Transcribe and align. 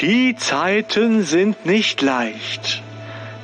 Die 0.00 0.36
Zeiten 0.36 1.24
sind 1.24 1.66
nicht 1.66 2.02
leicht. 2.02 2.84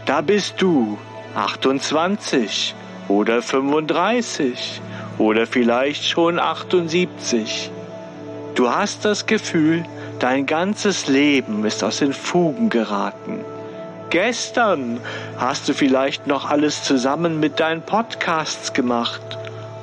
Da 0.07 0.21
bist 0.21 0.63
du 0.63 0.99
28 1.35 2.77
oder 3.09 3.43
35 3.43 4.81
oder 5.19 5.49
vielleicht 5.49 6.05
schon 6.05 6.39
78. 6.39 7.73
Du 8.55 8.71
hast 8.71 9.05
das 9.05 9.27
Gefühl, 9.27 9.83
dein 10.21 10.47
ganzes 10.47 11.09
Leben 11.09 11.65
ist 11.65 11.83
aus 11.83 11.99
den 11.99 12.13
Fugen 12.13 12.71
geraten. 12.71 13.41
Gestern 14.11 15.01
hast 15.37 15.69
du 15.69 15.75
vielleicht 15.75 16.29
noch 16.29 16.49
alles 16.49 16.85
zusammen 16.85 17.41
mit 17.41 17.59
deinen 17.59 17.83
Podcasts 17.83 18.73
gemacht 18.73 19.23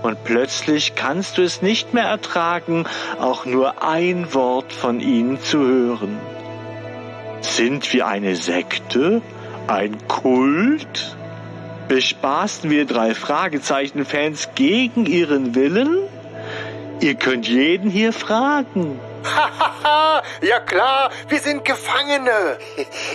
und 0.04 0.24
plötzlich 0.24 0.96
kannst 0.96 1.38
du 1.38 1.42
es 1.42 1.62
nicht 1.62 1.94
mehr 1.94 2.06
ertragen, 2.06 2.86
auch 3.20 3.46
nur 3.46 3.84
ein 3.84 4.34
Wort 4.34 4.72
von 4.72 5.02
ihnen 5.02 5.42
zu 5.42 5.60
hören. 5.60 6.31
Sind 7.42 7.92
wir 7.94 8.08
eine 8.08 8.36
Sekte? 8.36 9.22
Ein 9.68 10.08
Kult? 10.08 11.18
Bespaßen 11.88 12.70
wir 12.70 12.86
drei 12.86 13.14
Fragezeichen-Fans 13.14 14.50
gegen 14.56 15.06
ihren 15.06 15.56
Willen? 15.56 15.98
Ihr 17.02 17.16
könnt 17.16 17.48
jeden 17.48 17.90
hier 17.90 18.14
fragen. 18.14 19.00
ja 20.42 20.60
klar, 20.60 21.10
wir 21.28 21.40
sind 21.40 21.66
Gefangene. 21.66 22.58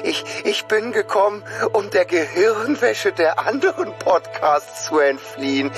Ich, 0.03 0.25
ich 0.45 0.65
bin 0.67 0.93
gekommen, 0.93 1.43
um 1.73 1.89
der 1.91 2.05
Gehirnwäsche 2.05 3.13
der 3.13 3.39
anderen 3.39 3.93
Podcasts 3.99 4.87
zu 4.87 4.99
entfliehen. 4.99 5.71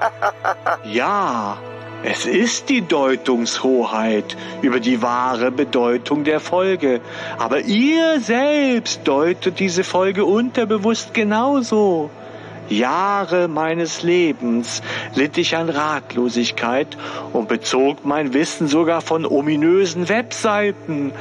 ja, 0.84 1.58
es 2.04 2.26
ist 2.26 2.68
die 2.68 2.82
Deutungshoheit 2.82 4.36
über 4.60 4.80
die 4.80 5.02
wahre 5.02 5.52
Bedeutung 5.52 6.24
der 6.24 6.40
Folge. 6.40 7.00
Aber 7.38 7.60
ihr 7.60 8.20
selbst 8.20 9.02
deutet 9.04 9.60
diese 9.60 9.84
Folge 9.84 10.24
unterbewusst 10.24 11.14
genauso. 11.14 12.10
Jahre 12.68 13.48
meines 13.48 14.02
Lebens 14.02 14.82
litt 15.14 15.38
ich 15.38 15.56
an 15.56 15.68
Ratlosigkeit 15.68 16.96
und 17.32 17.48
bezog 17.48 18.04
mein 18.04 18.34
Wissen 18.34 18.66
sogar 18.66 19.00
von 19.00 19.26
ominösen 19.26 20.08
Webseiten. 20.08 21.12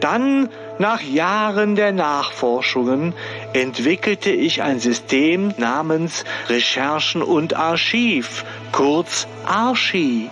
Dann, 0.00 0.48
nach 0.78 1.00
Jahren 1.00 1.76
der 1.76 1.92
Nachforschungen, 1.92 3.14
entwickelte 3.52 4.30
ich 4.30 4.62
ein 4.62 4.80
System 4.80 5.54
namens 5.56 6.24
Recherchen 6.48 7.22
und 7.22 7.54
Archiv, 7.54 8.44
kurz 8.72 9.26
Archi. 9.46 10.30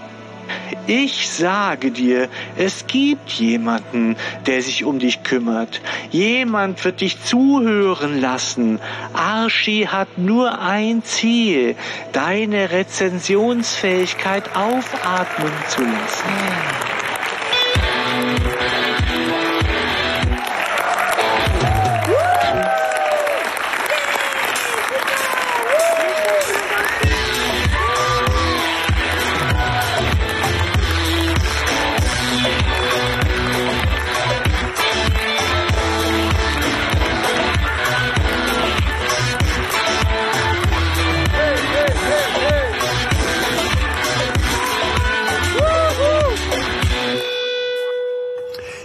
Ich 0.87 1.31
sage 1.31 1.93
dir, 1.93 2.29
es 2.57 2.87
gibt 2.89 3.31
jemanden, 3.31 4.17
der 4.47 4.63
sich 4.63 4.85
um 4.85 4.98
dich 4.98 5.23
kümmert. 5.23 5.81
Jemand 6.11 6.85
wird 6.85 7.01
dich 7.01 7.23
zuhören 7.23 8.20
lassen. 8.20 8.81
Archie 9.13 9.87
hat 9.87 10.19
nur 10.19 10.61
ein 10.61 11.05
Ziel, 11.05 11.77
deine 12.13 12.73
Rezensionsfähigkeit 12.73 14.57
aufatmen 14.57 15.53
zu 15.69 15.83
lassen. 15.83 16.92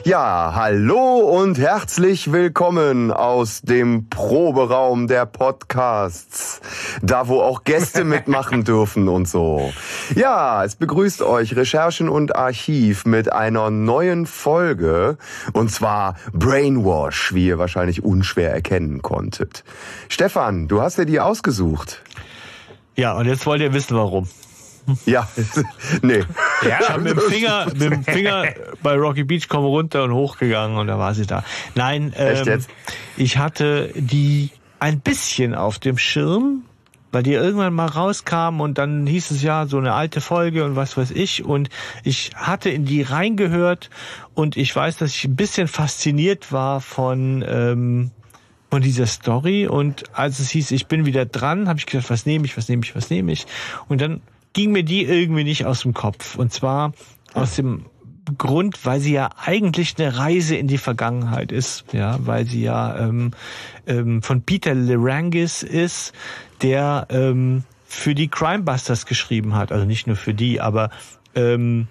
Ja, 0.07 0.53
hallo 0.55 1.17
und 1.17 1.57
herzlich 1.57 2.31
willkommen 2.31 3.11
aus 3.11 3.61
dem 3.61 4.07
Proberaum 4.07 5.07
der 5.07 5.25
Podcasts. 5.25 6.61
Da, 7.01 7.27
wo 7.27 7.41
auch 7.41 7.65
Gäste 7.65 8.03
mitmachen 8.05 8.63
dürfen 8.63 9.09
und 9.09 9.27
so. 9.27 9.73
Ja, 10.15 10.63
es 10.63 10.77
begrüßt 10.77 11.21
euch 11.23 11.57
Recherchen 11.57 12.07
und 12.07 12.37
Archiv 12.37 13.03
mit 13.03 13.33
einer 13.33 13.69
neuen 13.69 14.27
Folge. 14.27 15.17
Und 15.51 15.71
zwar 15.71 16.15
Brainwash, 16.31 17.33
wie 17.33 17.47
ihr 17.47 17.59
wahrscheinlich 17.59 18.01
unschwer 18.01 18.53
erkennen 18.53 19.01
konntet. 19.01 19.65
Stefan, 20.07 20.69
du 20.69 20.81
hast 20.81 20.97
dir 20.97 21.05
die 21.05 21.19
ausgesucht. 21.19 22.01
Ja, 22.95 23.17
und 23.17 23.25
jetzt 23.25 23.45
wollt 23.45 23.59
ihr 23.59 23.73
wissen, 23.73 23.97
warum. 23.97 24.29
Ja, 25.05 25.27
nee. 26.01 26.23
Ja, 26.63 26.79
ich 26.79 26.89
habe 26.89 27.01
mit 27.03 27.13
dem 27.13 27.19
Finger, 27.19 27.65
mit 27.65 27.81
dem 27.81 28.03
Finger 28.03 28.45
bei 28.81 28.95
Rocky 28.95 29.23
Beach 29.23 29.47
komm 29.49 29.65
runter 29.65 30.03
und 30.03 30.13
hochgegangen 30.13 30.77
und 30.77 30.87
da 30.87 30.97
war 30.97 31.13
sie 31.13 31.25
da. 31.25 31.43
Nein, 31.75 32.13
ähm, 32.15 32.63
ich 33.17 33.37
hatte 33.37 33.91
die 33.95 34.51
ein 34.79 34.99
bisschen 34.99 35.55
auf 35.55 35.79
dem 35.79 35.97
Schirm, 35.97 36.63
weil 37.11 37.23
die 37.23 37.33
irgendwann 37.33 37.73
mal 37.73 37.87
rauskam 37.87 38.61
und 38.61 38.77
dann 38.77 39.07
hieß 39.07 39.31
es 39.31 39.41
ja 39.41 39.65
so 39.65 39.77
eine 39.77 39.93
alte 39.93 40.21
Folge 40.21 40.63
und 40.65 40.75
was 40.75 40.97
weiß 40.97 41.11
ich 41.11 41.43
und 41.43 41.69
ich 42.03 42.31
hatte 42.35 42.69
in 42.69 42.85
die 42.85 43.01
reingehört 43.01 43.89
und 44.33 44.57
ich 44.57 44.75
weiß, 44.75 44.97
dass 44.97 45.11
ich 45.15 45.25
ein 45.25 45.35
bisschen 45.35 45.67
fasziniert 45.67 46.51
war 46.51 46.81
von 46.81 47.43
ähm, 47.47 48.11
von 48.69 48.81
dieser 48.81 49.05
Story 49.05 49.65
und 49.65 50.03
als 50.13 50.39
es 50.39 50.49
hieß, 50.49 50.71
ich 50.71 50.87
bin 50.87 51.05
wieder 51.05 51.25
dran, 51.25 51.69
habe 51.69 51.79
ich 51.79 51.85
gedacht, 51.85 52.09
was 52.09 52.25
nehme 52.25 52.45
ich, 52.45 52.57
was 52.57 52.67
nehme 52.67 52.83
ich, 52.83 52.95
was 52.95 53.09
nehme 53.09 53.31
ich 53.31 53.47
und 53.87 54.01
dann 54.01 54.21
ging 54.57 54.71
mir 54.71 54.83
die 54.83 55.03
irgendwie 55.03 55.43
nicht 55.43 55.67
aus 55.67 55.83
dem 55.83 55.93
Kopf. 55.93 56.35
Und 56.35 56.51
zwar 56.51 56.93
aus 57.35 57.55
dem 57.55 57.85
Grund, 58.39 58.87
weil 58.87 58.99
sie 58.99 59.13
ja 59.13 59.29
eigentlich 59.37 59.93
eine 59.99 60.17
Reise 60.17 60.55
in 60.55 60.67
die 60.67 60.79
Vergangenheit 60.79 61.51
ist, 61.51 61.85
ja, 61.93 62.17
weil 62.25 62.47
sie 62.47 62.63
ja 62.63 62.97
ähm, 62.97 63.31
ähm, 63.85 64.23
von 64.23 64.41
Peter 64.41 64.73
Lerangis 64.73 65.61
ist, 65.61 66.11
der 66.63 67.05
ähm, 67.11 67.65
für 67.85 68.15
die 68.15 68.29
Crimebusters 68.29 69.05
geschrieben 69.05 69.53
hat, 69.53 69.71
also 69.71 69.85
nicht 69.85 70.07
nur 70.07 70.15
für 70.15 70.33
die, 70.33 70.59
aber 70.59 70.89
ähm, 71.35 71.87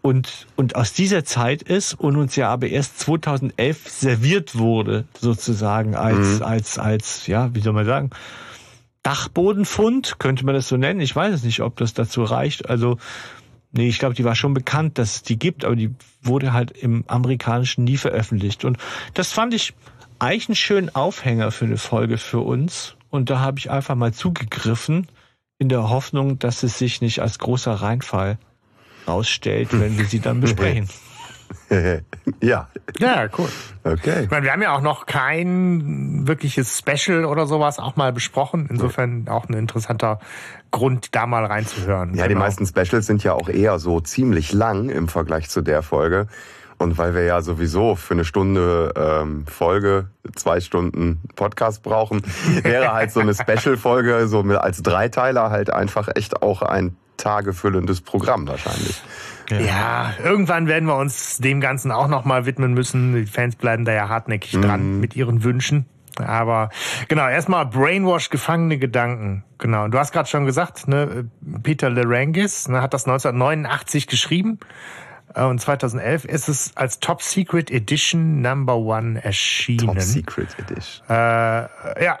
und 0.00 0.46
und 0.56 0.76
aus 0.76 0.94
dieser 0.94 1.26
Zeit 1.26 1.60
ist 1.60 1.92
und 1.92 2.16
uns 2.16 2.36
ja 2.36 2.48
aber 2.48 2.68
erst 2.68 3.00
2011 3.00 3.86
serviert 3.86 4.56
wurde 4.56 5.04
sozusagen 5.20 5.94
als 5.94 6.38
mhm. 6.38 6.42
als 6.42 6.78
als 6.78 7.26
ja 7.26 7.54
wie 7.54 7.60
soll 7.60 7.74
man 7.74 7.84
sagen 7.84 8.10
Dachbodenfund, 9.02 10.18
könnte 10.18 10.44
man 10.44 10.54
das 10.54 10.68
so 10.68 10.76
nennen. 10.76 11.00
Ich 11.00 11.14
weiß 11.14 11.34
es 11.34 11.42
nicht, 11.44 11.60
ob 11.60 11.76
das 11.76 11.94
dazu 11.94 12.24
reicht. 12.24 12.68
Also, 12.68 12.98
nee, 13.72 13.88
ich 13.88 13.98
glaube, 13.98 14.14
die 14.14 14.24
war 14.24 14.34
schon 14.34 14.54
bekannt, 14.54 14.98
dass 14.98 15.16
es 15.16 15.22
die 15.22 15.38
gibt, 15.38 15.64
aber 15.64 15.76
die 15.76 15.94
wurde 16.22 16.52
halt 16.52 16.72
im 16.72 17.04
amerikanischen 17.06 17.84
nie 17.84 17.96
veröffentlicht. 17.96 18.64
Und 18.64 18.78
das 19.14 19.32
fand 19.32 19.54
ich 19.54 19.74
eigentlich 20.18 20.48
einen 20.48 20.56
schönen 20.56 20.94
Aufhänger 20.94 21.50
für 21.50 21.64
eine 21.64 21.78
Folge 21.78 22.18
für 22.18 22.40
uns. 22.40 22.96
Und 23.10 23.30
da 23.30 23.38
habe 23.40 23.58
ich 23.58 23.70
einfach 23.70 23.94
mal 23.94 24.12
zugegriffen, 24.12 25.06
in 25.58 25.68
der 25.68 25.88
Hoffnung, 25.88 26.38
dass 26.38 26.62
es 26.62 26.78
sich 26.78 27.00
nicht 27.00 27.20
als 27.20 27.38
großer 27.38 27.72
Reinfall 27.72 28.38
rausstellt, 29.06 29.68
wenn 29.72 29.98
wir 29.98 30.04
sie 30.04 30.20
dann 30.20 30.40
besprechen. 30.42 30.88
ja. 32.40 32.68
Ja, 32.98 33.28
cool. 33.38 33.48
Okay. 33.84 34.24
Ich 34.24 34.30
meine, 34.30 34.44
wir 34.44 34.52
haben 34.52 34.62
ja 34.62 34.74
auch 34.74 34.80
noch 34.80 35.06
kein 35.06 36.26
wirkliches 36.26 36.78
Special 36.78 37.24
oder 37.24 37.46
sowas 37.46 37.78
auch 37.78 37.96
mal 37.96 38.12
besprochen. 38.12 38.66
Insofern 38.70 39.28
auch 39.28 39.48
ein 39.48 39.54
interessanter 39.54 40.18
Grund, 40.70 41.14
da 41.14 41.26
mal 41.26 41.44
reinzuhören. 41.44 42.10
Ja, 42.14 42.26
genau. 42.26 42.28
die 42.28 42.34
meisten 42.34 42.66
Specials 42.66 43.06
sind 43.06 43.24
ja 43.24 43.32
auch 43.32 43.48
eher 43.48 43.78
so 43.78 44.00
ziemlich 44.00 44.52
lang 44.52 44.88
im 44.90 45.08
Vergleich 45.08 45.48
zu 45.48 45.62
der 45.62 45.82
Folge. 45.82 46.26
Und 46.78 46.96
weil 46.96 47.14
wir 47.14 47.24
ja 47.24 47.42
sowieso 47.42 47.96
für 47.96 48.14
eine 48.14 48.24
Stunde 48.24 48.92
ähm, 48.96 49.46
Folge 49.46 50.10
zwei 50.36 50.60
Stunden 50.60 51.20
Podcast 51.34 51.82
brauchen, 51.82 52.22
wäre 52.62 52.92
halt 52.92 53.10
so 53.10 53.20
eine 53.20 53.34
Special-Folge 53.34 54.28
so 54.28 54.40
als 54.42 54.82
Dreiteiler 54.82 55.50
halt 55.50 55.70
einfach 55.70 56.08
echt 56.14 56.40
auch 56.40 56.62
ein 56.62 56.96
tagefüllendes 57.16 58.00
Programm 58.00 58.46
wahrscheinlich. 58.46 59.02
Ja. 59.50 59.60
ja. 59.60 60.14
irgendwann 60.22 60.66
werden 60.66 60.86
wir 60.86 60.96
uns 60.96 61.38
dem 61.38 61.60
Ganzen 61.60 61.90
auch 61.90 62.08
nochmal 62.08 62.46
widmen 62.46 62.74
müssen. 62.74 63.14
Die 63.14 63.26
Fans 63.26 63.56
bleiben 63.56 63.84
da 63.84 63.92
ja 63.92 64.08
hartnäckig 64.08 64.54
mhm. 64.54 64.62
dran 64.62 65.00
mit 65.00 65.16
ihren 65.16 65.44
Wünschen. 65.44 65.86
Aber 66.18 66.70
genau, 67.08 67.28
erstmal 67.28 67.66
Brainwash, 67.66 68.30
gefangene 68.30 68.78
Gedanken. 68.78 69.44
Genau. 69.58 69.88
Du 69.88 69.98
hast 69.98 70.12
gerade 70.12 70.28
schon 70.28 70.46
gesagt, 70.46 70.88
ne, 70.88 71.28
Peter 71.62 71.90
Lerangis 71.90 72.68
ne, 72.68 72.82
hat 72.82 72.94
das 72.94 73.06
1989 73.06 74.06
geschrieben. 74.06 74.58
Äh, 75.34 75.44
und 75.44 75.60
2011 75.60 76.24
ist 76.24 76.48
es 76.48 76.76
als 76.76 77.00
Top 77.00 77.22
Secret 77.22 77.70
Edition 77.70 78.40
Number 78.40 78.76
One 78.76 79.22
erschienen. 79.22 79.86
Top 79.86 80.00
Secret 80.00 80.48
Edition. 80.58 81.06
Äh, 81.08 82.04
ja, 82.04 82.18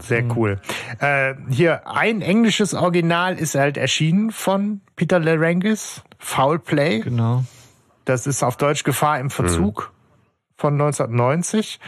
sehr 0.00 0.22
mhm. 0.22 0.32
cool. 0.36 0.60
Äh, 0.98 1.34
hier 1.48 1.88
ein 1.88 2.22
englisches 2.22 2.74
Original 2.74 3.36
ist 3.36 3.54
halt 3.54 3.76
erschienen 3.76 4.30
von 4.30 4.80
Peter 4.96 5.18
Lerangis. 5.18 6.02
Foul 6.18 6.58
Play. 6.58 7.00
Genau. 7.00 7.44
Das 8.04 8.26
ist 8.26 8.42
auf 8.42 8.56
Deutsch 8.56 8.84
Gefahr 8.84 9.18
im 9.20 9.30
Verzug. 9.30 9.90
Mhm. 9.90 9.94
von 10.56 10.74
1990. 10.74 11.80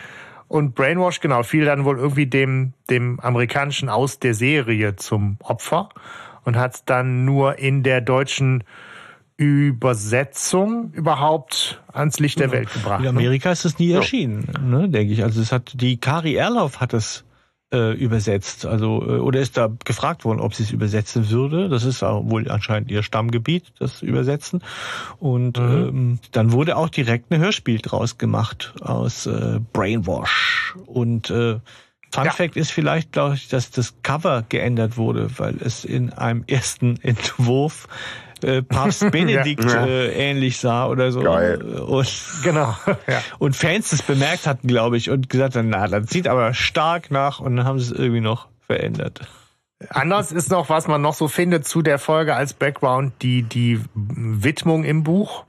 Und 0.49 0.75
Brainwash, 0.75 1.21
genau, 1.21 1.43
fiel 1.43 1.65
dann 1.65 1.85
wohl 1.85 1.99
irgendwie 1.99 2.27
dem, 2.27 2.73
dem 2.89 3.19
amerikanischen 3.21 3.89
Aus 3.89 4.21
der 4.21 4.35
Serie 4.35 4.95
zum 4.97 5.39
Opfer 5.41 5.89
und 6.45 6.57
hat 6.57 6.89
dann 6.89 7.25
nur 7.25 7.59
in 7.59 7.83
der 7.83 8.01
deutschen 8.01 8.63
Übersetzung 9.37 10.93
überhaupt 10.93 11.83
ans 11.93 12.19
Licht 12.21 12.41
der 12.41 12.53
Welt 12.53 12.73
gebracht. 12.73 13.01
In 13.01 13.05
ne? 13.05 13.11
Amerika 13.11 13.51
ist 13.51 13.67
es 13.67 13.79
nie 13.79 13.93
erschienen, 13.93 14.47
ne, 14.63 14.89
denke 14.89 15.13
ich. 15.13 15.23
Also 15.23 15.43
es 15.43 15.53
hat 15.53 15.73
die 15.75 15.99
Kari 15.99 16.37
Erlauf 16.37 16.81
hat 16.81 16.95
es 16.95 17.26
äh, 17.73 17.93
übersetzt, 17.93 18.65
also 18.65 19.03
äh, 19.03 19.19
oder 19.19 19.41
ist 19.41 19.57
da 19.57 19.71
gefragt 19.85 20.25
worden, 20.25 20.41
ob 20.41 20.55
sie 20.55 20.63
es 20.63 20.71
übersetzen 20.71 21.31
würde. 21.31 21.69
Das 21.69 21.85
ist 21.85 22.03
wohl 22.03 22.51
anscheinend 22.51 22.91
ihr 22.91 23.03
Stammgebiet, 23.03 23.73
das 23.79 24.03
Übersetzen. 24.03 24.63
Und 25.19 25.59
mhm. 25.59 25.89
ähm, 25.89 26.19
dann 26.33 26.53
wurde 26.53 26.77
auch 26.77 26.89
direkt 26.89 27.31
ein 27.33 27.41
Hörspiel 27.41 27.79
draus 27.79 28.19
gemacht 28.19 28.75
aus 28.81 29.27
äh, 29.27 29.61
Brainwash. 29.73 30.77
Und 30.87 31.31
äh, 31.31 31.59
Fun 32.13 32.25
ja. 32.25 32.31
Fact 32.31 32.57
ist 32.57 32.71
vielleicht, 32.71 33.13
glaube 33.13 33.35
ich, 33.35 33.49
dass 33.49 33.71
das 33.71 33.95
Cover 34.03 34.45
geändert 34.49 34.97
wurde, 34.97 35.29
weil 35.39 35.57
es 35.61 35.85
in 35.85 36.13
einem 36.13 36.45
ersten 36.49 37.01
Entwurf 37.03 37.89
äh, 38.43 38.63
Papst 38.63 39.11
Benedikt 39.13 39.65
ja. 39.65 39.87
äh, 39.87 40.31
ähnlich 40.31 40.59
sah 40.59 40.87
oder 40.87 41.13
so. 41.13 41.21
Geil. 41.21 41.63
Und, 41.63 42.09
genau. 42.43 42.75
Ja. 43.07 43.23
Und 43.39 43.57
Fans 43.57 43.91
das 43.91 44.03
bemerkt 44.03 44.47
hatten, 44.47 44.69
glaube 44.69 44.97
ich, 44.97 45.11
und 45.11 45.29
gesagt 45.29 45.57
haben, 45.57 45.69
na, 45.69 45.87
das 45.89 46.11
sieht 46.11 46.29
aber 46.29 46.55
stark 46.55 47.11
nach 47.11 47.41
und 47.41 47.57
dann 47.57 47.67
haben 47.67 47.79
sie 47.79 47.93
es 47.93 47.99
irgendwie 47.99 48.21
noch 48.21 48.49
verändert. 48.67 49.21
Anders 49.91 50.33
ist 50.33 50.51
noch, 50.51 50.71
was 50.71 50.89
man 50.89 51.03
noch 51.03 51.15
so 51.15 51.29
findet 51.29 51.67
zu 51.67 51.83
der 51.83 51.99
Folge 51.99 52.35
als 52.35 52.55
Background, 52.55 53.13
die, 53.23 53.43
die 53.43 53.81
Widmung 53.95 54.85
im 54.85 55.05
Buch, 55.05 55.45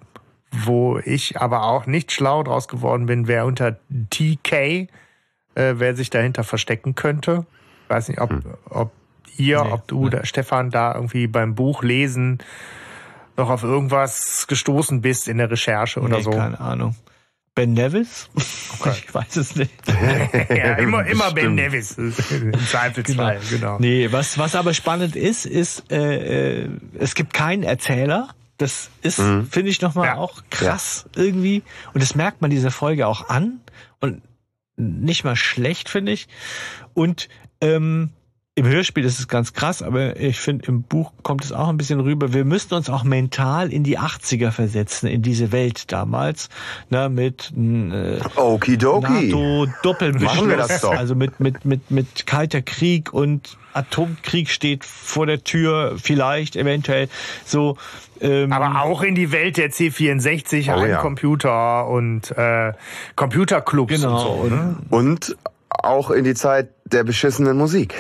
wo 0.52 1.00
ich 1.00 1.40
aber 1.40 1.64
auch 1.64 1.86
nicht 1.86 2.12
schlau 2.12 2.44
draus 2.44 2.68
geworden 2.68 3.06
bin, 3.06 3.28
wer 3.28 3.46
unter 3.46 3.78
TK, 4.10 4.54
äh, 4.54 4.88
wer 5.56 5.96
sich 5.96 6.10
dahinter 6.10 6.44
verstecken 6.44 6.94
könnte. 6.96 7.46
Ich 7.86 7.90
weiß 7.90 8.10
nicht, 8.10 8.20
ob, 8.20 8.32
hm. 8.32 8.44
ob 8.70 8.92
ihr, 9.38 9.64
nee, 9.64 9.72
ob 9.72 9.88
du, 9.88 10.06
nee. 10.06 10.10
der 10.12 10.26
Stefan, 10.26 10.70
da 10.70 10.94
irgendwie 10.94 11.28
beim 11.28 11.56
Buch 11.56 11.84
lesen 11.84 12.40
noch 13.38 13.50
auf 13.50 13.64
irgendwas 13.64 14.48
gestoßen 14.48 15.02
bist 15.02 15.28
in 15.28 15.38
der 15.38 15.50
Recherche 15.50 16.02
oder 16.02 16.18
nee, 16.18 16.24
so. 16.24 16.32
Keine 16.32 16.60
Ahnung. 16.60 16.96
Ben 17.56 17.74
Nevis? 17.74 18.30
Okay. 18.80 18.94
Ich 19.08 19.14
weiß 19.14 19.36
es 19.38 19.56
nicht. 19.56 19.72
ja, 20.50 20.76
immer, 20.76 21.06
immer 21.06 21.32
Ben 21.32 21.56
Nevis. 21.56 21.98
Im 21.98 22.14
Zweifelsfall, 22.14 23.40
genau. 23.50 23.78
genau. 23.78 23.80
Nee, 23.80 24.12
was, 24.12 24.38
was 24.38 24.54
aber 24.56 24.74
spannend 24.74 25.16
ist, 25.16 25.46
ist, 25.46 25.92
äh, 25.92 26.66
äh 26.66 26.70
es 27.00 27.16
gibt 27.16 27.34
keinen 27.34 27.64
Erzähler. 27.64 28.30
Das 28.58 28.90
ist, 29.02 29.20
mhm. 29.20 29.48
finde 29.48 29.70
ich, 29.72 29.82
nochmal 29.82 30.06
ja. 30.08 30.16
auch 30.18 30.44
krass 30.50 31.08
ja. 31.16 31.24
irgendwie. 31.24 31.64
Und 31.94 32.04
das 32.04 32.16
merkt 32.16 32.42
man 32.42 32.50
dieser 32.50 32.72
Folge 32.72 33.08
auch 33.08 33.30
an. 33.30 33.60
Und 34.02 34.22
nicht 34.76 35.24
mal 35.24 35.36
schlecht, 35.36 35.90
finde 35.90 36.12
ich. 36.12 36.28
Und 36.94 37.28
ähm, 37.62 38.12
im 38.58 38.66
Hörspiel 38.66 39.06
ist 39.06 39.20
es 39.20 39.28
ganz 39.28 39.54
krass, 39.54 39.84
aber 39.84 40.20
ich 40.20 40.40
finde, 40.40 40.66
im 40.66 40.82
Buch 40.82 41.12
kommt 41.22 41.46
es 41.46 41.52
auch 41.52 41.68
ein 41.68 41.78
bisschen 41.78 42.00
rüber. 42.00 42.34
Wir 42.34 42.44
müssten 42.44 42.74
uns 42.74 42.90
auch 42.90 43.04
mental 43.04 43.72
in 43.72 43.84
die 43.84 44.00
80er 44.00 44.50
versetzen, 44.50 45.06
in 45.06 45.22
diese 45.22 45.52
Welt 45.52 45.92
damals, 45.92 46.50
na, 46.90 47.08
mit 47.08 47.54
äh, 47.56 48.18
Okidoki. 48.36 49.28
NATO, 49.28 49.68
Doppelbeschluss, 49.84 50.84
also 50.86 51.14
mit, 51.14 51.40
mit, 51.40 51.66
mit, 51.66 51.92
mit 51.92 52.26
kalter 52.26 52.64
Krieg 52.64 53.14
und 53.14 53.60
Atomkrieg 53.74 54.50
steht 54.50 54.86
vor 54.86 55.28
der 55.28 55.44
Tür, 55.44 55.96
vielleicht, 56.02 56.56
eventuell, 56.56 57.10
so. 57.46 57.78
Ähm, 58.22 58.52
aber 58.52 58.82
auch 58.82 59.04
in 59.04 59.14
die 59.14 59.32
Welt 59.32 59.58
der 59.58 59.70
C64, 59.70 60.76
oh, 60.76 60.84
ja. 60.84 60.98
Computer 60.98 61.88
und 61.88 62.36
äh, 62.36 62.74
Computerclubs 63.16 63.94
genau. 63.94 64.32
und 64.32 64.50
so. 64.50 64.56
Ne? 64.56 64.76
Und 64.90 65.38
auch 65.70 66.10
in 66.10 66.24
die 66.24 66.34
Zeit 66.34 66.70
der 66.86 67.04
beschissenen 67.04 67.56
Musik 67.56 67.94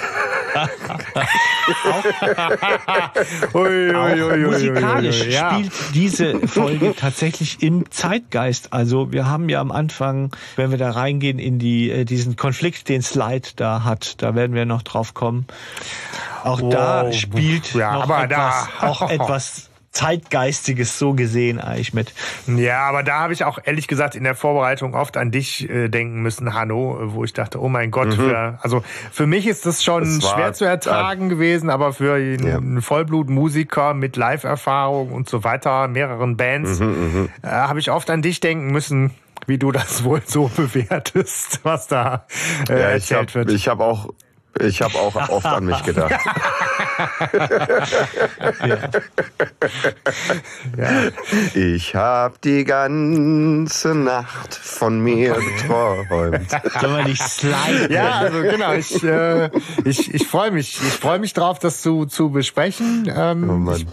ui, 3.54 3.94
ui, 3.94 4.22
ui, 4.22 4.38
musikalisch 4.38 5.22
spielt 5.22 5.72
diese 5.94 6.48
Folge 6.48 6.96
tatsächlich 6.96 7.62
im 7.62 7.90
Zeitgeist. 7.92 8.74
Also 8.74 9.12
wir 9.12 9.28
haben 9.28 9.50
ja 9.50 9.60
am 9.62 9.72
Anfang, 9.72 10.32
wenn 10.56 10.72
wir 10.72 10.78
da 10.78 10.92
reingehen 10.92 11.40
in 11.40 11.60
die 11.60 11.92
äh, 11.92 12.06
diesen 12.06 12.36
Konflikt, 12.36 12.90
den 12.90 13.02
Slide 13.02 13.50
da 13.56 13.84
hat, 13.84 14.22
da 14.22 14.36
werden 14.36 14.56
wir 14.56 14.66
noch 14.66 14.82
drauf 14.84 15.14
kommen. 15.14 15.46
Auch 16.44 16.62
wow. 16.62 16.72
da 16.72 17.12
spielt 17.12 17.74
ja, 17.74 17.94
noch 17.94 18.04
aber 18.04 18.24
etwas, 18.24 18.68
da. 18.80 18.88
auch 18.88 19.10
etwas 19.10 19.67
Zeitgeistiges 19.98 21.00
so 21.00 21.14
gesehen 21.14 21.60
eigentlich 21.60 21.92
mit. 21.92 22.14
Ja, 22.46 22.82
aber 22.82 23.02
da 23.02 23.22
habe 23.22 23.34
ich 23.34 23.44
auch 23.44 23.58
ehrlich 23.64 23.88
gesagt 23.88 24.14
in 24.14 24.24
der 24.24 24.36
Vorbereitung 24.36 24.94
oft 24.94 25.18
an 25.18 25.32
dich 25.32 25.68
äh, 25.68 25.90
denken 25.90 26.22
müssen, 26.22 26.54
Hanno, 26.54 27.00
wo 27.14 27.24
ich 27.24 27.34
dachte, 27.34 27.60
oh 27.60 27.68
mein 27.68 27.90
Gott, 27.90 28.10
mhm. 28.10 28.12
für, 28.12 28.60
also 28.62 28.84
für 29.12 29.26
mich 29.26 29.48
ist 29.48 29.66
das 29.66 29.84
schon 29.84 30.04
das 30.04 30.30
schwer 30.30 30.54
zu 30.54 30.66
ertragen 30.66 31.26
äh, 31.26 31.30
gewesen, 31.30 31.72
aber 31.72 31.94
für 31.94 32.14
einen 32.14 32.76
ja. 32.76 32.82
Vollblutmusiker 32.82 33.96
mit 33.96 34.18
Live-Erfahrung 34.18 35.12
und 35.12 35.28
so 35.28 35.44
weiter, 35.44 35.88
mehreren 35.88 36.38
Bands, 36.38 36.80
mhm, 36.80 36.88
mhm. 36.88 37.30
äh, 37.42 37.48
habe 37.48 37.80
ich 37.80 37.90
oft 37.90 38.12
an 38.12 38.22
dich 38.22 38.40
denken 38.40 38.72
müssen 38.72 39.16
wie 39.48 39.58
du 39.58 39.72
das 39.72 40.04
wohl 40.04 40.22
so 40.26 40.52
bewertest, 40.56 41.62
was 41.64 41.88
da 41.88 42.26
äh, 42.70 42.74
ja, 42.74 42.90
erzählt 42.90 43.30
hab, 43.30 43.36
wird. 43.36 43.52
Ich 43.52 43.68
habe 43.68 43.84
auch 43.84 44.10
ich 44.62 44.82
habe 44.82 44.96
auch 44.96 45.16
oft 45.30 45.46
an 45.46 45.66
mich 45.66 45.84
gedacht. 45.84 46.12
ja. 50.78 51.12
Ich 51.54 51.96
habe 51.96 52.36
die 52.44 52.64
ganze 52.64 53.96
Nacht 53.96 54.56
von 54.56 55.00
mir 55.00 55.34
geträumt. 55.36 56.50
Soll 56.80 56.90
man 56.90 57.06
nicht 57.06 57.22
sliden? 57.22 57.92
Ja, 57.92 58.20
also 58.20 58.42
genau. 58.42 58.74
Ich, 58.74 59.04
äh, 59.04 59.50
ich, 59.86 60.14
ich 60.14 60.28
freue 60.28 60.52
mich. 60.52 60.82
Ich 60.82 60.94
freue 60.94 61.20
mich 61.20 61.34
drauf, 61.34 61.60
das 61.60 61.82
zu, 61.82 62.06
zu 62.06 62.32
besprechen. 62.32 63.12
Ähm, 63.14 63.68
oh 63.68 63.72
ich 63.72 63.86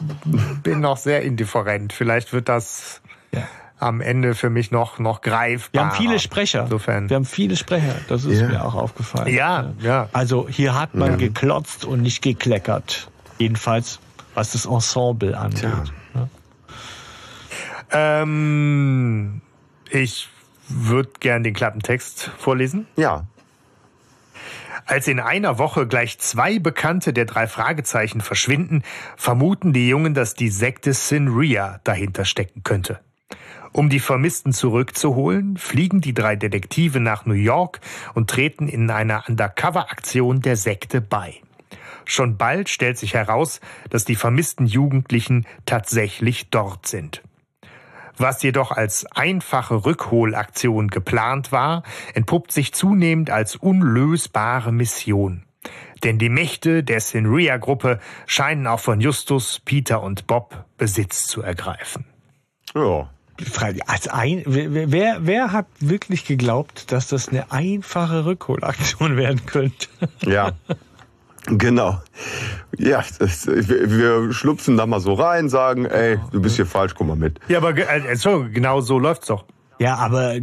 bin 0.62 0.80
noch 0.80 0.96
sehr 0.96 1.22
indifferent. 1.22 1.92
Vielleicht 1.92 2.32
wird 2.32 2.48
das 2.48 3.00
ja 3.32 3.42
am 3.78 4.00
Ende 4.00 4.34
für 4.34 4.50
mich 4.50 4.70
noch, 4.70 4.98
noch 4.98 5.20
greifbar. 5.20 5.72
Wir 5.72 5.88
haben 5.88 5.96
viele 5.96 6.18
Sprecher. 6.18 6.62
Insofern. 6.64 7.10
Wir 7.10 7.16
haben 7.16 7.24
viele 7.24 7.56
Sprecher. 7.56 7.94
Das 8.08 8.24
ist 8.24 8.40
ja. 8.40 8.48
mir 8.48 8.64
auch 8.64 8.74
aufgefallen. 8.74 9.34
Ja, 9.34 9.72
ja. 9.80 10.08
Also 10.12 10.48
hier 10.48 10.78
hat 10.78 10.94
man 10.94 11.12
ja. 11.12 11.16
geklotzt 11.16 11.84
und 11.84 12.02
nicht 12.02 12.22
gekleckert. 12.22 13.08
Jedenfalls, 13.38 13.98
was 14.34 14.52
das 14.52 14.66
Ensemble 14.66 15.36
angeht. 15.36 15.92
Ja. 16.14 16.28
Ähm, 17.90 19.40
ich 19.90 20.28
würde 20.68 21.10
gern 21.20 21.42
den 21.42 21.54
Klappentext 21.54 22.30
vorlesen. 22.38 22.86
Ja. 22.96 23.26
Als 24.86 25.08
in 25.08 25.18
einer 25.18 25.58
Woche 25.58 25.86
gleich 25.86 26.18
zwei 26.18 26.58
Bekannte 26.58 27.12
der 27.12 27.24
drei 27.24 27.46
Fragezeichen 27.46 28.20
verschwinden, 28.20 28.82
vermuten 29.16 29.72
die 29.72 29.88
Jungen, 29.88 30.12
dass 30.12 30.34
die 30.34 30.50
Sekte 30.50 30.92
Sinria 30.92 31.80
dahinter 31.84 32.24
stecken 32.24 32.62
könnte. 32.64 33.00
Um 33.76 33.88
die 33.88 33.98
Vermissten 33.98 34.52
zurückzuholen, 34.52 35.56
fliegen 35.56 36.00
die 36.00 36.14
drei 36.14 36.36
Detektive 36.36 37.00
nach 37.00 37.26
New 37.26 37.34
York 37.34 37.80
und 38.14 38.30
treten 38.30 38.68
in 38.68 38.88
einer 38.88 39.24
Undercover-Aktion 39.26 40.42
der 40.42 40.54
Sekte 40.54 41.00
bei. 41.00 41.40
Schon 42.04 42.36
bald 42.36 42.68
stellt 42.68 42.98
sich 42.98 43.14
heraus, 43.14 43.60
dass 43.90 44.04
die 44.04 44.14
vermissten 44.14 44.66
Jugendlichen 44.66 45.44
tatsächlich 45.66 46.50
dort 46.50 46.86
sind. 46.86 47.20
Was 48.16 48.44
jedoch 48.44 48.70
als 48.70 49.06
einfache 49.06 49.84
Rückholaktion 49.84 50.86
geplant 50.86 51.50
war, 51.50 51.82
entpuppt 52.14 52.52
sich 52.52 52.72
zunehmend 52.74 53.30
als 53.30 53.56
unlösbare 53.56 54.70
Mission. 54.70 55.42
Denn 56.04 56.20
die 56.20 56.28
Mächte 56.28 56.84
der 56.84 57.00
Sinria-Gruppe 57.00 57.98
scheinen 58.26 58.68
auch 58.68 58.78
von 58.78 59.00
Justus, 59.00 59.60
Peter 59.64 60.00
und 60.00 60.28
Bob 60.28 60.64
Besitz 60.78 61.26
zu 61.26 61.42
ergreifen. 61.42 62.04
Ja, 62.72 63.10
als 63.86 64.08
ein, 64.08 64.42
wer, 64.46 65.18
wer 65.20 65.52
hat 65.52 65.66
wirklich 65.80 66.24
geglaubt, 66.24 66.92
dass 66.92 67.08
das 67.08 67.28
eine 67.28 67.50
einfache 67.50 68.24
Rückholaktion 68.24 69.16
werden 69.16 69.44
könnte? 69.46 69.88
Ja. 70.24 70.52
Genau. 71.46 72.00
Ja, 72.78 73.04
das, 73.18 73.46
wir 73.46 74.32
schlupfen 74.32 74.78
da 74.78 74.86
mal 74.86 75.00
so 75.00 75.12
rein, 75.12 75.50
sagen, 75.50 75.84
ey, 75.84 76.18
du 76.32 76.40
bist 76.40 76.56
hier 76.56 76.64
falsch, 76.64 76.94
komm 76.94 77.08
mal 77.08 77.16
mit. 77.16 77.38
Ja, 77.48 77.58
aber 77.58 77.74
also, 78.08 78.46
genau 78.50 78.80
so 78.80 78.98
läuft's 78.98 79.26
doch. 79.26 79.44
Ja, 79.78 79.96
aber 79.96 80.34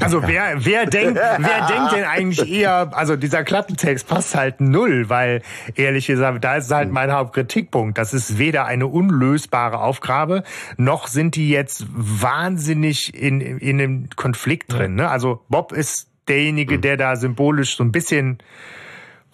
also 0.00 0.22
wer 0.26 0.64
wer 0.64 0.86
denkt 0.86 1.16
wer 1.16 1.66
denkt 1.66 1.92
denn 1.92 2.04
eigentlich 2.04 2.50
eher 2.50 2.90
also 2.92 3.16
dieser 3.16 3.42
Klappentext 3.42 4.06
passt 4.06 4.34
halt 4.34 4.60
null, 4.60 5.08
weil 5.08 5.42
ehrlich 5.74 6.06
gesagt, 6.06 6.44
da 6.44 6.56
ist 6.56 6.70
halt 6.70 6.92
mein 6.92 7.12
Hauptkritikpunkt. 7.12 7.98
Das 7.98 8.14
ist 8.14 8.38
weder 8.38 8.66
eine 8.66 8.86
unlösbare 8.86 9.80
Aufgabe, 9.80 10.44
noch 10.76 11.08
sind 11.08 11.34
die 11.34 11.50
jetzt 11.50 11.86
wahnsinnig 11.94 13.14
in 13.14 13.40
in 13.40 13.80
einem 13.80 14.08
Konflikt 14.14 14.72
drin. 14.72 14.94
Ne? 14.94 15.08
Also 15.08 15.42
Bob 15.48 15.72
ist 15.72 16.08
derjenige, 16.28 16.78
der 16.78 16.96
da 16.96 17.16
symbolisch 17.16 17.76
so 17.76 17.84
ein 17.84 17.92
bisschen 17.92 18.38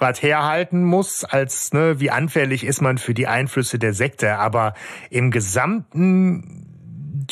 was 0.02 0.20
herhalten 0.20 0.84
muss, 0.84 1.24
als 1.24 1.72
ne, 1.72 2.00
wie 2.00 2.10
anfällig 2.10 2.64
ist 2.64 2.82
man 2.82 2.98
für 2.98 3.14
die 3.14 3.28
Einflüsse 3.28 3.78
der 3.78 3.94
Sekte. 3.94 4.38
Aber 4.38 4.74
im 5.10 5.30
Gesamten 5.30 6.61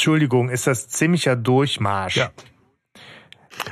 Entschuldigung, 0.01 0.49
ist 0.49 0.67
das 0.67 0.89
ziemlicher 0.89 1.37
Durchmarsch. 1.37 2.17
Ja. 2.17 2.31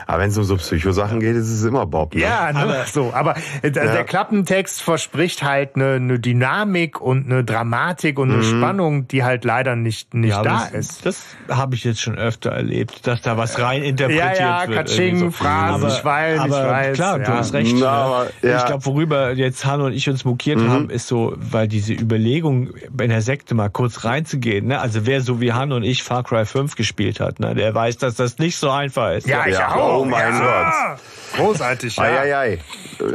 Aber 0.07 0.23
wenn 0.23 0.31
es 0.31 0.39
um 0.39 0.45
so 0.45 0.57
Psychosachen 0.57 1.21
geht, 1.21 1.37
ist 1.37 1.49
es 1.49 1.65
immer 1.65 1.87
Bob. 1.87 2.15
Ne? 2.15 2.23
Ja, 2.23 2.53
ne? 2.53 2.61
aber, 2.61 2.85
so. 2.85 3.13
Aber 3.13 3.37
äh, 3.63 3.71
ja. 3.71 3.71
der 3.71 4.05
Klappentext 4.05 4.83
verspricht 4.83 5.43
halt 5.43 5.77
eine, 5.77 5.95
eine 5.95 6.19
Dynamik 6.19 7.01
und 7.01 7.27
eine 7.27 7.45
Dramatik 7.45 8.19
und 8.19 8.31
eine 8.31 8.39
mhm. 8.39 8.59
Spannung, 8.59 9.09
die 9.09 9.25
halt 9.25 9.45
leider 9.45 9.77
nicht, 9.77 10.15
nicht 10.15 10.31
ja, 10.31 10.43
da 10.43 10.69
das, 10.73 10.91
ist. 10.91 11.07
Das 11.07 11.37
habe 11.49 11.75
ich 11.75 11.85
jetzt 11.85 12.01
schon 12.01 12.17
öfter 12.17 12.51
erlebt, 12.51 13.07
dass 13.07 13.23
da 13.23 13.37
was 13.37 13.59
rein 13.61 13.83
interpretiert 13.83 14.39
ja, 14.39 14.63
ja, 14.63 14.69
wird. 14.69 14.79
Katsching, 14.79 15.19
so. 15.19 15.31
Phrasen, 15.31 15.85
aber, 15.85 15.95
ich 15.95 16.05
weiß, 16.05 16.41
aber 16.41 16.63
ich 16.63 16.71
weiß. 16.71 16.95
Klar, 16.95 17.19
du 17.19 17.29
hast 17.29 17.53
recht. 17.53 17.77
Na, 17.79 17.89
aber, 17.89 18.27
ich 18.43 18.65
glaube, 18.67 18.87
worüber 18.87 19.33
jetzt 19.33 19.65
Hanno 19.65 19.87
und 19.87 19.93
ich 19.93 20.09
uns 20.09 20.25
mokiert 20.25 20.59
mhm. 20.59 20.71
haben, 20.71 20.91
ist 20.91 21.07
so, 21.07 21.35
weil 21.37 21.69
diese 21.69 21.93
Überlegung, 21.93 22.71
in 23.01 23.11
der 23.11 23.23
Sekte 23.23 23.55
mal 23.55 23.69
kurz 23.69 24.05
reinzugehen. 24.05 24.67
Ne? 24.67 24.81
Also 24.81 25.07
wer 25.07 25.21
so 25.21 25.41
wie 25.41 25.53
Hanno 25.53 25.77
und 25.77 25.83
ich 25.83 26.03
Far 26.03 26.25
Cry 26.25 26.45
5 26.45 26.77
gespielt 26.77 27.21
hat, 27.21 27.41
ne? 27.41 27.55
der 27.55 27.75
weiß, 27.75 27.99
dass 27.99 28.17
das 28.17 28.39
nicht 28.39 28.57
so 28.57 28.71
einfach 28.71 29.13
ist. 29.13 29.27
Ja, 29.27 29.47
ich 29.47 29.55
ja. 29.55 29.75
auch. 29.75 29.78
Oh 29.79 30.05
mein 30.05 30.35
ja. 30.35 30.95
Gott. 30.95 31.01
Großartig, 31.37 31.97
ja. 31.97 32.03
Ei, 32.03 32.19
ei, 32.19 32.37
ei. 32.37 32.59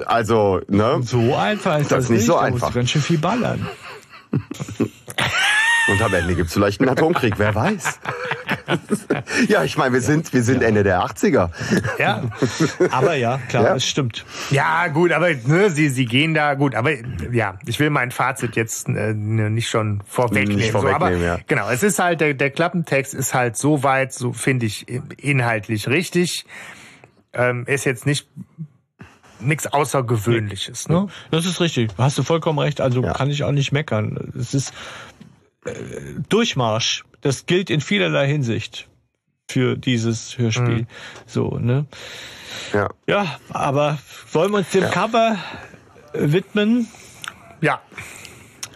Also, 0.05 0.61
ne? 0.67 1.01
So 1.03 1.35
einfach 1.35 1.79
ist 1.79 1.91
das, 1.91 2.05
das 2.05 2.09
nicht. 2.09 2.25
so 2.25 2.33
da 2.33 2.41
einfach. 2.41 2.73
ganz 2.73 2.89
schön 2.89 3.01
viel 3.01 3.17
ballern. 3.17 3.67
Und 5.87 6.01
am 6.01 6.13
Ende 6.13 6.35
gibt 6.35 6.47
es 6.47 6.53
vielleicht 6.53 6.79
einen 6.79 6.89
Atomkrieg, 6.89 7.35
wer 7.37 7.53
weiß. 7.53 7.99
ja, 9.47 9.63
ich 9.63 9.77
meine, 9.77 9.93
wir 9.93 10.01
sind, 10.01 10.33
wir 10.33 10.43
sind 10.43 10.63
Ende 10.63 10.83
der 10.83 11.03
80er. 11.03 11.49
Ja, 11.99 12.23
aber 12.91 13.15
ja, 13.15 13.39
klar, 13.49 13.63
ja. 13.63 13.73
das 13.73 13.85
stimmt. 13.85 14.25
Ja, 14.49 14.87
gut, 14.87 15.11
aber 15.11 15.33
ne, 15.33 15.69
sie, 15.69 15.89
sie 15.89 16.05
gehen 16.05 16.33
da, 16.33 16.53
gut, 16.53 16.75
aber 16.75 16.91
ja, 17.31 17.57
ich 17.65 17.79
will 17.79 17.89
mein 17.89 18.11
Fazit 18.11 18.55
jetzt 18.55 18.87
äh, 18.87 19.13
nicht 19.13 19.69
schon 19.69 20.01
vorwegnehmen. 20.07 20.55
Nicht 20.55 20.71
vorwegnehmen 20.71 21.19
so, 21.19 21.25
aber, 21.25 21.37
ja. 21.37 21.39
Genau, 21.47 21.69
es 21.69 21.83
ist 21.83 21.99
halt, 21.99 22.21
der, 22.21 22.33
der 22.33 22.51
Klappentext 22.51 23.13
ist 23.13 23.33
halt 23.33 23.57
so 23.57 23.83
weit, 23.83 24.13
so 24.13 24.31
finde 24.31 24.65
ich, 24.65 24.87
inhaltlich 25.17 25.87
richtig. 25.87 26.45
Ähm, 27.33 27.65
ist 27.65 27.85
jetzt 27.85 28.05
nicht 28.05 28.27
nichts 29.45 29.67
Außergewöhnliches. 29.67 30.89
Ne? 30.89 31.07
Das 31.31 31.45
ist 31.45 31.59
richtig. 31.59 31.91
Hast 31.97 32.17
du 32.17 32.23
vollkommen 32.23 32.59
recht. 32.59 32.81
Also 32.81 33.03
ja. 33.03 33.13
kann 33.13 33.29
ich 33.29 33.43
auch 33.43 33.51
nicht 33.51 33.71
meckern. 33.71 34.31
Es 34.39 34.53
ist 34.53 34.73
Durchmarsch. 36.29 37.03
Das 37.21 37.45
gilt 37.45 37.69
in 37.69 37.81
vielerlei 37.81 38.27
Hinsicht 38.27 38.89
für 39.49 39.77
dieses 39.77 40.37
Hörspiel. 40.37 40.81
Mhm. 40.81 40.87
So, 41.25 41.57
ne? 41.57 41.85
Ja. 42.73 42.89
Ja, 43.07 43.39
aber 43.49 43.97
wollen 44.31 44.51
wir 44.51 44.59
uns 44.59 44.71
dem 44.71 44.83
ja. 44.83 44.89
Cover 44.89 45.37
widmen? 46.13 46.87
Ja. 47.61 47.81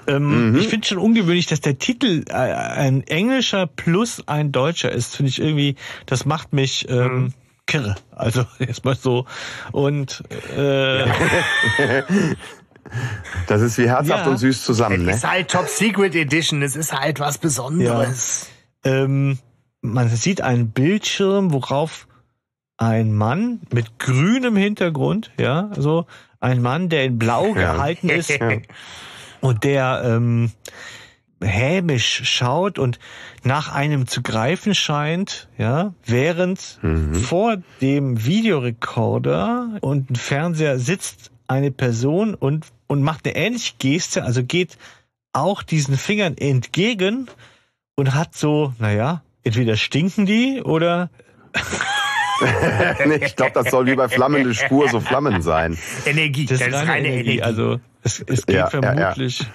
Ähm, 0.07 0.51
mhm. 0.51 0.59
Ich 0.59 0.69
finde 0.69 0.87
schon 0.87 0.97
ungewöhnlich, 0.99 1.47
dass 1.47 1.59
der 1.61 1.77
Titel 1.77 2.23
äh, 2.29 2.33
ein 2.33 3.05
englischer 3.05 3.67
plus 3.67 4.25
ein 4.27 4.51
deutscher 4.51 4.91
ist. 4.91 5.15
Finde 5.15 5.29
ich 5.29 5.39
irgendwie, 5.39 5.75
das 6.05 6.25
macht 6.25 6.53
mich 6.53 6.89
ähm, 6.89 7.15
mhm. 7.15 7.33
kirre. 7.65 7.95
Also 8.15 8.45
erstmal 8.59 8.95
so. 8.95 9.25
Und 9.71 10.23
äh, 10.55 10.99
ja. 10.99 11.15
Das 13.47 13.61
ist 13.61 13.77
wie 13.77 13.89
herzhaft 13.89 14.25
ja. 14.25 14.31
und 14.31 14.37
süß 14.37 14.63
zusammen. 14.63 15.05
Ne? 15.05 15.11
Es 15.11 15.17
ist 15.17 15.29
halt 15.29 15.51
Top 15.51 15.67
Secret 15.67 16.15
Edition. 16.15 16.61
Es 16.61 16.75
ist 16.75 16.93
halt 16.93 17.19
was 17.19 17.37
Besonderes. 17.37 18.47
Ja. 18.83 19.03
Ähm, 19.03 19.39
man 19.81 20.09
sieht 20.09 20.41
einen 20.41 20.71
Bildschirm, 20.71 21.53
worauf 21.53 22.07
ein 22.77 23.13
Mann 23.13 23.61
mit 23.73 23.99
grünem 23.99 24.55
Hintergrund, 24.55 25.31
ja, 25.39 25.71
so 25.75 26.05
ein 26.39 26.61
Mann, 26.61 26.89
der 26.89 27.05
in 27.05 27.17
Blau 27.17 27.47
ja. 27.47 27.73
gehalten 27.73 28.09
ist 28.09 28.31
und 29.41 29.63
der 29.63 30.03
ähm, 30.05 30.51
hämisch 31.41 32.21
schaut 32.23 32.79
und 32.79 32.99
nach 33.43 33.73
einem 33.73 34.07
zu 34.07 34.21
greifen 34.21 34.75
scheint, 34.75 35.49
ja, 35.57 35.93
während 36.05 36.79
mhm. 36.81 37.15
vor 37.15 37.57
dem 37.81 38.25
Videorekorder 38.25 39.77
und 39.81 40.17
Fernseher 40.17 40.79
sitzt 40.79 41.31
eine 41.47 41.71
Person 41.71 42.35
und 42.35 42.67
und 42.87 43.03
macht 43.03 43.25
eine 43.25 43.35
ähnliche 43.35 43.73
Geste, 43.79 44.23
also 44.23 44.43
geht 44.43 44.77
auch 45.33 45.61
diesen 45.63 45.97
Fingern 45.97 46.37
entgegen 46.37 47.27
und 47.95 48.13
hat 48.15 48.35
so, 48.35 48.73
naja, 48.79 49.21
entweder 49.43 49.77
stinken 49.77 50.25
die 50.25 50.61
oder 50.63 51.09
nee, 53.05 53.15
ich 53.15 53.35
glaube, 53.35 53.51
das 53.53 53.71
soll 53.71 53.87
wie 53.87 53.95
bei 53.95 54.09
flammende 54.09 54.53
Spur 54.53 54.89
so 54.89 54.99
Flammen 54.99 55.41
sein. 55.41 55.77
Energie, 56.05 56.45
das, 56.45 56.59
das 56.59 56.67
ist 56.67 56.73
reine, 56.73 56.89
reine 56.89 57.07
Energie. 57.07 57.37
Energie. 57.37 57.43
Also 57.43 57.79
es, 58.03 58.23
es 58.27 58.45
geht 58.45 58.55
ja, 58.55 58.67
vermutlich. 58.67 59.39
Ja, 59.39 59.45
ja. 59.45 59.51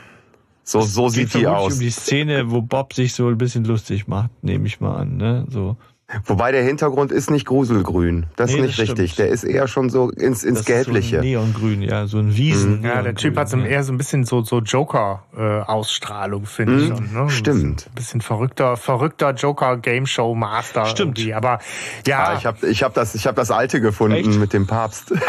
So, 0.65 0.81
so 0.83 1.09
sieht 1.09 1.35
die 1.35 1.47
aus. 1.47 1.75
um 1.75 1.81
die 1.81 1.91
Szene, 1.91 2.51
wo 2.51 2.62
Bob 2.62 2.95
sich 2.95 3.15
so 3.15 3.29
ein 3.29 3.39
bisschen 3.39 3.65
lustig 3.65 4.07
macht, 4.07 4.31
nehme 4.43 4.67
ich 4.67 4.81
mal 4.81 4.97
an. 4.97 5.17
Ne? 5.17 5.47
So. 5.49 5.77
Wobei 6.25 6.52
der 6.52 6.62
Hintergrund 6.62 7.11
ist 7.12 7.31
nicht 7.31 7.47
gruselgrün. 7.47 8.26
Das 8.37 8.50
nee, 8.50 8.57
ist 8.57 8.62
nicht 8.62 8.78
das 8.78 8.88
richtig. 8.88 9.16
Der 9.16 9.28
ist 9.28 9.45
eher 9.45 9.66
schon 9.66 9.90
so 9.90 10.11
ins, 10.11 10.45
ins 10.45 10.59
das 10.59 10.66
Gelbliche. 10.66 11.16
Ist 11.16 11.23
so 11.23 11.28
Neongrün, 11.28 11.83
ja, 11.83 12.07
so 12.07 12.19
ein 12.19 12.37
Wiesen. 12.37 12.81
Mhm. 12.81 12.85
Ja, 12.85 13.02
der 13.02 13.14
Typ 13.14 13.37
hat 13.37 13.49
so 13.49 13.57
ja. 13.57 13.64
eher 13.64 13.85
so 13.85 13.92
ein 13.92 13.99
bisschen 13.99 14.25
so, 14.25 14.42
so 14.42 14.61
Joker-Ausstrahlung, 14.61 16.42
äh, 16.42 16.47
finde 16.47 16.73
mhm. 16.73 16.81
ich 16.81 16.88
schon. 16.88 17.12
Ne? 17.12 17.31
Stimmt. 17.31 17.87
Ein 17.88 17.95
bisschen 17.95 18.21
verrückter, 18.21 18.76
verrückter 18.76 19.33
Joker-Game-Show-Master. 19.33 20.87
Stimmt. 20.87 21.19
Irgendwie. 21.19 21.35
Aber 21.35 21.59
ja. 22.07 22.25
Ah, 22.25 22.37
ich 22.38 22.47
habe 22.47 22.66
ich 22.66 22.83
hab 22.83 22.95
das, 22.95 23.14
ich 23.14 23.26
hab 23.26 23.37
das 23.37 23.50
alte 23.50 23.81
gefunden 23.81 24.16
Echt? 24.16 24.38
mit 24.38 24.52
dem 24.52 24.66
Papst. 24.66 25.12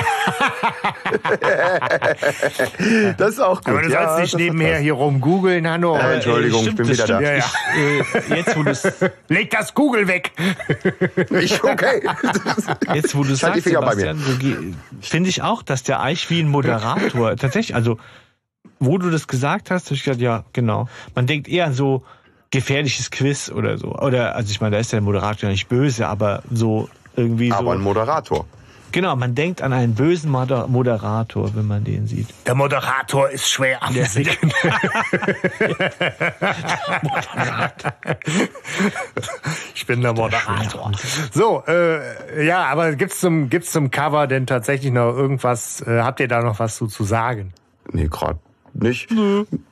das 3.18 3.30
ist 3.30 3.40
auch 3.40 3.62
gut. 3.64 3.70
Aber 3.70 3.82
du 3.82 3.90
ja, 3.90 4.16
sollst 4.18 4.36
nicht 4.36 4.46
nebenher 4.46 4.80
hier 4.80 4.94
rum 4.94 5.22
googeln, 5.22 5.68
Hanno. 5.68 5.98
Äh, 5.98 6.16
Entschuldigung, 6.16 6.62
stimmt, 6.62 6.80
ich 6.82 6.88
bin 6.88 6.94
wieder 6.94 7.08
da. 7.08 7.22
Ja, 7.22 7.32
ja. 7.38 7.46
Ich, 7.76 8.32
äh, 8.32 8.36
jetzt, 8.38 8.56
wo 8.58 8.64
Leg 9.28 9.50
das 9.50 9.74
Google 9.74 10.08
weg. 10.08 10.32
ich, 11.42 11.64
okay. 11.64 12.08
Jetzt, 12.94 13.16
wo 13.16 13.24
du 13.24 13.36
sagst, 13.36 13.64
Sebastian, 13.64 14.18
so 14.18 14.32
finde 15.02 15.30
ich 15.30 15.42
auch, 15.42 15.64
dass 15.64 15.84
der 15.84 16.02
Eich 16.02 16.30
wie 16.30 16.42
ein 16.42 16.50
Moderator, 16.50 17.36
tatsächlich, 17.38 17.76
also, 17.76 17.98
wo 18.80 18.98
du 18.98 19.10
das 19.10 19.28
gesagt 19.28 19.72
hast, 19.72 19.86
habe 19.86 19.96
ich 19.96 20.04
gesagt, 20.04 20.22
ja, 20.22 20.44
genau. 20.54 20.88
Man 21.16 21.28
denkt 21.28 21.48
eher 21.48 21.66
an 21.66 21.74
so 21.74 22.04
gefährliches 22.52 23.12
Quiz 23.12 23.50
oder 23.50 23.78
so. 23.78 23.96
Oder, 23.96 24.36
also 24.36 24.52
ich 24.52 24.62
meine, 24.62 24.76
da 24.76 24.80
ist 24.80 24.94
der 24.94 25.02
Moderator 25.02 25.44
ja 25.44 25.50
nicht 25.50 25.70
böse, 25.70 26.08
aber 26.08 26.44
so 26.52 26.90
irgendwie 27.16 27.52
aber 27.52 27.64
so. 27.64 27.70
Aber 27.70 27.80
ein 27.80 27.82
Moderator. 27.82 28.46
Genau, 28.94 29.16
man 29.16 29.34
denkt 29.34 29.62
an 29.64 29.74
einen 29.74 29.96
bösen 29.96 30.30
Moderator, 30.30 31.56
wenn 31.56 31.66
man 31.66 31.84
den 31.84 32.06
sieht. 32.06 32.28
Der 32.46 32.54
Moderator 32.54 33.28
ist 33.28 33.50
schwer 33.50 33.82
affig. 33.82 34.30
ich 39.74 39.88
bin 39.88 40.02
der 40.02 40.14
Moderator. 40.14 40.92
So, 41.32 41.64
äh, 41.68 42.46
ja, 42.46 42.66
aber 42.66 42.94
gibt's 42.94 43.20
zum 43.20 43.50
gibt's 43.50 43.72
zum 43.72 43.90
Cover 43.90 44.28
denn 44.28 44.46
tatsächlich 44.46 44.92
noch 44.94 45.18
irgendwas? 45.18 45.82
Äh, 45.82 46.02
habt 46.04 46.20
ihr 46.20 46.28
da 46.28 46.44
noch 46.44 46.60
was 46.60 46.76
zu, 46.76 46.86
zu 46.86 47.04
sagen? 47.04 47.52
Nee, 47.92 48.10
gerade 48.10 48.38
nicht. 48.74 49.10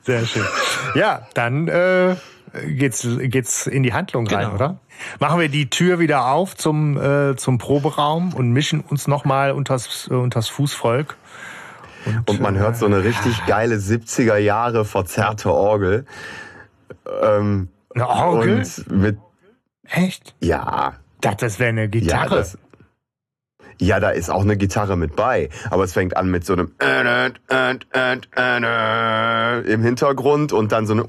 Sehr 0.02 0.26
schön. 0.26 0.46
Ja, 0.96 1.28
dann 1.34 1.68
äh, 1.68 2.16
geht's 2.66 3.06
geht's 3.18 3.66
in 3.66 3.82
die 3.82 3.92
Handlung 3.92 4.26
rein, 4.26 4.44
genau. 4.44 4.54
oder? 4.54 4.78
Machen 5.18 5.40
wir 5.40 5.48
die 5.48 5.70
Tür 5.70 5.98
wieder 5.98 6.26
auf 6.26 6.56
zum 6.56 7.00
äh, 7.00 7.36
zum 7.36 7.58
Proberaum 7.58 8.34
und 8.34 8.50
mischen 8.52 8.80
uns 8.80 9.06
nochmal 9.08 9.52
unters 9.52 10.08
äh, 10.10 10.14
unters 10.14 10.48
Fußvolk. 10.48 11.16
Und, 12.04 12.30
und 12.30 12.40
man 12.40 12.56
äh, 12.56 12.60
hört 12.60 12.76
so 12.76 12.86
eine 12.86 13.04
richtig 13.04 13.46
geile 13.46 13.76
70er 13.76 14.36
Jahre 14.36 14.84
verzerrte 14.84 15.52
Orgel. 15.52 16.06
Ähm, 17.22 17.68
eine 17.94 18.08
Orgel? 18.08 18.58
Und 18.58 18.90
mit 18.90 19.18
Echt? 19.88 20.34
Ja. 20.40 20.94
Ich 21.14 21.20
dachte, 21.20 21.46
das 21.46 21.58
wäre 21.58 21.68
eine 21.70 21.88
Gitarre. 21.88 22.30
Ja, 22.30 22.36
das, 22.36 22.58
ja, 23.82 24.00
da 24.00 24.10
ist 24.10 24.30
auch 24.30 24.42
eine 24.42 24.56
Gitarre 24.56 24.96
mit 24.96 25.16
bei, 25.16 25.48
aber 25.70 25.84
es 25.84 25.92
fängt 25.92 26.16
an 26.16 26.30
mit 26.30 26.44
so 26.44 26.52
einem 26.52 26.72
im 29.64 29.82
Hintergrund 29.82 30.52
und 30.52 30.72
dann 30.72 30.86
so 30.86 30.92
eine 30.92 31.04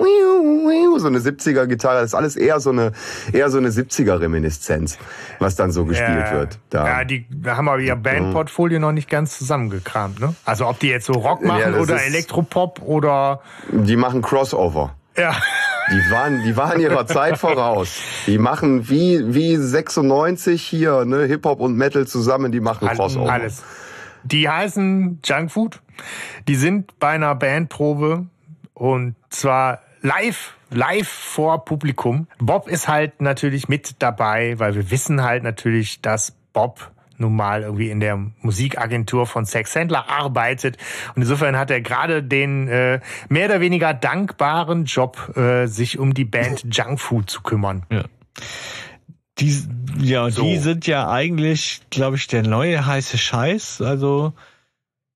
so 0.99 1.07
eine 1.07 1.19
70er 1.19 1.67
Gitarre. 1.67 2.01
Das 2.01 2.05
ist 2.05 2.15
alles 2.15 2.35
eher 2.35 2.59
so 2.59 2.71
eine 2.71 2.91
eher 3.31 3.49
so 3.49 3.57
eine 3.57 3.69
70er 3.69 4.19
Reminiszenz, 4.19 4.97
was 5.39 5.55
dann 5.55 5.71
so 5.71 5.85
gespielt 5.85 6.27
ja, 6.27 6.31
wird. 6.33 6.59
Da. 6.69 6.87
Ja, 6.87 7.03
die 7.03 7.25
haben 7.45 7.69
aber 7.69 7.79
ihr 7.79 7.95
Bandportfolio 7.95 8.79
noch 8.79 8.91
nicht 8.91 9.09
ganz 9.09 9.37
zusammengekramt, 9.37 10.19
ne? 10.19 10.35
Also 10.45 10.67
ob 10.67 10.79
die 10.79 10.87
jetzt 10.87 11.05
so 11.05 11.13
Rock 11.13 11.43
machen 11.43 11.73
ja, 11.73 11.79
oder 11.79 12.03
Elektropop 12.03 12.81
oder 12.81 13.41
die 13.69 13.95
machen 13.95 14.21
Crossover. 14.21 14.95
Ja. 15.17 15.35
Die 15.91 16.11
waren, 16.11 16.43
die 16.43 16.55
waren 16.55 16.79
ihrer 16.79 17.05
Zeit 17.05 17.37
voraus. 17.37 17.99
Die 18.25 18.37
machen 18.37 18.89
wie, 18.89 19.33
wie 19.33 19.57
96 19.57 20.61
hier, 20.61 21.05
ne, 21.05 21.25
Hip-Hop 21.25 21.59
und 21.59 21.75
Metal 21.75 22.07
zusammen, 22.07 22.51
die 22.51 22.59
machen 22.59 22.87
Crossover. 22.87 23.31
Alles. 23.31 23.63
Die 24.23 24.47
heißen 24.47 25.19
Junkfood. 25.23 25.81
Die 26.47 26.55
sind 26.55 26.97
bei 26.99 27.09
einer 27.09 27.35
Bandprobe 27.35 28.25
und 28.73 29.15
zwar 29.29 29.81
live, 30.01 30.55
live 30.69 31.07
vor 31.07 31.65
Publikum. 31.65 32.27
Bob 32.39 32.67
ist 32.67 32.87
halt 32.87 33.21
natürlich 33.21 33.67
mit 33.67 34.01
dabei, 34.01 34.57
weil 34.59 34.75
wir 34.75 34.91
wissen 34.91 35.23
halt 35.23 35.43
natürlich, 35.43 36.01
dass 36.01 36.33
Bob 36.53 36.91
nun 37.23 37.35
mal 37.35 37.63
irgendwie 37.63 37.89
in 37.89 37.99
der 37.99 38.17
Musikagentur 38.41 39.25
von 39.25 39.45
Sex 39.45 39.73
Sandler 39.73 40.09
arbeitet. 40.09 40.77
Und 41.15 41.23
insofern 41.23 41.57
hat 41.57 41.71
er 41.71 41.81
gerade 41.81 42.21
den 42.21 42.67
äh, 42.67 42.99
mehr 43.29 43.47
oder 43.47 43.61
weniger 43.61 43.93
dankbaren 43.93 44.85
Job, 44.85 45.35
äh, 45.35 45.65
sich 45.67 45.97
um 45.97 46.13
die 46.13 46.25
Band 46.25 46.65
Junk 46.69 46.99
Food 46.99 47.29
zu 47.29 47.41
kümmern. 47.41 47.85
Ja. 47.89 48.03
die, 49.39 49.57
ja, 49.99 50.29
so. 50.29 50.43
die 50.43 50.57
sind 50.57 50.85
ja 50.85 51.09
eigentlich, 51.09 51.81
glaube 51.89 52.17
ich, 52.17 52.27
der 52.27 52.43
neue 52.43 52.85
heiße 52.85 53.17
Scheiß. 53.17 53.81
Also, 53.81 54.33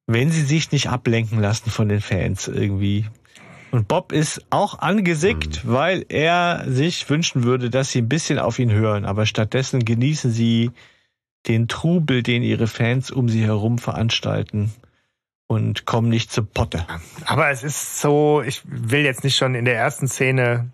wenn 0.07 0.31
sie 0.31 0.43
sich 0.43 0.71
nicht 0.71 0.89
ablenken 0.89 1.39
lassen 1.39 1.69
von 1.69 1.89
den 1.89 2.01
Fans 2.01 2.47
irgendwie. 2.47 3.05
Und 3.71 3.89
Bob 3.89 4.13
ist 4.13 4.45
auch 4.49 4.79
angesickt, 4.79 5.65
mhm. 5.65 5.73
weil 5.73 6.05
er 6.07 6.63
sich 6.67 7.09
wünschen 7.09 7.43
würde, 7.43 7.69
dass 7.69 7.91
sie 7.91 8.01
ein 8.01 8.09
bisschen 8.09 8.39
auf 8.39 8.59
ihn 8.59 8.71
hören. 8.71 9.03
Aber 9.03 9.25
stattdessen 9.25 9.83
genießen 9.83 10.31
sie 10.31 10.71
den 11.47 11.67
Trubel, 11.67 12.23
den 12.23 12.43
ihre 12.43 12.67
Fans 12.67 13.11
um 13.11 13.29
sie 13.29 13.43
herum 13.43 13.77
veranstalten 13.77 14.71
und 15.47 15.85
kommen 15.85 16.09
nicht 16.09 16.31
zu 16.31 16.43
Potte. 16.43 16.85
Aber 17.25 17.49
es 17.49 17.63
ist 17.63 18.01
so, 18.01 18.41
ich 18.45 18.61
will 18.65 19.01
jetzt 19.01 19.23
nicht 19.23 19.37
schon 19.37 19.55
in 19.55 19.65
der 19.65 19.75
ersten 19.75 20.07
Szene 20.07 20.69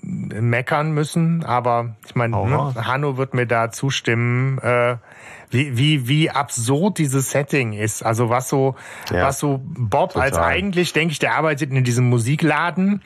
meckern 0.00 0.92
müssen, 0.92 1.44
aber 1.44 1.96
ich 2.06 2.14
meine, 2.14 2.36
ne, 2.36 2.74
Hanno 2.86 3.16
wird 3.16 3.34
mir 3.34 3.46
da 3.46 3.70
zustimmen, 3.70 4.58
äh, 4.58 4.96
wie, 5.50 5.76
wie, 5.76 6.08
wie 6.08 6.30
absurd 6.30 6.98
dieses 6.98 7.30
Setting 7.30 7.74
ist. 7.74 8.02
Also 8.02 8.28
was 8.28 8.48
so, 8.48 8.76
ja, 9.10 9.26
was 9.26 9.38
so 9.38 9.60
Bob 9.62 10.12
total. 10.12 10.28
als 10.28 10.38
eigentlich, 10.38 10.92
denke 10.92 11.12
ich, 11.12 11.18
der 11.18 11.34
arbeitet 11.34 11.70
in 11.70 11.84
diesem 11.84 12.08
Musikladen 12.08 13.02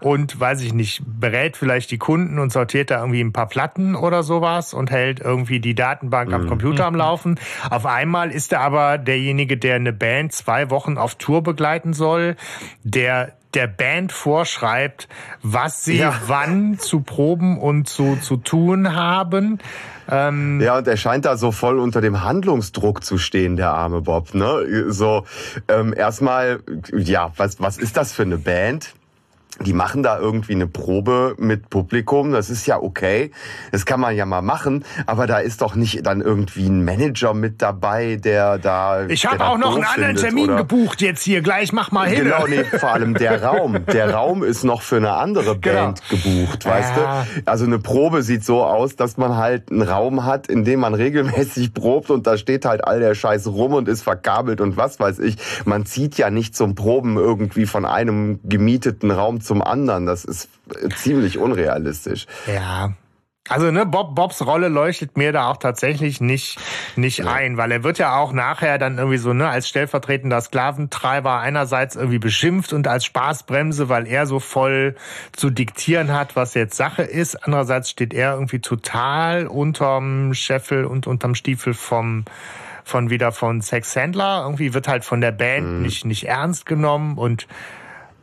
und 0.00 0.38
weiß 0.38 0.62
ich 0.62 0.72
nicht, 0.72 1.02
berät 1.06 1.56
vielleicht 1.56 1.90
die 1.90 1.98
Kunden 1.98 2.38
und 2.38 2.52
sortiert 2.52 2.90
da 2.90 3.00
irgendwie 3.00 3.20
ein 3.20 3.32
paar 3.32 3.48
Platten 3.48 3.94
oder 3.94 4.22
sowas 4.22 4.74
und 4.74 4.90
hält 4.90 5.20
irgendwie 5.20 5.60
die 5.60 5.74
Datenbank 5.74 6.28
mhm. 6.28 6.34
am 6.34 6.46
Computer 6.46 6.86
am 6.86 6.94
Laufen. 6.94 7.38
Auf 7.70 7.86
einmal 7.86 8.30
ist 8.30 8.52
er 8.52 8.60
aber 8.60 8.98
derjenige, 8.98 9.56
der 9.56 9.76
eine 9.76 9.92
Band 9.92 10.32
zwei 10.32 10.70
Wochen 10.70 10.98
auf 10.98 11.16
Tour 11.16 11.42
begleiten 11.42 11.92
soll, 11.92 12.36
der 12.84 13.32
der 13.54 13.66
Band 13.66 14.12
vorschreibt, 14.12 15.08
was 15.42 15.84
sie 15.84 15.98
ja. 15.98 16.14
wann 16.26 16.78
zu 16.78 17.00
proben 17.00 17.58
und 17.58 17.88
zu, 17.88 18.16
zu 18.20 18.36
tun 18.36 18.94
haben. 18.94 19.58
Ähm 20.10 20.60
ja, 20.60 20.78
und 20.78 20.86
er 20.86 20.96
scheint 20.96 21.24
da 21.24 21.36
so 21.36 21.52
voll 21.52 21.78
unter 21.78 22.00
dem 22.00 22.22
Handlungsdruck 22.22 23.04
zu 23.04 23.18
stehen, 23.18 23.56
der 23.56 23.70
arme 23.70 24.02
Bob. 24.02 24.34
Ne? 24.34 24.86
So 24.88 25.24
ähm, 25.68 25.94
erstmal, 25.96 26.60
ja, 26.94 27.32
was, 27.36 27.60
was 27.60 27.78
ist 27.78 27.96
das 27.96 28.12
für 28.12 28.22
eine 28.22 28.38
Band? 28.38 28.94
Die 29.64 29.72
machen 29.72 30.02
da 30.02 30.18
irgendwie 30.18 30.54
eine 30.54 30.66
Probe 30.66 31.34
mit 31.38 31.68
Publikum, 31.70 32.32
das 32.32 32.50
ist 32.50 32.66
ja 32.66 32.80
okay, 32.80 33.32
das 33.72 33.86
kann 33.86 34.00
man 34.00 34.14
ja 34.14 34.24
mal 34.24 34.42
machen, 34.42 34.84
aber 35.06 35.26
da 35.26 35.38
ist 35.38 35.62
doch 35.62 35.74
nicht 35.74 36.06
dann 36.06 36.20
irgendwie 36.20 36.66
ein 36.66 36.84
Manager 36.84 37.34
mit 37.34 37.60
dabei, 37.60 38.16
der 38.16 38.58
da... 38.58 39.06
Ich 39.06 39.26
habe 39.26 39.44
auch 39.44 39.58
noch 39.58 39.74
einen 39.74 39.84
anderen 39.84 40.16
Termin 40.16 40.44
oder? 40.44 40.56
gebucht 40.58 41.00
jetzt 41.00 41.22
hier, 41.22 41.40
gleich 41.40 41.72
mach 41.72 41.90
mal 41.90 42.08
hin. 42.08 42.24
Genau, 42.24 42.46
nee, 42.46 42.64
vor 42.64 42.90
allem 42.90 43.14
der 43.14 43.42
Raum. 43.48 43.84
Der 43.86 44.14
Raum 44.14 44.44
ist 44.44 44.64
noch 44.64 44.82
für 44.82 44.96
eine 44.96 45.14
andere 45.14 45.58
genau. 45.58 45.86
Band 45.86 46.02
genau. 46.08 46.22
gebucht, 46.22 46.64
weißt 46.64 46.96
ja. 46.96 47.26
du? 47.34 47.42
Also 47.46 47.64
eine 47.64 47.78
Probe 47.78 48.22
sieht 48.22 48.44
so 48.44 48.62
aus, 48.62 48.96
dass 48.96 49.16
man 49.16 49.36
halt 49.36 49.70
einen 49.70 49.82
Raum 49.82 50.24
hat, 50.24 50.46
in 50.46 50.64
dem 50.64 50.80
man 50.80 50.94
regelmäßig 50.94 51.74
probt 51.74 52.10
und 52.10 52.26
da 52.26 52.36
steht 52.36 52.64
halt 52.64 52.84
all 52.84 53.00
der 53.00 53.14
Scheiß 53.14 53.48
rum 53.48 53.74
und 53.74 53.88
ist 53.88 54.02
verkabelt 54.02 54.60
und 54.60 54.76
was 54.76 55.00
weiß 55.00 55.18
ich. 55.18 55.36
Man 55.64 55.84
zieht 55.84 56.16
ja 56.16 56.30
nicht 56.30 56.54
zum 56.54 56.74
Proben 56.74 57.16
irgendwie 57.16 57.66
von 57.66 57.84
einem 57.84 58.40
gemieteten 58.44 59.10
Raum 59.10 59.40
zum 59.48 59.62
anderen. 59.62 60.06
Das 60.06 60.24
ist 60.24 60.48
ziemlich 60.94 61.38
unrealistisch. 61.38 62.26
Ja. 62.46 62.92
Also 63.48 63.70
ne, 63.70 63.86
Bob, 63.86 64.14
Bobs 64.14 64.44
Rolle 64.44 64.68
leuchtet 64.68 65.16
mir 65.16 65.32
da 65.32 65.50
auch 65.50 65.56
tatsächlich 65.56 66.20
nicht 66.20 66.58
nicht 66.96 67.20
ja. 67.20 67.32
ein, 67.32 67.56
weil 67.56 67.72
er 67.72 67.82
wird 67.82 67.98
ja 67.98 68.16
auch 68.16 68.32
nachher 68.32 68.78
dann 68.78 68.98
irgendwie 68.98 69.16
so 69.16 69.32
ne 69.32 69.48
als 69.48 69.68
stellvertretender 69.68 70.40
Sklaventreiber 70.40 71.38
einerseits 71.38 71.96
irgendwie 71.96 72.18
beschimpft 72.18 72.74
und 72.74 72.86
als 72.86 73.06
Spaßbremse, 73.06 73.88
weil 73.88 74.06
er 74.06 74.26
so 74.26 74.38
voll 74.38 74.96
zu 75.32 75.48
diktieren 75.48 76.12
hat, 76.12 76.36
was 76.36 76.54
jetzt 76.54 76.76
Sache 76.76 77.02
ist. 77.02 77.42
Andererseits 77.42 77.88
steht 77.88 78.12
er 78.12 78.34
irgendwie 78.34 78.60
total 78.60 79.46
unterm 79.46 80.34
Scheffel 80.34 80.84
und 80.84 81.06
unterm 81.06 81.34
Stiefel 81.34 81.72
vom 81.72 82.26
von 82.84 83.08
wieder 83.08 83.32
von 83.32 83.62
Sex 83.62 83.94
Sandler. 83.94 84.42
Irgendwie 84.44 84.74
wird 84.74 84.88
halt 84.88 85.04
von 85.04 85.22
der 85.22 85.32
Band 85.32 85.66
mhm. 85.66 85.82
nicht 85.82 86.04
nicht 86.04 86.24
ernst 86.24 86.66
genommen 86.66 87.16
und 87.16 87.46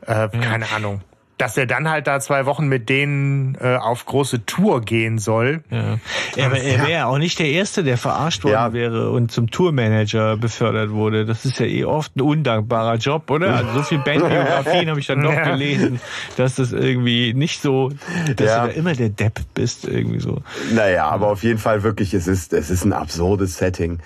äh, 0.05 0.29
keine 0.29 0.69
Ahnung 0.75 1.01
dass 1.37 1.57
er 1.57 1.65
dann 1.65 1.89
halt 1.89 2.07
da 2.07 2.19
zwei 2.19 2.45
Wochen 2.45 2.67
mit 2.67 2.87
denen 2.87 3.57
äh, 3.59 3.75
auf 3.75 4.05
große 4.05 4.45
Tour 4.45 4.81
gehen 4.81 5.19
soll. 5.19 5.63
Ja. 5.69 5.99
Er, 6.35 6.51
er 6.51 6.51
wäre 6.51 6.91
ja 6.91 7.05
auch 7.07 7.17
nicht 7.17 7.39
der 7.39 7.49
Erste, 7.49 7.83
der 7.83 7.97
verarscht 7.97 8.43
worden 8.43 8.53
ja. 8.53 8.73
wäre 8.73 9.11
und 9.11 9.31
zum 9.31 9.51
Tourmanager 9.51 10.37
befördert 10.37 10.91
wurde. 10.91 11.25
Das 11.25 11.43
ist 11.43 11.59
ja 11.59 11.65
eh 11.65 11.83
oft 11.83 12.15
ein 12.15 12.21
undankbarer 12.21 12.95
Job, 12.95 13.29
oder? 13.29 13.55
Also 13.55 13.73
so 13.73 13.83
viel 13.83 13.99
Bandbiografien 13.99 14.89
habe 14.89 14.99
ich 14.99 15.07
dann 15.07 15.21
doch 15.21 15.33
ja. 15.33 15.51
gelesen, 15.51 15.99
dass 16.37 16.55
das 16.55 16.71
irgendwie 16.71 17.33
nicht 17.33 17.61
so, 17.61 17.91
dass 18.35 18.47
ja. 18.47 18.67
du 18.67 18.73
da 18.73 18.73
immer 18.73 18.93
der 18.93 19.09
Depp 19.09 19.41
bist, 19.53 19.85
irgendwie 19.85 20.19
so. 20.19 20.41
Naja, 20.73 21.07
aber 21.07 21.27
auf 21.27 21.43
jeden 21.43 21.59
Fall 21.59 21.83
wirklich, 21.83 22.13
es 22.13 22.27
ist, 22.27 22.53
es 22.53 22.69
ist 22.69 22.85
ein 22.85 22.93
absurdes 22.93 23.57
Setting. 23.57 23.99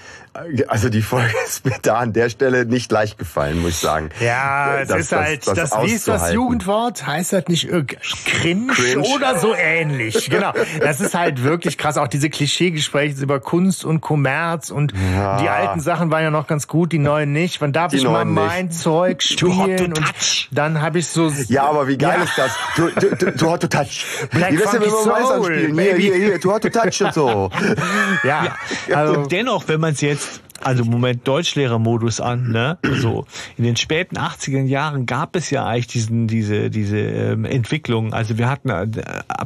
Also 0.68 0.90
die 0.90 1.02
Folge 1.02 1.34
ist 1.46 1.66
mir 1.66 1.78
da 1.82 1.98
an 1.98 2.14
der 2.14 2.30
Stelle 2.30 2.66
nicht 2.66 2.92
leicht 2.92 3.18
gefallen, 3.18 3.62
muss 3.62 3.72
ich 3.72 3.78
sagen. 3.78 4.10
Ja, 4.20 4.80
es 4.80 4.88
das, 4.88 5.00
ist 5.00 5.12
halt, 5.12 5.48
das, 5.48 5.56
das, 5.56 5.70
das 5.72 5.84
wie 5.84 5.92
ist 5.92 6.08
das 6.08 6.34
Jugendwort? 6.34 7.06
Heißt 7.06 7.19
das 7.28 7.48
nicht 7.48 7.68
cringe, 7.68 8.74
cringe, 8.74 9.04
oder 9.16 9.38
so 9.40 9.54
ähnlich? 9.54 10.30
Genau. 10.30 10.54
Das 10.80 11.02
ist 11.02 11.14
halt 11.14 11.44
wirklich 11.44 11.78
krass. 11.78 11.98
Auch 11.98 12.08
diese 12.08 12.30
Klischeegespräche 12.30 13.22
über 13.22 13.40
Kunst 13.40 13.84
und 13.84 14.00
Kommerz 14.00 14.70
und 14.70 14.94
ja. 15.16 15.42
die 15.42 15.50
alten 15.50 15.82
Sachen 15.82 16.12
waren 16.12 16.24
ja 16.24 16.32
noch 16.32 16.48
ganz 16.48 16.68
gut, 16.68 16.92
die 16.92 17.00
neuen 17.00 17.34
nicht. 17.34 17.60
Wann 17.62 17.74
darf 17.74 17.92
die 17.92 17.98
ich 17.98 18.04
mal 18.04 18.26
mein 18.26 18.68
nicht. 18.68 18.80
Zeug 18.80 19.22
spielen? 19.22 19.94
Und 19.94 20.48
dann 20.52 20.82
habe 20.82 21.00
ich 21.00 21.08
so. 21.08 21.30
Ja, 21.48 21.64
aber 21.64 21.88
wie 21.88 21.98
geil 21.98 22.18
ja. 22.18 22.24
ist 22.24 22.38
das? 22.38 22.52
Du, 22.76 22.90
du, 22.90 23.16
du, 23.16 23.32
du 23.32 23.46
hot 23.50 23.62
to 23.62 23.68
touch. 23.68 24.06
Black 24.32 24.54
Wie 24.54 24.58
Funky 24.58 24.90
Soul? 24.90 25.72
Hier, 25.74 25.96
hier, 25.96 26.16
hier, 26.16 26.40
du 26.40 26.52
hot 26.52 26.62
to 26.62 26.70
touch 26.70 27.02
und 27.02 27.14
so. 27.14 27.50
ja. 28.24 28.56
ja. 28.88 28.96
Also, 28.96 29.20
und 29.20 29.32
dennoch, 29.32 29.68
wenn 29.68 29.80
man 29.80 29.94
es 29.94 30.02
jetzt 30.02 30.42
also 30.62 30.84
Moment 30.84 31.28
Deutschlehrermodus 31.28 32.22
an, 32.22 32.52
ne? 32.52 32.78
So 32.84 33.26
in 33.58 33.64
den 33.64 33.76
späten 33.76 34.18
80er 34.18 34.64
Jahren 34.64 35.06
gab 35.06 35.36
es 35.36 35.50
ja 35.50 35.66
eigentlich 35.66 35.88
diesen 35.88 36.28
diese 36.28 36.70
diese 36.70 36.98
ähm, 36.98 37.46
Entwicklung. 37.46 38.14
Also 38.14 38.38
wir 38.38 38.50
hatten 38.50 38.70
äh, 38.70 38.88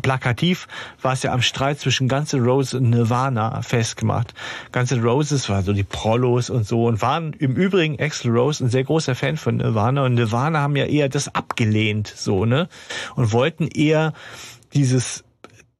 plakativ 0.02 0.68
war 1.02 1.14
es 1.14 1.24
ja 1.24 1.34
am 1.34 1.42
Streit 1.42 1.80
zwischen 1.80 2.08
Guns 2.08 2.34
N' 2.34 2.44
Roses 2.44 2.74
und 2.74 2.90
Nirvana 2.90 3.62
festgemacht. 3.62 4.34
Guns 4.72 4.92
N' 4.92 5.04
Roses 5.04 5.50
war 5.50 5.62
so 5.62 5.74
die 5.74 5.84
Prollos 5.84 6.50
und 6.50 6.66
so 6.66 6.86
und 6.86 7.02
waren 7.02 7.34
im 7.34 7.56
Übrigen 7.56 8.00
Axl 8.00 8.30
Rose 8.30 8.64
ein 8.64 8.70
sehr 8.70 8.84
großer 8.84 9.16
Fan 9.16 9.38
von 9.38 9.58
Nirvana 9.58 10.06
und 10.06 10.16
Nirvana 10.16 10.60
haben 10.60 10.76
ja 10.76 10.86
eher 10.86 11.10
das 11.10 11.34
abgelehnt 11.34 12.08
so, 12.16 12.46
ne? 12.46 12.68
Und 13.16 13.32
wollten 13.32 13.68
eher 13.68 14.14
dieses 14.74 15.24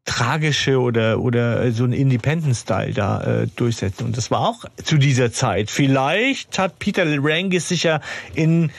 tragische 0.06 0.80
oder 0.80 1.20
oder 1.20 1.72
so 1.72 1.86
ein 1.86 1.94
Independent-Style 1.94 2.94
da 2.94 3.22
äh, 3.22 3.48
durchsetzen. 3.48 4.06
Und 4.06 4.18
das 4.18 4.32
war 4.32 4.42
auch 4.42 4.66
zu 4.84 4.98
dieser 4.98 5.32
Zeit. 5.32 5.72
Vielleicht 5.72 6.60
hat 6.60 6.80
Peter 6.80 7.06
Rangis 7.06 7.70
sich 7.70 7.84
ja 7.84 8.02
in 8.36 8.70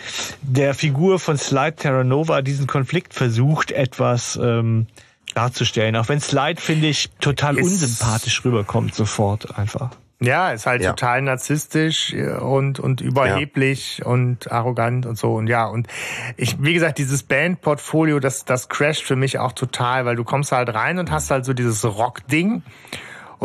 der 0.43 0.75
Figur 0.75 1.19
von 1.19 1.39
Slide 1.39 1.77
Terranova 1.77 2.43
diesen 2.43 2.67
Konflikt 2.67 3.15
versucht, 3.15 3.71
etwas 3.71 4.39
ähm, 4.43 4.87
darzustellen. 5.35 5.97
Auch 5.97 6.09
wenn 6.09 6.21
Slide, 6.21 6.61
finde 6.61 6.89
ich, 6.89 7.11
total 7.21 7.57
unsympathisch 7.57 8.45
rüberkommt 8.45 8.95
sofort 8.95 9.59
einfach. 9.59 9.91
Ja, 10.27 10.51
ist 10.51 10.67
halt 10.67 10.83
ja. 10.83 10.91
total 10.91 11.23
narzisstisch 11.23 12.15
und, 12.15 12.81
und 12.81 13.01
überheblich 13.01 13.99
ja. 13.99 14.07
und 14.07 14.51
arrogant 14.51 15.07
und 15.07 15.19
so. 15.19 15.35
Und 15.35 15.47
ja, 15.49 15.67
und 15.67 15.87
ich, 16.37 16.63
wie 16.63 16.75
gesagt, 16.75 16.99
dieses 16.99 17.23
Bandportfolio, 17.23 18.21
das, 18.21 18.45
das 18.45 18.69
crasht 18.69 19.03
für 19.03 19.17
mich 19.17 19.39
auch 19.39 19.53
total, 19.53 20.07
weil 20.07 20.17
du 20.17 20.25
kommst 20.25 20.53
halt 20.53 20.73
rein 20.75 20.99
und 20.99 21.11
hast 21.11 21.31
halt 21.31 21.45
so 21.45 21.53
dieses 21.53 21.85
Rock-Ding. 21.85 22.63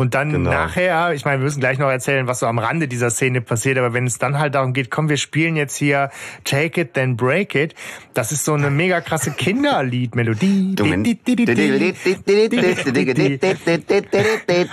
Und 0.00 0.14
dann 0.14 0.32
genau. 0.32 0.50
nachher, 0.50 1.12
ich 1.12 1.26
meine, 1.26 1.40
wir 1.40 1.44
müssen 1.44 1.60
gleich 1.60 1.78
noch 1.78 1.90
erzählen, 1.90 2.26
was 2.26 2.38
so 2.38 2.46
am 2.46 2.58
Rande 2.58 2.88
dieser 2.88 3.10
Szene 3.10 3.42
passiert, 3.42 3.76
aber 3.76 3.92
wenn 3.92 4.06
es 4.06 4.16
dann 4.16 4.38
halt 4.38 4.54
darum 4.54 4.72
geht, 4.72 4.90
komm, 4.90 5.10
wir 5.10 5.18
spielen 5.18 5.56
jetzt 5.56 5.76
hier 5.76 6.08
Take 6.44 6.80
It, 6.80 6.94
Then 6.94 7.18
Break 7.18 7.54
It, 7.54 7.74
das 8.14 8.32
ist 8.32 8.46
so 8.46 8.54
eine 8.54 8.70
mega 8.70 9.02
krasse 9.02 9.32
Kinderliedmelodie. 9.32 10.74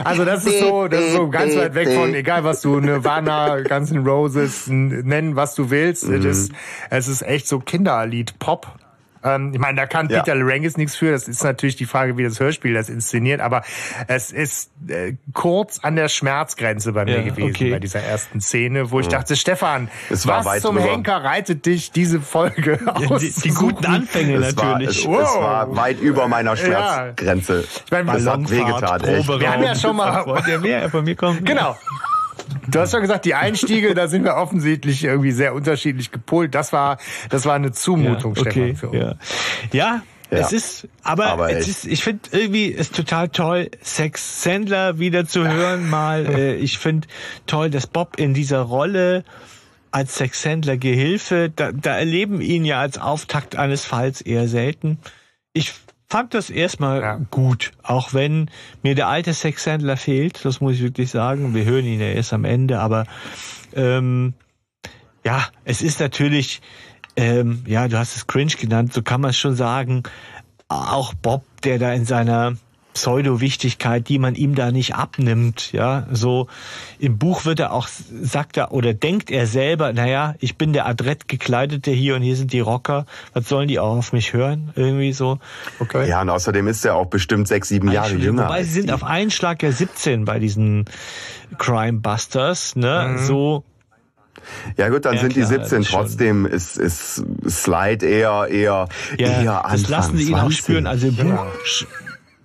Also 0.05 0.23
das 0.23 0.45
ist 0.45 0.59
so, 0.59 0.87
das 0.87 1.01
ist 1.01 1.13
so 1.13 1.29
ganz 1.29 1.57
weit 1.57 1.75
weg 1.75 1.89
von, 1.89 2.13
egal 2.13 2.45
was 2.45 2.61
du, 2.61 2.79
Nirvana, 2.79 3.63
Guns 3.63 3.91
N' 3.91 4.07
Roses, 4.07 4.67
nennen, 4.67 5.35
was 5.35 5.55
du 5.55 5.69
willst. 5.69 6.07
Mhm. 6.07 6.15
Es, 6.15 6.25
ist, 6.25 6.51
es 6.89 7.07
ist 7.09 7.21
echt 7.23 7.49
so 7.49 7.59
Kinderlied, 7.59 8.39
Pop. 8.39 8.77
Ähm, 9.23 9.51
ich 9.53 9.59
meine, 9.59 9.77
da 9.77 9.85
kann 9.85 10.09
ja. 10.09 10.19
Peter 10.19 10.35
Larangis 10.35 10.77
nichts 10.77 10.95
für. 10.95 11.11
Das 11.11 11.27
ist 11.27 11.43
natürlich 11.43 11.75
die 11.75 11.85
Frage, 11.85 12.17
wie 12.17 12.23
das 12.23 12.39
Hörspiel 12.39 12.73
das 12.73 12.89
inszeniert. 12.89 13.41
Aber 13.41 13.63
es 14.07 14.31
ist 14.31 14.71
äh, 14.87 15.13
kurz 15.33 15.79
an 15.79 15.95
der 15.95 16.09
Schmerzgrenze 16.09 16.93
bei 16.93 17.05
mir 17.05 17.17
ja, 17.17 17.23
gewesen 17.23 17.49
okay. 17.49 17.71
bei 17.71 17.79
dieser 17.79 18.01
ersten 18.01 18.41
Szene, 18.41 18.91
wo 18.91 18.99
ich 18.99 19.07
dachte, 19.07 19.35
Stefan, 19.35 19.89
was 20.09 20.61
zum 20.61 20.75
drüber. 20.75 20.91
Henker 20.91 21.23
reitet 21.23 21.65
dich 21.65 21.91
diese 21.91 22.19
Folge 22.19 22.79
aus? 22.85 23.21
Die, 23.21 23.31
die 23.31 23.49
guten 23.49 23.85
Anfänge 23.85 24.35
es 24.35 24.55
natürlich. 24.55 25.07
War, 25.07 25.19
es, 25.19 25.25
wow. 25.25 25.35
es, 25.35 25.41
war 25.41 25.75
weit 25.75 25.99
über 25.99 26.27
meiner 26.27 26.55
Schmerzgrenze. 26.55 27.65
Ich 27.85 27.91
meine, 27.91 28.11
das 28.11 28.25
hat 28.25 28.49
wehgetan. 28.49 29.01
Wir 29.03 29.51
haben 29.51 29.63
ja 29.63 29.75
schon 29.75 29.95
mal... 29.95 30.25
Wollt 30.25 30.47
ihr 30.47 30.59
mehr 30.59 30.89
von 30.89 31.03
mir 31.03 31.15
kommen? 31.15 31.43
Genau. 31.43 31.77
Du 32.67 32.79
hast 32.79 32.91
schon 32.91 33.01
gesagt, 33.01 33.25
die 33.25 33.35
Einstiege, 33.35 33.93
da 33.93 34.07
sind 34.07 34.23
wir 34.23 34.35
offensichtlich 34.35 35.03
irgendwie 35.03 35.31
sehr 35.31 35.53
unterschiedlich 35.53 36.11
gepolt. 36.11 36.55
Das 36.55 36.73
war, 36.73 36.97
das 37.29 37.45
war 37.45 37.55
eine 37.55 37.71
Zumutung, 37.71 38.35
ja, 38.35 38.41
okay, 38.41 38.51
Stefan, 38.51 38.75
für 38.75 38.89
uns. 38.89 38.99
Ja. 38.99 39.15
ja, 39.71 40.01
Ja. 40.29 40.39
Es 40.39 40.51
ist, 40.51 40.87
aber, 41.03 41.27
aber 41.27 41.49
es 41.51 41.67
ist, 41.67 41.85
ich 41.85 42.03
finde 42.03 42.21
irgendwie 42.31 42.65
ist 42.65 42.95
total 42.95 43.29
toll, 43.29 43.71
Sex 43.81 44.43
Sandler 44.43 44.99
wieder 44.99 45.25
zu 45.25 45.47
hören 45.47 45.89
mal. 45.89 46.25
Äh, 46.37 46.55
ich 46.55 46.77
finde 46.77 47.07
toll, 47.45 47.69
dass 47.69 47.87
Bob 47.87 48.19
in 48.19 48.33
dieser 48.33 48.59
Rolle 48.59 49.23
als 49.91 50.17
Sex 50.17 50.41
Sandler 50.41 50.77
Gehilfe, 50.77 51.49
da, 51.55 51.71
da 51.71 51.97
erleben 51.97 52.41
ihn 52.41 52.65
ja 52.65 52.81
als 52.81 52.97
Auftakt 52.97 53.55
eines 53.55 53.85
Falls 53.85 54.19
eher 54.19 54.47
selten. 54.47 54.99
Ich 55.53 55.73
fand 56.09 56.33
das 56.33 56.49
erstmal 56.49 57.01
ja. 57.01 57.19
gut, 57.31 57.71
auch 57.83 58.13
wenn 58.13 58.49
mir 58.83 58.95
der 58.95 59.07
alte 59.07 59.33
Sex 59.33 59.63
Sandler 59.63 59.97
fehlt, 59.97 60.43
das 60.45 60.61
muss 60.61 60.75
ich 60.75 60.81
wirklich 60.81 61.11
sagen. 61.11 61.53
Wir 61.53 61.65
hören 61.65 61.85
ihn 61.85 61.99
ja 61.99 62.07
erst 62.07 62.33
am 62.33 62.45
Ende, 62.45 62.79
aber 62.79 63.05
ähm, 63.73 64.33
ja, 65.25 65.45
es 65.65 65.81
ist 65.81 65.99
natürlich 65.99 66.61
ähm, 67.17 67.63
ja, 67.65 67.87
du 67.87 67.97
hast 67.97 68.15
es 68.15 68.27
cringe 68.27 68.53
genannt, 68.53 68.93
so 68.93 69.01
kann 69.01 69.21
man 69.21 69.31
es 69.31 69.37
schon 69.37 69.55
sagen. 69.55 70.03
Auch 70.69 71.13
Bob, 71.15 71.43
der 71.63 71.79
da 71.79 71.91
in 71.91 72.05
seiner 72.05 72.55
Pseudo-Wichtigkeit, 72.97 74.09
die 74.09 74.17
man 74.17 74.33
ihm 74.33 74.55
da 74.55 74.71
nicht 74.71 74.95
abnimmt, 74.95 75.71
ja, 75.71 76.07
so 76.11 76.47
im 76.97 77.19
Buch 77.19 77.45
wird 77.45 77.59
er 77.59 77.71
auch, 77.71 77.87
sagt 77.87 78.57
er 78.57 78.71
oder 78.71 78.95
denkt 78.95 79.29
er 79.29 79.45
selber, 79.45 79.93
naja, 79.93 80.33
ich 80.39 80.57
bin 80.57 80.73
der 80.73 80.87
adrett 80.87 81.27
gekleidete 81.27 81.91
hier 81.91 82.15
und 82.15 82.23
hier 82.23 82.35
sind 82.35 82.53
die 82.53 82.59
Rocker, 82.59 83.05
was 83.33 83.47
sollen 83.47 83.67
die 83.67 83.79
auch 83.79 83.97
auf 83.97 84.13
mich 84.13 84.33
hören, 84.33 84.71
irgendwie 84.75 85.13
so. 85.13 85.37
Okay. 85.79 86.09
Ja, 86.09 86.21
und 86.21 86.29
außerdem 86.29 86.67
ist 86.67 86.83
er 86.85 86.95
auch 86.95 87.05
bestimmt 87.05 87.47
sechs, 87.47 87.69
sieben 87.69 87.91
Jahre 87.91 88.15
jünger. 88.15 88.45
Wobei 88.45 88.63
sie 88.63 88.71
sind 88.71 88.91
auf 88.91 89.03
einen 89.03 89.29
Schlag 89.29 89.61
ja 89.61 89.71
17 89.71 90.25
bei 90.25 90.39
diesen 90.39 90.85
Crime 91.59 91.99
Busters, 91.99 92.75
ne, 92.75 93.15
mhm. 93.17 93.25
so 93.25 93.63
ja 94.75 94.89
gut, 94.89 95.05
dann 95.05 95.15
ja, 95.15 95.21
sind 95.21 95.33
klar, 95.33 95.47
die 95.47 95.53
17 95.69 95.83
trotzdem, 95.83 96.45
ist, 96.45 96.77
ist 96.77 97.23
Slide 97.47 98.05
eher, 98.05 98.47
eher, 98.49 98.87
ja, 99.17 99.41
eher 99.41 99.65
Anfang 99.65 99.81
Das 99.81 99.89
lassen 99.89 100.17
sie 100.17 100.31
ihn 100.31 100.35
auch 100.35 100.51
spüren. 100.51 100.87
Also 100.87 101.07
im 101.07 101.15
Buch 101.15 101.45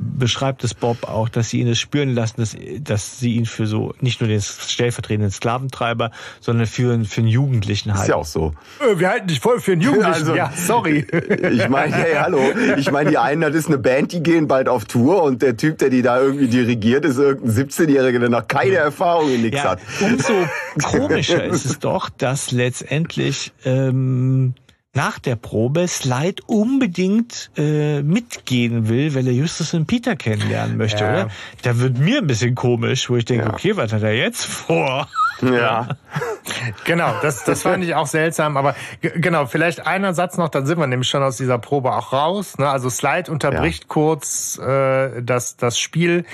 beschreibt 0.02 0.64
es 0.64 0.74
Bob 0.74 1.04
auch, 1.04 1.28
dass 1.28 1.50
sie 1.50 1.60
ihn 1.60 1.68
es 1.68 1.78
spüren 1.78 2.14
lassen, 2.14 2.34
dass, 2.38 2.56
dass 2.80 3.18
sie 3.18 3.34
ihn 3.34 3.46
für 3.46 3.66
so 3.66 3.94
nicht 4.00 4.20
nur 4.20 4.28
den 4.28 4.40
stellvertretenden 4.40 5.30
Sklaventreiber, 5.30 6.10
sondern 6.40 6.66
für, 6.66 7.04
für 7.04 7.20
einen 7.20 7.28
Jugendlichen 7.28 7.92
halten. 7.92 8.02
Ist 8.02 8.08
ja 8.08 8.16
auch 8.16 8.26
so. 8.26 8.54
Äh, 8.80 8.98
wir 8.98 9.08
halten 9.08 9.28
dich 9.28 9.40
voll 9.40 9.60
für 9.60 9.72
einen 9.72 9.80
Jugendlichen. 9.80 10.12
Also, 10.12 10.34
ja, 10.34 10.52
sorry. 10.54 11.06
Ich 11.52 11.68
meine, 11.68 11.94
hey, 11.94 12.14
hallo. 12.14 12.40
Ich 12.76 12.90
meine, 12.90 13.10
die 13.10 13.18
einen, 13.18 13.40
das 13.42 13.54
ist 13.54 13.68
eine 13.68 13.78
Band, 13.78 14.12
die 14.12 14.22
gehen 14.22 14.48
bald 14.48 14.68
auf 14.68 14.84
Tour 14.84 15.22
und 15.22 15.42
der 15.42 15.56
Typ, 15.56 15.78
der 15.78 15.90
die 15.90 16.02
da 16.02 16.20
irgendwie 16.20 16.48
dirigiert, 16.48 17.04
ist 17.04 17.18
irgendein 17.18 17.68
17-Jähriger, 17.68 18.18
der 18.18 18.28
noch 18.28 18.48
keine 18.48 18.76
Erfahrung 18.76 19.30
in 19.32 19.42
nichts 19.42 19.62
ja, 19.62 19.70
hat. 19.70 19.80
Umso 20.00 20.32
komischer 20.82 21.44
ist 21.44 21.64
es 21.64 21.78
doch, 21.78 22.10
dass 22.10 22.50
letztendlich 22.50 23.52
ähm, 23.64 24.54
nach 24.94 25.18
der 25.18 25.36
Probe 25.36 25.88
Slide 25.88 26.42
unbedingt 26.46 27.50
äh, 27.56 28.02
mitgehen 28.02 28.88
will, 28.88 29.14
weil 29.14 29.26
er 29.26 29.32
Justus 29.32 29.72
und 29.72 29.86
Peter 29.86 30.16
kennenlernen 30.16 30.76
möchte, 30.76 31.04
ja. 31.04 31.10
oder? 31.10 31.28
Da 31.62 31.78
wird 31.78 31.98
mir 31.98 32.18
ein 32.18 32.26
bisschen 32.26 32.54
komisch, 32.54 33.08
wo 33.08 33.16
ich 33.16 33.24
denke, 33.24 33.46
ja. 33.46 33.52
okay, 33.52 33.76
was 33.76 33.92
hat 33.92 34.02
er 34.02 34.14
jetzt 34.14 34.44
vor? 34.44 35.08
Ja. 35.40 35.88
genau, 36.84 37.14
das, 37.22 37.44
das 37.44 37.62
fand 37.62 37.82
ich 37.84 37.94
auch 37.94 38.06
seltsam. 38.06 38.56
Aber 38.56 38.74
genau, 39.00 39.46
vielleicht 39.46 39.86
einer 39.86 40.12
Satz 40.12 40.36
noch, 40.36 40.50
dann 40.50 40.66
sind 40.66 40.78
wir 40.78 40.86
nämlich 40.86 41.08
schon 41.08 41.22
aus 41.22 41.38
dieser 41.38 41.58
Probe 41.58 41.92
auch 41.92 42.12
raus. 42.12 42.58
Ne? 42.58 42.68
Also 42.68 42.90
Slide 42.90 43.30
unterbricht 43.30 43.84
ja. 43.84 43.88
kurz 43.88 44.58
äh, 44.58 45.22
das, 45.22 45.56
das 45.56 45.78
Spiel, 45.78 46.24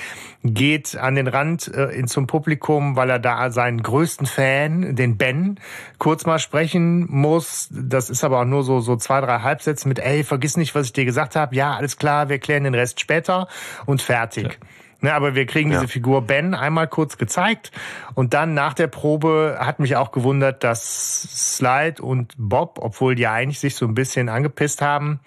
geht 0.45 0.97
an 0.97 1.15
den 1.15 1.27
Rand 1.27 1.69
äh, 1.69 2.05
zum 2.07 2.27
Publikum, 2.27 2.97
weil 2.97 3.11
er 3.11 3.19
da 3.19 3.51
seinen 3.51 3.83
größten 3.83 4.27
Fan, 4.27 4.95
den 4.95 5.17
Ben, 5.17 5.59
kurz 5.99 6.27
mal 6.27 6.39
sprechen 6.39 7.07
muss. 7.11 7.69
Das 7.73 8.09
ist 8.09 8.25
aber 8.25 8.41
auch 8.41 8.45
nur 8.45 8.63
so, 8.63 8.81
so 8.81 8.97
zwei, 8.97 9.21
drei 9.21 9.41
Halbsätze 9.41 9.89
mit, 9.89 9.99
ey, 9.99 10.25
vergiss 10.25 10.57
nicht, 10.57 10.75
was 10.75 10.87
ich 10.87 10.93
dir 10.93 11.05
gesagt 11.05 11.37
habe. 11.37 11.55
Ja, 11.57 11.75
alles 11.75 11.97
klar, 11.97 12.29
wir 12.29 12.39
klären 12.39 12.65
den 12.65 12.75
Rest 12.75 13.01
später 13.01 13.49
und 13.87 14.01
fertig. 14.01 14.45
Ja. 14.45 14.69
Ne, 15.01 15.15
aber 15.15 15.37
wir 15.37 15.47
kriegen 15.47 15.71
ja. 15.71 15.79
diese 15.79 15.93
Figur 15.93 16.23
Ben 16.23 16.55
einmal 16.55 16.89
kurz 16.89 17.19
gezeigt 17.19 17.71
und 18.15 18.35
dann 18.35 18.55
nach 18.55 18.75
der 18.75 18.89
Probe 18.89 19.57
hat 19.61 19.79
mich 19.79 19.95
auch 19.95 20.11
gewundert, 20.11 20.65
dass 20.65 21.57
Slide 21.57 22.03
und 22.03 22.35
Bob, 22.37 22.81
obwohl 22.81 23.15
die 23.15 23.29
eigentlich 23.29 23.61
sich 23.61 23.77
so 23.77 23.87
ein 23.87 23.95
bisschen 23.95 24.29
angepisst 24.29 24.83
haben, 24.83 25.21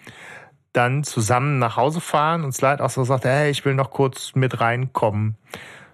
dann 0.73 1.03
zusammen 1.03 1.59
nach 1.59 1.75
Hause 1.75 2.01
fahren 2.01 2.43
und 2.43 2.53
Slide 2.53 2.83
auch 2.83 2.89
so 2.89 3.03
sagt, 3.03 3.25
hey, 3.25 3.49
ich 3.51 3.65
will 3.65 3.73
noch 3.73 3.91
kurz 3.91 4.33
mit 4.35 4.61
reinkommen. 4.61 5.35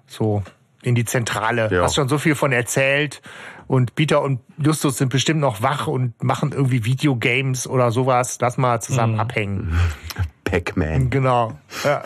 So 0.06 0.44
in 0.84 0.96
die 0.96 1.06
Zentrale. 1.06 1.70
Ja. 1.72 1.84
Hast 1.84 1.96
schon 1.96 2.08
so 2.08 2.18
viel 2.18 2.36
von 2.36 2.52
erzählt. 2.52 3.22
Und 3.68 3.96
Peter 3.96 4.22
und 4.22 4.40
Justus 4.58 4.98
sind 4.98 5.10
bestimmt 5.10 5.42
noch 5.42 5.62
wach 5.62 5.88
und 5.88 6.24
machen 6.24 6.54
irgendwie 6.54 6.86
Videogames 6.86 7.68
oder 7.68 7.92
sowas. 7.92 8.38
Lass 8.40 8.58
mal 8.58 8.80
zusammen 8.82 9.16
mhm. 9.16 9.20
abhängen. 9.20 9.80
Pac-Man. 10.46 11.10
Genau. 11.10 11.58
Ja. 11.84 12.04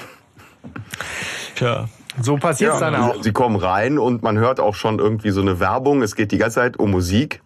Tja. 1.55 1.87
So 2.19 2.37
passiert 2.37 2.73
es 2.73 2.79
ja, 2.79 2.89
dann 2.89 3.01
auch. 3.01 3.21
Sie 3.21 3.31
kommen 3.31 3.55
rein 3.55 3.97
und 3.99 4.23
man 4.23 4.37
hört 4.37 4.59
auch 4.59 4.75
schon 4.75 4.99
irgendwie 4.99 5.29
so 5.29 5.41
eine 5.41 5.59
Werbung. 5.59 6.01
Es 6.01 6.15
geht 6.15 6.31
die 6.31 6.37
ganze 6.37 6.55
Zeit 6.55 6.77
um 6.77 6.91
Musik. 6.91 7.41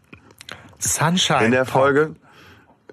Sunshine. 0.79 1.45
In 1.45 1.51
der 1.51 1.65
Folge. 1.65 2.15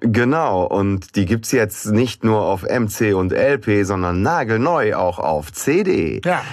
Genau, 0.05 0.65
und 0.65 1.15
die 1.15 1.25
gibt's 1.25 1.53
jetzt 1.53 1.85
nicht 1.85 2.25
nur 2.25 2.41
auf 2.41 2.63
MC 2.63 3.15
und 3.15 3.31
LP, 3.31 3.85
sondern 3.85 4.21
nagelneu 4.21 4.95
auch 4.95 5.17
auf 5.17 5.53
CD. 5.53 6.21
Ja. 6.25 6.43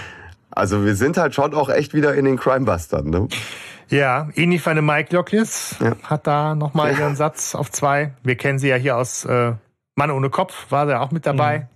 Also 0.51 0.85
wir 0.85 0.95
sind 0.95 1.17
halt 1.17 1.35
schon 1.35 1.53
auch 1.53 1.69
echt 1.69 1.93
wieder 1.93 2.15
in 2.15 2.23
den 2.23 2.37
Crimebustern, 2.37 3.09
ne? 3.09 3.27
Ja, 3.89 4.29
ähnlich 4.35 4.65
eine 4.67 4.81
Mike 4.81 5.13
Lockles 5.13 5.75
ja. 5.81 5.97
hat 6.03 6.27
da 6.27 6.55
nochmal 6.55 6.97
ihren 6.97 7.17
Satz 7.17 7.53
auf 7.53 7.69
zwei. 7.69 8.13
Wir 8.23 8.35
kennen 8.35 8.57
sie 8.57 8.69
ja 8.69 8.77
hier 8.77 8.95
aus 8.95 9.25
äh, 9.25 9.51
Mann 9.95 10.11
ohne 10.11 10.29
Kopf, 10.29 10.67
war 10.69 10.87
sie 10.87 10.97
auch 10.97 11.11
mit 11.11 11.25
dabei. 11.25 11.67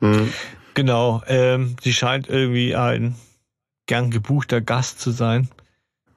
Mhm. 0.00 0.10
Mhm. 0.10 0.32
Genau, 0.74 1.22
ähm, 1.26 1.76
sie 1.80 1.94
scheint 1.94 2.28
irgendwie 2.28 2.76
ein 2.76 3.14
gern 3.86 4.10
gebuchter 4.10 4.60
Gast 4.60 5.00
zu 5.00 5.10
sein. 5.10 5.48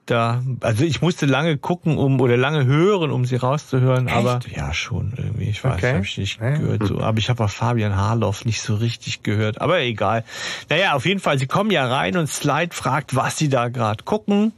Da, 0.08 0.41
also 0.62 0.86
ich 0.86 1.02
musste 1.02 1.26
lange 1.26 1.58
gucken, 1.58 1.98
um 1.98 2.22
oder 2.22 2.38
lange 2.38 2.65
hören, 2.65 3.12
um 3.12 3.26
sie 3.26 3.36
rauszuhören, 3.36 4.08
Echt? 4.08 4.15
aber 4.15 4.39
ja 4.50 4.74
schon 4.74 5.13
irgendwie. 5.17 5.50
Ich 5.50 5.63
weiß, 5.63 5.76
okay. 5.76 5.93
habe 5.96 6.06
ich 6.06 6.17
nicht 6.17 6.39
ja. 6.39 6.52
gehört. 6.52 6.88
So, 6.88 7.02
aber 7.02 7.17
ich 7.17 7.30
habe 7.30 7.43
auch 7.43 7.50
Fabian 7.50 7.96
Harloff 7.96 8.46
nicht 8.46 8.62
so 8.62 8.76
richtig 8.76 9.22
gehört. 9.22 9.60
Aber 9.60 9.82
egal. 9.82 10.24
Naja, 10.70 10.93
auf 10.93 11.06
jeden 11.06 11.20
Fall. 11.20 11.38
Sie 11.38 11.46
kommen 11.46 11.72
ja 11.72 11.86
rein 11.86 12.15
und 12.15 12.28
Slide 12.28 12.74
fragt, 12.74 13.17
was 13.17 13.38
sie 13.38 13.50
da 13.50 13.67
gerade 13.67 14.06
gucken. 14.06 14.54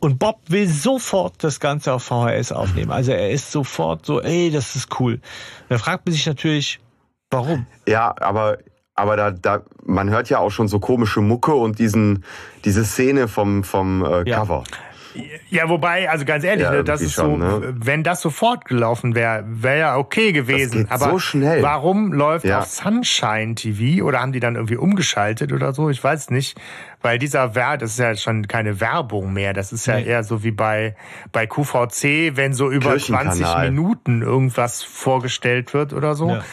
Und 0.00 0.18
Bob 0.18 0.40
will 0.48 0.66
sofort 0.66 1.44
das 1.44 1.60
Ganze 1.60 1.92
auf 1.92 2.02
VHS 2.04 2.52
aufnehmen. 2.52 2.90
Also 2.90 3.12
er 3.12 3.30
ist 3.30 3.52
sofort 3.52 4.06
so, 4.06 4.22
ey, 4.22 4.50
das 4.50 4.76
ist 4.76 4.98
cool. 4.98 5.20
Da 5.68 5.78
fragt 5.78 6.06
man 6.06 6.14
sich 6.14 6.26
natürlich, 6.26 6.80
warum? 7.30 7.66
Ja, 7.86 8.14
aber 8.18 8.58
aber 8.94 9.16
da, 9.16 9.30
da, 9.30 9.62
man 9.84 10.10
hört 10.10 10.30
ja 10.30 10.38
auch 10.38 10.50
schon 10.50 10.68
so 10.68 10.78
komische 10.78 11.20
Mucke 11.20 11.54
und 11.54 11.78
diesen, 11.78 12.24
diese 12.64 12.84
Szene 12.84 13.28
vom, 13.28 13.64
vom 13.64 14.04
äh, 14.04 14.28
ja. 14.28 14.38
Cover. 14.38 14.64
Ja, 15.48 15.68
wobei, 15.68 16.10
also 16.10 16.24
ganz 16.24 16.42
ehrlich, 16.42 16.64
ja, 16.64 16.72
ne, 16.72 16.82
das 16.82 17.00
ist 17.00 17.12
schon, 17.12 17.40
so, 17.40 17.58
ne? 17.58 17.74
wenn 17.76 18.02
das 18.02 18.20
sofort 18.20 18.64
gelaufen 18.64 19.14
wäre, 19.14 19.44
wäre 19.46 19.78
ja 19.78 19.96
okay 19.96 20.32
gewesen. 20.32 20.86
aber 20.90 21.10
so 21.10 21.18
schnell. 21.20 21.62
warum 21.62 22.12
läuft 22.12 22.44
ja. 22.44 22.58
auf 22.58 22.66
Sunshine 22.66 23.54
TV 23.54 24.04
oder 24.04 24.20
haben 24.20 24.32
die 24.32 24.40
dann 24.40 24.56
irgendwie 24.56 24.76
umgeschaltet 24.76 25.52
oder 25.52 25.72
so? 25.72 25.88
Ich 25.88 26.02
weiß 26.02 26.30
nicht. 26.30 26.60
Weil 27.00 27.18
dieser 27.18 27.54
Wert, 27.54 27.82
das 27.82 27.92
ist 27.92 27.98
ja 27.98 28.16
schon 28.16 28.48
keine 28.48 28.80
Werbung 28.80 29.32
mehr. 29.32 29.52
Das 29.52 29.72
ist 29.72 29.86
ja 29.86 29.96
nee. 29.96 30.06
eher 30.06 30.24
so 30.24 30.42
wie 30.42 30.50
bei, 30.50 30.96
bei 31.30 31.46
QVC, 31.46 32.36
wenn 32.36 32.52
so 32.52 32.70
über 32.70 32.98
20 32.98 33.46
Minuten 33.58 34.22
irgendwas 34.22 34.82
vorgestellt 34.82 35.74
wird 35.74 35.92
oder 35.92 36.14
so. 36.14 36.30
Ja 36.30 36.44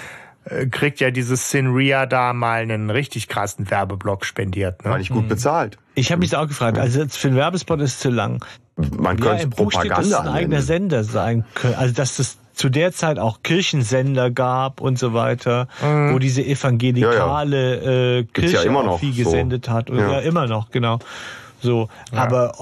kriegt 0.71 0.99
ja 0.99 1.11
dieses 1.11 1.51
Sinria 1.51 2.05
da 2.05 2.33
mal 2.33 2.61
einen 2.61 2.89
richtig 2.89 3.27
krassen 3.27 3.69
Werbeblock 3.69 4.25
spendiert. 4.25 4.83
Ne? 4.83 4.91
War 4.91 4.97
nicht 4.97 5.11
gut 5.11 5.25
mhm. 5.25 5.29
bezahlt. 5.29 5.77
Ich 5.93 6.11
habe 6.11 6.19
mich 6.19 6.35
auch 6.35 6.47
gefragt, 6.47 6.77
also 6.79 7.05
für 7.07 7.27
einen 7.27 7.37
Werbespot 7.37 7.79
ist 7.81 7.93
es 7.93 7.99
zu 7.99 8.09
lang. 8.09 8.43
Man 8.75 9.17
ja, 9.17 9.25
könnte 9.25 9.49
Propaganda 9.49 9.95
steht, 9.95 10.13
dass 10.13 10.19
es 10.21 10.27
ein 10.27 10.33
eigener 10.33 10.61
Sender 10.61 11.03
sein 11.03 11.45
könnte. 11.53 11.77
Also 11.77 11.93
dass 11.93 12.17
es 12.19 12.37
zu 12.53 12.69
der 12.69 12.91
Zeit 12.91 13.19
auch 13.19 13.43
Kirchensender 13.43 14.31
gab 14.31 14.81
und 14.81 14.97
so 14.99 15.13
weiter, 15.13 15.67
mhm. 15.81 16.13
wo 16.13 16.19
diese 16.19 16.43
evangelikale 16.43 17.75
ja, 17.75 17.91
ja. 17.91 18.17
Äh, 18.19 18.23
Kirche 18.25 18.55
ja 18.57 18.61
immer 18.63 18.83
noch 18.83 18.99
viel 18.99 19.13
so. 19.13 19.23
gesendet 19.23 19.69
hat. 19.69 19.89
Und 19.89 19.99
ja. 19.99 20.19
immer 20.19 20.47
noch, 20.47 20.69
genau. 20.71 20.99
So, 21.61 21.89
ja. 22.11 22.23
aber 22.23 22.53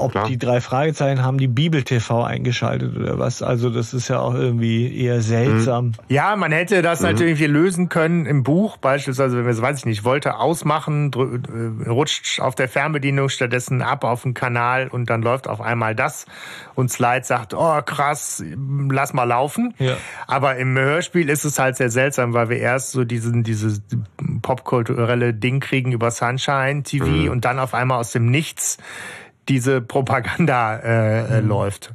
ob 0.00 0.12
Klar. 0.12 0.28
die 0.28 0.38
drei 0.38 0.60
Fragezeichen 0.60 1.22
haben 1.22 1.38
die 1.38 1.48
Bibel 1.48 1.82
TV 1.82 2.22
eingeschaltet 2.22 2.96
oder 2.96 3.18
was? 3.18 3.42
Also 3.42 3.70
das 3.70 3.94
ist 3.94 4.08
ja 4.08 4.20
auch 4.20 4.34
irgendwie 4.34 4.94
eher 4.94 5.22
seltsam. 5.22 5.86
Mhm. 5.86 5.92
Ja, 6.08 6.36
man 6.36 6.52
hätte 6.52 6.82
das 6.82 7.00
mhm. 7.00 7.06
natürlich 7.06 7.40
lösen 7.40 7.88
können 7.88 8.26
im 8.26 8.42
Buch, 8.42 8.76
beispielsweise, 8.76 9.38
wenn 9.38 9.44
wir 9.44 9.52
es, 9.52 9.62
weiß 9.62 9.78
ich 9.78 9.86
nicht, 9.86 10.04
wollte 10.04 10.36
ausmachen, 10.36 11.10
äh, 11.14 11.88
rutscht 11.88 12.40
auf 12.40 12.54
der 12.54 12.68
Fernbedienung 12.68 13.30
stattdessen 13.30 13.80
ab 13.80 14.04
auf 14.04 14.22
den 14.22 14.34
Kanal 14.34 14.88
und 14.88 15.08
dann 15.08 15.22
läuft 15.22 15.48
auf 15.48 15.60
einmal 15.60 15.94
das 15.94 16.26
und 16.74 16.90
Slide 16.90 17.24
sagt, 17.24 17.54
oh 17.54 17.80
krass, 17.84 18.44
lass 18.90 19.12
mal 19.14 19.24
laufen. 19.24 19.74
Ja. 19.78 19.96
Aber 20.26 20.56
im 20.56 20.76
Hörspiel 20.76 21.28
ist 21.28 21.44
es 21.44 21.58
halt 21.58 21.76
sehr 21.76 21.90
seltsam, 21.90 22.34
weil 22.34 22.50
wir 22.50 22.58
erst 22.58 22.92
so 22.92 23.04
diesen, 23.04 23.44
dieses 23.44 23.82
popkulturelle 24.42 25.32
Ding 25.32 25.60
kriegen 25.60 25.92
über 25.92 26.10
Sunshine 26.10 26.82
TV 26.82 27.06
mhm. 27.06 27.30
und 27.30 27.44
dann 27.44 27.58
auf 27.58 27.74
einmal 27.74 27.98
aus 27.98 28.12
dem 28.12 28.26
Nichts 28.26 28.41
diese 29.48 29.80
Propaganda 29.80 30.76
äh, 30.76 31.38
äh, 31.38 31.42
mhm. 31.42 31.48
läuft. 31.48 31.92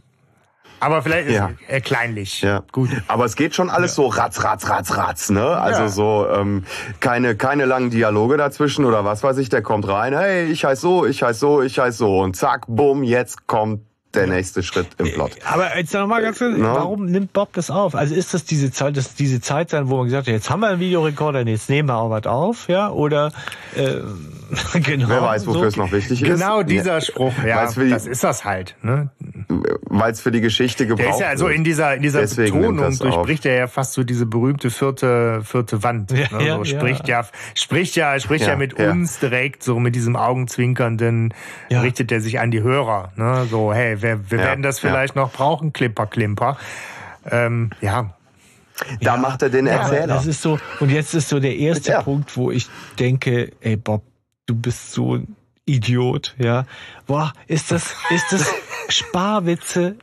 Aber 0.79 1.01
vielleicht 1.01 1.29
ja. 1.31 1.51
er 1.67 1.81
kleinlich. 1.81 2.41
Ja. 2.41 2.63
Gut. 2.71 2.89
Aber 3.07 3.25
es 3.25 3.35
geht 3.35 3.55
schon 3.55 3.69
alles 3.69 3.91
ja. 3.91 4.03
so 4.03 4.07
ratz, 4.07 4.43
ratz, 4.43 4.69
ratz, 4.69 4.95
ratz, 4.95 5.29
ne? 5.31 5.43
Also 5.43 5.81
ja. 5.81 5.87
so 5.89 6.27
ähm, 6.29 6.65
keine, 6.99 7.35
keine 7.35 7.65
langen 7.65 7.89
Dialoge 7.89 8.37
dazwischen 8.37 8.85
oder 8.85 9.03
was 9.03 9.23
weiß 9.23 9.37
ich, 9.39 9.49
der 9.49 9.63
kommt 9.63 9.87
rein, 9.87 10.15
hey, 10.15 10.45
ich 10.45 10.65
heiße 10.65 10.81
so, 10.81 11.05
ich 11.05 11.23
heiße 11.23 11.39
so, 11.39 11.61
ich 11.63 11.79
heiße 11.79 11.97
so 11.97 12.19
und 12.19 12.35
zack, 12.35 12.65
bumm, 12.67 13.03
jetzt 13.03 13.47
kommt 13.47 13.86
der 14.17 14.27
nächste 14.27 14.63
Schritt 14.63 14.87
im 14.97 15.11
Plot. 15.11 15.31
Aber 15.45 15.77
jetzt 15.77 15.93
noch 15.93 16.07
mal 16.07 16.21
ganz 16.21 16.39
kurz, 16.39 16.57
no? 16.57 16.73
warum 16.73 17.05
nimmt 17.05 17.33
Bob 17.33 17.53
das 17.53 17.69
auf? 17.69 17.95
Also 17.95 18.15
ist 18.15 18.33
das 18.33 18.45
diese 18.45 18.71
Zeit, 18.71 18.97
das 18.97 19.15
diese 19.15 19.41
Zeit 19.41 19.69
sein, 19.69 19.89
wo 19.89 19.97
man 19.97 20.05
gesagt 20.05 20.27
hat, 20.27 20.33
jetzt 20.33 20.49
haben 20.49 20.59
wir 20.59 20.67
einen 20.67 20.79
Videorekorder, 20.79 21.41
jetzt 21.41 21.69
nehmen 21.69 21.89
wir 21.89 21.97
auch 21.97 22.09
was 22.09 22.25
auf, 22.25 22.67
ja? 22.67 22.89
Oder 22.89 23.31
äh, 23.75 23.95
genau. 24.79 25.09
Wer 25.09 25.21
weiß, 25.21 25.47
wofür 25.47 25.61
so. 25.61 25.67
es 25.67 25.75
noch 25.77 25.91
wichtig 25.91 26.21
ist. 26.21 26.27
Genau 26.27 26.63
dieser 26.63 27.01
Spruch, 27.01 27.33
ja, 27.45 27.71
die, 27.71 27.89
das 27.89 28.05
ist 28.05 28.23
das 28.23 28.45
halt. 28.45 28.75
Ne? 28.81 29.09
Weil 29.81 30.11
es 30.11 30.21
für 30.21 30.31
die 30.31 30.41
Geschichte 30.41 30.87
gebraucht. 30.87 31.07
Der 31.07 31.13
ist 31.13 31.19
ja 31.21 31.27
also 31.27 31.47
in 31.47 31.63
dieser 31.63 31.95
in 31.95 32.01
dieser 32.01 32.21
Deswegen 32.21 32.59
Betonung 32.59 32.97
durchbricht 32.97 33.45
er 33.45 33.55
ja 33.55 33.67
fast 33.67 33.93
so 33.93 34.03
diese 34.03 34.25
berühmte 34.25 34.69
vierte 34.69 35.41
vierte 35.43 35.83
Wand. 35.83 36.11
Ja, 36.11 36.17
ne? 36.17 36.27
so, 36.29 36.45
ja, 36.45 36.65
spricht 36.65 37.07
ja. 37.07 37.21
ja 37.21 37.27
spricht 37.53 37.95
ja 37.95 38.19
spricht 38.19 38.45
ja, 38.45 38.51
ja 38.51 38.55
mit 38.57 38.73
uns 38.73 39.19
direkt 39.19 39.63
so 39.63 39.79
mit 39.79 39.95
diesem 39.95 40.15
augenzwinkernden 40.15 41.33
richtet 41.71 42.11
er 42.11 42.21
sich 42.21 42.39
an 42.39 42.51
die 42.51 42.61
Hörer. 42.61 43.11
Ne? 43.15 43.47
So 43.49 43.73
hey 43.73 44.01
wir, 44.01 44.31
wir 44.31 44.39
ja, 44.39 44.45
werden 44.45 44.63
das 44.63 44.79
vielleicht 44.79 45.15
ja. 45.15 45.21
noch 45.21 45.31
brauchen, 45.31 45.73
Klimper, 45.73 46.07
Klimper. 46.07 46.57
Ähm, 47.29 47.71
ja. 47.81 48.13
Da 49.01 49.15
ja, 49.15 49.17
macht 49.17 49.41
er 49.41 49.49
den 49.49 49.67
Erzähler. 49.67 50.07
das 50.07 50.27
ist 50.27 50.41
so, 50.41 50.59
und 50.79 50.91
jetzt 50.91 51.13
ist 51.15 51.29
so 51.29 51.39
der 51.39 51.55
erste 51.55 51.99
Punkt, 52.03 52.37
wo 52.37 52.51
ich 52.51 52.67
denke, 52.99 53.51
ey 53.61 53.75
Bob, 53.75 54.03
du 54.45 54.55
bist 54.55 54.91
so 54.91 55.15
ein 55.15 55.35
Idiot, 55.65 56.35
ja. 56.37 56.65
Boah, 57.07 57.33
ist 57.47 57.71
das, 57.71 57.95
ist 58.09 58.31
das 58.31 58.53
Sparwitze 58.89 59.95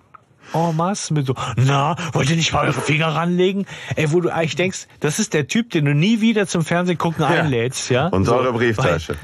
en 0.54 0.76
masse 0.76 1.12
mit 1.12 1.26
so, 1.26 1.34
na, 1.56 1.96
wollt 2.12 2.30
ihr 2.30 2.36
nicht 2.36 2.52
mal 2.52 2.66
eure 2.66 2.80
Finger 2.80 3.08
ranlegen? 3.08 3.66
Ey, 3.96 4.12
wo 4.12 4.20
du 4.20 4.32
eigentlich 4.32 4.56
denkst, 4.56 4.86
das 5.00 5.18
ist 5.18 5.34
der 5.34 5.48
Typ, 5.48 5.70
den 5.70 5.84
du 5.84 5.94
nie 5.94 6.20
wieder 6.20 6.46
zum 6.46 6.64
Fernsehen 6.64 6.98
gucken 6.98 7.24
einlädst, 7.24 7.90
ja? 7.90 8.08
Und 8.08 8.24
so, 8.24 8.36
eure 8.36 8.52
Brieftasche. 8.52 9.16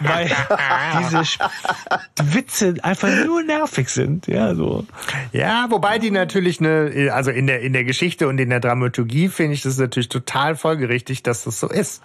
Weil, 0.00 0.30
weil 0.30 0.30
diese 0.98 1.38
Witze 2.22 2.74
einfach 2.82 3.08
nur 3.24 3.42
nervig 3.42 3.88
sind, 3.88 4.26
ja, 4.26 4.54
so. 4.54 4.86
Ja, 5.32 5.66
wobei 5.70 5.98
die 5.98 6.10
natürlich 6.10 6.60
eine, 6.60 7.10
also 7.12 7.30
in 7.30 7.46
der, 7.46 7.60
in 7.60 7.72
der 7.72 7.84
Geschichte 7.84 8.28
und 8.28 8.38
in 8.38 8.50
der 8.50 8.60
Dramaturgie 8.60 9.28
finde 9.28 9.54
ich 9.54 9.62
das 9.62 9.78
natürlich 9.78 10.08
total 10.08 10.56
folgerichtig, 10.56 11.22
dass 11.22 11.44
das 11.44 11.60
so 11.60 11.68
ist. 11.68 12.02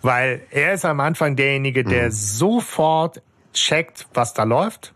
Weil 0.00 0.42
er 0.50 0.74
ist 0.74 0.84
am 0.84 1.00
Anfang 1.00 1.36
derjenige, 1.36 1.84
der 1.84 2.06
mhm. 2.06 2.12
sofort 2.12 3.22
checkt, 3.52 4.06
was 4.14 4.34
da 4.34 4.44
läuft 4.44 4.92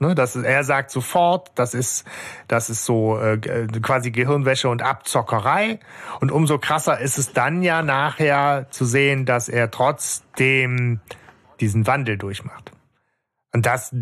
Ne, 0.00 0.14
das 0.14 0.36
ist, 0.36 0.44
er 0.44 0.62
sagt 0.62 0.90
sofort, 0.92 1.50
das 1.56 1.74
ist, 1.74 2.04
das 2.46 2.70
ist 2.70 2.84
so 2.84 3.18
äh, 3.18 3.38
quasi 3.82 4.12
Gehirnwäsche 4.12 4.68
und 4.68 4.80
Abzockerei. 4.80 5.80
Und 6.20 6.30
umso 6.30 6.58
krasser 6.58 7.00
ist 7.00 7.18
es 7.18 7.32
dann 7.32 7.62
ja 7.62 7.82
nachher 7.82 8.66
zu 8.70 8.84
sehen, 8.84 9.26
dass 9.26 9.48
er 9.48 9.70
trotzdem 9.72 11.00
diesen 11.60 11.86
Wandel 11.88 12.16
durchmacht. 12.16 12.70
Und 13.52 13.66
das 13.66 13.94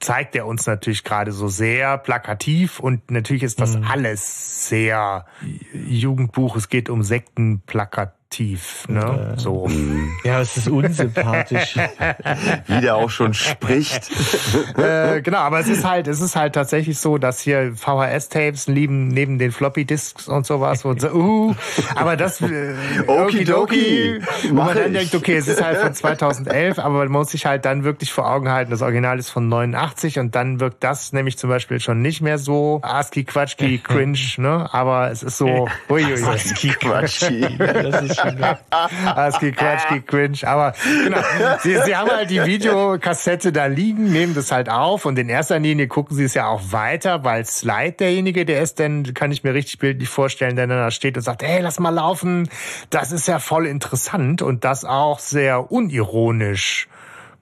zeigt 0.00 0.34
er 0.34 0.46
uns 0.46 0.66
natürlich 0.66 1.04
gerade 1.04 1.30
so 1.30 1.46
sehr 1.46 1.98
plakativ 1.98 2.80
und 2.80 3.10
natürlich 3.10 3.42
ist 3.42 3.60
das 3.60 3.76
mhm. 3.76 3.84
alles 3.84 4.68
sehr 4.68 5.26
Jugendbuch. 5.72 6.56
Es 6.56 6.68
geht 6.68 6.88
um 6.88 7.02
Sektenplakat 7.02 8.14
aktiv, 8.34 8.84
ne? 8.88 9.34
Äh, 9.36 9.40
so. 9.40 9.68
Ja, 10.24 10.40
es 10.40 10.56
ist 10.56 10.68
unsympathisch. 10.68 11.76
Wie 12.66 12.80
der 12.80 12.96
auch 12.96 13.10
schon 13.10 13.34
spricht. 13.34 14.10
äh, 14.78 15.20
genau, 15.20 15.38
aber 15.38 15.60
es 15.60 15.68
ist 15.68 15.84
halt, 15.84 16.08
es 16.08 16.20
ist 16.20 16.34
halt 16.34 16.54
tatsächlich 16.54 16.98
so, 16.98 17.18
dass 17.18 17.40
hier 17.40 17.74
VHS-Tapes 17.76 18.68
lieben 18.68 19.08
neben 19.08 19.38
den 19.38 19.52
Floppy-Disks 19.52 20.28
und 20.28 20.46
sowas 20.46 20.84
und 20.84 21.00
so, 21.00 21.08
uh, 21.08 21.54
aber 21.94 22.16
das, 22.16 22.40
äh, 22.40 22.74
okidoki, 23.06 24.20
wo 24.48 24.54
man 24.54 24.76
dann 24.76 24.92
denkt, 24.94 25.14
okay, 25.14 25.36
es 25.36 25.46
ist 25.46 25.62
halt 25.62 25.78
von 25.78 25.94
2011, 25.94 26.78
aber 26.78 27.00
man 27.00 27.08
muss 27.08 27.30
sich 27.30 27.44
halt 27.44 27.64
dann 27.66 27.84
wirklich 27.84 28.12
vor 28.12 28.30
Augen 28.30 28.50
halten, 28.50 28.70
das 28.70 28.80
Original 28.80 29.18
ist 29.18 29.28
von 29.28 29.48
89 29.48 30.18
und 30.18 30.34
dann 30.34 30.58
wirkt 30.58 30.82
das 30.82 31.12
nämlich 31.12 31.36
zum 31.36 31.50
Beispiel 31.50 31.80
schon 31.80 32.00
nicht 32.00 32.22
mehr 32.22 32.38
so 32.38 32.80
ASCII, 32.82 33.24
Quatschki, 33.24 33.78
cringe, 33.78 34.18
ne? 34.38 34.68
Aber 34.72 35.10
es 35.10 35.22
ist 35.22 35.36
so, 35.36 35.68
uiuiui. 35.90 36.24
ASCII, 36.24 36.70
Quatschki. 36.70 37.58
Das 37.58 38.02
ist 38.02 38.23
ASCII, 38.70 39.52
Quatschki, 39.52 40.00
cringe. 40.02 40.38
Aber 40.44 40.74
genau, 41.04 41.18
sie, 41.60 41.78
sie 41.84 41.96
haben 41.96 42.10
halt 42.10 42.30
die 42.30 42.44
Videokassette 42.44 43.52
da 43.52 43.66
liegen, 43.66 44.12
nehmen 44.12 44.34
das 44.34 44.52
halt 44.52 44.68
auf 44.68 45.04
und 45.04 45.18
in 45.18 45.28
erster 45.28 45.58
Linie 45.58 45.88
gucken 45.88 46.16
sie 46.16 46.24
es 46.24 46.34
ja 46.34 46.46
auch 46.46 46.60
weiter, 46.72 47.24
weil 47.24 47.44
Slide 47.44 47.92
derjenige, 47.92 48.44
der 48.44 48.62
ist, 48.62 48.80
dann 48.80 49.14
kann 49.14 49.32
ich 49.32 49.44
mir 49.44 49.54
richtig 49.54 49.78
bildlich 49.78 50.08
vorstellen, 50.08 50.56
der 50.56 50.66
dann 50.66 50.78
da 50.78 50.90
steht 50.90 51.16
und 51.16 51.22
sagt, 51.22 51.42
hey, 51.42 51.60
lass 51.60 51.78
mal 51.78 51.90
laufen. 51.90 52.48
Das 52.90 53.12
ist 53.12 53.28
ja 53.28 53.38
voll 53.38 53.66
interessant 53.66 54.42
und 54.42 54.64
das 54.64 54.84
auch 54.84 55.18
sehr 55.18 55.70
unironisch 55.70 56.88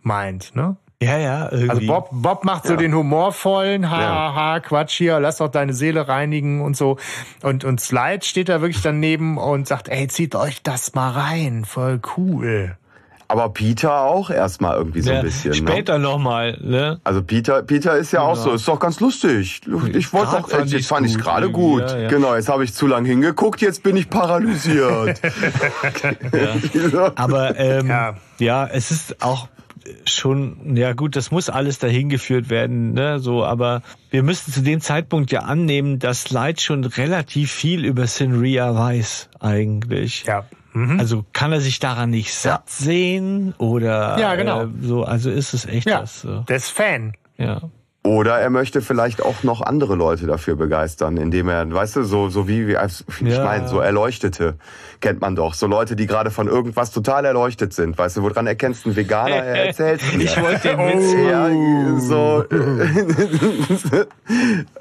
meint, 0.03 0.55
ne? 0.55 0.77
Ja, 1.03 1.19
ja, 1.19 1.51
irgendwie. 1.51 1.71
Also 1.71 1.87
Bob, 1.87 2.09
Bob 2.13 2.45
macht 2.45 2.65
so 2.65 2.75
ja. 2.75 2.77
den 2.79 2.95
humorvollen, 2.95 3.91
ha, 3.91 4.35
ha, 4.35 4.61
Quatsch 4.61 4.97
hier, 4.97 5.19
lass 5.19 5.39
doch 5.39 5.49
deine 5.49 5.75
Seele 5.75 6.07
reinigen 6.07 6.61
und 6.61 6.77
so. 6.77 6.97
Und, 7.43 7.65
und 7.65 7.81
Slide 7.81 8.25
steht 8.25 8.49
da 8.49 8.61
wirklich 8.61 8.83
daneben 8.83 9.37
und 9.37 9.67
sagt, 9.67 9.89
ey, 9.89 10.07
zieht 10.09 10.35
euch 10.35 10.63
das 10.63 10.95
mal 10.95 11.11
rein, 11.11 11.65
voll 11.65 12.01
cool. 12.17 12.77
Aber 13.33 13.49
Peter 13.49 14.03
auch 14.03 14.29
erstmal 14.29 14.77
irgendwie 14.77 15.01
so 15.01 15.09
ein 15.09 15.17
ja, 15.17 15.23
bisschen. 15.23 15.51
Ne? 15.53 15.57
Später 15.57 15.97
ne? 15.97 16.05
nochmal, 16.05 16.59
ne? 16.61 17.01
Also 17.03 17.23
Peter, 17.23 17.63
Peter 17.63 17.97
ist 17.97 18.13
ja, 18.13 18.21
ja, 18.21 18.27
auch 18.27 18.37
so, 18.37 18.53
ist 18.53 18.69
doch 18.69 18.79
ganz 18.79 19.01
lustig. 19.01 19.63
Ich 19.95 20.13
wollte 20.13 20.33
doch, 20.33 20.51
fand 20.51 20.71
jetzt 20.71 20.87
fand 20.87 21.07
ich 21.07 21.17
gerade 21.17 21.51
gut. 21.51 21.81
Ja, 21.81 21.97
ja. 21.97 22.09
Genau, 22.11 22.35
jetzt 22.35 22.51
habe 22.51 22.63
ich 22.63 22.75
zu 22.75 22.87
lang 22.87 23.07
hingeguckt, 23.07 23.63
jetzt 23.63 23.83
bin 23.83 23.97
ich 23.97 24.11
paralysiert. 24.11 25.19
Aber 27.15 27.59
ähm, 27.59 27.91
ja. 28.39 28.67
es 28.67 28.91
ist 28.91 29.23
auch 29.23 29.49
schon, 30.07 30.77
ja 30.77 30.93
gut, 30.93 31.17
das 31.17 31.31
muss 31.31 31.49
alles 31.49 31.79
dahin 31.79 32.09
geführt 32.09 32.51
werden, 32.51 32.93
ne, 32.93 33.19
so, 33.19 33.45
aber 33.45 33.83
wir 34.11 34.23
müssen 34.23 34.53
zu 34.53 34.63
dem 34.63 34.81
Zeitpunkt 34.81 35.33
ja 35.33 35.41
annehmen, 35.41 35.99
dass 35.99 36.31
Light 36.31 36.61
schon 36.61 36.85
relativ 36.85 37.51
viel 37.51 37.85
über 37.85 38.07
Sinria 38.07 38.75
weiß, 38.75 39.31
eigentlich. 39.41 40.25
Ja. 40.25 40.45
Mhm. 40.73 40.99
Also 40.99 41.25
kann 41.33 41.53
er 41.53 41.61
sich 41.61 41.81
daran 41.81 42.11
nicht 42.11 42.33
satt 42.33 42.65
ja. 42.67 42.85
sehen 42.85 43.55
oder 43.59 44.19
ja, 44.19 44.35
genau. 44.37 44.63
Äh, 44.63 44.69
so, 44.81 45.05
also 45.05 45.31
ist 45.31 45.53
es 45.53 45.67
echt 45.67 45.87
ja, 45.87 46.01
das. 46.01 46.23
So. 46.23 46.41
Der 46.41 46.57
ist 46.57 46.71
Fan. 46.71 47.13
Ja. 47.37 47.61
Oder 48.05 48.41
er 48.41 48.51
möchte 48.51 48.83
vielleicht 48.83 49.23
auch 49.23 49.45
noch 49.45 49.61
andere 49.61 49.95
Leute 49.95 50.27
dafür 50.27 50.57
begeistern, 50.57 51.17
indem 51.17 51.49
er, 51.49 51.71
weißt 51.73 51.97
du, 51.97 52.03
so, 52.03 52.29
so 52.31 52.49
wie, 52.49 52.67
wie 52.67 52.73
ich 52.73 53.21
ja. 53.21 53.45
meine, 53.45 53.69
so 53.69 53.79
Erleuchtete 53.79 54.57
kennt 55.01 55.21
man 55.21 55.37
doch. 55.37 55.55
So 55.55 55.69
Leute, 55.69 55.95
die 55.95 56.09
gerade 56.09 56.33
von 56.33 56.49
irgendwas 56.49 56.91
total 56.91 57.25
erleuchtet 57.25 57.73
sind. 57.73 57.97
Weißt 57.97 58.17
du, 58.17 58.23
woran 58.23 58.49
erkennst 58.49 58.85
du 58.85 58.89
einen 58.89 58.97
Veganer? 58.97 59.37
Er 59.37 59.67
erzählt 59.67 60.01
Ich 60.19 60.41
wollte 60.41 60.69
den 60.69 60.79
Witz. 60.79 61.15
Oh. 61.15 61.29
Ja, 61.29 62.01
so. 62.01 62.45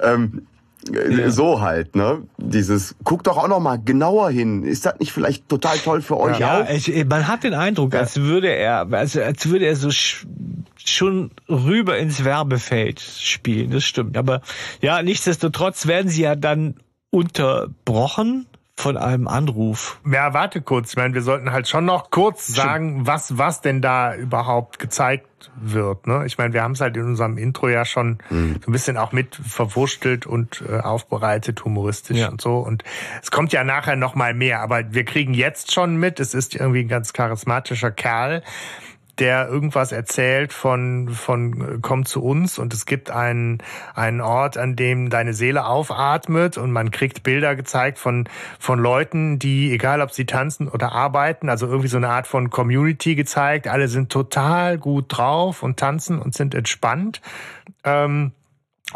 ähm, 0.00 0.46
ja. 0.90 1.30
So 1.30 1.60
halt, 1.60 1.94
ne? 1.96 2.22
Dieses, 2.38 2.94
guck 3.04 3.24
doch 3.24 3.36
auch 3.36 3.48
noch 3.48 3.60
mal 3.60 3.76
genauer 3.76 4.30
hin. 4.30 4.64
Ist 4.64 4.86
das 4.86 4.98
nicht 4.98 5.12
vielleicht 5.12 5.48
total 5.48 5.78
toll 5.78 6.02
für 6.02 6.18
euch 6.18 6.38
ja, 6.38 6.62
auch? 6.62 6.68
Ja, 6.68 7.04
man 7.04 7.28
hat 7.28 7.44
den 7.44 7.54
Eindruck, 7.54 7.94
als 7.94 8.20
würde 8.20 8.48
er, 8.48 8.88
also 8.92 9.20
als 9.22 9.48
würde 9.48 9.66
er 9.66 9.76
so 9.76 9.90
schon 10.84 11.30
rüber 11.48 11.98
ins 11.98 12.24
Werbefeld 12.24 13.00
spielen. 13.00 13.70
Das 13.70 13.84
stimmt. 13.84 14.16
Aber 14.16 14.42
ja, 14.80 15.02
nichtsdestotrotz 15.02 15.86
werden 15.86 16.08
sie 16.08 16.22
ja 16.22 16.34
dann 16.34 16.74
unterbrochen 17.10 18.46
von 18.76 18.96
einem 18.96 19.28
Anruf. 19.28 20.00
Ja, 20.10 20.34
warte 20.34 20.62
kurz. 20.62 20.90
Ich 20.90 20.96
meine, 20.96 21.14
wir 21.14 21.22
sollten 21.22 21.52
halt 21.52 21.68
schon 21.68 21.84
noch 21.84 22.10
kurz 22.10 22.48
sagen, 22.48 23.06
was, 23.06 23.38
was 23.38 23.60
denn 23.60 23.82
da 23.82 24.14
überhaupt 24.14 24.78
gezeigt 24.78 25.50
wird. 25.56 26.06
Ne? 26.06 26.24
Ich 26.26 26.38
meine, 26.38 26.54
wir 26.54 26.62
haben 26.62 26.72
es 26.72 26.80
halt 26.80 26.96
in 26.96 27.04
unserem 27.04 27.36
Intro 27.36 27.68
ja 27.68 27.84
schon 27.84 28.18
mhm. 28.30 28.60
so 28.64 28.70
ein 28.70 28.72
bisschen 28.72 28.96
auch 28.96 29.12
mit 29.12 29.36
verwurstelt 29.36 30.26
und 30.26 30.64
äh, 30.68 30.78
aufbereitet, 30.78 31.64
humoristisch 31.64 32.18
ja. 32.18 32.28
und 32.28 32.40
so. 32.40 32.56
Und 32.58 32.82
es 33.22 33.30
kommt 33.30 33.52
ja 33.52 33.62
nachher 33.62 33.96
noch 33.96 34.14
mal 34.14 34.34
mehr. 34.34 34.60
Aber 34.60 34.92
wir 34.92 35.04
kriegen 35.04 35.34
jetzt 35.34 35.72
schon 35.72 35.96
mit, 35.96 36.18
es 36.18 36.34
ist 36.34 36.54
irgendwie 36.54 36.80
ein 36.80 36.88
ganz 36.88 37.12
charismatischer 37.12 37.90
Kerl, 37.90 38.42
der 39.22 39.48
irgendwas 39.48 39.92
erzählt 39.92 40.52
von, 40.52 41.08
von 41.08 41.80
komm 41.80 42.04
zu 42.04 42.24
uns 42.24 42.58
und 42.58 42.74
es 42.74 42.86
gibt 42.86 43.08
einen, 43.12 43.58
einen 43.94 44.20
Ort, 44.20 44.58
an 44.58 44.74
dem 44.74 45.10
deine 45.10 45.32
Seele 45.32 45.64
aufatmet 45.64 46.58
und 46.58 46.72
man 46.72 46.90
kriegt 46.90 47.22
Bilder 47.22 47.54
gezeigt 47.54 48.00
von, 48.00 48.28
von 48.58 48.80
Leuten, 48.80 49.38
die, 49.38 49.70
egal 49.70 50.00
ob 50.00 50.10
sie 50.10 50.26
tanzen 50.26 50.66
oder 50.66 50.90
arbeiten, 50.90 51.48
also 51.48 51.66
irgendwie 51.68 51.86
so 51.86 51.98
eine 51.98 52.08
Art 52.08 52.26
von 52.26 52.50
Community 52.50 53.14
gezeigt. 53.14 53.68
Alle 53.68 53.86
sind 53.86 54.10
total 54.10 54.76
gut 54.76 55.04
drauf 55.08 55.62
und 55.62 55.78
tanzen 55.78 56.18
und 56.18 56.34
sind 56.34 56.52
entspannt. 56.52 57.20
Ähm, 57.84 58.32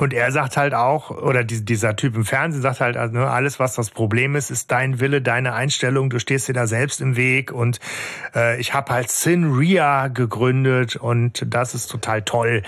und 0.01 0.13
er 0.13 0.31
sagt 0.33 0.57
halt 0.57 0.75
auch, 0.75 1.11
oder 1.11 1.45
dieser 1.45 1.97
Typ 1.97 2.17
im 2.17 2.25
Fernsehen 2.25 2.63
sagt 2.63 2.81
halt, 2.81 2.97
also 2.97 3.15
ne, 3.15 3.29
alles, 3.29 3.59
was 3.59 3.75
das 3.75 3.91
Problem 3.91 4.37
ist, 4.37 4.51
ist 4.51 4.71
dein 4.71 5.01
Wille, 5.01 5.23
deine 5.23 5.55
Einstellung, 5.55 6.11
du 6.11 6.19
stehst 6.19 6.49
dir 6.49 6.53
da 6.53 6.67
selbst 6.67 7.01
im 7.01 7.17
Weg 7.17 7.53
und 7.53 7.81
äh, 8.35 8.61
ich 8.61 8.75
habe 8.75 8.93
halt 8.93 9.11
Sin 9.11 9.53
Ria 9.53 10.09
gegründet 10.09 10.97
und 10.97 11.45
das 11.47 11.75
ist 11.75 11.89
total 11.89 12.23
toll. 12.23 12.63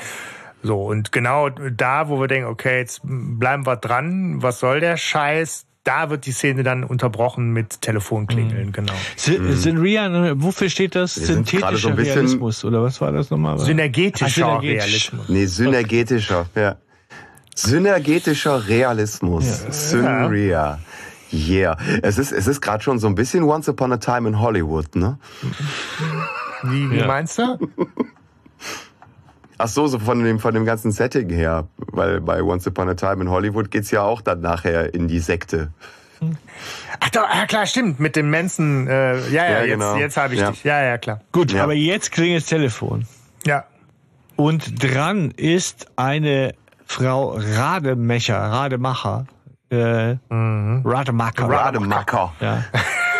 So, 0.62 0.82
und 0.82 1.12
genau 1.12 1.50
da, 1.50 2.08
wo 2.08 2.20
wir 2.20 2.26
denken, 2.26 2.48
okay, 2.48 2.78
jetzt 2.78 3.00
bleiben 3.04 3.66
wir 3.66 3.76
dran, 3.76 4.42
was 4.42 4.60
soll 4.60 4.80
der 4.80 4.96
Scheiß? 4.96 5.66
Da 5.84 6.10
wird 6.10 6.26
die 6.26 6.32
Szene 6.32 6.64
dann 6.64 6.84
unterbrochen 6.84 7.52
mit 7.52 7.80
Telefonklingeln, 7.80 8.68
mhm. 8.68 8.72
genau. 8.72 8.92
Mhm. 9.26 9.52
Synria, 9.52 10.34
wofür 10.36 10.68
steht 10.68 10.94
das? 10.94 11.14
Synthetischer 11.14 11.76
so 11.76 11.88
Realismus, 11.90 12.64
oder 12.64 12.82
was 12.82 13.00
war 13.00 13.12
das 13.12 13.30
nochmal? 13.30 13.58
Synergetischer 13.58 14.56
Ach, 14.58 14.62
Realismus. 14.62 15.28
Nee, 15.28 15.46
synergetischer, 15.46 16.46
ja. 16.54 16.76
Synergetischer 17.58 18.68
Realismus. 18.68 19.64
Ja. 19.64 19.72
Synria. 19.72 20.78
Yeah. 21.32 21.76
Es 22.02 22.16
ist, 22.16 22.32
es 22.32 22.46
ist 22.46 22.60
gerade 22.60 22.82
schon 22.82 22.98
so 23.00 23.08
ein 23.08 23.14
bisschen 23.14 23.42
Once 23.42 23.68
Upon 23.68 23.92
a 23.92 23.96
Time 23.96 24.28
in 24.28 24.40
Hollywood, 24.40 24.94
ne? 24.94 25.18
Wie, 26.62 26.90
wie 26.90 26.98
ja. 26.98 27.06
meinst 27.06 27.38
du? 27.38 27.58
Ach 29.58 29.68
so, 29.68 29.88
so 29.88 29.98
von 29.98 30.22
dem, 30.22 30.38
von 30.38 30.54
dem 30.54 30.64
ganzen 30.64 30.92
Setting 30.92 31.30
her. 31.30 31.66
Weil 31.78 32.20
bei 32.20 32.42
Once 32.42 32.66
Upon 32.68 32.88
a 32.88 32.94
Time 32.94 33.22
in 33.22 33.28
Hollywood 33.28 33.72
geht's 33.72 33.90
ja 33.90 34.02
auch 34.02 34.20
dann 34.20 34.40
nachher 34.40 34.94
in 34.94 35.08
die 35.08 35.18
Sekte. 35.18 35.72
Ach 37.00 37.10
doch, 37.10 37.28
ja 37.28 37.46
klar, 37.46 37.66
stimmt. 37.66 37.98
Mit 37.98 38.14
dem 38.14 38.30
Manson, 38.30 38.86
äh, 38.86 39.18
ja, 39.30 39.44
ja, 39.44 39.50
ja, 39.50 39.60
jetzt, 39.62 39.70
genau. 39.72 39.96
jetzt 39.96 40.16
habe 40.16 40.34
ich 40.34 40.40
ja. 40.40 40.50
dich. 40.52 40.64
Ja, 40.64 40.82
ja, 40.82 40.96
klar. 40.96 41.20
Gut, 41.32 41.52
ja. 41.52 41.64
aber 41.64 41.74
jetzt 41.74 42.12
klingelt 42.12 42.42
das 42.42 42.48
Telefon. 42.48 43.06
Ja. 43.44 43.64
Und 44.36 44.82
dran 44.82 45.32
ist 45.32 45.88
eine 45.96 46.54
Frau 46.88 47.36
Rademecher, 47.36 48.38
Rademacher. 48.38 49.26
Äh, 49.70 50.14
mhm. 50.30 50.82
Rademacher. 50.84 51.48
Rademacher. 51.48 52.32
Ja. 52.40 52.64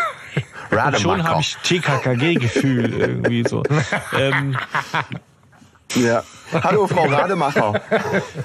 Rademacher. 0.71 0.99
schon 0.99 1.23
habe 1.23 1.41
ich 1.43 1.57
TKKG-Gefühl 1.63 2.93
irgendwie 2.99 3.45
so. 3.47 3.63
ähm, 4.19 4.57
ja. 5.95 6.23
Hallo, 6.51 6.87
Frau 6.87 7.05
Rademacher. 7.05 7.83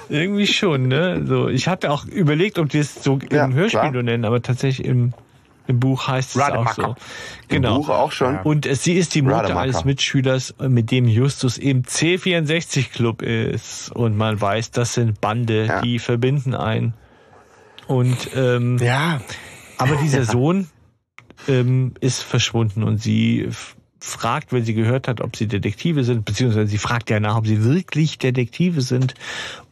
Irgendwie 0.09 0.45
schon, 0.45 0.89
ne? 0.89 1.25
So, 1.25 1.47
ich 1.47 1.69
hatte 1.69 1.89
auch 1.89 2.05
überlegt, 2.05 2.59
ob 2.59 2.67
die 2.69 2.79
es 2.79 3.01
so 3.01 3.17
ja, 3.31 3.45
im 3.45 3.53
Hörspiel 3.53 3.91
nur 3.91 4.03
nennen, 4.03 4.25
aber 4.25 4.41
tatsächlich 4.41 4.86
im, 4.86 5.13
im 5.67 5.80
Buch 5.80 6.08
heißt 6.08 6.36
es 6.36 6.41
auch 6.41 6.73
so. 6.73 6.95
Genau. 7.47 7.76
Im 7.76 7.82
Buch 7.82 7.89
auch 7.89 8.12
schon. 8.12 8.39
Und 8.39 8.67
sie 8.76 8.93
ist 8.93 9.15
die 9.15 9.21
Mutter 9.21 9.38
Rademacher. 9.38 9.62
eines 9.62 9.86
Mitschülers, 9.86 10.56
mit 10.60 10.91
dem 10.91 11.08
Justus 11.08 11.58
im 11.58 11.84
C64 11.84 12.91
Club 12.91 13.21
ist. 13.21 13.91
Und 13.91 14.17
man 14.17 14.39
weiß, 14.39 14.71
das 14.71 14.93
sind 14.93 15.21
Bande, 15.21 15.65
ja. 15.65 15.82
die 15.82 15.99
verbinden 15.99 16.54
ein. 16.54 16.93
Und 17.88 18.30
ähm, 18.36 18.78
ja. 18.80 19.21
Aber 19.78 19.95
dieser 19.95 20.26
Sohn 20.26 20.67
ähm, 21.47 21.93
ist 21.99 22.21
verschwunden 22.21 22.84
und 22.84 23.02
sie 23.02 23.49
fragt, 23.99 24.52
wenn 24.52 24.65
sie 24.65 24.73
gehört 24.73 25.08
hat, 25.08 25.21
ob 25.21 25.36
sie 25.36 25.47
Detektive 25.47 26.04
sind, 26.04 26.26
beziehungsweise 26.26 26.67
sie 26.67 26.78
fragt 26.78 27.10
ja 27.10 27.19
nach, 27.19 27.38
ob 27.38 27.47
sie 27.47 27.63
wirklich 27.63 28.17
Detektive 28.17 28.82
sind 28.82 29.13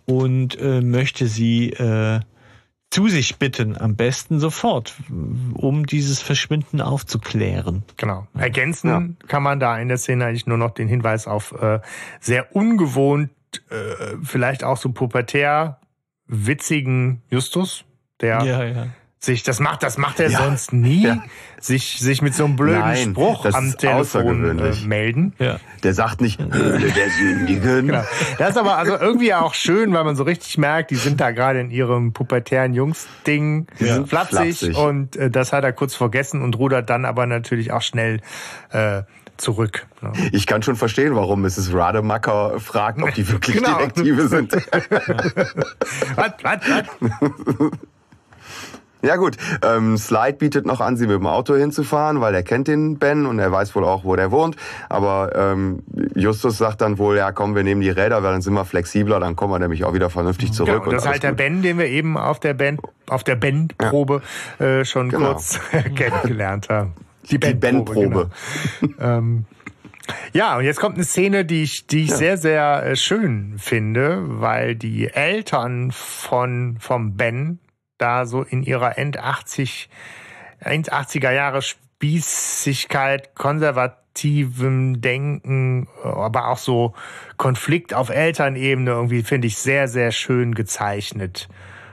und 0.06 0.58
äh, 0.60 0.82
möchte 0.82 1.28
sie 1.28 1.72
äh, 1.72 2.22
zu 2.92 3.08
sich 3.08 3.38
bitten, 3.40 3.78
am 3.78 3.96
besten 3.96 4.40
sofort, 4.40 4.94
um 5.10 5.86
dieses 5.86 6.22
Verschwinden 6.22 6.82
aufzuklären. 6.82 7.84
Genau. 7.98 8.28
Ergänzen 8.38 8.90
ja. 8.90 9.28
kann 9.28 9.44
man 9.44 9.60
da 9.60 9.80
in 9.80 9.88
der 9.88 9.98
Szene 9.98 10.26
eigentlich 10.26 10.46
nur 10.46 10.58
noch 10.58 10.72
den 10.72 10.88
Hinweis 10.88 11.26
auf 11.26 11.54
äh, 11.54 11.80
sehr 12.20 12.54
ungewohnt, 12.56 13.32
äh, 13.70 14.18
vielleicht 14.24 14.64
auch 14.64 14.78
so 14.78 14.92
pubertär 14.92 15.80
witzigen 16.28 17.22
Justus, 17.30 17.86
der 18.20 18.44
ja, 18.44 18.64
ja 18.64 18.88
sich, 19.24 19.44
das 19.44 19.60
macht, 19.60 19.84
das 19.84 20.00
macht 20.00 20.20
er 20.20 20.32
ja. 20.32 20.40
sonst 20.40 20.74
nie, 20.74 21.04
ja. 21.04 21.24
sich, 21.60 22.00
sich 22.00 22.24
mit 22.24 22.34
so 22.34 22.46
einem 22.46 22.56
blöden 22.56 22.80
Nein, 22.80 23.12
Spruch 23.12 23.46
am 23.54 23.78
Telefon 23.78 24.58
äh, 24.58 24.74
melden. 24.86 25.34
Ja. 25.38 25.60
Der 25.84 25.94
sagt 25.94 26.22
nicht 26.22 26.40
Höhle 26.40 26.90
der 26.92 27.10
Sündigen. 27.12 27.88
Genau. 27.88 28.04
Das 28.40 28.52
ist 28.52 28.58
aber 28.58 28.78
also 28.78 28.98
irgendwie 28.98 29.36
auch 29.36 29.54
schön, 29.54 29.94
weil 29.94 30.04
man 30.06 30.16
so 30.16 30.24
richtig 30.24 30.58
merkt, 30.58 30.90
die 30.90 30.96
sind 30.96 31.22
da 31.22 31.30
gerade 31.30 31.60
in 31.60 31.70
ihrem 31.70 32.14
pubertären 32.14 32.74
Jungs-Ding 32.74 33.68
ja. 33.78 34.04
flapsig, 34.06 34.58
flapsig, 34.58 34.78
und 34.78 35.16
äh, 35.16 35.30
das 35.30 35.54
hat 35.54 35.64
er 35.64 35.74
kurz 35.74 35.94
vergessen 35.94 36.42
und 36.42 36.58
rudert 36.58 36.90
dann 36.90 37.06
aber 37.06 37.28
natürlich 37.28 37.72
auch 37.72 37.84
schnell 37.84 38.22
äh, 38.72 39.04
zurück. 39.38 39.86
Ja. 40.02 40.14
Ich 40.32 40.48
kann 40.48 40.64
schon 40.64 40.76
verstehen, 40.76 41.16
warum 41.16 41.42
Mrs. 41.42 41.72
Rademacher 41.74 42.60
fragt, 42.60 43.00
ob 43.04 43.14
die 43.14 43.30
wirklich 43.30 43.58
genau. 43.64 43.78
Detektive 43.78 44.28
sind. 44.28 44.52
was, 46.16 46.34
was, 46.42 46.60
was? 46.68 47.72
Ja 49.02 49.16
gut, 49.16 49.38
ähm, 49.64 49.98
Slide 49.98 50.34
bietet 50.34 50.66
noch 50.66 50.80
an, 50.80 50.98
sie 50.98 51.08
mit 51.08 51.16
dem 51.16 51.28
Auto 51.28 51.56
hinzufahren, 51.56 52.22
weil 52.22 52.36
er 52.36 52.44
kennt 52.44 52.68
den 52.68 52.98
Ben 52.98 53.26
und 53.26 53.40
er 53.40 53.52
weiß 53.52 53.76
wohl 53.76 53.84
auch, 53.84 54.04
wo 54.04 54.16
der 54.16 54.32
wohnt. 54.32 54.56
Aber 54.90 55.32
ähm, 55.36 55.84
Justus 56.16 56.58
sagt 56.58 56.82
dann 56.82 56.98
wohl, 56.98 57.18
ja 57.18 57.32
komm, 57.32 57.56
wir 57.56 57.64
nehmen 57.64 57.82
die 57.82 57.90
Räder, 57.90 58.24
weil 58.24 58.34
dann 58.34 58.42
sind 58.42 58.54
wir 58.54 58.66
flexibler, 58.66 59.20
dann 59.20 59.36
kommen 59.36 59.54
wir 59.54 59.60
nämlich 59.60 59.84
auch 59.84 59.94
wieder 59.94 60.10
vernünftig 60.10 60.54
zurück. 60.54 60.70
Ja, 60.70 60.78
und 60.78 60.94
das 60.94 61.04
ist 61.04 61.10
halt 61.10 61.24
der 61.24 61.32
Ben, 61.32 61.62
den 61.62 61.78
wir 61.78 61.88
eben 61.88 62.18
auf 62.18 62.40
der 62.40 62.54
Ben, 62.54 62.78
auf 63.08 63.24
der 63.24 63.36
Ben-Probe 63.36 64.22
ja. 64.60 64.66
äh, 64.66 64.86
schon 64.86 65.10
genau. 65.10 65.34
kurz 65.34 65.60
kennengelernt 65.96 66.70
haben. 66.70 66.94
Die 67.30 67.38
Ben-Probe. 67.38 68.30
Genau. 68.82 68.94
ähm, 69.00 69.46
ja, 70.34 70.58
und 70.58 70.64
jetzt 70.64 70.80
kommt 70.80 70.96
eine 70.96 71.04
Szene, 71.04 71.46
die 71.46 71.64
ich, 71.64 71.88
die 71.88 72.04
ich 72.04 72.10
ja. 72.10 72.16
sehr, 72.16 72.38
sehr 72.38 72.86
äh, 72.86 72.96
schön 72.96 73.56
finde, 73.58 74.24
weil 74.26 74.76
die 74.76 75.08
Eltern 75.08 75.92
von, 75.92 76.78
vom 76.80 77.16
Ben 77.16 77.60
da 78.02 78.26
so 78.26 78.44
in 78.44 78.64
ihrer 78.64 78.98
End 78.98 79.18
80, 79.18 79.90
End 80.60 80.92
80er 80.92 81.32
Jahre 81.32 81.62
Spießigkeit, 81.62 83.36
konservativem 83.36 85.02
Denken, 85.02 85.88
aber 86.04 86.48
auch 86.48 86.58
so 86.58 86.94
Konflikt 87.38 87.94
auf 87.94 88.10
Elternebene 88.10 88.92
irgendwie 88.92 89.24
finde 89.24 89.48
ich 89.48 89.58
sehr, 89.58 89.88
sehr 89.88 90.12
schön 90.12 90.56
gezeichnet. 90.56 91.48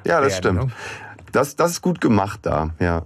Ja, 0.05 0.21
das 0.21 0.35
werden, 0.35 0.39
stimmt. 0.39 0.65
Ne? 0.65 0.73
Das, 1.33 1.57
das 1.57 1.73
ist 1.73 1.83
gut 1.83 2.01
gemacht 2.01 2.41
da, 2.43 2.71
ja. 2.79 3.05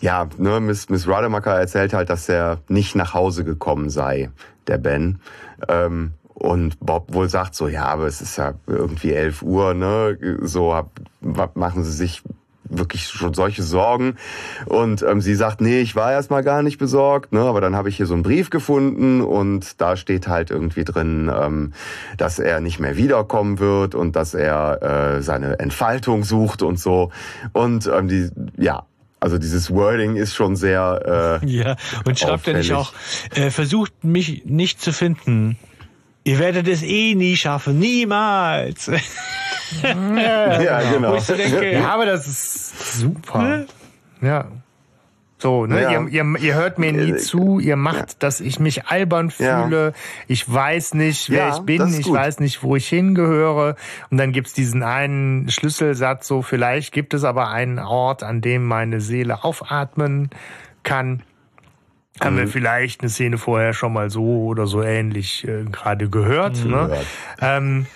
Ja, 0.00 0.28
ne, 0.38 0.60
Miss, 0.60 0.88
Miss 0.88 1.08
Rademacher 1.08 1.58
erzählt 1.58 1.92
halt, 1.92 2.10
dass 2.10 2.28
er 2.28 2.58
nicht 2.68 2.94
nach 2.94 3.12
Hause 3.12 3.44
gekommen 3.44 3.90
sei, 3.90 4.30
der 4.66 4.78
Ben. 4.78 5.20
Ähm, 5.68 6.12
und 6.40 6.80
Bob 6.80 7.12
wohl 7.12 7.28
sagt 7.28 7.54
so, 7.54 7.68
ja, 7.68 7.84
aber 7.84 8.06
es 8.06 8.22
ist 8.22 8.38
ja 8.38 8.54
irgendwie 8.66 9.12
11 9.12 9.42
Uhr, 9.42 9.74
ne? 9.74 10.16
So 10.42 10.88
machen 11.54 11.84
Sie 11.84 11.92
sich 11.92 12.22
wirklich 12.70 13.06
schon 13.06 13.34
solche 13.34 13.62
Sorgen. 13.62 14.16
Und 14.66 15.02
ähm, 15.02 15.20
sie 15.20 15.34
sagt, 15.34 15.60
nee, 15.60 15.80
ich 15.80 15.96
war 15.96 16.12
erstmal 16.12 16.42
gar 16.42 16.62
nicht 16.62 16.78
besorgt, 16.78 17.32
ne? 17.32 17.40
aber 17.40 17.60
dann 17.60 17.76
habe 17.76 17.88
ich 17.88 17.96
hier 17.96 18.06
so 18.06 18.14
einen 18.14 18.22
Brief 18.22 18.50
gefunden 18.50 19.20
und 19.20 19.80
da 19.80 19.96
steht 19.96 20.28
halt 20.28 20.50
irgendwie 20.50 20.84
drin, 20.84 21.30
ähm, 21.34 21.72
dass 22.16 22.38
er 22.38 22.60
nicht 22.60 22.80
mehr 22.80 22.96
wiederkommen 22.96 23.58
wird 23.58 23.94
und 23.94 24.16
dass 24.16 24.34
er 24.34 25.16
äh, 25.16 25.22
seine 25.22 25.58
Entfaltung 25.58 26.24
sucht 26.24 26.62
und 26.62 26.78
so. 26.78 27.10
Und 27.52 27.86
ähm, 27.86 28.08
die, 28.08 28.30
ja, 28.56 28.84
also 29.20 29.36
dieses 29.36 29.70
Wording 29.70 30.16
ist 30.16 30.34
schon 30.34 30.56
sehr. 30.56 31.40
Äh, 31.42 31.46
ja, 31.50 31.76
und 32.04 32.18
schreibt 32.18 32.48
er 32.48 32.54
nicht 32.54 32.72
auch, 32.72 32.92
äh, 33.34 33.50
versucht 33.50 34.02
mich 34.02 34.44
nicht 34.46 34.80
zu 34.80 34.92
finden. 34.92 35.58
Ihr 36.24 36.38
werdet 36.38 36.68
es 36.68 36.82
eh 36.82 37.14
nie 37.14 37.36
schaffen, 37.36 37.78
niemals. 37.78 38.90
ja, 39.82 40.60
ja, 40.60 40.92
genau. 40.92 41.12
Wo 41.12 41.16
ich 41.16 41.24
so 41.24 41.34
denke, 41.34 41.72
ja, 41.72 41.88
aber 41.88 42.06
das 42.06 42.26
ist 42.26 42.98
super. 42.98 43.66
Ja. 44.20 44.46
So, 45.40 45.64
ne? 45.64 45.80
Ja. 45.80 45.90
Ihr, 45.92 46.08
ihr, 46.08 46.36
ihr 46.38 46.54
hört 46.54 46.78
mir 46.78 46.92
nie 46.92 47.16
zu, 47.16 47.58
ihr 47.60 47.76
macht, 47.76 47.96
ja. 47.98 48.16
dass 48.18 48.40
ich 48.40 48.60
mich 48.60 48.86
albern 48.88 49.30
fühle. 49.30 49.86
Ja. 49.86 49.92
Ich 50.28 50.52
weiß 50.52 50.94
nicht, 50.94 51.30
wer 51.30 51.48
ich 51.48 51.60
bin, 51.60 51.98
ich 51.98 52.10
weiß 52.10 52.40
nicht, 52.40 52.62
wo 52.62 52.76
ich 52.76 52.86
hingehöre. 52.88 53.76
Und 54.10 54.18
dann 54.18 54.32
gibt's 54.32 54.52
diesen 54.52 54.82
einen 54.82 55.48
Schlüsselsatz, 55.48 56.26
so 56.26 56.42
vielleicht 56.42 56.92
gibt 56.92 57.14
es 57.14 57.24
aber 57.24 57.48
einen 57.48 57.78
Ort, 57.78 58.22
an 58.22 58.42
dem 58.42 58.66
meine 58.66 59.00
Seele 59.00 59.42
aufatmen 59.42 60.28
kann. 60.82 61.22
Haben 62.20 62.36
wir 62.36 62.44
mhm. 62.44 62.48
vielleicht 62.48 63.00
eine 63.00 63.08
Szene 63.08 63.38
vorher 63.38 63.72
schon 63.72 63.94
mal 63.94 64.10
so 64.10 64.44
oder 64.44 64.66
so 64.66 64.82
ähnlich 64.82 65.48
äh, 65.48 65.64
gerade 65.64 66.10
gehört. 66.10 66.62
Mhm. 66.62 66.70
Ne? 66.70 66.96
Ähm, 67.40 67.86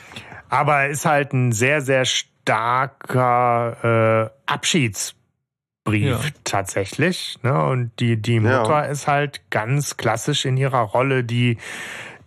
aber 0.54 0.86
ist 0.86 1.04
halt 1.04 1.32
ein 1.32 1.50
sehr, 1.50 1.80
sehr 1.80 2.04
starker 2.04 3.76
äh, 3.82 4.30
Abschiedsbrief 4.46 5.16
ja. 6.02 6.20
tatsächlich. 6.44 7.38
Ne? 7.42 7.64
Und 7.64 7.90
die, 7.98 8.16
die 8.16 8.38
Mutter 8.38 8.68
ja. 8.68 8.82
ist 8.82 9.08
halt 9.08 9.42
ganz 9.50 9.96
klassisch 9.96 10.44
in 10.44 10.56
ihrer 10.56 10.82
Rolle 10.82 11.24
die 11.24 11.58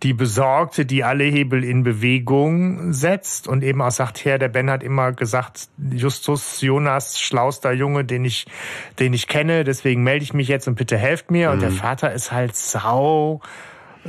die 0.04 0.12
Besorgte, 0.12 0.86
die 0.86 1.02
alle 1.02 1.24
Hebel 1.24 1.64
in 1.64 1.82
Bewegung 1.82 2.92
setzt 2.92 3.48
und 3.48 3.64
eben 3.64 3.82
auch 3.82 3.90
sagt, 3.90 4.24
Herr, 4.24 4.38
der 4.38 4.48
Ben 4.48 4.70
hat 4.70 4.84
immer 4.84 5.10
gesagt, 5.10 5.70
Justus 5.90 6.60
Jonas, 6.60 7.18
schlauster 7.18 7.72
Junge, 7.72 8.04
den 8.04 8.24
ich, 8.24 8.46
den 9.00 9.12
ich 9.12 9.26
kenne, 9.26 9.64
deswegen 9.64 10.04
melde 10.04 10.22
ich 10.22 10.32
mich 10.32 10.46
jetzt 10.46 10.68
und 10.68 10.76
bitte 10.76 10.96
helft 10.96 11.32
mir. 11.32 11.48
Mhm. 11.48 11.54
Und 11.54 11.62
der 11.62 11.70
mhm. 11.70 11.74
Vater 11.74 12.12
ist 12.12 12.30
halt 12.30 12.54
sau 12.54 13.40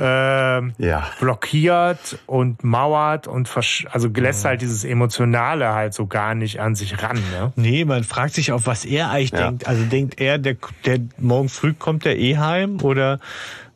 äh, 0.00 0.04
ja. 0.04 1.06
blockiert 1.20 2.18
und 2.26 2.64
mauert 2.64 3.26
und 3.28 3.50
also 3.90 4.08
lässt 4.08 4.44
halt 4.46 4.62
dieses 4.62 4.84
Emotionale 4.84 5.74
halt 5.74 5.92
so 5.92 6.06
gar 6.06 6.34
nicht 6.34 6.58
an 6.60 6.74
sich 6.74 7.02
ran. 7.02 7.16
Ne? 7.30 7.52
Nee, 7.56 7.84
man 7.84 8.02
fragt 8.02 8.34
sich 8.34 8.52
auch, 8.52 8.62
was 8.64 8.86
er 8.86 9.10
eigentlich 9.10 9.32
ja. 9.32 9.48
denkt. 9.48 9.68
Also 9.68 9.84
denkt 9.84 10.20
er, 10.20 10.38
der, 10.38 10.56
der 10.86 11.00
morgen 11.18 11.50
früh 11.50 11.74
kommt 11.74 12.06
der 12.06 12.18
eh 12.18 12.38
heim 12.38 12.80
oder 12.82 13.20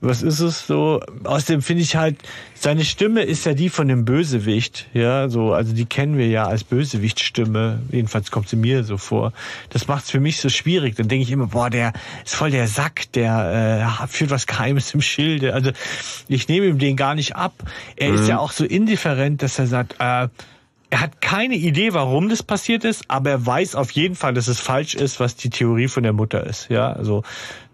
was 0.05 0.22
ist 0.22 0.40
es 0.40 0.66
so? 0.66 1.00
Außerdem 1.24 1.62
finde 1.62 1.82
ich 1.82 1.96
halt, 1.96 2.16
seine 2.55 2.84
Stimme 2.84 3.22
ist 3.22 3.46
ja 3.46 3.55
die 3.55 3.68
von 3.68 3.88
dem 3.88 4.05
Bösewicht, 4.05 4.86
ja, 4.92 5.28
so, 5.28 5.52
also 5.52 5.74
die 5.74 5.86
kennen 5.86 6.16
wir 6.16 6.28
ja 6.28 6.46
als 6.46 6.64
Bösewichtstimme. 6.64 7.80
Jedenfalls 7.90 8.30
kommt 8.30 8.48
sie 8.48 8.57
mir 8.57 8.84
so 8.84 8.96
vor. 8.96 9.32
Das 9.70 9.88
macht 9.88 10.05
es 10.05 10.11
für 10.11 10.20
mich 10.20 10.38
so 10.38 10.48
schwierig. 10.48 10.94
Dann 10.96 11.09
denke 11.09 11.24
ich 11.24 11.30
immer, 11.30 11.48
boah, 11.48 11.70
der 11.70 11.92
ist 12.24 12.34
voll 12.34 12.50
der 12.50 12.68
Sack, 12.68 13.12
der 13.12 13.98
äh, 14.02 14.07
führt 14.07 14.30
was 14.30 14.46
Geheimes 14.46 14.94
im 14.94 15.00
Schilde. 15.00 15.55
Also 15.55 15.72
ich 16.28 16.48
nehme 16.48 16.66
ihm 16.66 16.78
den 16.78 16.96
gar 16.96 17.14
nicht 17.14 17.36
ab. 17.36 17.55
Er 17.96 18.11
mhm. 18.11 18.18
ist 18.18 18.28
ja 18.28 18.38
auch 18.38 18.52
so 18.52 18.64
indifferent, 18.64 19.42
dass 19.42 19.59
er 19.59 19.66
sagt, 19.66 19.96
äh, 19.98 20.28
er 20.94 21.00
hat 21.00 21.20
keine 21.20 21.57
Idee, 21.57 21.92
warum 21.92 22.28
das 22.28 22.44
passiert 22.44 22.84
ist, 22.84 23.07
aber 23.09 23.30
er 23.30 23.44
weiß 23.44 23.74
auf 23.74 23.90
jeden 23.90 24.14
Fall, 24.14 24.32
dass 24.32 24.46
es 24.46 24.61
falsch 24.61 24.94
ist, 24.94 25.18
was 25.18 25.34
die 25.34 25.50
Theorie 25.50 25.88
von 25.88 26.05
der 26.05 26.12
Mutter 26.12 26.46
ist. 26.46 26.68
Ja, 26.68 26.92
also 26.92 27.24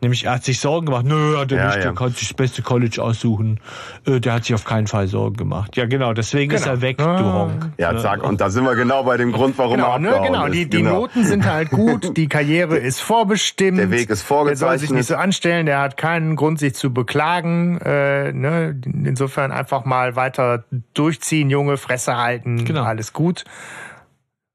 nämlich 0.01 0.25
er 0.25 0.35
hat 0.35 0.45
sich 0.45 0.61
Sorgen 0.61 0.87
gemacht. 0.87 1.05
Nö, 1.05 1.37
hat 1.39 1.53
er 1.53 1.59
ja, 1.59 1.67
nicht. 1.67 1.77
Ja. 1.77 1.83
Der 1.83 1.95
kann 1.95 2.11
sich 2.11 2.29
das 2.29 2.35
beste 2.35 2.63
College 2.63 3.03
aussuchen. 3.03 3.61
Äh, 4.07 4.21
der 4.21 4.35
hat 4.35 4.45
sich 4.45 4.55
auf 4.55 4.65
keinen 4.65 4.87
Fall 4.87 5.07
Sorgen 5.09 5.37
gemacht. 5.37 5.77
Ja, 5.77 5.87
genau. 5.87 6.13
Deswegen 6.13 6.51
genau. 6.51 6.61
ist 6.61 6.67
er 6.67 6.81
weg, 6.81 7.01
ah. 7.01 7.17
du 7.17 7.25
Honk. 7.25 7.73
Ja, 7.79 7.97
zack. 7.97 8.23
Und 8.23 8.41
da 8.41 8.51
sind 8.51 8.65
wir 8.65 8.75
genau 8.75 9.05
bei 9.05 9.17
dem 9.17 9.33
Grund, 9.33 9.59
warum 9.59 9.77
genau, 9.77 9.93
er 9.93 9.99
ne, 9.99 10.21
Genau. 10.25 10.49
Die, 10.49 10.69
die 10.69 10.79
genau. 10.79 11.01
Noten 11.01 11.25
sind 11.25 11.47
halt 11.47 11.71
gut. 11.71 12.17
Die 12.17 12.29
Karriere 12.29 12.77
ist 12.79 13.01
vorbestimmt. 13.01 13.79
Der 13.79 13.91
Weg 13.91 14.11
ist 14.11 14.23
vorgezeichnet. 14.23 14.61
Der 14.61 14.69
soll 14.69 14.79
sich 14.79 14.91
nicht 14.91 15.07
so 15.07 15.17
anstellen. 15.17 15.67
Der 15.67 15.81
hat 15.81 15.97
keinen 15.97 16.37
Grund, 16.37 16.59
sich 16.59 16.75
zu 16.75 16.93
beklagen. 16.93 17.79
Äh, 17.79 18.33
ne? 18.33 18.81
Insofern 18.85 19.53
einfach 19.53 19.85
mal 19.85 20.17
weiter 20.17 20.65
durchziehen, 20.95 21.51
Junge, 21.51 21.77
Fresse 21.77 22.17
halten. 22.17 22.65
Genau. 22.65 22.83
Alles 22.83 23.13
gut. 23.13 23.45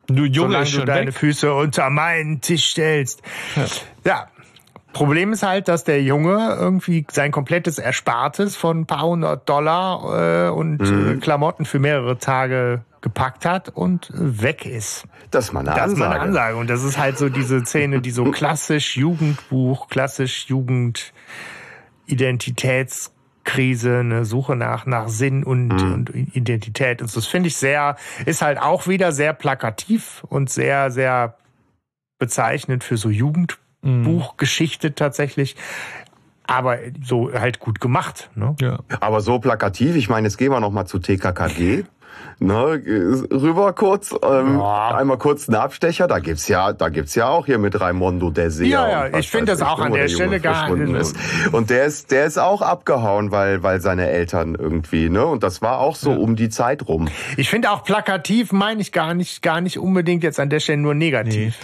Du 0.07 0.25
Junge, 0.25 0.65
Solange 0.65 0.69
du 0.69 0.85
deine 0.85 1.07
weg. 1.07 1.13
Füße 1.15 1.53
unter 1.53 1.89
meinen 1.89 2.41
Tisch 2.41 2.65
stellst. 2.65 3.21
Ja. 3.55 3.65
ja. 4.05 4.27
Problem 4.95 5.33
ist 5.33 5.43
halt, 5.43 5.67
dass 5.67 5.83
der 5.83 6.01
Junge 6.01 6.55
irgendwie 6.57 7.05
sein 7.11 7.33
komplettes 7.33 7.79
Erspartes 7.79 8.55
von 8.55 8.79
ein 8.79 8.85
paar 8.85 9.01
hundert 9.01 9.49
Dollar 9.49 10.47
äh, 10.47 10.49
und 10.49 10.77
mhm. 10.79 11.11
äh, 11.11 11.15
Klamotten 11.17 11.65
für 11.65 11.79
mehrere 11.79 12.17
Tage 12.17 12.85
gepackt 13.01 13.45
hat 13.45 13.67
und 13.67 14.09
weg 14.13 14.65
ist. 14.65 15.03
Das 15.31 15.47
ist 15.47 15.51
mal 15.51 15.59
eine 15.59 15.71
das 15.71 15.79
Ansage. 15.79 15.91
Ist 15.91 15.99
mal 15.99 16.11
eine 16.11 16.21
Ansage. 16.21 16.55
Und 16.55 16.69
das 16.69 16.85
ist 16.85 16.97
halt 16.97 17.17
so 17.17 17.27
diese 17.27 17.65
Szene, 17.65 17.99
die 17.99 18.11
so 18.11 18.23
klassisch 18.31 18.95
Jugendbuch, 18.95 19.89
klassisch 19.89 20.45
Jugend 20.47 21.11
Identitäts 22.05 23.11
Krise, 23.43 23.97
eine 23.97 24.23
Suche 24.23 24.55
nach, 24.55 24.85
nach 24.85 25.09
Sinn 25.09 25.43
und, 25.43 25.67
mhm. 25.67 25.93
und 25.93 26.09
Identität. 26.15 27.01
Und 27.01 27.13
das 27.13 27.27
finde 27.27 27.47
ich 27.47 27.57
sehr, 27.57 27.97
ist 28.25 28.41
halt 28.41 28.59
auch 28.59 28.87
wieder 28.87 29.11
sehr 29.11 29.33
plakativ 29.33 30.23
und 30.29 30.49
sehr, 30.49 30.89
sehr 30.89 31.35
bezeichnend 32.17 32.85
für 32.85 32.95
so 32.95 33.09
Jugendbuchgeschichte 33.09 33.64
mhm. 33.85 34.21
tatsächlich 34.95 35.55
aber 36.47 36.77
so 37.03 37.33
halt 37.33 37.59
gut 37.59 37.81
gemacht. 37.81 38.29
Ne? 38.35 38.55
Ja. 38.61 38.79
Aber 38.99 39.21
so 39.21 39.39
plakativ, 39.39 39.95
ich 39.95 40.09
meine, 40.09 40.27
jetzt 40.27 40.37
gehen 40.37 40.51
wir 40.51 40.59
noch 40.59 40.71
mal 40.71 40.85
zu 40.85 40.99
TKKG 40.99 41.85
ne, 42.39 42.81
rüber 43.31 43.73
kurz, 43.73 44.13
ähm, 44.23 44.59
ja. 44.59 44.95
einmal 44.95 45.17
kurz 45.17 45.47
einen 45.47 45.55
Abstecher. 45.55 46.07
Da 46.07 46.19
gibt's 46.19 46.47
ja, 46.47 46.73
da 46.73 46.89
gibt's 46.89 47.15
ja 47.15 47.27
auch 47.29 47.45
hier 47.45 47.57
mit 47.57 47.79
Raimondo 47.79 48.29
der 48.29 48.51
Seher. 48.51 48.69
Ja, 48.69 49.07
ja, 49.07 49.17
ich 49.17 49.29
finde 49.29 49.51
das 49.51 49.61
auch 49.61 49.79
an 49.79 49.93
der, 49.93 50.03
der 50.03 50.09
Stelle 50.09 50.39
gar 50.39 50.75
nicht. 50.75 51.15
Und 51.51 51.69
der 51.69 51.85
ist, 51.85 52.11
der 52.11 52.25
ist 52.25 52.37
auch 52.37 52.61
abgehauen, 52.61 53.31
weil, 53.31 53.63
weil 53.63 53.81
seine 53.81 54.09
Eltern 54.09 54.55
irgendwie, 54.55 55.09
ne, 55.09 55.25
und 55.25 55.43
das 55.43 55.61
war 55.61 55.79
auch 55.79 55.95
so 55.95 56.11
ja. 56.11 56.17
um 56.17 56.35
die 56.35 56.49
Zeit 56.49 56.87
rum. 56.87 57.07
Ich 57.37 57.49
finde 57.49 57.71
auch 57.71 57.83
plakativ 57.83 58.51
meine 58.51 58.81
ich 58.81 58.91
gar 58.91 59.13
nicht, 59.13 59.41
gar 59.41 59.61
nicht 59.61 59.79
unbedingt 59.79 60.23
jetzt 60.23 60.39
an 60.39 60.49
der 60.49 60.59
Stelle 60.59 60.79
nur 60.79 60.93
negativ. 60.93 61.55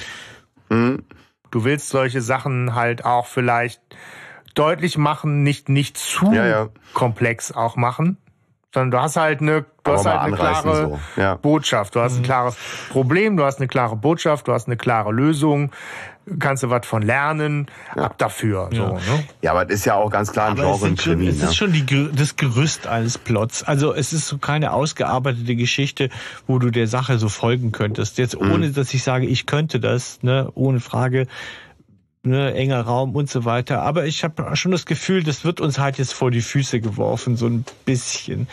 Nee. 0.69 0.75
Hm. 0.75 1.03
Du 1.51 1.63
willst 1.63 1.89
solche 1.89 2.21
Sachen 2.21 2.75
halt 2.75 3.05
auch 3.05 3.27
vielleicht 3.27 3.81
deutlich 4.55 4.97
machen, 4.97 5.43
nicht, 5.43 5.69
nicht 5.69 5.97
zu 5.97 6.33
ja, 6.33 6.45
ja. 6.45 6.69
komplex 6.93 7.51
auch 7.51 7.75
machen 7.75 8.17
sondern 8.73 8.91
du 8.91 9.01
hast 9.01 9.17
halt 9.17 9.41
eine, 9.41 9.65
du 9.83 9.91
hast 9.91 10.05
halt 10.05 10.21
eine 10.21 10.35
klare 10.35 10.75
so. 11.15 11.21
ja. 11.21 11.35
Botschaft. 11.35 11.95
Du 11.95 11.99
hast 11.99 12.15
ein 12.15 12.19
mhm. 12.19 12.25
klares 12.25 12.57
Problem, 12.89 13.35
du 13.35 13.43
hast 13.43 13.57
eine 13.57 13.67
klare 13.67 13.95
Botschaft, 13.95 14.47
du 14.47 14.53
hast 14.53 14.67
eine 14.67 14.77
klare 14.77 15.11
Lösung. 15.11 15.71
Kannst 16.39 16.63
du 16.63 16.69
was 16.69 16.85
von 16.85 17.01
lernen, 17.01 17.67
ja. 17.95 18.03
ab 18.03 18.17
dafür. 18.17 18.69
So, 18.71 18.77
ja. 18.77 18.93
Ne? 18.93 19.23
ja, 19.41 19.51
aber 19.51 19.65
das 19.65 19.75
ist 19.75 19.85
ja 19.85 19.95
auch 19.95 20.09
ganz 20.09 20.31
klar 20.31 20.47
ein 20.47 20.59
aber 20.59 20.73
Genre 20.73 20.87
im 20.87 20.95
Krimi. 20.95 21.27
Es 21.27 21.37
ist 21.37 21.41
ne? 21.43 21.53
schon 21.53 21.73
die, 21.73 22.09
das 22.13 22.35
Gerüst 22.35 22.87
eines 22.87 23.17
Plots. 23.17 23.63
Also 23.63 23.93
es 23.93 24.13
ist 24.13 24.27
so 24.27 24.37
keine 24.37 24.73
ausgearbeitete 24.73 25.55
Geschichte, 25.55 26.09
wo 26.47 26.59
du 26.59 26.69
der 26.69 26.87
Sache 26.87 27.17
so 27.17 27.29
folgen 27.29 27.71
könntest. 27.71 28.17
Jetzt 28.17 28.39
mhm. 28.39 28.51
ohne, 28.51 28.71
dass 28.71 28.93
ich 28.93 29.03
sage, 29.03 29.25
ich 29.25 29.45
könnte 29.45 29.79
das, 29.79 30.21
ne, 30.23 30.49
ohne 30.55 30.79
Frage 30.79 31.27
ne, 32.23 32.53
enger 32.53 32.81
Raum 32.81 33.15
und 33.15 33.29
so 33.29 33.45
weiter. 33.45 33.81
Aber 33.81 34.05
ich 34.05 34.23
habe 34.23 34.55
schon 34.55 34.71
das 34.71 34.85
Gefühl, 34.85 35.23
das 35.23 35.43
wird 35.43 35.61
uns 35.61 35.79
halt 35.79 35.97
jetzt 35.97 36.13
vor 36.13 36.31
die 36.31 36.41
Füße 36.41 36.79
geworfen, 36.79 37.35
so 37.35 37.47
ein 37.47 37.65
bisschen. 37.85 38.47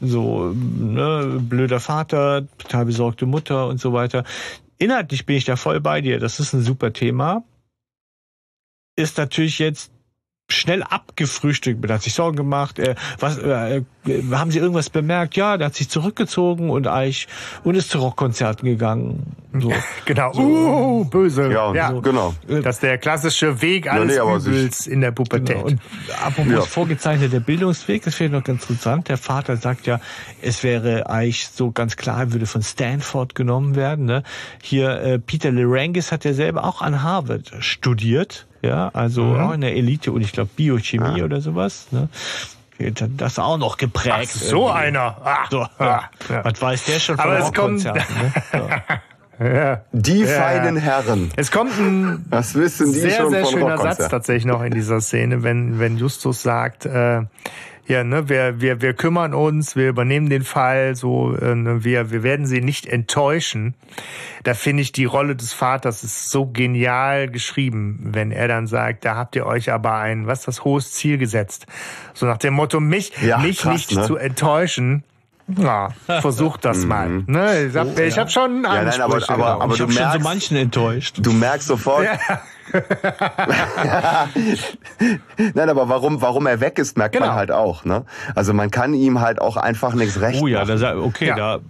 So, 0.00 0.52
ne, 0.54 1.38
blöder 1.40 1.80
Vater, 1.80 2.46
total 2.58 2.84
besorgte 2.86 3.26
Mutter 3.26 3.68
und 3.68 3.80
so 3.80 3.92
weiter. 3.92 4.24
Inhaltlich 4.78 5.26
bin 5.26 5.36
ich 5.36 5.44
da 5.44 5.56
voll 5.56 5.80
bei 5.80 6.00
dir. 6.00 6.18
Das 6.18 6.40
ist 6.40 6.52
ein 6.52 6.62
super 6.62 6.92
Thema. 6.92 7.44
Ist 8.96 9.18
natürlich 9.18 9.58
jetzt 9.58 9.93
schnell 10.48 10.82
abgefrühstückt. 10.82 11.80
Man 11.80 11.90
hat 11.90 12.02
sich 12.02 12.12
Sorgen 12.12 12.36
gemacht. 12.36 12.78
Äh, 12.78 12.94
was, 13.18 13.38
äh, 13.38 13.82
haben 14.30 14.50
Sie 14.50 14.58
irgendwas 14.58 14.90
bemerkt? 14.90 15.36
Ja, 15.36 15.56
der 15.56 15.68
hat 15.68 15.74
sich 15.74 15.88
zurückgezogen 15.88 16.68
und 16.68 16.86
eigentlich 16.86 17.28
und 17.62 17.74
ist 17.76 17.88
zu 17.88 17.98
Rockkonzerten 17.98 18.68
gegangen. 18.68 19.36
So. 19.58 19.72
genau. 20.04 20.32
So. 20.34 20.42
Uh, 20.42 21.04
böse. 21.06 21.50
Ja, 21.50 21.72
ja. 21.74 21.90
So. 21.90 22.02
genau. 22.02 22.34
Das 22.46 22.76
ist 22.76 22.82
der 22.82 22.98
klassische 22.98 23.62
Weg 23.62 23.90
eines 23.90 24.16
ja, 24.16 24.24
nee, 24.24 24.36
Übels 24.36 24.86
in 24.86 25.00
der 25.00 25.12
Pubertät. 25.12 25.56
Genau. 25.56 25.66
Und 25.66 25.80
apropos 26.22 26.52
ja. 26.52 26.60
vorgezeichneter 26.60 27.40
Bildungsweg, 27.40 28.02
das 28.02 28.14
finde 28.14 28.36
ich 28.36 28.40
noch 28.40 28.46
ganz 28.46 28.68
interessant. 28.68 29.08
Der 29.08 29.16
Vater 29.16 29.56
sagt 29.56 29.86
ja, 29.86 29.98
es 30.42 30.62
wäre 30.62 31.08
eigentlich 31.08 31.48
so 31.48 31.72
ganz 31.72 31.96
klar, 31.96 32.20
er 32.20 32.32
würde 32.32 32.46
von 32.46 32.62
Stanford 32.62 33.34
genommen 33.34 33.76
werden. 33.76 34.04
Ne? 34.04 34.24
Hier 34.62 35.00
äh, 35.00 35.18
Peter 35.18 35.50
Lerangis 35.50 36.12
hat 36.12 36.26
ja 36.26 36.34
selber 36.34 36.64
auch 36.64 36.82
an 36.82 37.02
Harvard 37.02 37.50
studiert 37.60 38.46
ja, 38.64 38.90
also 38.92 39.22
mhm. 39.22 39.40
auch 39.40 39.52
in 39.52 39.60
der 39.60 39.76
Elite 39.76 40.12
und 40.12 40.22
ich 40.22 40.32
glaube 40.32 40.50
Biochemie 40.56 41.18
ja. 41.18 41.24
oder 41.24 41.40
sowas. 41.40 41.88
Ne? 41.90 42.08
Das 43.16 43.38
auch 43.38 43.58
noch 43.58 43.76
geprägt. 43.76 44.30
Ach, 44.34 44.40
so 44.40 44.66
irgendwie. 44.66 44.72
einer. 44.72 45.16
Ach, 45.22 45.50
so, 45.50 45.66
ja. 45.78 46.02
Ja. 46.28 46.44
Was 46.44 46.60
weiß 46.60 46.84
der 46.86 46.98
schon 46.98 47.16
von 47.16 47.24
Aber 47.24 47.38
es 47.38 47.52
kommt, 47.52 47.84
ne? 47.84 48.02
Ja. 49.40 49.82
Die 49.90 50.20
ja. 50.20 50.26
feinen 50.28 50.76
Herren. 50.76 51.32
Es 51.34 51.50
kommt 51.50 51.76
ein 51.76 52.24
Was 52.30 52.54
wissen 52.54 52.92
die 52.92 53.00
sehr, 53.00 53.16
schon 53.16 53.30
sehr 53.30 53.44
schöner 53.46 53.78
Satz 53.78 54.08
tatsächlich 54.08 54.44
noch 54.44 54.62
in 54.62 54.72
dieser 54.72 55.00
Szene, 55.00 55.42
wenn, 55.42 55.80
wenn 55.80 55.96
Justus 55.96 56.42
sagt, 56.42 56.86
äh, 56.86 57.22
ja, 57.86 58.02
ne, 58.02 58.28
wir, 58.28 58.60
wir, 58.60 58.80
wir 58.80 58.94
kümmern 58.94 59.34
uns, 59.34 59.76
wir 59.76 59.88
übernehmen 59.88 60.30
den 60.30 60.44
Fall, 60.44 60.96
so, 60.96 61.36
äh, 61.36 61.54
ne, 61.54 61.84
wir, 61.84 62.10
wir 62.10 62.22
werden 62.22 62.46
sie 62.46 62.60
nicht 62.60 62.86
enttäuschen. 62.86 63.74
Da 64.42 64.54
finde 64.54 64.82
ich 64.82 64.92
die 64.92 65.04
Rolle 65.04 65.36
des 65.36 65.52
Vaters 65.52 66.02
ist 66.02 66.30
so 66.30 66.46
genial 66.46 67.28
geschrieben, 67.28 67.98
wenn 68.02 68.32
er 68.32 68.48
dann 68.48 68.66
sagt, 68.66 69.04
da 69.04 69.16
habt 69.16 69.36
ihr 69.36 69.46
euch 69.46 69.70
aber 69.70 69.96
ein, 69.96 70.26
was 70.26 70.42
das 70.42 70.64
hohes 70.64 70.92
Ziel 70.92 71.18
gesetzt. 71.18 71.66
So 72.14 72.26
nach 72.26 72.38
dem 72.38 72.54
Motto, 72.54 72.80
mich, 72.80 73.12
ja, 73.22 73.38
mich 73.38 73.58
krass, 73.58 73.72
nicht 73.72 73.94
ne? 73.94 74.02
zu 74.04 74.16
enttäuschen. 74.16 75.04
Ja, 75.46 75.90
versucht 76.06 76.64
das 76.64 76.86
mal. 76.86 77.08
Mhm. 77.08 77.24
Ne, 77.26 77.66
ich 77.66 77.76
habe 77.76 77.92
oh, 77.94 78.00
ja. 78.00 78.16
hab 78.16 78.30
schon 78.30 78.64
ja, 78.64 78.82
nein, 78.82 79.00
aber, 79.02 79.16
aber, 79.28 79.60
aber 79.60 79.74
ich 79.74 79.80
habe 79.82 79.92
schon 79.92 80.12
so 80.12 80.18
manchen 80.20 80.56
enttäuscht. 80.56 81.18
Du 81.20 81.32
merkst 81.32 81.68
sofort, 81.68 82.04
ja. 82.04 82.40
Nein, 85.54 85.68
aber 85.68 85.88
warum, 85.88 86.20
warum 86.20 86.46
er 86.46 86.60
weg 86.60 86.78
ist, 86.78 86.98
merkt 86.98 87.14
genau. 87.14 87.28
man 87.28 87.36
halt 87.36 87.50
auch. 87.50 87.84
Ne? 87.84 88.04
Also 88.34 88.52
man 88.52 88.70
kann 88.70 88.94
ihm 88.94 89.20
halt 89.20 89.40
auch 89.40 89.56
einfach 89.56 89.94
nichts 89.94 90.20
recht 90.20 90.42
Oh 90.42 90.46
ja, 90.46 90.64
da, 90.64 90.98
okay, 90.98 91.28
ja. 91.28 91.36
da 91.36 91.60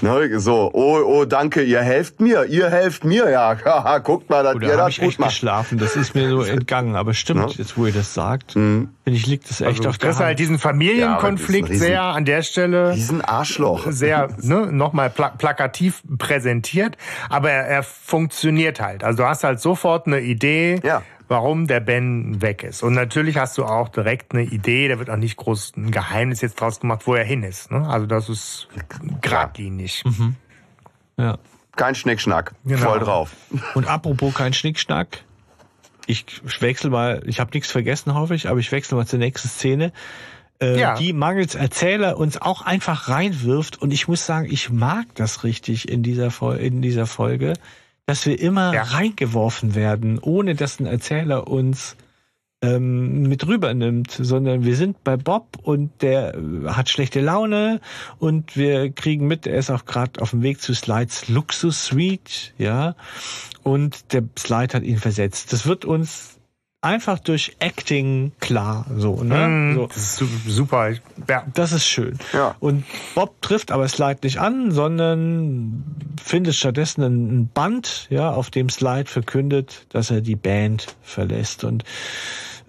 Ne, 0.00 0.38
so, 0.40 0.70
oh, 0.72 0.98
oh, 1.04 1.24
danke, 1.24 1.62
ihr 1.62 1.80
helft 1.80 2.20
mir, 2.20 2.44
ihr 2.44 2.70
helft 2.70 3.04
mir, 3.04 3.30
ja, 3.30 3.56
haha, 3.64 3.98
guckt 4.04 4.30
mal, 4.30 4.42
dass 4.42 4.56
oh, 4.56 4.60
ihr 4.60 4.76
das 4.76 4.90
ich 4.90 5.02
echt 5.02 5.18
macht. 5.18 5.30
geschlafen, 5.30 5.78
das 5.78 5.96
ist 5.96 6.14
mir 6.14 6.28
so 6.28 6.42
entgangen, 6.42 6.96
aber 6.96 7.14
stimmt, 7.14 7.46
ne? 7.46 7.52
jetzt 7.56 7.76
wo 7.76 7.86
ihr 7.86 7.92
das 7.92 8.14
sagt, 8.14 8.56
mhm. 8.56 8.90
finde 9.04 9.18
ich, 9.18 9.26
liegt 9.26 9.48
das 9.50 9.60
echt 9.60 9.78
also, 9.78 9.90
auf 9.90 9.98
der 9.98 10.10
Das 10.10 10.20
halt 10.20 10.38
diesen 10.38 10.58
Familienkonflikt 10.58 11.68
ja, 11.68 11.72
riesen, 11.72 11.86
sehr 11.86 12.02
an 12.02 12.24
der 12.24 12.42
Stelle. 12.42 12.92
Diesen 12.94 13.22
Arschloch. 13.22 13.86
Sehr, 13.90 14.28
ne, 14.40 14.72
nochmal 14.72 15.10
pla 15.10 15.30
plakativ 15.30 16.02
präsentiert, 16.18 16.96
aber 17.28 17.50
er, 17.50 17.66
er 17.66 17.82
funktioniert 17.82 18.80
halt. 18.80 19.04
Also 19.04 19.22
du 19.22 19.28
hast 19.28 19.44
halt 19.44 19.60
sofort 19.60 20.06
eine 20.06 20.20
Idee, 20.20 20.80
ja 20.82 21.02
warum 21.28 21.66
der 21.66 21.80
Ben 21.80 22.40
weg 22.42 22.64
ist. 22.64 22.82
Und 22.82 22.94
natürlich 22.94 23.36
hast 23.36 23.56
du 23.58 23.64
auch 23.64 23.88
direkt 23.88 24.32
eine 24.32 24.42
Idee, 24.42 24.88
da 24.88 24.98
wird 24.98 25.10
auch 25.10 25.16
nicht 25.16 25.36
groß 25.36 25.74
ein 25.76 25.90
Geheimnis 25.90 26.40
jetzt 26.40 26.60
draus 26.60 26.80
gemacht, 26.80 27.02
wo 27.04 27.14
er 27.14 27.24
hin 27.24 27.42
ist. 27.42 27.70
Ne? 27.70 27.86
Also 27.86 28.06
das 28.06 28.28
ist 28.28 28.68
geradlinig. 29.20 30.02
Mhm. 30.04 30.36
Ja. 31.18 31.38
Kein 31.76 31.94
Schnickschnack, 31.94 32.54
genau. 32.64 32.90
voll 32.90 32.98
drauf. 32.98 33.36
Und 33.74 33.86
apropos 33.86 34.34
kein 34.34 34.52
Schnickschnack, 34.52 35.22
ich 36.06 36.24
wechsle 36.60 36.90
mal, 36.90 37.22
ich 37.26 37.38
habe 37.38 37.50
nichts 37.52 37.70
vergessen, 37.70 38.14
hoffe 38.14 38.34
ich, 38.34 38.48
aber 38.48 38.58
ich 38.58 38.72
wechsle 38.72 38.96
mal 38.96 39.06
zur 39.06 39.18
nächsten 39.18 39.48
Szene. 39.48 39.92
Äh, 40.60 40.80
ja. 40.80 40.94
die 40.96 41.12
mangels 41.12 41.54
Erzähler 41.54 42.16
uns 42.16 42.40
auch 42.40 42.62
einfach 42.62 43.08
reinwirft. 43.08 43.80
Und 43.80 43.92
ich 43.92 44.08
muss 44.08 44.26
sagen, 44.26 44.48
ich 44.50 44.70
mag 44.70 45.06
das 45.14 45.44
richtig 45.44 45.88
in 45.88 46.02
dieser, 46.02 46.32
in 46.58 46.82
dieser 46.82 47.06
Folge 47.06 47.52
dass 48.08 48.24
wir 48.24 48.40
immer 48.40 48.72
ja. 48.72 48.84
reingeworfen 48.84 49.74
werden, 49.74 50.18
ohne 50.18 50.54
dass 50.54 50.80
ein 50.80 50.86
Erzähler 50.86 51.46
uns 51.46 51.94
ähm, 52.62 53.24
mit 53.24 53.46
rübernimmt, 53.46 54.10
sondern 54.10 54.64
wir 54.64 54.76
sind 54.76 55.04
bei 55.04 55.18
Bob 55.18 55.58
und 55.62 55.90
der 56.00 56.34
äh, 56.34 56.68
hat 56.68 56.88
schlechte 56.88 57.20
Laune 57.20 57.82
und 58.18 58.56
wir 58.56 58.90
kriegen 58.92 59.26
mit, 59.26 59.46
er 59.46 59.58
ist 59.58 59.68
auch 59.68 59.84
gerade 59.84 60.22
auf 60.22 60.30
dem 60.30 60.42
Weg 60.42 60.62
zu 60.62 60.72
Slides 60.72 61.28
Luxus 61.28 61.84
Suite, 61.84 62.54
ja, 62.56 62.96
und 63.62 64.10
der 64.14 64.24
Slide 64.38 64.72
hat 64.72 64.84
ihn 64.84 64.96
versetzt. 64.96 65.52
Das 65.52 65.66
wird 65.66 65.84
uns 65.84 66.37
einfach 66.80 67.18
durch 67.18 67.56
Acting 67.58 68.32
klar, 68.40 68.86
so, 68.96 69.22
ne? 69.22 69.48
Mm, 69.48 69.74
so. 69.74 69.86
Das 69.88 69.96
ist 69.96 70.24
super. 70.46 70.90
Ja. 71.28 71.44
Das 71.54 71.72
ist 71.72 71.86
schön. 71.86 72.18
Ja. 72.32 72.54
Und 72.60 72.84
Bob 73.14 73.40
trifft 73.42 73.72
aber 73.72 73.88
Slide 73.88 74.20
nicht 74.22 74.38
an, 74.38 74.70
sondern 74.70 75.84
findet 76.22 76.54
stattdessen 76.54 77.02
ein 77.02 77.48
Band, 77.48 78.06
ja, 78.10 78.30
auf 78.30 78.50
dem 78.50 78.68
Slide 78.68 79.06
verkündet, 79.10 79.86
dass 79.88 80.10
er 80.10 80.20
die 80.20 80.36
Band 80.36 80.94
verlässt 81.02 81.64
und 81.64 81.84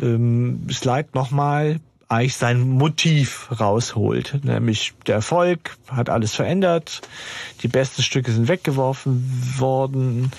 ähm, 0.02 0.68
Slide 0.72 1.10
nochmal 1.14 1.80
eigentlich 2.08 2.38
sein 2.38 2.68
Motiv 2.68 3.50
rausholt, 3.60 4.44
nämlich 4.44 4.94
der 5.06 5.16
Erfolg 5.16 5.78
hat 5.88 6.10
alles 6.10 6.34
verändert, 6.34 7.02
die 7.62 7.68
besten 7.68 8.02
Stücke 8.02 8.32
sind 8.32 8.48
weggeworfen 8.48 9.24
worden 9.60 10.32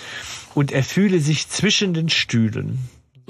und 0.57 0.73
er 0.73 0.83
fühle 0.83 1.21
sich 1.21 1.49
zwischen 1.49 1.95
den 1.95 2.09
Stühlen. 2.09 2.81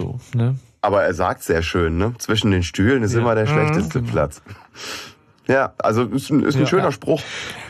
So, 0.00 0.18
ne? 0.34 0.56
Aber 0.82 1.02
er 1.02 1.12
sagt 1.12 1.42
sehr 1.42 1.62
schön, 1.62 1.98
ne? 1.98 2.14
Zwischen 2.18 2.50
den 2.50 2.62
Stühlen 2.62 3.02
ist 3.02 3.12
ja. 3.12 3.20
immer 3.20 3.34
der 3.34 3.46
schlechteste 3.46 4.00
mhm. 4.00 4.06
Platz. 4.06 4.40
Ja, 5.46 5.74
also 5.78 6.04
ist 6.04 6.30
ein, 6.30 6.42
ist 6.44 6.54
ein 6.54 6.62
ja, 6.62 6.66
schöner 6.66 6.92
Spruch. 6.92 7.20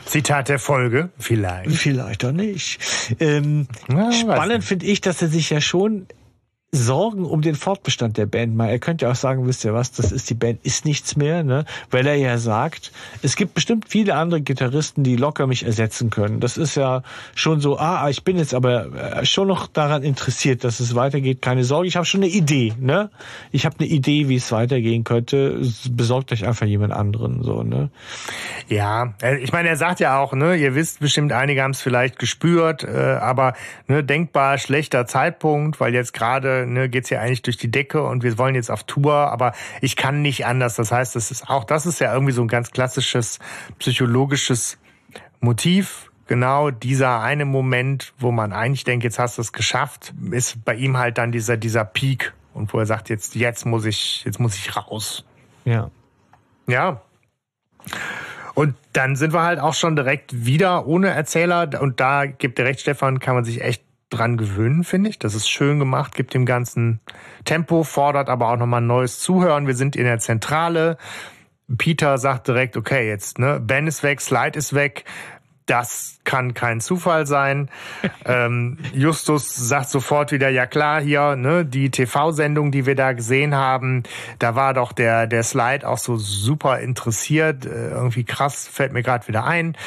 Zitat 0.05 0.49
der 0.49 0.59
Folge, 0.59 1.09
vielleicht. 1.17 1.71
Vielleicht 1.71 2.23
auch 2.23 2.31
nicht. 2.31 2.79
Ähm, 3.19 3.67
ja, 3.89 4.11
spannend 4.11 4.63
finde 4.63 4.85
ich, 4.85 5.01
dass 5.01 5.21
er 5.21 5.27
sich 5.27 5.49
ja 5.49 5.59
schon 5.59 6.05
Sorgen 6.73 7.25
um 7.25 7.41
den 7.41 7.55
Fortbestand 7.55 8.17
der 8.17 8.25
Band 8.25 8.55
mal. 8.55 8.69
Er 8.69 8.79
könnte 8.79 9.05
ja 9.05 9.11
auch 9.11 9.15
sagen, 9.15 9.45
wisst 9.45 9.65
ihr 9.65 9.73
was, 9.73 9.91
das 9.91 10.13
ist 10.13 10.29
die 10.29 10.35
Band, 10.35 10.59
ist 10.63 10.85
nichts 10.85 11.17
mehr, 11.17 11.43
ne? 11.43 11.65
Weil 11.89 12.07
er 12.07 12.15
ja 12.15 12.37
sagt, 12.37 12.93
es 13.21 13.35
gibt 13.35 13.55
bestimmt 13.55 13.89
viele 13.89 14.15
andere 14.15 14.39
Gitarristen, 14.39 15.03
die 15.03 15.17
locker 15.17 15.47
mich 15.47 15.65
ersetzen 15.65 16.09
können. 16.09 16.39
Das 16.39 16.55
ist 16.55 16.75
ja 16.75 17.03
schon 17.35 17.59
so, 17.59 17.77
ah, 17.77 18.09
ich 18.09 18.23
bin 18.23 18.37
jetzt 18.37 18.53
aber 18.53 18.85
äh, 18.93 19.25
schon 19.25 19.49
noch 19.49 19.67
daran 19.67 20.01
interessiert, 20.03 20.63
dass 20.63 20.79
es 20.79 20.95
weitergeht. 20.95 21.41
Keine 21.41 21.65
Sorge, 21.65 21.89
ich 21.89 21.97
habe 21.97 22.05
schon 22.05 22.21
eine 22.21 22.31
Idee, 22.31 22.73
ne? 22.79 23.09
Ich 23.51 23.65
habe 23.65 23.75
eine 23.79 23.89
Idee, 23.89 24.29
wie 24.29 24.37
es 24.37 24.49
weitergehen 24.53 25.03
könnte. 25.03 25.59
Besorgt 25.89 26.31
euch 26.31 26.47
einfach 26.47 26.67
jemand 26.67 26.93
anderen, 26.93 27.43
so, 27.43 27.63
ne? 27.63 27.89
Ja, 28.69 29.13
äh, 29.21 29.39
ich 29.39 29.51
meine, 29.51 29.67
er 29.67 29.75
sagt 29.75 29.99
ja 29.99 30.19
auch, 30.19 30.31
ne, 30.31 30.55
ihr 30.55 30.73
wisst 30.73 31.01
bestimmt, 31.01 31.33
einige 31.33 31.63
haben 31.63 31.71
es 31.71 31.81
vielleicht 31.81 32.17
gespürt, 32.17 32.85
äh, 32.85 33.17
aber 33.19 33.55
ne, 33.87 34.05
denkbar 34.05 34.57
schlechter 34.57 35.05
Zeitpunkt, 35.05 35.81
weil 35.81 35.93
jetzt 35.93 36.13
gerade 36.13 36.60
ne, 36.65 36.89
geht 36.89 37.09
ja 37.09 37.19
eigentlich 37.19 37.41
durch 37.41 37.57
die 37.57 37.71
Decke 37.71 38.03
und 38.03 38.23
wir 38.23 38.37
wollen 38.37 38.55
jetzt 38.55 38.71
auf 38.71 38.83
Tour, 38.83 39.13
aber 39.13 39.53
ich 39.81 39.95
kann 39.95 40.21
nicht 40.21 40.45
anders. 40.45 40.75
Das 40.75 40.91
heißt, 40.91 41.15
das 41.15 41.31
ist 41.31 41.49
auch, 41.49 41.63
das 41.63 41.85
ist 41.85 41.99
ja 41.99 42.13
irgendwie 42.13 42.33
so 42.33 42.41
ein 42.41 42.47
ganz 42.47 42.71
klassisches 42.71 43.39
psychologisches 43.79 44.77
Motiv. 45.39 46.11
Genau 46.27 46.71
dieser 46.71 47.21
eine 47.21 47.45
Moment, 47.45 48.13
wo 48.17 48.31
man 48.31 48.53
eigentlich 48.53 48.83
denkt, 48.83 49.03
jetzt 49.03 49.19
hast 49.19 49.37
du 49.37 49.41
es 49.41 49.51
geschafft, 49.51 50.13
ist 50.31 50.63
bei 50.63 50.75
ihm 50.75 50.97
halt 50.97 51.17
dann 51.17 51.31
dieser, 51.31 51.57
dieser 51.57 51.83
Peak 51.83 52.33
und 52.53 52.73
wo 52.73 52.79
er 52.79 52.85
sagt, 52.85 53.09
jetzt, 53.09 53.35
jetzt 53.35 53.65
muss 53.65 53.85
ich, 53.85 54.23
jetzt 54.23 54.39
muss 54.39 54.55
ich 54.55 54.75
raus. 54.75 55.25
Ja. 55.65 55.89
Ja. 56.67 57.01
Und 58.53 58.75
dann 58.93 59.15
sind 59.15 59.33
wir 59.33 59.43
halt 59.43 59.59
auch 59.59 59.73
schon 59.73 59.95
direkt 59.95 60.45
wieder 60.45 60.85
ohne 60.87 61.09
Erzähler. 61.09 61.69
Und 61.81 61.99
da 61.99 62.25
gibt 62.25 62.57
der 62.57 62.65
recht, 62.65 62.81
Stefan, 62.81 63.19
kann 63.19 63.35
man 63.35 63.43
sich 63.43 63.61
echt 63.61 63.83
dran 64.11 64.37
gewöhnen, 64.37 64.83
finde 64.83 65.09
ich. 65.09 65.19
Das 65.19 65.33
ist 65.33 65.49
schön 65.49 65.79
gemacht, 65.79 66.15
gibt 66.15 66.33
dem 66.33 66.45
ganzen 66.45 66.99
Tempo, 67.45 67.83
fordert 67.83 68.29
aber 68.29 68.49
auch 68.49 68.57
nochmal 68.57 68.81
ein 68.81 68.87
neues 68.87 69.19
Zuhören. 69.19 69.67
Wir 69.67 69.75
sind 69.75 69.95
in 69.95 70.05
der 70.05 70.19
Zentrale. 70.19 70.97
Peter 71.77 72.17
sagt 72.17 72.47
direkt, 72.47 72.77
okay, 72.77 73.07
jetzt, 73.07 73.39
ne, 73.39 73.59
Ben 73.59 73.87
ist 73.87 74.03
weg, 74.03 74.21
Slide 74.21 74.57
ist 74.57 74.73
weg. 74.73 75.05
Das 75.67 76.19
kann 76.25 76.53
kein 76.53 76.81
Zufall 76.81 77.25
sein. 77.25 77.69
ähm, 78.25 78.77
Justus 78.93 79.55
sagt 79.55 79.89
sofort 79.89 80.31
wieder, 80.31 80.49
ja 80.49 80.65
klar, 80.65 81.01
hier, 81.01 81.35
ne, 81.35 81.65
die 81.65 81.89
TV-Sendung, 81.89 82.71
die 82.71 82.85
wir 82.85 82.95
da 82.95 83.13
gesehen 83.13 83.55
haben, 83.55 84.03
da 84.39 84.55
war 84.55 84.73
doch 84.73 84.91
der, 84.91 85.27
der 85.27 85.43
Slide 85.43 85.87
auch 85.87 85.97
so 85.97 86.17
super 86.17 86.79
interessiert. 86.79 87.65
Äh, 87.65 87.91
irgendwie 87.91 88.25
krass, 88.25 88.67
fällt 88.67 88.91
mir 88.91 89.03
gerade 89.03 89.27
wieder 89.27 89.45
ein. 89.45 89.77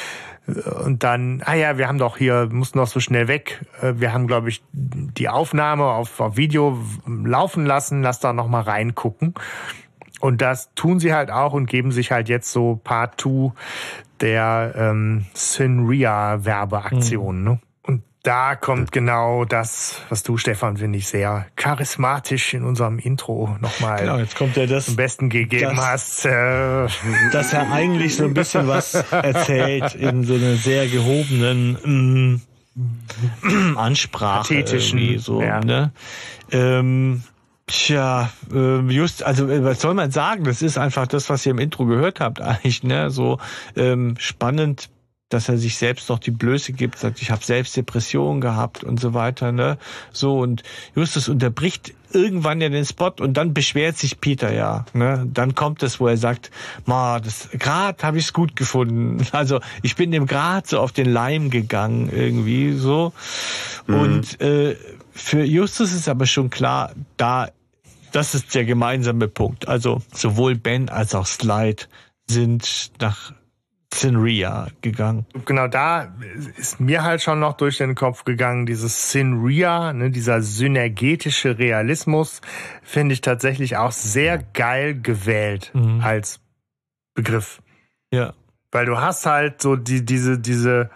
Und 0.47 1.03
dann, 1.03 1.41
ah 1.45 1.55
ja, 1.55 1.77
wir 1.77 1.87
haben 1.87 1.97
doch 1.97 2.17
hier, 2.17 2.47
mussten 2.51 2.77
doch 2.77 2.87
so 2.87 2.99
schnell 2.99 3.27
weg. 3.27 3.65
Äh, 3.81 3.93
wir 3.97 4.13
haben, 4.13 4.27
glaube 4.27 4.49
ich, 4.49 4.61
die 4.71 5.29
Aufnahme 5.29 5.85
auf, 5.85 6.19
auf 6.19 6.37
Video 6.37 6.77
laufen 7.07 7.65
lassen. 7.65 8.03
Lass 8.03 8.19
da 8.19 8.33
noch 8.33 8.47
mal 8.47 8.61
reingucken. 8.61 9.33
Und 10.19 10.41
das 10.41 10.73
tun 10.75 10.99
sie 10.99 11.13
halt 11.13 11.31
auch 11.31 11.53
und 11.53 11.67
geben 11.67 11.91
sich 11.91 12.11
halt 12.11 12.29
jetzt 12.29 12.51
so 12.51 12.79
Part 12.83 13.19
2 13.19 13.51
der 14.21 14.73
ähm, 14.77 15.25
Sinria-Werbeaktion. 15.33 17.39
Mhm. 17.39 17.43
Ne? 17.43 17.59
Da 18.25 18.55
kommt 18.55 18.91
genau 18.91 19.45
das, 19.45 20.01
was 20.09 20.23
du, 20.23 20.37
Stefan, 20.37 20.77
finde 20.77 20.97
ich, 20.97 21.07
sehr 21.07 21.45
charismatisch 21.55 22.53
in 22.53 22.63
unserem 22.63 22.97
Intro 22.97 23.55
nochmal 23.61 23.99
genau, 23.99 24.17
jetzt 24.17 24.35
kommt 24.35 24.57
ja 24.57 24.65
das, 24.65 24.85
zum 24.85 24.95
Besten 24.95 25.29
gegeben 25.29 25.75
das, 25.75 25.85
hast. 25.85 26.25
Äh. 26.25 26.87
Dass 27.31 27.53
er 27.53 27.71
eigentlich 27.71 28.15
so 28.15 28.25
ein 28.25 28.33
bisschen 28.33 28.67
was 28.67 28.95
erzählt 28.95 29.95
in 29.95 30.23
so 30.23 30.33
einer 30.33 30.55
sehr 30.55 30.87
gehobenen 30.87 32.41
mm, 32.73 33.77
Ansprache. 33.77 34.55
Pathetischen. 34.55 35.19
So, 35.19 35.41
ja. 35.41 35.59
ne? 35.59 35.91
Ähm, 36.51 37.23
Tja, 37.67 38.29
äh, 38.53 38.79
just, 38.91 39.23
also 39.23 39.49
äh, 39.49 39.63
was 39.63 39.81
soll 39.81 39.95
man 39.95 40.11
sagen? 40.11 40.43
Das 40.43 40.61
ist 40.61 40.77
einfach 40.77 41.07
das, 41.07 41.31
was 41.31 41.43
ihr 41.47 41.51
im 41.51 41.57
Intro 41.57 41.85
gehört 41.85 42.19
habt, 42.19 42.39
eigentlich, 42.41 42.83
ne? 42.83 43.09
So 43.09 43.39
ähm, 43.75 44.15
spannend 44.19 44.89
dass 45.29 45.49
er 45.49 45.57
sich 45.57 45.77
selbst 45.77 46.09
noch 46.09 46.19
die 46.19 46.31
Blöße 46.31 46.71
gibt, 46.73 46.99
sagt, 46.99 47.21
ich 47.21 47.31
habe 47.31 47.43
selbst 47.43 47.75
Depressionen 47.75 48.41
gehabt 48.41 48.83
und 48.83 48.99
so 48.99 49.13
weiter, 49.13 49.51
ne? 49.51 49.77
So 50.11 50.39
und 50.39 50.61
Justus 50.95 51.29
unterbricht 51.29 51.93
irgendwann 52.11 52.61
ja 52.61 52.69
den 52.69 52.85
Spot 52.85 53.11
und 53.19 53.33
dann 53.33 53.53
beschwert 53.53 53.97
sich 53.97 54.21
Peter 54.21 54.53
ja, 54.53 54.85
ne? 54.93 55.27
Dann 55.33 55.55
kommt 55.55 55.81
es, 55.81 55.99
wo 55.99 56.07
er 56.07 56.17
sagt, 56.17 56.51
ma, 56.85 57.19
das 57.19 57.49
grad 57.57 58.03
habe 58.03 58.19
ich 58.19 58.25
es 58.25 58.33
gut 58.33 58.55
gefunden. 58.55 59.25
Also, 59.35 59.59
ich 59.81 59.95
bin 59.95 60.11
dem 60.11 60.27
grad 60.27 60.67
so 60.67 60.79
auf 60.79 60.93
den 60.93 61.11
Leim 61.11 61.49
gegangen 61.49 62.09
irgendwie 62.09 62.73
so. 62.73 63.11
Mhm. 63.85 63.95
Und 63.95 64.41
äh, 64.41 64.77
für 65.11 65.43
Justus 65.43 65.91
ist 65.91 66.07
aber 66.07 66.25
schon 66.25 66.49
klar, 66.49 66.91
da 67.17 67.49
das 68.13 68.33
ist 68.33 68.55
der 68.55 68.63
gemeinsame 68.63 69.27
Punkt. 69.27 69.67
Also, 69.67 70.01
sowohl 70.13 70.55
Ben 70.55 70.87
als 70.87 71.13
auch 71.13 71.25
Slide 71.25 71.83
sind 72.29 72.91
nach 73.01 73.33
Sinria 73.93 74.67
gegangen. 74.81 75.25
Genau, 75.45 75.67
da 75.67 76.13
ist 76.57 76.79
mir 76.79 77.03
halt 77.03 77.21
schon 77.21 77.39
noch 77.39 77.53
durch 77.53 77.77
den 77.77 77.95
Kopf 77.95 78.25
gegangen, 78.25 78.65
dieses 78.65 79.11
Sinria, 79.11 79.93
ne, 79.93 80.11
dieser 80.11 80.41
synergetische 80.41 81.57
Realismus, 81.57 82.41
finde 82.83 83.13
ich 83.13 83.21
tatsächlich 83.21 83.77
auch 83.77 83.91
sehr 83.91 84.37
geil 84.37 84.99
gewählt 84.99 85.71
mhm. 85.73 86.01
als 86.01 86.39
Begriff. 87.13 87.61
Ja. 88.11 88.33
Weil 88.71 88.85
du 88.85 88.97
hast 88.97 89.25
halt 89.25 89.61
so 89.61 89.75
die, 89.75 90.03
diese, 90.03 90.39
diese, 90.39 90.89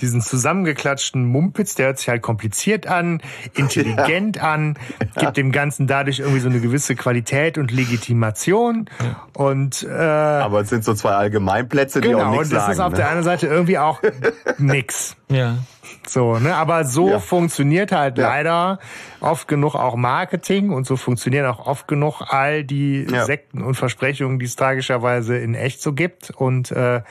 diesen 0.00 0.20
zusammengeklatschten 0.20 1.24
Mumpitz, 1.24 1.74
der 1.74 1.86
hört 1.86 1.98
sich 1.98 2.08
halt 2.08 2.22
kompliziert 2.22 2.86
an, 2.86 3.20
intelligent 3.54 4.36
ja. 4.36 4.52
an, 4.52 4.78
gibt 5.16 5.36
dem 5.36 5.52
Ganzen 5.52 5.86
dadurch 5.86 6.20
irgendwie 6.20 6.40
so 6.40 6.48
eine 6.48 6.60
gewisse 6.60 6.94
Qualität 6.94 7.58
und 7.58 7.70
Legitimation. 7.70 8.88
Ja. 9.00 9.26
Und 9.34 9.82
äh, 9.82 9.92
aber 9.92 10.60
es 10.60 10.68
sind 10.68 10.84
so 10.84 10.94
zwei 10.94 11.10
Allgemeinplätze, 11.10 12.00
die 12.00 12.08
genau, 12.08 12.24
auch 12.24 12.30
nichts 12.30 12.50
sagen. 12.50 12.60
Genau, 12.60 12.64
und 12.64 12.68
das 12.68 12.76
ist 12.76 12.80
auf 12.80 12.90
ne? 12.92 12.96
der 12.96 13.10
einen 13.10 13.22
Seite 13.22 13.46
irgendwie 13.46 13.78
auch 13.78 14.00
nix. 14.58 15.16
Ja. 15.28 15.58
So, 16.06 16.38
ne? 16.38 16.54
Aber 16.54 16.84
so 16.84 17.10
ja. 17.10 17.18
funktioniert 17.18 17.92
halt 17.92 18.18
ja. 18.18 18.28
leider 18.28 18.78
oft 19.20 19.48
genug 19.48 19.74
auch 19.74 19.96
Marketing 19.96 20.70
und 20.70 20.86
so 20.86 20.96
funktionieren 20.96 21.46
auch 21.46 21.66
oft 21.66 21.88
genug 21.88 22.22
all 22.28 22.64
die 22.64 23.06
ja. 23.10 23.24
Sekten 23.24 23.62
und 23.62 23.74
Versprechungen, 23.74 24.38
die 24.38 24.46
es 24.46 24.56
tragischerweise 24.56 25.36
in 25.36 25.54
echt 25.54 25.82
so 25.82 25.92
gibt. 25.92 26.30
Und 26.30 26.70
äh, 26.70 27.02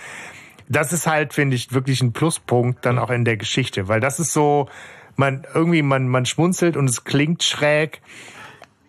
das 0.70 0.94
ist 0.94 1.08
halt, 1.08 1.34
finde 1.34 1.56
ich, 1.56 1.74
wirklich 1.74 2.02
ein 2.02 2.14
Pluspunkt 2.14 2.86
dann 2.86 3.00
auch 3.00 3.10
in 3.10 3.26
der 3.26 3.38
Geschichte, 3.38 3.88
weil 3.88 4.00
das 4.00 4.20
ist 4.20 4.34
so, 4.34 4.68
man 5.16 5.46
irgendwie, 5.54 5.82
man, 5.82 6.08
man 6.08 6.26
schmunzelt 6.26 6.78
und 6.78 6.90
es 6.90 7.04
klingt 7.04 7.44
schräg, 7.44 8.02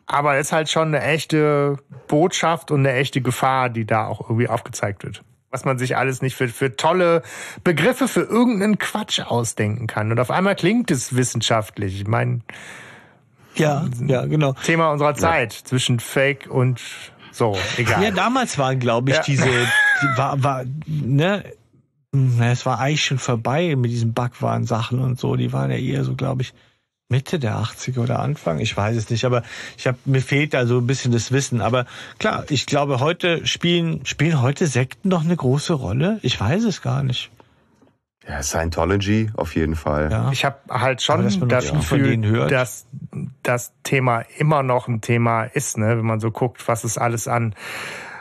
aber 0.07 0.37
es 0.37 0.49
ist 0.49 0.53
halt 0.53 0.70
schon 0.70 0.89
eine 0.89 1.03
echte 1.03 1.79
Botschaft 2.07 2.70
und 2.70 2.81
eine 2.81 2.95
echte 2.95 3.20
Gefahr, 3.20 3.68
die 3.70 3.85
da 3.85 4.07
auch 4.07 4.22
irgendwie 4.22 4.49
aufgezeigt 4.49 5.05
wird. 5.05 5.22
Was 5.51 5.64
man 5.64 5.79
sich 5.79 5.97
alles 5.97 6.20
nicht 6.20 6.37
für, 6.37 6.49
für 6.49 6.76
tolle 6.76 7.22
Begriffe 7.64 8.09
für 8.09 8.20
irgendeinen 8.20 8.79
Quatsch 8.79 9.20
ausdenken 9.20 9.87
kann. 9.87 10.11
Und 10.12 10.20
auf 10.20 10.31
einmal 10.31 10.57
klingt 10.57 10.91
es 10.91 11.16
wissenschaftlich. 11.16 12.01
Ich 12.01 12.07
meine, 12.07 12.41
ja, 13.55 13.87
ja, 14.07 14.26
genau. 14.26 14.53
Thema 14.53 14.91
unserer 14.93 15.14
Zeit 15.14 15.55
ja. 15.55 15.64
zwischen 15.64 16.01
Fake 16.01 16.49
und 16.51 16.81
so, 17.33 17.57
egal. 17.76 18.03
Ja, 18.03 18.11
damals 18.11 18.59
waren, 18.59 18.79
glaube 18.79 19.11
ich, 19.11 19.16
ja. 19.16 19.22
diese, 19.22 19.45
die 20.03 20.18
war, 20.18 20.43
war, 20.43 20.64
ne, 20.87 21.45
es 22.13 22.65
war 22.65 22.79
eigentlich 22.79 23.05
schon 23.05 23.19
vorbei 23.19 23.77
mit 23.77 23.91
diesen 23.91 24.15
Backwaren-Sachen 24.15 24.99
und 24.99 25.19
so. 25.19 25.37
Die 25.37 25.53
waren 25.53 25.71
ja 25.71 25.77
eher 25.77 26.05
so, 26.05 26.15
glaube 26.15 26.43
ich, 26.43 26.55
Mitte 27.11 27.39
der 27.39 27.57
80er 27.57 28.01
oder 28.01 28.19
Anfang, 28.19 28.59
ich 28.59 28.77
weiß 28.77 28.95
es 28.95 29.09
nicht, 29.09 29.25
aber 29.25 29.43
ich 29.79 29.87
habe 29.87 29.97
mir 30.05 30.21
fehlt 30.21 30.53
da 30.53 30.67
so 30.67 30.79
ein 30.79 30.87
bisschen 30.87 31.11
das 31.11 31.33
Wissen. 31.33 31.63
Aber 31.63 31.87
klar, 32.19 32.45
ich 32.51 32.67
glaube, 32.67 33.01
heute 33.01 33.47
spielen 33.47 34.05
spielen 34.05 34.43
heute 34.43 34.67
Sekten 34.67 35.09
noch 35.09 35.25
eine 35.25 35.35
große 35.37 35.73
Rolle. 35.73 36.19
Ich 36.23 36.39
weiß 36.39 36.65
es 36.65 36.83
gar 36.83 37.03
nicht. 37.03 37.31
Ja, 38.29 38.43
Scientology 38.43 39.31
auf 39.35 39.55
jeden 39.57 39.75
Fall. 39.75 40.11
Ja. 40.11 40.31
Ich 40.33 40.45
habe 40.45 40.59
halt 40.69 41.01
schon 41.01 41.25
das 41.49 41.71
Gefühl, 41.71 42.47
dass 42.49 42.85
das 43.43 43.73
Thema 43.85 44.21
immer 44.37 44.63
noch 44.63 44.87
ein 44.87 45.01
Thema 45.01 45.45
ist, 45.45 45.79
ne? 45.79 45.97
wenn 45.97 46.05
man 46.05 46.21
so 46.21 46.31
guckt, 46.31 46.69
was 46.69 46.85
es 46.85 46.99
alles 46.99 47.27
an 47.27 47.55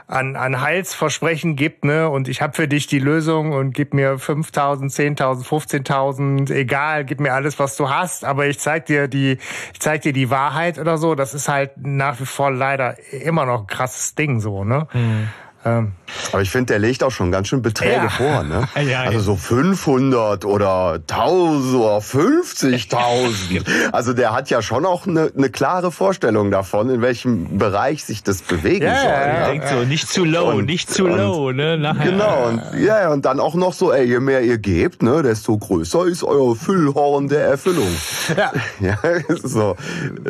an, 0.08 0.38
an 0.38 0.62
Heilsversprechen 0.62 1.58
gibt, 1.58 1.84
ne? 1.84 2.10
Und 2.10 2.30
ich 2.30 2.42
habe 2.42 2.54
für 2.54 2.68
dich 2.68 2.88
die 2.88 3.00
Lösung 3.00 3.52
und 3.52 3.74
gib 3.74 3.94
mir 3.94 4.16
5.000, 4.16 4.90
10.000, 5.18 5.46
15.000, 5.46 6.54
egal, 6.54 7.04
gib 7.04 7.20
mir 7.20 7.34
alles, 7.34 7.60
was 7.60 7.76
du 7.76 7.90
hast, 7.90 8.24
aber 8.24 8.48
ich 8.48 8.58
zeig 8.60 8.86
dir 8.86 9.10
die, 9.10 9.38
ich 9.74 9.80
zeig 9.82 10.02
dir 10.04 10.14
die 10.14 10.30
Wahrheit 10.30 10.80
oder 10.80 10.98
so. 10.98 11.14
Das 11.14 11.34
ist 11.34 11.50
halt 11.50 11.72
nach 11.76 12.20
wie 12.22 12.26
vor 12.26 12.52
leider 12.52 12.96
immer 13.12 13.46
noch 13.46 13.62
ein 13.62 13.68
krasses 13.68 14.16
Ding, 14.16 14.40
so, 14.40 14.64
ne? 14.64 14.88
Mhm. 14.94 15.28
Ähm, 15.66 15.94
aber 16.32 16.42
ich 16.42 16.50
finde, 16.50 16.74
der 16.74 16.80
legt 16.80 17.04
auch 17.04 17.12
schon 17.12 17.32
ganz 17.32 17.48
schön 17.48 17.62
Beträge 17.62 17.96
ja. 17.96 18.10
vor. 18.10 18.44
Ne? 18.44 18.68
Ja, 18.88 19.02
also 19.02 19.20
so 19.20 19.36
500 19.36 20.46
oder 20.46 21.00
1000 21.10 21.76
oder 21.76 21.98
50.000. 21.98 23.66
also 23.92 24.14
der 24.14 24.34
hat 24.34 24.50
ja 24.50 24.62
schon 24.62 24.86
auch 24.86 25.08
eine, 25.08 25.32
eine 25.36 25.50
klare 25.50 25.92
Vorstellung 25.92 26.52
davon, 26.52 26.90
in 26.90 27.02
welchem 27.02 27.58
Bereich 27.58 28.06
sich 28.06 28.24
das 28.24 28.42
bewegen 28.42 28.86
ja, 28.86 29.02
soll. 29.02 29.10
Ja, 29.10 29.40
ja. 29.40 29.48
denkt 29.48 29.68
so, 29.68 29.76
nicht 29.84 30.08
zu 30.08 30.24
low, 30.24 30.52
und, 30.52 30.66
nicht 30.66 30.90
zu 30.90 31.08
low. 31.08 31.52
Ne? 31.52 31.78
Nachher. 31.78 32.12
Genau, 32.12 32.48
und, 32.48 32.62
ja, 32.80 33.10
und 33.10 33.26
dann 33.26 33.40
auch 33.40 33.56
noch 33.56 33.74
so, 33.74 33.92
ey, 33.92 34.06
je 34.06 34.20
mehr 34.20 34.42
ihr 34.42 34.58
gebt, 34.58 35.02
ne, 35.04 35.24
desto 35.24 35.58
größer 35.58 36.06
ist 36.06 36.24
euer 36.24 36.56
Füllhorn 36.56 37.28
der 37.28 37.48
Erfüllung. 37.48 37.92
Ja. 38.38 38.52
ja 38.80 38.98
so. 39.44 39.76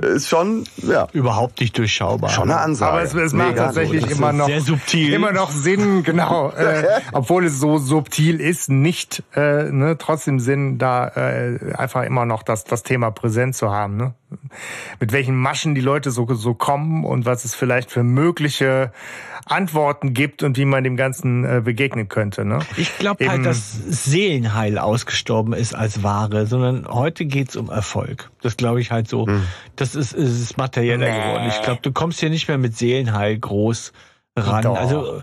Ist 0.01 0.30
schon, 0.30 0.63
ja. 0.78 1.07
Überhaupt 1.11 1.59
nicht 1.59 1.78
durchschaubar. 1.78 2.30
Schon 2.30 2.49
eine 2.49 2.59
Ansage. 2.59 2.91
Aber 2.91 3.03
es, 3.03 3.13
es 3.13 3.34
macht 3.34 3.57
tatsächlich 3.57 4.09
immer 4.09 4.32
noch, 4.34 4.47
sehr 4.47 4.61
subtil. 4.61 5.16
Immer 5.18 5.34
noch 5.34 5.51
Sinn, 5.51 6.03
genau, 6.03 6.51
äh, 6.51 7.01
obwohl 7.11 7.45
es 7.45 7.59
so 7.59 7.78
subtil 7.78 8.39
ist, 8.39 8.70
nicht 8.70 9.24
äh, 9.36 9.63
ne, 9.72 9.97
trotzdem 9.97 10.39
Sinn, 10.39 10.78
da 10.78 11.07
äh, 11.09 11.74
einfach 11.76 12.03
immer 12.03 12.26
noch 12.26 12.43
das, 12.43 12.63
das 12.63 12.84
Thema 12.84 13.11
präsent 13.11 13.55
zu 13.55 13.72
haben. 13.72 13.97
Ne? 13.97 14.13
Mit 14.99 15.11
welchen 15.11 15.36
Maschen 15.36 15.76
die 15.76 15.82
Leute 15.82 16.11
so, 16.11 16.28
so 16.34 16.53
kommen 16.53 17.03
und 17.03 17.26
was 17.26 17.45
es 17.45 17.55
vielleicht 17.55 17.91
für 17.91 18.03
mögliche 18.03 18.91
Antworten 19.49 20.13
gibt 20.13 20.43
und 20.43 20.57
wie 20.57 20.65
man 20.65 20.84
dem 20.84 20.97
Ganzen 20.97 21.45
äh, 21.45 21.61
begegnen 21.63 22.09
könnte. 22.09 22.45
Ne? 22.45 22.59
Ich 22.76 22.97
glaube 22.97 23.28
halt, 23.30 23.45
dass 23.45 23.72
Seelenheil 23.72 24.78
ausgestorben 24.78 25.53
ist 25.53 25.74
als 25.74 26.03
Ware, 26.03 26.45
sondern 26.47 26.88
heute 26.88 27.26
geht's 27.26 27.55
um 27.55 27.70
Erfolg. 27.70 28.30
Das 28.41 28.57
glaube 28.57 28.82
ich 28.82 28.91
halt 28.91 29.07
so. 29.07 29.26
Hm. 29.26 29.43
Das 29.76 29.95
ist, 29.95 30.13
ist 30.13 30.57
materieller 30.57 31.09
nee. 31.09 31.18
geworden. 31.18 31.45
Ich 31.47 31.61
glaube, 31.61 31.80
du 31.82 31.91
kommst 31.91 32.20
hier 32.20 32.30
nicht 32.30 32.47
mehr 32.47 32.57
mit 32.57 32.78
Seelenheil 32.78 33.38
groß 33.38 33.93
ran. 34.38 34.63
Doch. 34.63 34.77
Also 34.77 35.21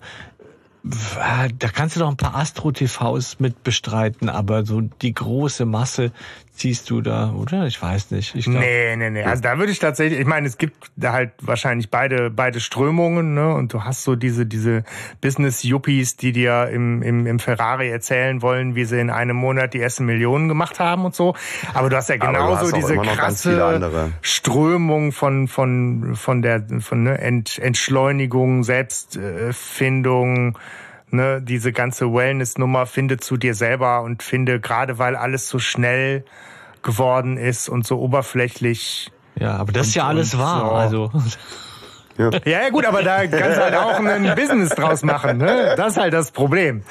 da 0.85 1.69
kannst 1.69 1.97
du 1.97 2.01
doch 2.01 2.11
ein 2.11 2.19
paar 2.19 2.35
Astro-TVs 2.37 3.41
mit 3.41 3.65
bestreiten, 3.65 4.29
aber 4.29 4.67
so 4.67 4.83
die 4.83 5.15
große 5.15 5.65
Masse 5.65 6.13
ziehst 6.55 6.89
du 6.89 7.01
da, 7.01 7.33
oder? 7.33 7.67
Ich 7.67 7.83
weiß 7.83 8.13
nicht. 8.13 8.35
Ich 8.37 8.45
glaub, 8.45 8.61
nee, 8.61 8.95
nee, 8.97 9.11
nee. 9.11 9.25
Also 9.25 9.43
da 9.43 9.59
würde 9.59 9.73
ich 9.73 9.81
tatsächlich, 9.81 10.21
ich 10.21 10.27
meine, 10.27 10.47
es 10.47 10.57
gibt 10.57 10.91
da 10.95 11.13
halt 11.13 11.33
wahrscheinlich 11.41 11.91
beide, 11.91 12.31
beide 12.31 12.61
Strömungen, 12.61 13.35
ne? 13.35 13.53
Und 13.55 13.73
du 13.73 13.83
hast 13.83 14.05
so 14.05 14.15
diese, 14.15 14.47
diese 14.47 14.85
Business-Yuppies, 15.21 16.17
die 16.17 16.31
dir 16.31 16.69
im, 16.69 17.03
im, 17.03 17.27
im 17.27 17.39
Ferrari 17.41 17.91
erzählen 17.91 18.41
wollen, 18.41 18.77
wie 18.77 18.85
sie 18.85 19.01
in 19.01 19.11
einem 19.11 19.37
Monat 19.37 19.75
die 19.75 19.81
ersten 19.81 20.07
Millionen 20.07 20.47
gemacht 20.49 20.79
haben 20.79 21.05
und 21.05 21.17
so. 21.17 21.35
Aber 21.75 21.91
du 21.91 21.97
hast 21.97 22.09
ja 22.09 22.17
genauso 22.17 22.67
hast 22.67 22.77
diese 22.77 22.97
krasse 22.97 24.13
Strömung 24.23 25.11
von, 25.11 25.49
von, 25.49 26.15
von 26.15 26.41
der, 26.41 26.65
von, 26.79 27.03
ne, 27.03 27.19
Ent, 27.19 27.59
Entschleunigung, 27.59 28.63
Selbstfindung, 28.63 30.57
ne, 31.15 31.41
diese 31.43 31.73
ganze 31.73 32.13
Wellness-Nummer, 32.13 32.87
finde 32.87 33.19
zu 33.19 33.37
dir 33.37 33.55
selber 33.55 34.03
und 34.03 34.23
finde, 34.23 34.61
gerade 34.61 34.99
weil 34.99 35.17
alles 35.17 35.49
so 35.49 35.59
schnell 35.59 36.25
geworden 36.83 37.37
ist 37.37 37.69
und 37.69 37.87
so 37.87 37.99
oberflächlich. 37.99 39.11
Ja, 39.39 39.57
aber 39.57 39.73
das 39.73 39.89
ist 39.89 39.95
ja 39.95 40.07
alles 40.07 40.39
wahr, 40.39 40.91
so. 40.91 41.05
also. 41.07 41.13
Ja. 42.17 42.31
ja, 42.45 42.69
gut, 42.71 42.87
aber 42.87 43.03
da 43.03 43.27
kannst 43.27 43.59
du 43.59 43.65
halt 43.65 43.75
auch 43.75 43.99
ein 43.99 44.35
Business 44.37 44.71
draus 44.71 45.03
machen. 45.03 45.39
Ne? 45.39 45.75
Das 45.77 45.93
ist 45.93 45.97
halt 45.99 46.13
das 46.13 46.31
Problem. 46.31 46.83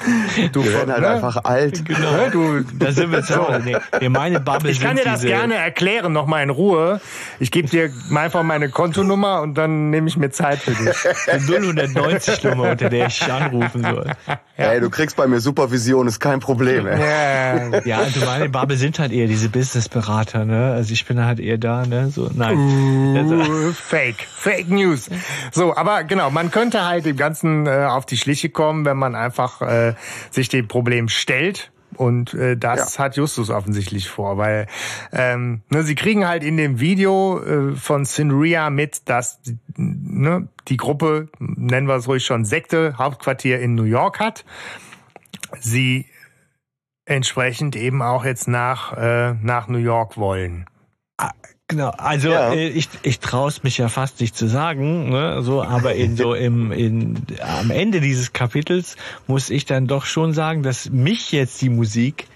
Du 0.52 0.64
wir 0.64 0.72
werden 0.72 0.92
halt 0.92 1.00
ne? 1.00 1.08
einfach 1.08 1.44
alt. 1.44 1.84
Genau. 1.84 2.12
Ne? 2.12 2.30
Du, 2.30 2.60
da 2.78 2.92
sind 2.92 3.10
wir 3.10 3.22
so. 3.22 3.46
Nee, 3.64 3.76
nee, 4.00 4.08
meine 4.08 4.40
Bubble 4.40 4.70
ich 4.70 4.80
kann 4.80 4.96
dir 4.96 5.04
das 5.04 5.22
gerne 5.22 5.54
erklären, 5.54 6.12
nochmal 6.12 6.42
in 6.42 6.50
Ruhe. 6.50 7.00
Ich 7.40 7.50
gebe 7.50 7.68
dir 7.68 7.90
einfach 8.14 8.42
meine 8.42 8.68
Kontonummer 8.68 9.40
und 9.42 9.54
dann 9.54 9.90
nehme 9.90 10.08
ich 10.08 10.16
mir 10.16 10.30
Zeit 10.30 10.58
für 10.58 10.72
dich. 10.72 10.94
Die 11.26 11.92
090 11.94 12.44
Nummer, 12.44 12.70
unter 12.70 12.90
der 12.90 13.06
ich 13.06 13.22
anrufen 13.30 13.82
soll. 13.82 14.10
Ja. 14.56 14.72
Ey, 14.72 14.80
du 14.80 14.88
kriegst 14.88 15.16
bei 15.16 15.26
mir 15.26 15.40
Supervision, 15.40 16.06
ist 16.06 16.20
kein 16.20 16.38
Problem. 16.40 16.86
Ey. 16.86 17.00
Ja, 17.00 17.80
ja 17.84 17.98
also 17.98 18.24
meine 18.24 18.48
Bubble 18.48 18.76
sind 18.76 18.98
halt 18.98 19.10
eher 19.10 19.26
diese 19.26 19.48
Businessberater. 19.48 20.44
Ne? 20.44 20.72
Also 20.72 20.92
ich 20.92 21.04
bin 21.06 21.24
halt 21.24 21.40
eher 21.40 21.58
da. 21.58 21.84
Ne? 21.86 22.10
So, 22.10 22.30
nein. 22.32 22.56
Uh, 22.56 23.72
fake. 23.72 24.26
Fake 24.36 24.68
News. 24.68 25.08
So, 25.52 25.76
aber 25.76 26.04
genau, 26.04 26.30
man 26.30 26.50
könnte 26.50 26.84
halt 26.84 27.04
dem 27.04 27.16
Ganzen 27.16 27.66
äh, 27.66 27.86
auf 27.88 28.06
die 28.06 28.16
Schliche 28.16 28.50
kommen, 28.50 28.84
wenn 28.84 28.96
man 28.96 29.14
einfach 29.14 29.60
äh, 29.62 29.94
sich 30.30 30.48
dem 30.48 30.68
Problem 30.68 31.08
stellt. 31.08 31.70
Und 31.96 32.34
äh, 32.34 32.56
das 32.56 32.96
ja. 32.96 33.04
hat 33.04 33.16
Justus 33.16 33.50
offensichtlich 33.50 34.08
vor, 34.08 34.36
weil 34.36 34.66
ähm, 35.12 35.62
ne, 35.70 35.82
sie 35.82 35.94
kriegen 35.94 36.26
halt 36.26 36.42
in 36.42 36.56
dem 36.56 36.80
Video 36.80 37.40
äh, 37.40 37.76
von 37.76 38.04
Sinria 38.04 38.70
mit, 38.70 39.08
dass 39.08 39.40
ne, 39.76 40.48
die 40.68 40.76
Gruppe, 40.76 41.28
nennen 41.38 41.86
wir 41.86 41.94
es 41.94 42.08
ruhig 42.08 42.24
schon, 42.24 42.44
Sekte, 42.44 42.96
Hauptquartier 42.98 43.60
in 43.60 43.74
New 43.74 43.84
York 43.84 44.18
hat. 44.18 44.44
Sie 45.60 46.06
entsprechend 47.06 47.76
eben 47.76 48.02
auch 48.02 48.24
jetzt 48.24 48.48
nach, 48.48 48.96
äh, 48.96 49.34
nach 49.34 49.68
New 49.68 49.78
York 49.78 50.16
wollen. 50.16 50.66
Genau, 51.68 51.88
also 51.96 52.28
ja. 52.28 52.52
äh, 52.52 52.68
ich, 52.68 52.88
ich 53.02 53.20
traue 53.20 53.48
es 53.48 53.62
mich 53.62 53.78
ja 53.78 53.88
fast 53.88 54.20
nicht 54.20 54.36
zu 54.36 54.46
sagen, 54.46 55.08
ne, 55.08 55.42
so, 55.42 55.62
aber 55.62 55.94
in 55.94 56.14
so 56.14 56.34
im 56.34 56.72
in 56.72 57.16
am 57.40 57.70
Ende 57.70 58.02
dieses 58.02 58.34
Kapitels 58.34 58.96
muss 59.26 59.48
ich 59.48 59.64
dann 59.64 59.86
doch 59.86 60.04
schon 60.04 60.34
sagen, 60.34 60.62
dass 60.62 60.90
mich 60.90 61.32
jetzt 61.32 61.62
die 61.62 61.70
Musik 61.70 62.26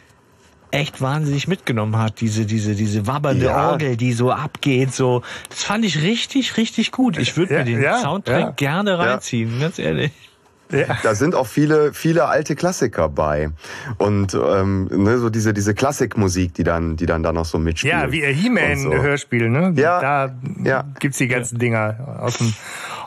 echt 0.71 1.03
wahnsinnig 1.03 1.47
mitgenommen 1.47 1.99
hat, 1.99 2.23
diese 2.23 2.47
diese 2.47 2.75
diese 2.75 3.07
wabbernde 3.07 3.47
ja. 3.47 3.71
Orgel, 3.71 3.99
die 3.99 4.15
so 4.15 4.31
abgeht, 4.31 4.95
so 4.95 5.23
das 5.51 5.63
fand 5.63 5.85
ich 5.85 6.03
richtig 6.03 6.57
richtig 6.57 6.91
gut. 6.91 7.19
Ich 7.19 7.37
würde 7.37 7.59
mir 7.59 7.65
den 7.65 7.83
Soundtrack 8.01 8.57
gerne 8.57 8.99
reinziehen, 8.99 9.61
ganz 9.61 9.79
ehrlich. 9.79 10.13
Ja. 10.71 10.99
Da 11.03 11.15
sind 11.15 11.35
auch 11.35 11.47
viele, 11.47 11.93
viele 11.93 12.27
alte 12.27 12.55
Klassiker 12.55 13.09
bei. 13.09 13.51
Und 13.99 14.35
ähm, 14.35 14.89
ne, 14.91 15.19
so 15.19 15.31
diese, 15.31 15.55
diese 15.55 15.75
Klassikmusik, 15.75 16.55
die 16.55 16.65
dann, 16.65 16.97
die 16.97 17.07
dann 17.07 17.23
da 17.23 17.33
noch 17.33 17.45
so 17.45 17.59
mitspielt. 17.59 17.93
Ja, 17.93 18.13
wie 18.13 18.23
He-Man-Hörspiel, 18.23 19.45
so. 19.45 19.49
ne? 19.49 19.73
Ja. 19.77 20.01
Da 20.01 20.35
ja. 20.65 20.85
gibt's 20.99 21.19
die 21.19 21.29
ganzen 21.29 21.59
Dinger 21.59 22.19
aus 22.21 22.39
dem 22.39 22.53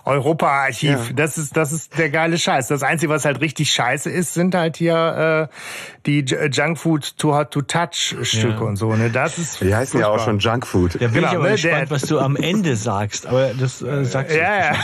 Europa-Archiv. 0.05 1.09
Ja. 1.09 1.13
Das 1.15 1.37
ist, 1.37 1.55
das 1.55 1.71
ist 1.71 1.97
der 1.97 2.09
geile 2.09 2.37
Scheiß. 2.37 2.67
Das 2.67 2.83
Einzige, 2.83 3.11
was 3.11 3.25
halt 3.25 3.41
richtig 3.41 3.71
scheiße 3.71 4.09
ist, 4.09 4.33
sind 4.33 4.55
halt 4.55 4.77
hier 4.77 5.49
äh, 5.49 5.55
die 6.05 6.21
Junkfood 6.21 7.17
to 7.17 7.35
Hot 7.35 7.51
to 7.51 7.61
Touch 7.61 8.15
Stücke 8.23 8.55
ja. 8.55 8.59
und 8.61 8.77
so. 8.77 8.93
Ne, 8.95 9.09
das 9.09 9.37
ist. 9.37 9.61
Die 9.61 9.75
heißen 9.75 9.99
furchtbar. 9.99 9.99
ja 9.99 10.07
auch 10.07 10.23
schon 10.23 10.39
Junkfood. 10.39 10.95
Da 10.95 10.99
bin 10.99 11.13
genau, 11.13 11.27
ich 11.27 11.35
aber 11.35 11.43
ne, 11.45 11.51
gespannt, 11.51 11.91
was 11.91 12.01
du 12.03 12.19
am 12.19 12.35
Ende 12.35 12.75
sagst. 12.75 13.27
Aber 13.27 13.51
das 13.53 13.81
äh, 13.81 14.03
sagst 14.05 14.35
du. 14.35 14.39
Ja, 14.39 14.71
ja. 14.71 14.75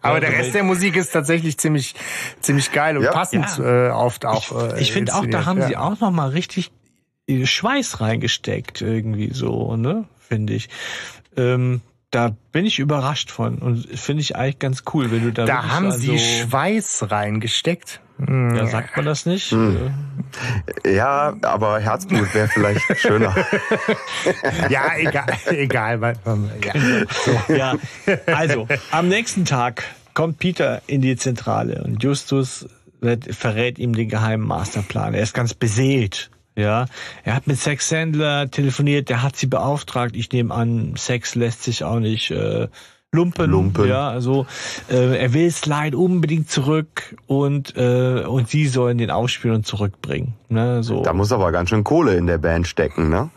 Aber 0.00 0.20
der 0.20 0.32
Rest 0.32 0.54
der 0.54 0.62
Musik 0.62 0.96
ist 0.96 1.10
tatsächlich 1.10 1.58
ziemlich, 1.58 1.94
ziemlich 2.40 2.72
geil 2.72 2.96
und 2.96 3.04
ja. 3.04 3.12
passend 3.12 3.46
ja. 3.58 3.88
Äh, 3.88 3.90
oft 3.90 4.24
auch. 4.24 4.74
Äh, 4.74 4.80
ich 4.80 4.92
finde 4.92 5.14
auch, 5.14 5.26
da 5.26 5.44
haben 5.44 5.60
ja. 5.60 5.68
sie 5.68 5.76
auch 5.76 6.00
noch 6.00 6.10
mal 6.10 6.30
richtig 6.30 6.70
äh, 7.26 7.46
Schweiß 7.46 8.00
reingesteckt 8.00 8.80
irgendwie 8.80 9.32
so, 9.32 9.76
ne? 9.76 10.04
Finde 10.18 10.54
ich. 10.54 10.68
Ähm, 11.36 11.80
da 12.10 12.36
bin 12.52 12.66
ich 12.66 12.78
überrascht 12.78 13.30
von 13.30 13.58
und 13.58 13.98
finde 13.98 14.20
ich 14.20 14.36
eigentlich 14.36 14.58
ganz 14.58 14.82
cool, 14.92 15.10
wenn 15.10 15.22
du 15.22 15.32
da. 15.32 15.46
Da 15.46 15.68
haben 15.68 15.86
also 15.86 15.98
sie 15.98 16.18
Schweiß 16.18 17.10
reingesteckt. 17.10 18.00
Hm. 18.18 18.54
Ja, 18.54 18.66
sagt 18.66 18.96
man 18.96 19.06
das 19.06 19.26
nicht? 19.26 19.50
Hm. 19.50 19.92
Ja, 20.86 21.34
aber 21.42 21.80
Herzblut 21.80 22.32
wäre 22.34 22.48
vielleicht 22.48 22.82
schöner. 22.98 23.34
ja, 24.68 24.96
egal, 24.96 25.26
egal. 25.50 26.16
Ja. 27.48 27.54
ja, 27.56 27.74
also 28.26 28.68
am 28.90 29.08
nächsten 29.08 29.44
Tag 29.44 29.84
kommt 30.14 30.38
Peter 30.38 30.82
in 30.86 31.00
die 31.00 31.16
Zentrale 31.16 31.82
und 31.84 32.02
Justus 32.02 32.68
wird, 33.00 33.34
verrät 33.34 33.78
ihm 33.78 33.94
den 33.94 34.08
geheimen 34.08 34.46
Masterplan. 34.46 35.14
Er 35.14 35.22
ist 35.22 35.34
ganz 35.34 35.54
beseelt 35.54 36.30
ja, 36.54 36.84
er 37.24 37.34
hat 37.34 37.46
mit 37.46 37.58
Sex 37.58 37.88
Sandler 37.88 38.50
telefoniert, 38.50 39.08
der 39.08 39.22
hat 39.22 39.36
sie 39.36 39.46
beauftragt. 39.46 40.14
Ich 40.14 40.30
nehme 40.32 40.52
an, 40.52 40.94
Sex 40.96 41.34
lässt 41.34 41.62
sich 41.62 41.82
auch 41.82 41.98
nicht 41.98 42.30
äh, 42.30 42.68
lumpen. 43.10 43.50
lumpen. 43.50 43.88
Ja, 43.88 44.10
also 44.10 44.46
äh, 44.90 45.18
er 45.18 45.32
will 45.32 45.50
Slide 45.50 45.96
unbedingt 45.96 46.50
zurück 46.50 47.16
und 47.26 47.74
äh, 47.76 48.24
und 48.24 48.48
sie 48.48 48.66
sollen 48.66 48.98
den 48.98 49.10
aufspielen 49.10 49.56
und 49.56 49.66
zurückbringen. 49.66 50.34
Ne, 50.50 50.82
so. 50.82 51.02
Da 51.02 51.14
muss 51.14 51.32
aber 51.32 51.52
ganz 51.52 51.70
schön 51.70 51.84
Kohle 51.84 52.16
in 52.16 52.26
der 52.26 52.38
Band 52.38 52.68
stecken, 52.68 53.08
ne? 53.08 53.30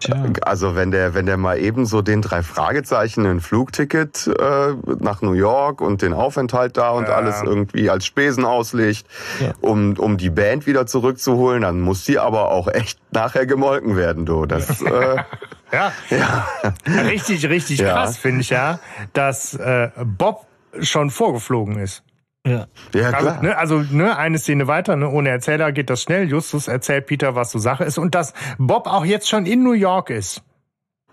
Tja. 0.00 0.24
Also 0.42 0.76
wenn 0.76 0.90
der, 0.90 1.14
wenn 1.14 1.26
der 1.26 1.36
mal 1.36 1.58
eben 1.58 1.84
so 1.84 2.02
den 2.02 2.22
drei 2.22 2.42
Fragezeichen 2.42 3.26
ein 3.26 3.40
Flugticket 3.40 4.28
äh, 4.28 4.74
nach 5.00 5.22
New 5.22 5.32
York 5.32 5.80
und 5.80 6.02
den 6.02 6.12
Aufenthalt 6.12 6.76
da 6.76 6.90
und 6.90 7.08
ja. 7.08 7.14
alles 7.14 7.42
irgendwie 7.42 7.90
als 7.90 8.06
Spesen 8.06 8.44
auslegt, 8.44 9.06
ja. 9.40 9.52
um, 9.60 9.98
um 9.98 10.16
die 10.16 10.30
Band 10.30 10.66
wieder 10.66 10.86
zurückzuholen, 10.86 11.62
dann 11.62 11.80
muss 11.80 12.04
die 12.04 12.18
aber 12.18 12.50
auch 12.50 12.68
echt 12.68 13.00
nachher 13.12 13.46
gemolken 13.46 13.96
werden, 13.96 14.24
du. 14.24 14.46
Das, 14.46 14.80
äh, 14.82 15.16
ja. 15.72 15.92
ja. 16.10 16.46
Richtig, 16.86 17.48
richtig 17.48 17.80
krass, 17.80 18.16
finde 18.16 18.42
ich 18.42 18.50
ja, 18.50 18.78
dass 19.12 19.54
äh, 19.54 19.90
Bob 20.04 20.46
schon 20.80 21.10
vorgeflogen 21.10 21.78
ist. 21.78 22.02
Ja, 22.46 22.66
ja 22.94 23.10
also, 23.10 23.18
klar. 23.18 23.42
Ne, 23.42 23.56
also 23.56 23.84
ne, 23.90 24.16
eine 24.16 24.38
Szene 24.38 24.66
weiter, 24.66 24.96
ne, 24.96 25.08
ohne 25.08 25.28
Erzähler 25.28 25.72
geht 25.72 25.90
das 25.90 26.02
schnell. 26.02 26.28
Justus 26.28 26.68
erzählt 26.68 27.06
Peter, 27.06 27.34
was 27.34 27.50
so 27.50 27.58
Sache 27.58 27.84
ist 27.84 27.98
und 27.98 28.14
dass 28.14 28.32
Bob 28.58 28.86
auch 28.86 29.04
jetzt 29.04 29.28
schon 29.28 29.46
in 29.46 29.62
New 29.62 29.72
York 29.72 30.10
ist. 30.10 30.42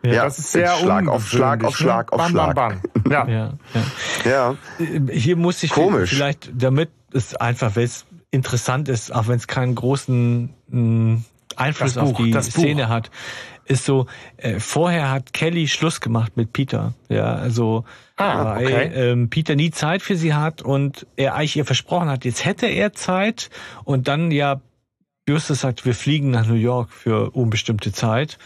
Ja, 0.04 0.26
das 0.26 0.38
ist 0.38 0.52
sehr 0.52 0.76
Schlag 0.76 1.08
auf 1.08 1.28
Schlag 1.28 1.64
auf 1.64 1.76
Schlag 1.76 2.14
auf 2.14 2.28
Schlag. 2.28 2.56
Bam, 2.56 2.74
bam, 2.74 2.82
bam. 3.04 3.12
Ja. 3.12 3.28
Ja, 3.28 3.54
ja. 3.74 4.56
ja. 4.80 5.08
Hier 5.12 5.36
muss 5.36 5.64
ich 5.64 5.72
Komisch. 5.72 6.12
vielleicht, 6.12 6.52
damit 6.54 6.90
es 7.12 7.36
einfach, 7.36 7.76
weil 7.76 7.86
es 7.86 8.06
interessant 8.32 8.90
ist, 8.90 9.14
auch 9.14 9.28
wenn 9.28 9.38
es 9.38 9.48
keinen 9.48 9.74
großen 9.76 10.54
mh, 10.68 10.80
mm, 10.80 11.26
Einfluss 11.56 11.96
Buch, 11.96 12.12
auf 12.12 12.18
die 12.18 12.42
Szene 12.42 12.90
hat, 12.90 13.10
ist 13.66 13.86
so, 13.86 14.06
äh, 14.38 14.60
vorher 14.60 15.10
hat 15.10 15.34
Kelly 15.34 15.68
Schluss 15.68 16.02
gemacht 16.02 16.38
mit 16.38 16.54
Peter. 16.54 16.94
Ja, 17.10 17.34
also 17.36 17.86
ah, 18.18 18.56
weil 18.56 18.66
okay. 18.66 19.12
ähm, 19.12 19.30
Peter 19.30 19.56
nie 19.56 19.72
Zeit 19.72 20.02
für 20.02 20.16
sie 20.16 20.34
hat 20.34 20.62
und 20.62 21.06
er 21.16 21.36
eigentlich 21.36 21.58
ihr 21.58 21.66
versprochen 21.66 22.10
hat, 22.10 22.26
jetzt 22.26 22.46
hätte 22.46 22.68
er 22.68 22.94
Zeit 22.94 23.50
und 23.84 24.08
dann 24.08 24.32
ja 24.32 24.62
Justus 25.28 25.62
sagt, 25.62 25.86
wir 25.86 25.96
fliegen 25.96 26.30
nach 26.30 26.46
New 26.46 26.54
York 26.54 26.92
für 26.92 27.32
unbestimmte 27.32 27.92
Zeit. 27.92 28.38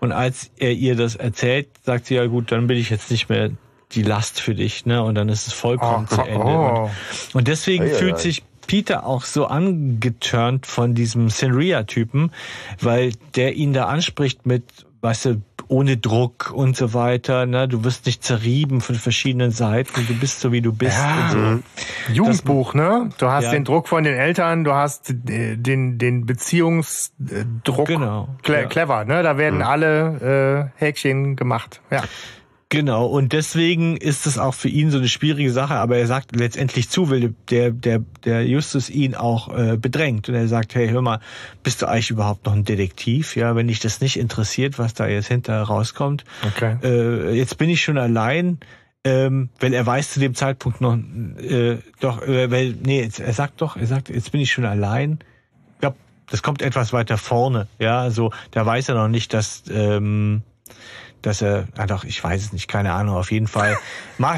Und 0.00 0.12
als 0.12 0.52
er 0.56 0.72
ihr 0.72 0.94
das 0.94 1.16
erzählt, 1.16 1.68
sagt 1.82 2.06
sie 2.06 2.14
ja 2.14 2.26
gut, 2.26 2.52
dann 2.52 2.68
bin 2.68 2.78
ich 2.78 2.90
jetzt 2.90 3.10
nicht 3.10 3.28
mehr 3.28 3.50
die 3.92 4.02
Last 4.02 4.40
für 4.40 4.54
dich, 4.54 4.86
ne? 4.86 5.02
Und 5.02 5.16
dann 5.16 5.28
ist 5.28 5.48
es 5.48 5.52
vollkommen 5.52 6.06
oh, 6.10 6.14
zu 6.14 6.20
Ende. 6.22 6.46
Oh. 6.46 6.82
Und, 6.82 7.34
und, 7.34 7.48
deswegen 7.48 7.84
hey, 7.84 7.94
fühlt 7.94 8.18
sich 8.18 8.44
Peter 8.68 9.06
auch 9.06 9.22
so 9.22 9.46
angeturnt 9.46 10.66
von 10.66 10.94
diesem 10.94 11.30
Senria-Typen, 11.30 12.30
weil 12.80 13.12
der 13.34 13.54
ihn 13.54 13.72
da 13.72 13.86
anspricht 13.86 14.46
mit, 14.46 14.86
weißt 15.00 15.24
du, 15.26 15.42
ohne 15.68 15.96
Druck 15.98 16.50
und 16.52 16.76
so 16.76 16.94
weiter. 16.94 17.46
Ne? 17.46 17.68
Du 17.68 17.84
wirst 17.84 18.06
nicht 18.06 18.24
zerrieben 18.24 18.80
von 18.80 18.94
verschiedenen 18.94 19.50
Seiten. 19.50 20.06
Du 20.06 20.14
bist 20.14 20.40
so, 20.40 20.50
wie 20.50 20.62
du 20.62 20.72
bist. 20.72 20.96
Ja. 20.96 21.30
So. 21.30 22.12
Jugendbuch, 22.12 22.74
ne? 22.74 23.10
Du 23.18 23.26
hast 23.28 23.44
ja. 23.44 23.50
den 23.52 23.64
Druck 23.64 23.88
von 23.88 24.02
den 24.02 24.14
Eltern, 24.14 24.64
du 24.64 24.72
hast 24.72 25.14
den, 25.14 25.98
den 25.98 26.26
Beziehungsdruck. 26.26 27.86
Genau. 27.86 28.28
Cle 28.42 28.62
ja. 28.62 28.66
Clever, 28.66 29.04
ne? 29.04 29.22
Da 29.22 29.36
werden 29.36 29.56
mhm. 29.56 29.64
alle 29.64 30.70
äh, 30.76 30.80
Häkchen 30.82 31.36
gemacht. 31.36 31.80
Ja. 31.90 32.02
Genau, 32.70 33.06
und 33.06 33.32
deswegen 33.32 33.96
ist 33.96 34.26
es 34.26 34.38
auch 34.38 34.52
für 34.52 34.68
ihn 34.68 34.90
so 34.90 34.98
eine 34.98 35.08
schwierige 35.08 35.50
Sache, 35.50 35.74
aber 35.76 35.96
er 35.96 36.06
sagt 36.06 36.36
letztendlich 36.36 36.90
zu, 36.90 37.08
weil 37.08 37.34
der, 37.48 37.70
der, 37.70 38.00
der 38.24 38.46
Justus 38.46 38.90
ihn 38.90 39.14
auch 39.14 39.56
äh, 39.56 39.78
bedrängt. 39.78 40.28
Und 40.28 40.34
er 40.34 40.48
sagt, 40.48 40.74
hey, 40.74 40.88
hör 40.90 41.00
mal, 41.00 41.20
bist 41.62 41.80
du 41.80 41.86
eigentlich 41.86 42.10
überhaupt 42.10 42.44
noch 42.44 42.52
ein 42.52 42.64
Detektiv? 42.64 43.36
Ja, 43.36 43.56
wenn 43.56 43.68
dich 43.68 43.80
das 43.80 44.02
nicht 44.02 44.18
interessiert, 44.18 44.78
was 44.78 44.92
da 44.92 45.06
jetzt 45.06 45.28
hinterher 45.28 45.62
rauskommt. 45.62 46.24
Okay. 46.46 46.76
Äh, 46.82 47.34
jetzt 47.34 47.56
bin 47.56 47.70
ich 47.70 47.82
schon 47.82 47.96
allein, 47.96 48.58
ähm, 49.02 49.48
weil 49.60 49.72
er 49.72 49.86
weiß 49.86 50.12
zu 50.12 50.20
dem 50.20 50.34
Zeitpunkt 50.34 50.82
noch, 50.82 50.98
äh, 51.40 51.78
doch, 52.00 52.20
äh, 52.20 52.50
weil, 52.50 52.74
nee, 52.84 53.00
er 53.18 53.32
sagt 53.32 53.62
doch, 53.62 53.78
er 53.78 53.86
sagt, 53.86 54.10
jetzt 54.10 54.30
bin 54.30 54.42
ich 54.42 54.52
schon 54.52 54.66
allein. 54.66 55.20
Ich 55.74 55.80
glaube, 55.80 55.96
das 56.30 56.42
kommt 56.42 56.60
etwas 56.60 56.92
weiter 56.92 57.16
vorne. 57.16 57.66
Ja, 57.78 58.02
also 58.02 58.30
da 58.50 58.66
weiß 58.66 58.90
er 58.90 58.96
noch 58.96 59.08
nicht, 59.08 59.32
dass 59.32 59.62
ähm, 59.70 60.42
dass 61.22 61.42
er, 61.42 61.66
ah 61.76 61.86
doch, 61.86 62.04
ich 62.04 62.22
weiß 62.22 62.40
es 62.42 62.52
nicht, 62.52 62.68
keine 62.68 62.92
Ahnung, 62.92 63.16
auf 63.16 63.32
jeden 63.32 63.48
Fall 63.48 63.76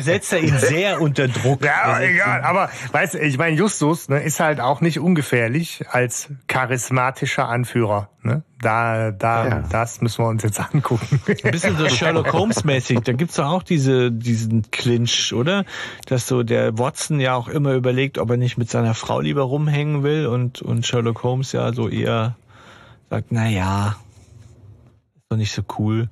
setzt 0.00 0.32
er 0.32 0.40
ihn 0.40 0.58
sehr 0.58 1.00
unter 1.00 1.28
Druck. 1.28 1.62
Ja, 1.64 2.00
egal, 2.00 2.42
aber 2.42 2.70
weißt 2.92 3.14
du, 3.14 3.18
ich 3.18 3.36
meine, 3.38 3.56
Justus 3.56 4.08
ne, 4.08 4.20
ist 4.22 4.40
halt 4.40 4.60
auch 4.60 4.80
nicht 4.80 4.98
ungefährlich 4.98 5.84
als 5.90 6.28
charismatischer 6.48 7.48
Anführer. 7.48 8.08
Ne? 8.22 8.42
Da, 8.60 9.10
da, 9.10 9.48
ja. 9.48 9.64
das 9.70 10.00
müssen 10.00 10.24
wir 10.24 10.28
uns 10.28 10.42
jetzt 10.42 10.60
angucken. 10.60 11.20
Ein 11.26 11.50
bisschen 11.50 11.76
so 11.76 11.88
Sherlock 11.88 12.32
Holmes-mäßig. 12.32 13.00
Da 13.00 13.12
gibt's 13.12 13.36
doch 13.36 13.46
auch 13.46 13.62
diese, 13.62 14.12
diesen 14.12 14.70
Clinch, 14.70 15.32
oder? 15.32 15.64
Dass 16.06 16.26
so 16.26 16.42
der 16.42 16.78
Watson 16.78 17.20
ja 17.20 17.34
auch 17.34 17.48
immer 17.48 17.72
überlegt, 17.72 18.18
ob 18.18 18.30
er 18.30 18.36
nicht 18.36 18.58
mit 18.58 18.70
seiner 18.70 18.94
Frau 18.94 19.20
lieber 19.20 19.42
rumhängen 19.42 20.02
will 20.02 20.26
und, 20.26 20.60
und 20.60 20.86
Sherlock 20.86 21.22
Holmes 21.22 21.52
ja 21.52 21.72
so 21.72 21.88
eher 21.88 22.36
sagt, 23.08 23.28
na 23.30 23.48
ja, 23.48 23.96
ist 25.16 25.26
doch 25.30 25.36
nicht 25.36 25.52
so 25.52 25.62
cool. 25.78 26.08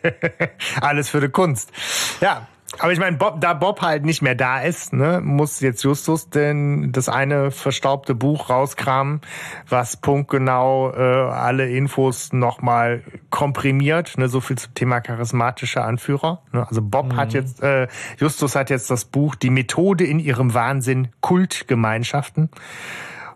Alles 0.80 1.08
für 1.08 1.20
die 1.20 1.28
Kunst. 1.28 1.72
Ja, 2.20 2.46
aber 2.78 2.92
ich 2.92 3.00
meine, 3.00 3.16
Bob, 3.16 3.40
da 3.40 3.52
Bob 3.52 3.82
halt 3.82 4.04
nicht 4.04 4.22
mehr 4.22 4.36
da 4.36 4.60
ist, 4.60 4.92
ne, 4.92 5.20
muss 5.22 5.60
jetzt 5.60 5.82
Justus 5.82 6.30
denn 6.30 6.92
das 6.92 7.08
eine 7.08 7.50
verstaubte 7.50 8.14
Buch 8.14 8.48
rauskramen, 8.48 9.20
was 9.68 9.96
punktgenau 9.96 10.92
äh, 10.92 11.00
alle 11.00 11.68
Infos 11.68 12.32
nochmal 12.32 13.02
komprimiert. 13.30 14.16
Ne, 14.18 14.28
so 14.28 14.40
viel 14.40 14.56
zum 14.56 14.72
Thema 14.74 15.00
charismatischer 15.00 15.84
Anführer. 15.84 16.42
Ne, 16.52 16.66
also 16.66 16.80
Bob 16.80 17.12
mhm. 17.12 17.16
hat 17.16 17.32
jetzt, 17.32 17.60
äh, 17.62 17.88
Justus 18.18 18.54
hat 18.54 18.70
jetzt 18.70 18.88
das 18.90 19.04
Buch 19.04 19.34
Die 19.34 19.50
Methode 19.50 20.04
in 20.04 20.20
ihrem 20.20 20.54
Wahnsinn 20.54 21.08
Kultgemeinschaften. 21.20 22.50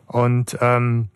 Und 0.06 0.56
ähm, 0.60 1.08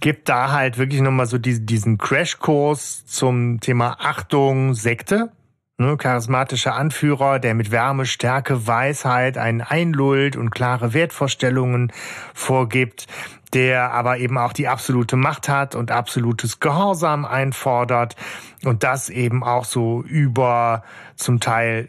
gibt 0.00 0.28
da 0.28 0.52
halt 0.52 0.78
wirklich 0.78 1.00
nochmal 1.00 1.26
so 1.26 1.38
diesen 1.38 1.98
Crashkurs 1.98 3.04
zum 3.06 3.60
Thema 3.60 3.96
Achtung, 4.00 4.74
Sekte. 4.74 5.30
Ne, 5.76 5.96
charismatischer 5.96 6.76
Anführer, 6.76 7.40
der 7.40 7.54
mit 7.54 7.72
Wärme, 7.72 8.06
Stärke, 8.06 8.68
Weisheit 8.68 9.36
einen 9.36 9.60
einlullt 9.60 10.36
und 10.36 10.50
klare 10.50 10.94
Wertvorstellungen 10.94 11.92
vorgibt, 12.32 13.08
der 13.54 13.92
aber 13.92 14.18
eben 14.18 14.36
auch 14.36 14.52
die 14.52 14.68
absolute 14.68 15.16
Macht 15.16 15.48
hat 15.48 15.74
und 15.74 15.90
absolutes 15.90 16.60
Gehorsam 16.60 17.24
einfordert 17.24 18.16
und 18.64 18.82
das 18.82 19.08
eben 19.08 19.44
auch 19.44 19.64
so 19.64 20.02
über 20.02 20.82
zum 21.16 21.40
Teil 21.40 21.88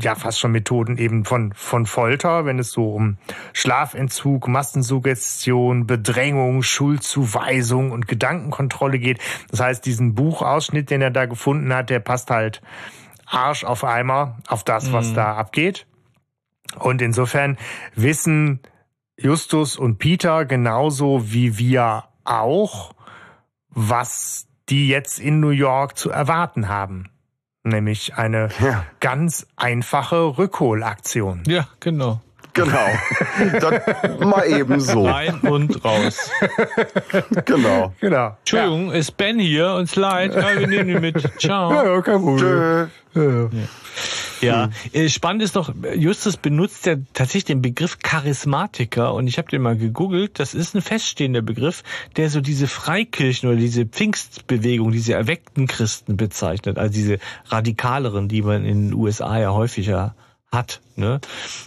ja 0.00 0.14
fast 0.14 0.38
schon 0.38 0.52
Methoden 0.52 0.98
eben 0.98 1.24
von, 1.24 1.52
von 1.54 1.86
Folter, 1.86 2.44
wenn 2.44 2.58
es 2.58 2.70
so 2.70 2.94
um 2.94 3.16
Schlafentzug, 3.52 4.48
Massensuggestion, 4.48 5.86
Bedrängung, 5.86 6.62
Schuldzuweisung 6.62 7.90
und 7.90 8.08
Gedankenkontrolle 8.08 8.98
geht. 8.98 9.20
Das 9.50 9.60
heißt, 9.60 9.84
diesen 9.84 10.14
Buchausschnitt, 10.14 10.90
den 10.90 11.02
er 11.02 11.10
da 11.10 11.26
gefunden 11.26 11.74
hat, 11.74 11.90
der 11.90 12.00
passt 12.00 12.30
halt 12.30 12.60
Arsch 13.26 13.64
auf 13.64 13.84
Eimer 13.84 14.38
auf 14.48 14.64
das, 14.64 14.92
was 14.92 15.10
mhm. 15.10 15.14
da 15.14 15.36
abgeht. 15.36 15.86
Und 16.78 17.02
insofern 17.02 17.56
wissen 17.94 18.60
Justus 19.16 19.76
und 19.76 19.98
Peter 19.98 20.44
genauso 20.44 21.32
wie 21.32 21.58
wir 21.58 22.04
auch, 22.24 22.94
was 23.68 24.46
die 24.68 24.88
jetzt 24.88 25.18
in 25.18 25.40
New 25.40 25.50
York 25.50 25.96
zu 25.96 26.10
erwarten 26.10 26.68
haben 26.68 27.10
nämlich 27.64 28.14
eine 28.14 28.48
ja. 28.60 28.84
ganz 29.00 29.46
einfache 29.56 30.38
Rückholaktion. 30.38 31.42
Ja, 31.46 31.66
genau. 31.80 32.20
Genau. 32.52 32.86
Dann 33.60 34.28
mal 34.28 34.46
eben 34.46 34.78
so. 34.78 35.06
Rein 35.06 35.40
und 35.40 35.84
raus. 35.84 36.30
Genau. 37.44 37.92
genau. 38.00 38.36
Entschuldigung, 38.40 38.86
ja. 38.88 38.94
ist 38.94 39.16
Ben 39.16 39.38
hier 39.38 39.72
und 39.74 39.88
Slide. 39.88 40.34
Ja, 40.34 40.58
wir 40.58 40.66
nehmen 40.66 40.88
ihn 40.88 41.00
mit. 41.00 41.40
Ciao. 41.40 41.72
Ja, 41.72 42.00
kein 42.00 42.20
Problem. 42.20 42.90
Ja. 43.14 43.48
Ja, 44.44 44.70
hm. 44.92 45.08
spannend 45.08 45.42
ist 45.42 45.56
doch, 45.56 45.72
Justus 45.94 46.36
benutzt 46.36 46.86
ja 46.86 46.96
tatsächlich 47.12 47.44
den 47.44 47.62
Begriff 47.62 47.98
Charismatiker 48.02 49.14
und 49.14 49.26
ich 49.26 49.38
habe 49.38 49.48
den 49.48 49.62
mal 49.62 49.76
gegoogelt. 49.76 50.38
Das 50.38 50.54
ist 50.54 50.74
ein 50.74 50.82
feststehender 50.82 51.42
Begriff, 51.42 51.82
der 52.16 52.30
so 52.30 52.40
diese 52.40 52.66
Freikirchen 52.66 53.48
oder 53.48 53.58
diese 53.58 53.86
Pfingstbewegung, 53.86 54.92
diese 54.92 55.14
erweckten 55.14 55.66
Christen 55.66 56.16
bezeichnet, 56.16 56.78
also 56.78 56.92
diese 56.92 57.18
radikaleren, 57.46 58.28
die 58.28 58.42
man 58.42 58.64
in 58.64 58.90
den 58.90 58.94
USA 58.94 59.38
ja 59.38 59.52
häufiger 59.52 60.14
hat. 60.54 60.80
Ne? 60.96 61.20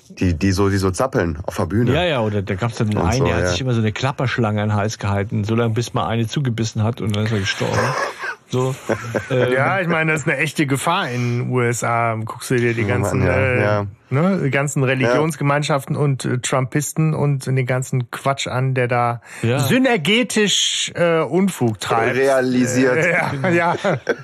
Die, 0.10 0.34
die 0.34 0.52
so, 0.52 0.70
die 0.70 0.78
so 0.78 0.90
zappeln 0.90 1.40
auf 1.44 1.58
der 1.58 1.66
Bühne. 1.66 1.94
Ja, 1.94 2.04
ja, 2.04 2.22
oder 2.22 2.42
da 2.42 2.56
gab 2.56 2.72
es 2.72 2.78
dann 2.78 2.98
einen, 2.98 3.20
so, 3.20 3.26
der 3.26 3.36
hat 3.36 3.44
ja. 3.44 3.50
sich 3.50 3.62
immer 3.62 3.74
so 3.74 3.82
eine 3.82 3.92
Klapperschlange 3.92 4.62
an 4.62 4.70
den 4.70 4.76
Hals 4.76 4.98
gehalten, 4.98 5.44
so 5.44 5.54
lange 5.54 5.74
bis 5.74 5.94
mal 5.94 6.08
eine 6.08 6.28
zugebissen 6.28 6.84
hat 6.84 7.02
und 7.02 7.16
dann 7.16 7.26
ist 7.26 7.32
er 7.32 7.40
gestorben. 7.40 7.78
So, 8.50 8.74
ähm, 9.30 9.52
ja, 9.52 9.82
ich 9.82 9.88
meine, 9.88 10.14
das 10.14 10.22
ist 10.22 10.28
eine 10.28 10.38
echte 10.38 10.68
Gefahr 10.68 11.10
in 11.10 11.40
den 11.40 11.52
USA. 11.52 12.16
Guckst 12.24 12.50
du 12.50 12.56
dir 12.56 12.74
die 12.74 12.86
ganzen, 12.86 13.26
ja, 13.26 13.34
äh, 13.34 13.62
ja. 13.62 13.86
Ne, 14.10 14.40
die 14.42 14.52
ganzen 14.52 14.84
Religionsgemeinschaften 14.86 15.96
ja. 15.96 16.02
und 16.02 16.24
äh, 16.24 16.38
Trumpisten 16.38 17.14
und 17.14 17.46
den 17.46 17.66
ganzen 17.66 18.10
Quatsch 18.10 18.48
an, 18.48 18.74
der 18.74 18.88
da 18.88 19.22
ja. 19.42 19.60
synergetisch 19.60 20.94
äh, 20.96 21.20
Unfug 21.20 21.82
treibt. 21.82 22.16
Realisiert. 22.16 22.96
Äh, 22.96 23.12
ja, 23.12 23.32
ja. 23.50 23.76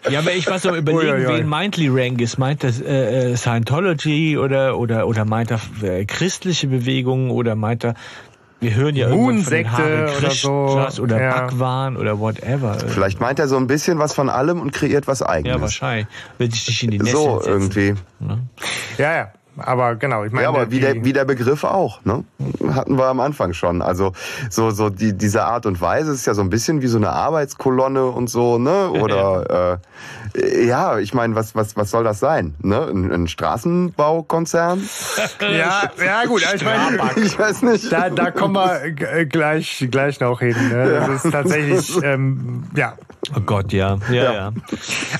ja, 0.09 0.19
aber 0.19 0.31
ich 0.31 0.47
war 0.47 0.59
so 0.59 0.73
überlegen, 0.75 1.27
wen 1.27 1.49
Mindly 1.49 1.89
Rank 1.89 2.21
ist. 2.21 2.37
Meint 2.37 2.63
das 2.63 2.79
äh, 2.79 3.31
äh, 3.31 3.35
Scientology 3.35 4.37
oder 4.37 4.77
oder 4.77 5.05
oder 5.05 5.25
meint 5.25 5.51
er 5.51 5.59
äh, 5.81 6.05
christliche 6.05 6.67
Bewegungen 6.67 7.29
oder 7.29 7.55
meint 7.55 7.83
er 7.83 7.95
Wir 8.63 8.75
hören 8.75 8.95
ja 8.95 9.09
Moonsekte 9.09 10.09
oder 10.17 10.31
so. 10.31 10.79
Oder 11.01 11.21
ja. 11.21 11.41
Backwaren 11.41 11.97
oder 11.97 12.19
whatever. 12.19 12.75
Vielleicht 12.75 13.19
meint 13.19 13.39
er 13.39 13.47
so 13.47 13.57
ein 13.57 13.67
bisschen 13.67 13.99
was 13.99 14.13
von 14.13 14.29
allem 14.29 14.61
und 14.61 14.71
kreiert 14.71 15.05
was 15.07 15.21
eigenes. 15.21 15.55
Ja, 15.55 15.61
wahrscheinlich. 15.61 16.07
Will 16.37 16.49
ich 16.51 16.65
dich 16.65 16.83
in 16.83 16.91
die 16.91 16.99
Nässe 16.99 17.11
So, 17.11 17.39
setzen. 17.39 17.49
irgendwie. 17.51 17.93
Ja, 18.97 19.15
ja. 19.15 19.31
Aber 19.57 19.95
genau, 19.95 20.23
ich 20.23 20.31
meine. 20.31 20.43
Ja, 20.43 20.49
aber 20.49 20.71
wie 20.71 20.79
der, 20.79 21.05
wie 21.05 21.13
der 21.13 21.25
Begriff 21.25 21.63
auch, 21.63 22.03
ne? 22.05 22.23
Hatten 22.73 22.97
wir 22.97 23.05
am 23.05 23.19
Anfang 23.19 23.53
schon. 23.53 23.81
Also 23.81 24.13
so, 24.49 24.71
so 24.71 24.89
die, 24.89 25.13
diese 25.13 25.43
Art 25.43 25.65
und 25.65 25.79
Weise 25.79 26.11
ist 26.11 26.25
ja 26.25 26.33
so 26.33 26.41
ein 26.41 26.49
bisschen 26.49 26.81
wie 26.81 26.87
so 26.87 26.97
eine 26.97 27.11
Arbeitskolonne 27.11 28.05
und 28.07 28.29
so, 28.29 28.57
ne? 28.57 28.89
Oder 29.03 29.79
äh, 30.35 30.65
ja, 30.65 30.97
ich 30.97 31.13
meine, 31.13 31.35
was, 31.35 31.55
was, 31.55 31.77
was 31.77 31.91
soll 31.91 32.03
das 32.03 32.19
sein? 32.19 32.55
Ne? 32.61 32.87
Ein, 32.87 33.11
ein 33.11 33.27
Straßenbaukonzern? 33.27 34.81
ja, 35.41 35.91
ja 36.03 36.25
gut, 36.25 36.43
ich 36.55 36.63
meine, 36.63 36.97
ich 37.17 37.37
weiß 37.37 37.61
nicht. 37.63 37.91
Da, 37.91 38.09
da 38.09 38.31
kommen 38.31 38.55
wir 38.55 39.25
gleich, 39.25 39.87
gleich 39.91 40.19
noch 40.19 40.39
hin. 40.39 40.55
Ne? 40.69 41.05
Das 41.07 41.25
ist 41.25 41.31
tatsächlich, 41.31 42.01
ähm, 42.03 42.63
ja. 42.75 42.93
Oh 43.35 43.41
Gott, 43.41 43.71
ja. 43.71 43.99
Ja, 44.09 44.13
ja. 44.13 44.33
ja. 44.33 44.51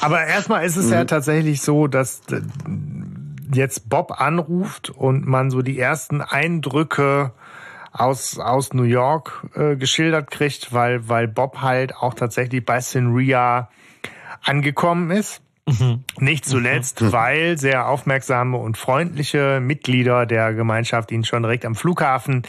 Aber 0.02 0.26
erstmal 0.26 0.66
ist 0.66 0.76
es 0.76 0.88
mhm. 0.88 0.94
ja 0.94 1.06
tatsächlich 1.06 1.62
so, 1.62 1.88
dass 1.88 2.22
jetzt 3.56 3.90
Bob 3.90 4.20
anruft 4.22 4.90
und 4.90 5.26
man 5.26 5.50
so 5.50 5.62
die 5.62 5.80
ersten 5.80 6.22
Eindrücke 6.22 7.32
aus, 7.92 8.40
aus 8.40 8.74
New 8.74 8.84
York 8.84 9.48
äh, 9.56 9.76
geschildert 9.76 10.32
kriegt, 10.32 10.74
weil, 10.74 11.08
weil 11.08 11.28
Bob 11.28 11.62
halt 11.62 11.96
auch 11.96 12.14
tatsächlich 12.14 12.66
bei 12.66 12.82
Sinria 12.82 13.70
angekommen 14.42 15.12
ist. 15.12 15.42
Mhm. 15.66 16.04
Nicht 16.20 16.46
zuletzt, 16.46 17.02
mhm. 17.02 17.14
weil 17.14 17.58
sehr 17.58 17.88
aufmerksame 17.88 18.58
und 18.58 18.78
freundliche 18.78 19.62
Mitglieder 19.62 20.26
der 20.26 20.54
Gemeinschaft 20.54 21.12
ihn 21.12 21.24
schon 21.24 21.44
direkt 21.44 21.66
am 21.66 21.76
Flughafen 21.76 22.44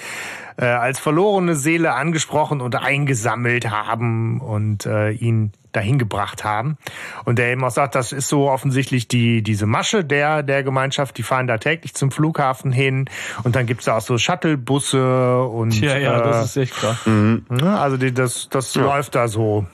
äh, 0.57 0.65
als 0.65 0.99
verlorene 0.99 1.55
Seele 1.55 1.95
angesprochen 1.95 2.61
und 2.61 2.75
eingesammelt 2.75 3.71
haben 3.71 4.41
und 4.41 4.87
äh, 4.87 5.11
ihn 5.11 5.53
dahin 5.75 5.99
gebracht 5.99 6.45
haben. 6.45 6.77
Und 7.25 7.39
der 7.39 7.53
eben 7.53 7.65
auch 7.65 7.71
sagt, 7.71 7.95
das 7.95 8.13
ist 8.13 8.29
so 8.29 8.51
offensichtlich 8.51 9.09
die, 9.09 9.43
diese 9.43 9.67
Masche 9.67 10.05
der, 10.05 10.43
der 10.43 10.63
Gemeinschaft, 10.63 11.19
die 11.19 11.23
fahren 11.23 11.47
da 11.47 11.59
täglich 11.59 11.95
zum 11.95 12.11
Flughafen 12.11 12.73
hin 12.73 13.09
und 13.43 13.57
dann 13.57 13.67
gibt's 13.67 13.87
da 13.87 13.99
auch 13.99 14.03
so 14.03 14.19
Shuttlebusse 14.19 15.43
und. 15.43 15.79
Ja, 15.81 15.97
ja, 15.97 16.21
äh, 16.21 16.23
das 16.23 16.45
ist 16.47 16.57
echt 16.57 16.75
krass. 16.75 17.07
Mhm. 17.07 17.45
Also 17.63 17.97
die, 17.97 18.13
das, 18.13 18.49
das 18.49 18.75
ja. 18.75 18.83
läuft 18.83 19.15
da 19.15 19.29
so. 19.29 19.67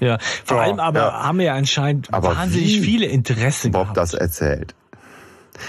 Ja, 0.00 0.18
vor 0.44 0.58
ja, 0.58 0.62
allem 0.64 0.80
aber 0.80 1.00
ja. 1.00 1.22
haben 1.22 1.38
wir 1.38 1.46
ja 1.46 1.54
anscheinend 1.54 2.12
aber 2.12 2.36
wahnsinnig 2.36 2.80
viele 2.80 3.06
Interessen 3.06 3.72
Bob 3.72 3.82
gehabt. 3.82 3.96
das 3.96 4.14
erzählt. 4.14 4.74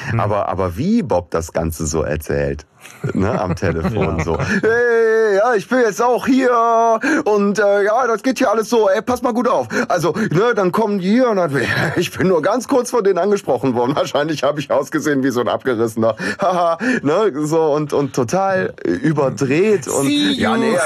Hm. 0.10 0.20
Aber, 0.20 0.50
aber 0.50 0.78
wie 0.78 1.02
Bob 1.02 1.32
das 1.32 1.54
Ganze 1.54 1.88
so 1.88 2.02
erzählt, 2.02 2.66
ne, 3.14 3.40
am 3.40 3.56
Telefon 3.56 4.18
ja. 4.18 4.24
so. 4.24 4.38
Hey, 4.38 5.38
ja, 5.38 5.54
ich 5.56 5.68
bin 5.68 5.80
jetzt 5.80 6.02
auch 6.02 6.26
hier 6.26 7.00
und 7.26 7.60
äh, 7.60 7.84
ja, 7.84 8.08
das 8.08 8.24
geht 8.24 8.38
hier 8.38 8.52
alles 8.52 8.70
so. 8.70 8.90
Ey, 8.90 9.02
pass 9.02 9.22
mal 9.22 9.34
gut 9.34 9.48
auf. 9.48 9.68
Also, 9.88 10.14
ne, 10.32 10.54
dann 10.56 10.72
kommen 10.72 11.00
die 11.00 11.10
hier 11.10 11.30
und 11.30 11.38
dann, 11.38 11.52
ich 11.96 12.16
bin 12.18 12.28
nur 12.28 12.42
ganz 12.42 12.68
kurz 12.68 12.92
von 12.92 13.04
denen 13.04 13.18
angesprochen 13.18 13.76
worden. 13.76 13.96
Wahrscheinlich 13.96 14.44
habe 14.44 14.60
ich 14.60 14.72
ausgesehen 14.72 15.24
wie 15.24 15.30
so 15.30 15.42
ein 15.42 15.48
abgerissener. 15.48 16.16
Haha, 16.42 16.78
ne, 17.02 17.32
so 17.36 17.74
und 17.74 17.94
und 17.94 18.14
total 18.14 18.74
überdreht 18.84 19.88
und 19.88 20.06
see 20.06 20.34
ja, 20.34 20.58
nee, 20.58 20.78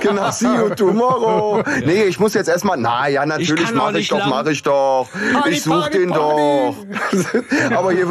genau, 0.00 0.30
see 0.30 0.46
you 0.46 0.70
tomorrow. 0.70 1.62
Nee, 1.84 2.04
ich 2.04 2.18
muss 2.18 2.34
jetzt 2.34 2.48
erstmal, 2.48 2.76
na 2.78 3.08
ja, 3.08 3.24
natürlich 3.26 3.72
mache 3.72 3.98
ich 3.98 4.08
doch, 4.08 4.26
mache 4.26 4.52
ich 4.52 4.62
doch. 4.62 5.08
Party, 5.32 5.50
ich 5.50 5.62
such 5.62 5.88
den 5.88 6.10
doch. 6.10 6.74
Aber 7.74 7.92
hier 7.92 8.06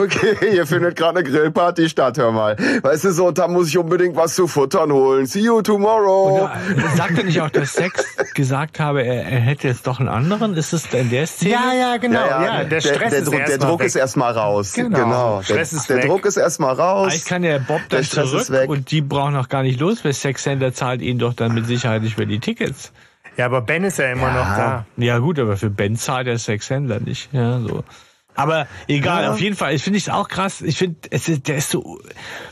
hier 0.49 0.65
findet 0.65 0.95
gerade 0.95 1.19
eine 1.19 1.29
Grillparty 1.29 1.89
statt, 1.89 2.17
hör 2.17 2.31
mal. 2.31 2.55
Weißt 2.89 3.03
du 3.03 3.11
so, 3.11 3.29
da 3.29 3.47
muss 3.47 3.67
ich 3.67 3.77
unbedingt 3.77 4.15
was 4.15 4.33
zu 4.33 4.47
futtern 4.47 4.91
holen. 4.91 5.27
See 5.27 5.41
you 5.41 5.61
tomorrow. 5.61 6.49
Und, 6.49 6.83
äh, 6.83 6.97
sagt 6.97 7.19
er 7.19 7.23
nicht 7.23 7.39
auch, 7.39 7.51
dass 7.51 7.73
Sex 7.73 8.03
gesagt 8.33 8.79
habe, 8.79 9.03
er, 9.03 9.25
er 9.25 9.39
hätte 9.41 9.67
jetzt 9.67 9.85
doch 9.85 9.99
einen 9.99 10.09
anderen? 10.09 10.55
Ist 10.55 10.73
es 10.73 10.91
in 10.91 11.11
der 11.11 11.27
Szene? 11.27 11.51
Ja, 11.51 11.73
ja, 11.79 11.97
genau. 11.97 12.25
Ja, 12.25 12.43
ja, 12.43 12.63
der 12.63 12.81
Stress 12.81 12.97
der, 12.97 13.09
der, 13.09 13.19
ist 13.19 13.27
Druck, 13.27 13.45
der 13.45 13.57
Druck 13.59 13.83
ist 13.83 13.95
erstmal 13.95 14.31
raus. 14.33 14.73
Genau. 14.73 14.97
genau. 14.97 15.41
Stress 15.43 15.69
der, 15.69 15.79
ist 15.79 15.89
der 15.89 16.07
Druck 16.07 16.25
ist 16.25 16.37
erstmal 16.37 16.73
raus. 16.73 17.11
Eigentlich 17.11 17.25
kann 17.25 17.43
der 17.43 17.59
Bob 17.59 17.79
dann 17.89 18.01
der 18.01 18.25
zurück 18.25 18.67
und 18.67 18.89
die 18.89 19.01
brauchen 19.01 19.33
noch 19.33 19.49
gar 19.49 19.61
nicht 19.61 19.79
los, 19.79 20.03
weil 20.03 20.13
Sex 20.13 20.41
Center 20.41 20.73
zahlt 20.73 21.03
ihnen 21.03 21.19
doch 21.19 21.35
dann 21.35 21.53
mit 21.53 21.67
Sicherheit 21.67 22.01
nicht 22.01 22.17
mehr 22.17 22.25
die 22.25 22.39
Tickets. 22.39 22.91
Ja, 23.37 23.45
aber 23.45 23.61
Ben 23.61 23.83
ist 23.83 23.99
ja 23.99 24.11
immer 24.11 24.29
ja. 24.29 24.33
noch 24.33 24.57
da. 24.57 24.85
Ja 24.97 25.19
gut, 25.19 25.37
aber 25.37 25.57
für 25.57 25.69
Ben 25.69 25.95
zahlt 25.95 26.25
der 26.25 26.39
Sexhändler 26.39 26.99
nicht. 26.99 27.31
Ja, 27.33 27.59
so. 27.59 27.83
Aber 28.39 28.67
egal, 28.87 29.23
ja. 29.23 29.31
auf 29.31 29.41
jeden 29.41 29.55
Fall. 29.55 29.73
Ich 29.73 29.83
finde 29.83 29.99
es 29.99 30.07
auch 30.07 30.29
krass. 30.29 30.61
Ich 30.61 30.77
finde, 30.77 30.95
es 31.11 31.27
ist, 31.27 31.47
der 31.49 31.57
ist 31.57 31.69
so. 31.69 31.99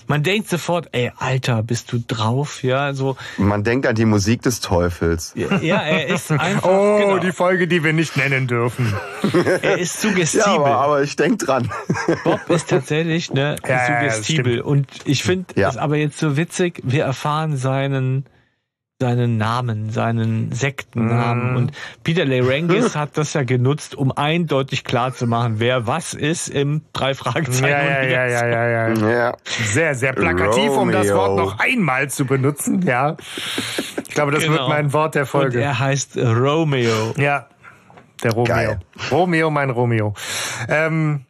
Man 0.05 0.21
denkt 0.21 0.49
sofort, 0.49 0.89
ey, 0.91 1.11
Alter, 1.17 1.63
bist 1.63 1.93
du 1.93 2.03
drauf? 2.05 2.61
Ja, 2.61 2.93
so. 2.93 3.15
Man 3.37 3.63
denkt 3.63 3.87
an 3.87 3.95
die 3.95 4.05
Musik 4.05 4.41
des 4.41 4.59
Teufels. 4.59 5.33
Ja, 5.35 5.79
er 5.79 6.07
ist 6.07 6.29
einfach. 6.31 6.69
oh, 6.69 6.97
genau. 6.99 7.19
die 7.19 7.31
Folge, 7.31 7.67
die 7.67 7.83
wir 7.85 7.93
nicht 7.93 8.17
nennen 8.17 8.47
dürfen. 8.47 8.93
er 9.61 9.77
ist 9.77 10.01
suggestibel. 10.01 10.45
Ja, 10.45 10.55
aber, 10.55 10.75
aber 10.77 11.03
ich 11.03 11.15
denk 11.15 11.39
dran. 11.39 11.71
Bob 12.25 12.49
ist 12.49 12.69
tatsächlich 12.69 13.31
ne 13.31 13.55
ja, 13.65 13.85
suggestibel. 13.85 14.59
Und 14.59 14.87
ich 15.05 15.23
finde 15.23 15.45
es 15.55 15.77
aber 15.77 15.95
jetzt 15.95 16.19
so 16.19 16.35
witzig. 16.35 16.81
Wir 16.83 17.05
erfahren 17.05 17.55
seinen 17.55 18.25
seinen 18.99 19.37
Namen, 19.37 19.91
seinen 19.91 20.51
Sektennamen. 20.51 21.53
Mm. 21.53 21.57
Und 21.57 21.71
Peter 22.03 22.25
Lerengis 22.25 22.95
hat 22.95 23.15
das 23.15 23.33
ja 23.33 23.43
genutzt, 23.43 23.93
um 23.93 24.11
eindeutig 24.11 24.83
klar 24.83 25.13
zu 25.13 25.27
machen, 25.27 25.59
wer 25.59 25.85
was 25.85 26.15
ist 26.15 26.47
im 26.47 26.81
drei 26.93 27.13
Fragezeichen. 27.13 27.65
Ja, 27.65 28.01
ja, 28.01 28.25
ja, 28.25 28.47
ja, 28.47 28.89
ja, 28.89 29.09
ja. 29.09 29.37
Sehr, 29.45 29.93
sehr 29.93 30.13
plakativ, 30.13 30.69
Romeo. 30.69 30.81
um 30.81 30.91
das 30.91 31.13
Wort 31.13 31.37
noch 31.37 31.59
einmal 31.59 32.09
zu 32.09 32.25
benutzen. 32.25 32.81
Ja, 32.81 33.17
ich 34.07 34.15
glaube, 34.15 34.31
das 34.31 34.43
genau. 34.43 34.55
wird 34.55 34.69
mein 34.69 34.93
Wort 34.93 35.13
der 35.13 35.27
Folge. 35.27 35.57
Und 35.57 35.63
er 35.63 35.77
heißt 35.77 36.17
Romeo. 36.17 37.13
Ja, 37.17 37.47
der 38.23 38.31
Romeo. 38.31 38.45
Geil. 38.45 38.79
Romeo, 39.11 39.51
mein 39.51 39.69
Romeo. 39.69 40.15
Ähm, 40.69 41.25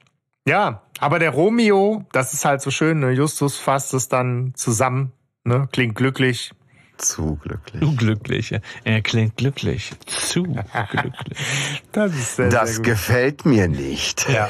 ja, 0.47 0.83
aber 1.01 1.19
der 1.19 1.31
Romeo, 1.31 2.05
das 2.13 2.33
ist 2.33 2.45
halt 2.45 2.61
so 2.61 2.71
schön. 2.71 3.01
Ne? 3.01 3.11
Justus 3.11 3.57
fasst 3.57 3.93
es 3.93 4.07
dann 4.07 4.53
zusammen. 4.55 5.11
Ne? 5.43 5.67
Klingt 5.73 5.95
glücklich, 5.95 6.53
zu 6.97 7.35
glücklich. 7.35 7.81
Zu 7.81 7.95
glücklich. 7.95 8.59
Er 8.83 9.01
klingt 9.01 9.37
glücklich. 9.37 9.91
Zu 10.05 10.43
glücklich. 10.43 11.13
Das, 11.91 12.13
ist 12.13 12.35
sehr, 12.35 12.49
das 12.49 12.75
sehr 12.75 12.83
gefällt 12.83 13.45
mir 13.45 13.67
nicht. 13.67 14.29
Ja. 14.29 14.49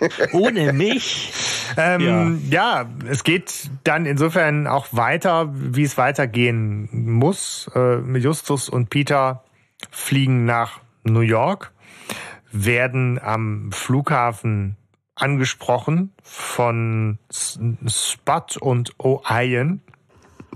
Ohne 0.32 0.72
mich. 0.72 1.32
Ähm, 1.76 2.42
ja. 2.50 2.82
ja. 2.82 2.90
es 3.08 3.24
geht 3.24 3.70
dann 3.84 4.06
insofern 4.06 4.66
auch 4.66 4.88
weiter, 4.92 5.50
wie 5.52 5.82
es 5.82 5.98
weitergehen 5.98 6.88
muss. 6.92 7.70
Äh, 7.74 8.18
Justus 8.18 8.68
und 8.68 8.90
Peter 8.90 9.44
fliegen 9.90 10.44
nach 10.44 10.80
New 11.04 11.20
York, 11.20 11.72
werden 12.52 13.18
am 13.20 13.70
Flughafen 13.72 14.76
angesprochen 15.14 16.12
von 16.22 17.18
Spot 17.30 18.44
und 18.60 18.94
O'Ian. 18.96 19.80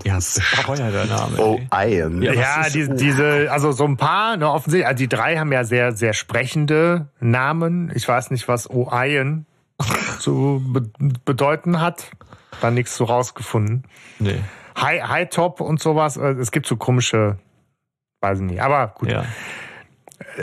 Ja, 0.03 0.15
bescheuerter 0.15 1.05
Name. 1.05 1.37
Oh, 1.37 1.59
Ian. 1.73 2.21
Ja, 2.21 2.33
ja 2.33 2.69
die, 2.69 2.89
diese, 2.95 3.51
also 3.51 3.71
so 3.71 3.85
ein 3.85 3.97
paar, 3.97 4.37
ne, 4.37 4.49
offensichtlich, 4.49 4.87
also 4.87 4.97
die 4.97 5.09
drei 5.09 5.37
haben 5.37 5.51
ja 5.51 5.63
sehr, 5.63 5.93
sehr 5.93 6.13
sprechende 6.13 7.09
Namen. 7.19 7.91
Ich 7.95 8.07
weiß 8.07 8.31
nicht, 8.31 8.47
was 8.47 8.69
Ian 8.71 9.45
zu 10.19 10.61
be 10.65 10.89
bedeuten 11.25 11.81
hat. 11.81 12.11
Da 12.61 12.71
nichts 12.71 12.95
so 12.95 13.05
rausgefunden. 13.05 13.83
Nee. 14.19 14.39
High, 14.79 15.03
High 15.03 15.29
Top 15.29 15.61
und 15.61 15.81
sowas. 15.81 16.17
Äh, 16.17 16.31
es 16.33 16.51
gibt 16.51 16.67
so 16.67 16.75
komische, 16.75 17.37
weiß 18.21 18.39
ich 18.39 18.45
nicht. 18.45 18.61
Aber 18.61 18.93
gut. 18.97 19.11
Ja 19.11 19.25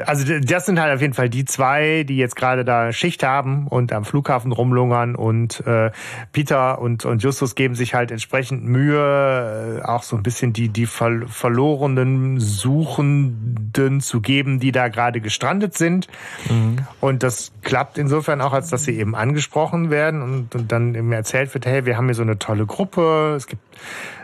also 0.07 0.39
das 0.41 0.66
sind 0.66 0.80
halt 0.80 0.95
auf 0.95 1.01
jeden 1.01 1.14
Fall 1.14 1.28
die 1.28 1.45
zwei, 1.45 2.05
die 2.05 2.16
jetzt 2.16 2.36
gerade 2.36 2.64
da 2.64 2.93
Schicht 2.93 3.22
haben 3.22 3.66
und 3.66 3.93
am 3.93 4.05
Flughafen 4.05 4.53
rumlungern 4.53 5.14
und 5.14 5.66
äh, 5.66 5.91
Peter 6.32 6.80
und, 6.80 7.05
und 7.05 7.22
Justus 7.22 7.55
geben 7.55 7.74
sich 7.74 7.95
halt 7.95 8.11
entsprechend 8.11 8.64
Mühe, 8.64 9.80
äh, 9.80 9.84
auch 9.84 10.03
so 10.03 10.16
ein 10.16 10.22
bisschen 10.22 10.53
die, 10.53 10.68
die 10.68 10.86
ver 10.86 11.26
verlorenen 11.26 12.39
Suchenden 12.39 14.01
zu 14.01 14.20
geben, 14.20 14.61
die 14.61 14.72
da 14.72 14.89
gerade 14.89 15.20
gestrandet 15.20 15.76
sind. 15.76 16.09
Mhm. 16.49 16.78
Und 17.01 17.22
das 17.22 17.53
klappt 17.62 17.99
insofern 17.99 18.41
auch, 18.41 18.53
als 18.53 18.68
dass 18.68 18.84
sie 18.84 18.99
eben 18.99 19.14
angesprochen 19.14 19.91
werden 19.91 20.22
und, 20.22 20.55
und 20.55 20.70
dann 20.70 20.95
eben 20.95 21.12
erzählt 21.12 21.53
wird, 21.55 21.66
hey, 21.66 21.86
wir 21.86 21.97
haben 21.97 22.07
hier 22.07 22.14
so 22.14 22.22
eine 22.22 22.39
tolle 22.39 22.66
Gruppe, 22.66 23.34
es 23.36 23.47
gibt 23.47 23.62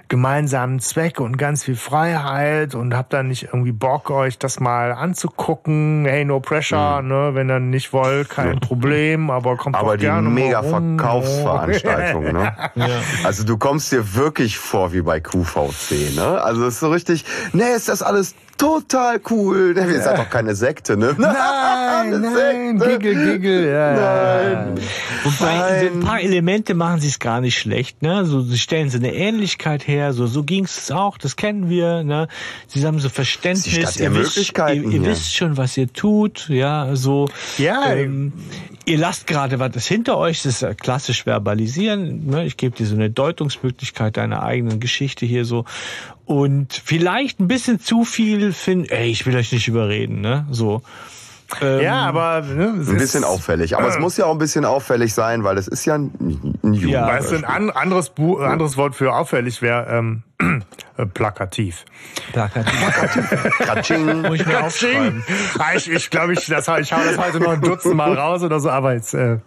gemeinsamen 0.09 0.81
Zweck 0.81 1.21
und 1.21 1.39
ganz 1.39 1.65
viel 1.65 1.77
Freiheit 1.77 2.75
und 2.75 2.95
habt 2.95 3.13
dann 3.13 3.29
nicht 3.29 3.45
irgendwie 3.45 3.73
Bock, 3.73 4.11
euch 4.11 4.39
das 4.39 4.61
mal 4.61 4.93
anzugucken. 4.93 6.05
Hey, 6.07 6.25
no 6.25 6.41
pressure, 6.41 7.03
mhm. 7.03 7.09
ne? 7.09 7.31
Wenn 7.35 7.51
ihr 7.51 7.61
nicht 7.61 7.93
wollt, 7.93 8.31
kein 8.31 8.61
Problem, 8.61 9.31
aber 9.31 9.57
kommt 9.57 9.77
aber 9.77 9.97
doch 9.97 10.01
gerne 10.01 10.29
Aber 10.29 10.37
die 10.37 10.43
mega 10.43 10.63
Verkaufsveranstaltung, 10.63 12.25
ne? 12.33 12.53
ja. 12.75 12.89
Also 13.25 13.45
du 13.45 13.57
kommst 13.57 13.93
dir 13.93 14.15
wirklich 14.15 14.59
vor 14.59 14.93
wie 14.93 15.03
bei 15.03 15.21
QVC, 15.21 16.15
ne? 16.17 16.41
Also 16.43 16.67
es 16.67 16.75
ist 16.75 16.81
so 16.81 16.91
richtig, 16.91 17.25
ne, 17.53 17.71
ist 17.71 17.89
das 17.89 18.03
alles 18.03 18.35
total 18.57 19.21
cool. 19.31 19.75
Ihr 19.77 20.01
seid 20.01 20.19
doch 20.19 20.31
keine 20.31 20.55
Sekte, 20.55 20.97
ne? 20.97 21.15
Nein, 21.19 22.21
nein, 22.21 22.79
Giggle, 22.79 23.15
Giggle, 23.15 23.73
ja. 23.73 23.95
Nein. 23.95 24.81
Wobei, 25.25 25.89
so 25.89 25.95
ein 25.95 26.01
paar 26.01 26.21
Elemente 26.21 26.75
machen 26.75 27.01
sie 27.01 27.09
es 27.09 27.19
gar 27.19 27.41
nicht 27.41 27.59
schlecht, 27.59 28.03
ne? 28.03 28.25
So, 28.25 28.43
sie 28.43 28.59
stellen 28.59 28.91
so 28.91 28.99
eine 28.99 29.15
Ähnlichkeit 29.15 29.87
her, 29.87 30.13
so, 30.13 30.27
so 30.27 30.43
ging 30.43 30.65
es 30.65 30.91
auch, 30.91 31.19
das 31.19 31.37
kennen 31.37 31.69
wir, 31.69 32.05
ne? 32.05 32.29
Sie 32.67 32.85
haben 32.85 32.99
so 32.99 33.09
Verständnis, 33.09 33.77
ihr, 33.77 33.83
wisst, 34.15 34.51
ihr, 34.51 34.73
ihr 34.73 35.05
wisst 35.05 35.35
schon, 35.37 35.57
was 35.57 35.77
ihr 35.77 35.93
tut, 35.93 36.49
ja, 36.49 36.95
so. 36.95 37.29
Ja. 37.59 37.93
Ähm, 37.93 38.33
ihr 38.85 38.99
lasst 38.99 39.27
gerade 39.27 39.59
was 39.59 39.87
hinter 39.87 40.19
euch, 40.19 40.43
das 40.43 40.63
ist 40.63 40.79
klassisch 40.81 41.25
verbalisieren, 41.25 42.27
ne? 42.27 42.45
Ich 42.45 42.57
gebe 42.57 42.77
dir 42.77 42.87
so 42.87 42.95
eine 42.95 43.11
Deutungsmöglichkeit 43.11 44.17
deiner 44.17 44.43
eigenen 44.43 44.81
Geschichte 44.81 45.27
hier 45.27 45.45
so 45.45 45.65
und 46.27 46.72
vielleicht 46.72 47.41
ein 47.41 47.49
bisschen 47.49 47.81
zu 47.81 48.05
viel 48.05 48.53
finden, 48.53 48.89
ey, 48.91 49.11
ich 49.11 49.27
will 49.27 49.37
euch 49.37 49.53
nicht 49.53 49.68
überreden, 49.68 50.20
ne? 50.20 50.47
So. 50.51 50.83
Ähm, 51.61 51.81
ja, 51.81 52.07
aber 52.07 52.43
ne, 52.43 52.75
ein 52.77 52.97
bisschen 52.97 53.25
auffällig. 53.25 53.77
Aber 53.77 53.87
äh, 53.87 53.91
es 53.91 53.99
muss 53.99 54.17
ja 54.17 54.27
auch 54.27 54.33
ein 54.33 54.39
bisschen 54.39 54.65
auffällig 54.65 55.15
sein, 55.15 55.45
weil 55.45 55.59
es 55.59 55.69
ist 55.69 55.85
ja 55.85 55.95
ein, 55.95 56.11
ein 56.63 56.75
Jugend. 56.75 56.91
Ja, 56.91 57.07
weißt 57.07 57.33
du, 57.33 57.37
ein 57.37 57.45
an, 57.45 57.71
anderes, 57.71 58.11
Bu 58.11 58.41
ja. 58.41 58.49
anderes 58.49 58.77
Wort 58.77 58.95
für 58.95 59.15
auffällig 59.15 59.63
wäre 59.63 59.87
ähm, 59.91 60.23
äh, 60.97 61.07
plakativ. 61.07 61.85
Plakativ. 62.33 62.73
Katsching. 63.59 64.23
Muss 64.23 64.41
ich 64.41 64.47
mir 64.47 64.65
aufschreiben. 64.65 65.25
Ah, 65.59 65.75
ich, 65.75 65.91
ich 65.91 66.11
glaube, 66.11 66.33
ich, 66.33 66.47
das, 66.47 66.69
ich 66.69 66.93
hau 66.93 66.99
das 67.05 67.19
heute 67.19 67.41
noch 67.41 67.53
ein 67.53 67.61
Dutzend 67.61 67.95
Mal 67.95 68.15
raus 68.15 68.43
oder 68.43 68.61
so, 68.61 68.71
aber 68.71 68.95
jetzt 68.95 69.15
äh, 69.15 69.39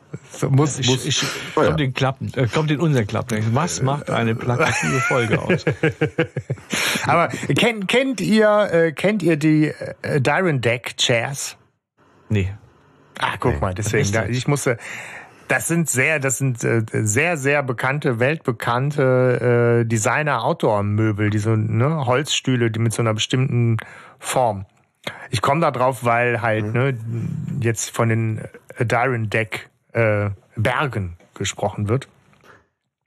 muss, 0.49 0.79
ich, 0.79 0.87
muss. 0.87 1.05
Ich, 1.05 1.23
oh 1.55 1.61
ja. 1.61 1.67
kommt 1.67 1.81
in 1.81 1.93
Klappen, 1.93 2.31
äh, 2.35 2.47
kommt 2.47 2.71
in 2.71 2.79
unser 2.79 3.03
Klappen. 3.05 3.43
Was 3.53 3.81
macht 3.81 4.09
eine 4.09 4.35
plakative 4.35 4.99
Folge 5.01 5.39
aus? 5.39 5.65
aber 7.05 7.29
kennt, 7.55 7.87
kennt 7.87 8.21
ihr, 8.21 8.69
äh, 8.71 8.91
kennt 8.91 9.23
ihr 9.23 9.37
die 9.37 9.73
äh, 10.01 10.21
Dyron 10.21 10.61
Deck 10.61 10.95
Chairs? 10.97 11.56
Nee. 12.29 12.53
Ah, 13.19 13.35
guck 13.39 13.53
nee. 13.53 13.59
mal, 13.59 13.73
deswegen, 13.73 14.11
da, 14.11 14.25
ich 14.25 14.47
musste, 14.47 14.77
das 15.47 15.67
sind 15.67 15.89
sehr, 15.89 16.19
das 16.19 16.37
sind 16.37 16.63
äh, 16.63 16.83
sehr, 16.91 17.37
sehr 17.37 17.63
bekannte, 17.63 18.19
weltbekannte 18.19 19.81
äh, 19.81 19.85
Designer-Outdoor-Möbel, 19.85 21.29
diese 21.29 21.57
ne, 21.57 22.05
Holzstühle, 22.05 22.69
die 22.69 22.79
mit 22.79 22.93
so 22.93 23.01
einer 23.01 23.13
bestimmten 23.13 23.77
Form. 24.19 24.65
Ich 25.29 25.41
komme 25.41 25.61
da 25.61 25.71
drauf, 25.71 26.03
weil 26.03 26.41
halt 26.41 26.65
mhm. 26.65 26.71
ne, 26.73 26.97
jetzt 27.61 27.91
von 27.91 28.09
den 28.09 28.41
Dyron 28.79 29.29
Deck 29.29 29.69
äh, 29.93 30.29
Bergen 30.55 31.17
gesprochen 31.33 31.87
wird. 31.87 32.07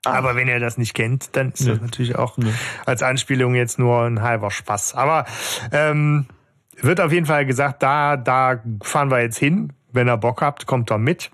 Ah. 0.05 0.13
Aber 0.13 0.35
wenn 0.35 0.47
ihr 0.47 0.59
das 0.59 0.77
nicht 0.77 0.93
kennt, 0.95 1.35
dann 1.35 1.51
ist 1.51 1.61
nee. 1.61 1.71
das 1.71 1.81
natürlich 1.81 2.15
auch 2.15 2.37
nee. 2.37 2.51
als 2.85 3.03
Anspielung 3.03 3.53
jetzt 3.53 3.77
nur 3.77 4.03
ein 4.03 4.21
halber 4.21 4.49
Spaß. 4.49 4.95
Aber 4.95 5.25
ähm, 5.71 6.25
wird 6.83 7.01
auf 7.01 7.11
jeden 7.11 7.25
Fall 7.25 7.45
gesagt, 7.45 7.83
da, 7.83 8.17
da 8.17 8.61
fahren 8.81 9.11
wir 9.11 9.21
jetzt 9.21 9.37
hin. 9.37 9.73
Wenn 9.91 10.07
ihr 10.07 10.17
Bock 10.17 10.41
habt, 10.41 10.65
kommt 10.67 10.89
da 10.89 10.97
mit. 10.97 11.31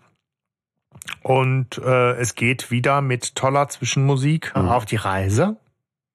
Und 1.21 1.77
äh, 1.77 2.13
es 2.13 2.35
geht 2.35 2.71
wieder 2.71 3.01
mit 3.01 3.35
toller 3.35 3.67
Zwischenmusik 3.69 4.53
mhm. 4.55 4.67
auf 4.67 4.85
die 4.85 4.95
Reise. 4.95 5.57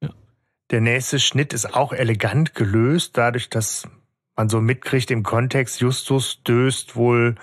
Ja. 0.00 0.10
Der 0.70 0.80
nächste 0.80 1.18
Schnitt 1.18 1.52
ist 1.52 1.74
auch 1.74 1.92
elegant 1.92 2.54
gelöst, 2.54 3.16
dadurch, 3.16 3.48
dass 3.48 3.88
man 4.36 4.48
so 4.48 4.60
mitkriegt 4.60 5.10
im 5.10 5.22
Kontext, 5.22 5.80
Justus 5.80 6.42
döst 6.42 6.96
wohl 6.96 7.36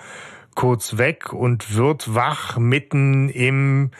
kurz 0.54 0.98
weg 0.98 1.32
und 1.32 1.74
wird 1.74 2.14
wach 2.14 2.58
mitten 2.58 3.28
im 3.28 3.90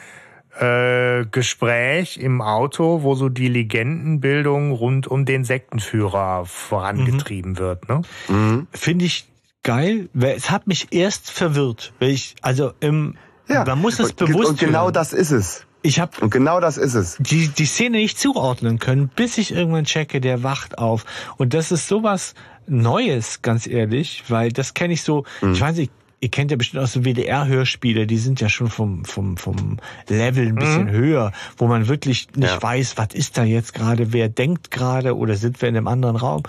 äh, 0.59 1.25
Gespräch 1.25 2.17
im 2.17 2.41
Auto, 2.41 3.03
wo 3.03 3.15
so 3.15 3.29
die 3.29 3.47
Legendenbildung 3.47 4.71
rund 4.71 5.07
um 5.07 5.25
den 5.25 5.43
Sektenführer 5.43 6.45
vorangetrieben 6.45 7.53
mhm. 7.53 7.57
wird. 7.57 7.89
Ne? 7.89 8.01
Mhm. 8.27 8.67
Finde 8.71 9.05
ich 9.05 9.27
geil. 9.63 10.09
Es 10.19 10.49
hat 10.49 10.67
mich 10.67 10.87
erst 10.91 11.31
verwirrt, 11.31 11.93
weil 11.99 12.09
ich 12.09 12.35
also 12.41 12.73
im 12.79 13.15
ja. 13.47 13.65
Man 13.65 13.79
muss 13.79 13.99
es 13.99 14.13
bewusst. 14.13 14.51
Und 14.51 14.59
genau 14.59 14.85
hören. 14.85 14.93
das 14.93 15.13
ist 15.13 15.31
es. 15.31 15.65
Ich 15.83 15.99
habe 15.99 16.11
und 16.21 16.29
genau 16.29 16.59
das 16.59 16.77
ist 16.77 16.93
es. 16.93 17.17
Die 17.19 17.47
die 17.47 17.65
Szene 17.65 17.97
nicht 17.97 18.19
zuordnen 18.19 18.77
können, 18.79 19.09
bis 19.09 19.37
ich 19.37 19.51
irgendwann 19.51 19.85
checke, 19.85 20.21
der 20.21 20.43
wacht 20.43 20.77
auf. 20.77 21.05
Und 21.37 21.53
das 21.53 21.71
ist 21.71 21.87
sowas 21.87 22.35
Neues, 22.67 23.41
ganz 23.41 23.67
ehrlich, 23.67 24.23
weil 24.29 24.51
das 24.51 24.73
kenne 24.73 24.93
ich 24.93 25.01
so. 25.01 25.25
Mhm. 25.41 25.53
Ich 25.53 25.61
weiß 25.61 25.75
nicht, 25.75 25.91
ihr 26.21 26.29
kennt 26.29 26.51
ja 26.51 26.57
bestimmt 26.57 26.83
auch 26.83 26.87
so 26.87 27.03
WDR-Hörspiele, 27.03 28.05
die 28.07 28.17
sind 28.17 28.39
ja 28.39 28.47
schon 28.47 28.69
vom, 28.69 29.03
vom, 29.05 29.37
vom 29.37 29.77
Level 30.07 30.47
ein 30.47 30.55
bisschen 30.55 30.85
mhm. 30.85 30.91
höher, 30.91 31.31
wo 31.57 31.67
man 31.67 31.87
wirklich 31.87 32.27
nicht 32.35 32.53
ja. 32.53 32.61
weiß, 32.61 32.97
was 32.97 33.13
ist 33.13 33.37
da 33.37 33.43
jetzt 33.43 33.73
gerade, 33.73 34.13
wer 34.13 34.29
denkt 34.29 34.69
gerade 34.71 35.17
oder 35.17 35.35
sind 35.35 35.61
wir 35.61 35.67
in 35.67 35.75
einem 35.75 35.87
anderen 35.87 36.15
Raum. 36.15 36.43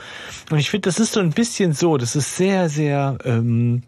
Und 0.51 0.59
ich 0.59 0.71
finde, 0.71 0.89
das 0.89 1.01
ist 1.01 1.15
so 1.15 1.21
ein 1.21 1.31
bisschen 1.31 1.73
so, 1.73 1.97
das 1.97 2.15
ist 2.15 2.37
sehr, 2.37 2.69
sehr 2.69 3.17
ähm, 3.25 3.83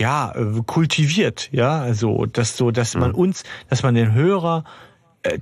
ja, 0.00 0.32
äh, 0.34 0.62
kultiviert, 0.66 1.48
ja, 1.52 1.80
also, 1.80 2.26
dass 2.26 2.56
so, 2.56 2.70
dass 2.72 2.94
man 2.94 3.10
mhm. 3.10 3.18
uns, 3.18 3.44
dass 3.68 3.82
man 3.84 3.94
den 3.94 4.12
Hörer 4.12 4.64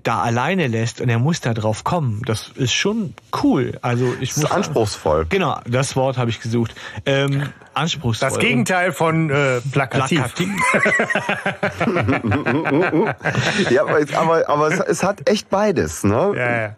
da 0.03 0.23
alleine 0.23 0.67
lässt 0.67 1.01
und 1.01 1.09
er 1.09 1.19
muss 1.19 1.41
da 1.41 1.55
drauf 1.55 1.85
kommen. 1.85 2.23
Das 2.27 2.51
ist 2.55 2.73
schon 2.73 3.15
cool. 3.43 3.79
Also 3.83 4.15
ich 4.21 4.31
das 4.31 4.39
muss 4.39 4.51
ist 4.51 4.57
anspruchsvoll. 4.57 5.19
Sagen, 5.19 5.29
genau, 5.31 5.61
das 5.67 5.97
Wort 5.97 6.19
habe 6.19 6.31
ich 6.31 6.41
gesucht. 6.41 6.75
Ähm, 7.05 7.51
anspruchsvoll. 7.75 8.29
Das 8.29 8.39
Gegenteil 8.39 8.93
von 8.93 9.31
äh, 9.31 9.61
plakativ. 9.73 10.35
plakativ. 10.35 10.51
ja, 13.71 13.83
aber, 13.83 13.99
aber, 14.15 14.49
aber 14.49 14.73
es, 14.73 14.81
es, 14.81 15.03
hat 15.03 15.29
echt 15.29 15.51
beides, 15.51 16.05
ne? 16.05 16.33
Ja, 16.37 16.61
ja. 16.61 16.77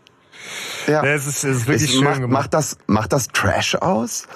Ja, 0.86 1.04
es 1.04 1.26
ist, 1.26 1.44
es 1.44 1.58
ist 1.58 1.66
wirklich 1.66 1.90
es 1.90 1.96
schön 1.96 2.04
macht, 2.04 2.20
gemacht. 2.20 2.32
Macht 2.32 2.54
das, 2.54 2.78
macht 2.86 3.12
das 3.12 3.28
Trash 3.28 3.74
aus? 3.74 4.26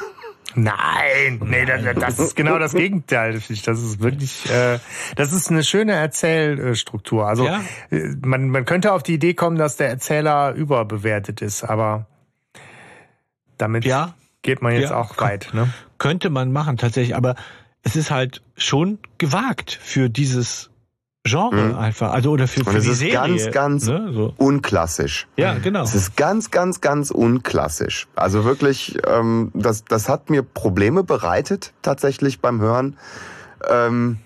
Nein, 0.55 1.41
nee, 1.45 1.65
das, 1.65 1.83
das 1.99 2.19
ist 2.19 2.37
genau 2.37 2.59
das 2.59 2.73
Gegenteil. 2.73 3.35
Das 3.35 3.51
ist 3.51 4.01
wirklich, 4.01 4.51
äh, 4.51 4.79
das 5.17 5.33
ist 5.33 5.51
eine 5.51 5.65
schöne 5.65 5.93
Erzählstruktur. 5.93 7.27
Also 7.27 7.47
ja. 7.47 7.63
Äh, 7.91 8.15
man, 8.23 8.49
man 8.49 8.65
könnte 8.65 8.93
auf 8.93 9.03
die 9.03 9.15
Idee 9.15 9.35
kommen, 9.35 9.57
dass 9.57 9.77
der 9.77 9.89
Erzähler 9.89 10.53
überbewertet 10.53 11.41
ist, 11.41 11.65
aber 11.65 12.07
damit 13.57 13.85
ja. 13.85 14.15
geht 14.43 14.61
man 14.63 14.75
jetzt 14.75 14.91
ja. 14.91 14.97
auch 14.97 15.17
weit. 15.19 15.51
Ne? 15.55 15.73
Könnte 15.99 16.31
man 16.31 16.53
machen 16.53 16.77
tatsächlich, 16.77 17.17
aber 17.17 17.37
es 17.83 17.97
ist 17.97 18.11
halt 18.11 18.43
schon 18.57 18.99
gewagt 19.19 19.79
für 19.81 20.11
dieses 20.11 20.72
Genre 21.25 21.55
mhm. 21.55 21.79
einfach, 21.79 22.13
also 22.13 22.33
oder 22.33 22.49
für, 22.49 22.65
für 22.65 22.71
Und 22.71 22.77
es 22.77 22.85
die 22.85 22.91
ist 22.91 22.99
Serie, 22.99 23.15
ganz, 23.15 23.51
ganz 23.53 23.87
ne? 23.87 24.11
so. 24.13 24.35
unklassisch. 24.39 25.29
Ja, 25.37 25.55
genau. 25.55 25.85
Es 25.85 25.95
ist 25.95 26.17
ganz, 26.17 26.51
ganz, 26.51 26.81
ganz 26.81 27.13
unklassisch. 27.13 28.09
Also 28.17 28.45
wirklich, 28.45 28.99
ähm, 29.07 29.53
das, 29.55 29.85
das 29.85 30.09
hat 30.09 30.31
mir 30.31 30.43
Probleme 30.43 31.05
bereitet 31.05 31.75
tatsächlich 31.83 32.41
beim 32.41 32.61
Hören. 32.61 32.97
Ähm, 33.69 34.19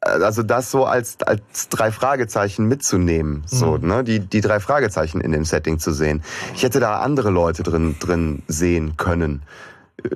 also 0.00 0.42
das 0.42 0.70
so 0.70 0.86
als, 0.86 1.20
als 1.20 1.68
drei 1.68 1.92
Fragezeichen 1.92 2.66
mitzunehmen, 2.66 3.42
so, 3.44 3.76
mhm. 3.76 3.86
ne, 3.86 4.04
die, 4.04 4.20
die 4.20 4.40
drei 4.40 4.58
Fragezeichen 4.58 5.20
in 5.20 5.32
dem 5.32 5.44
Setting 5.44 5.78
zu 5.78 5.92
sehen. 5.92 6.22
Ich 6.54 6.62
hätte 6.62 6.80
da 6.80 7.00
andere 7.00 7.28
Leute 7.28 7.62
drin, 7.62 7.96
drin 8.00 8.42
sehen 8.48 8.96
können. 8.96 9.42
Äh, 10.02 10.08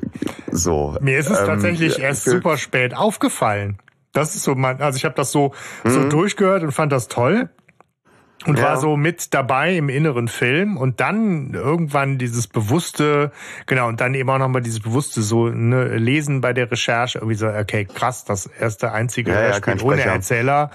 so. 0.50 0.96
Mir 1.02 1.18
ist 1.18 1.28
es 1.28 1.40
ähm, 1.40 1.46
tatsächlich 1.46 1.98
erst 1.98 2.24
super 2.24 2.56
spät 2.56 2.96
aufgefallen. 2.96 3.78
Das 4.14 4.34
ist 4.34 4.44
so 4.44 4.54
mein, 4.54 4.80
also 4.80 4.96
ich 4.96 5.04
habe 5.04 5.14
das 5.14 5.30
so, 5.30 5.52
mhm. 5.84 5.90
so 5.90 6.08
durchgehört 6.08 6.62
und 6.62 6.72
fand 6.72 6.90
das 6.90 7.08
toll 7.08 7.50
und 8.46 8.58
ja. 8.58 8.64
war 8.64 8.76
so 8.78 8.96
mit 8.96 9.34
dabei 9.34 9.76
im 9.76 9.88
inneren 9.88 10.28
Film 10.28 10.76
und 10.76 11.00
dann 11.00 11.54
irgendwann 11.54 12.18
dieses 12.18 12.46
bewusste, 12.46 13.32
genau, 13.66 13.88
und 13.88 14.00
dann 14.00 14.14
eben 14.14 14.28
auch 14.30 14.38
nochmal 14.38 14.62
dieses 14.62 14.80
bewusste 14.80 15.22
so 15.22 15.48
ne, 15.48 15.96
Lesen 15.96 16.40
bei 16.40 16.52
der 16.52 16.70
Recherche, 16.70 17.18
irgendwie 17.18 17.36
so, 17.36 17.48
okay, 17.48 17.84
krass, 17.84 18.24
das 18.24 18.46
erste 18.46 18.92
einzige 18.92 19.32
ja, 19.32 19.38
Hörspiel 19.38 19.76
ja, 19.76 19.82
ohne 19.84 20.02
Erzähler. 20.02 20.70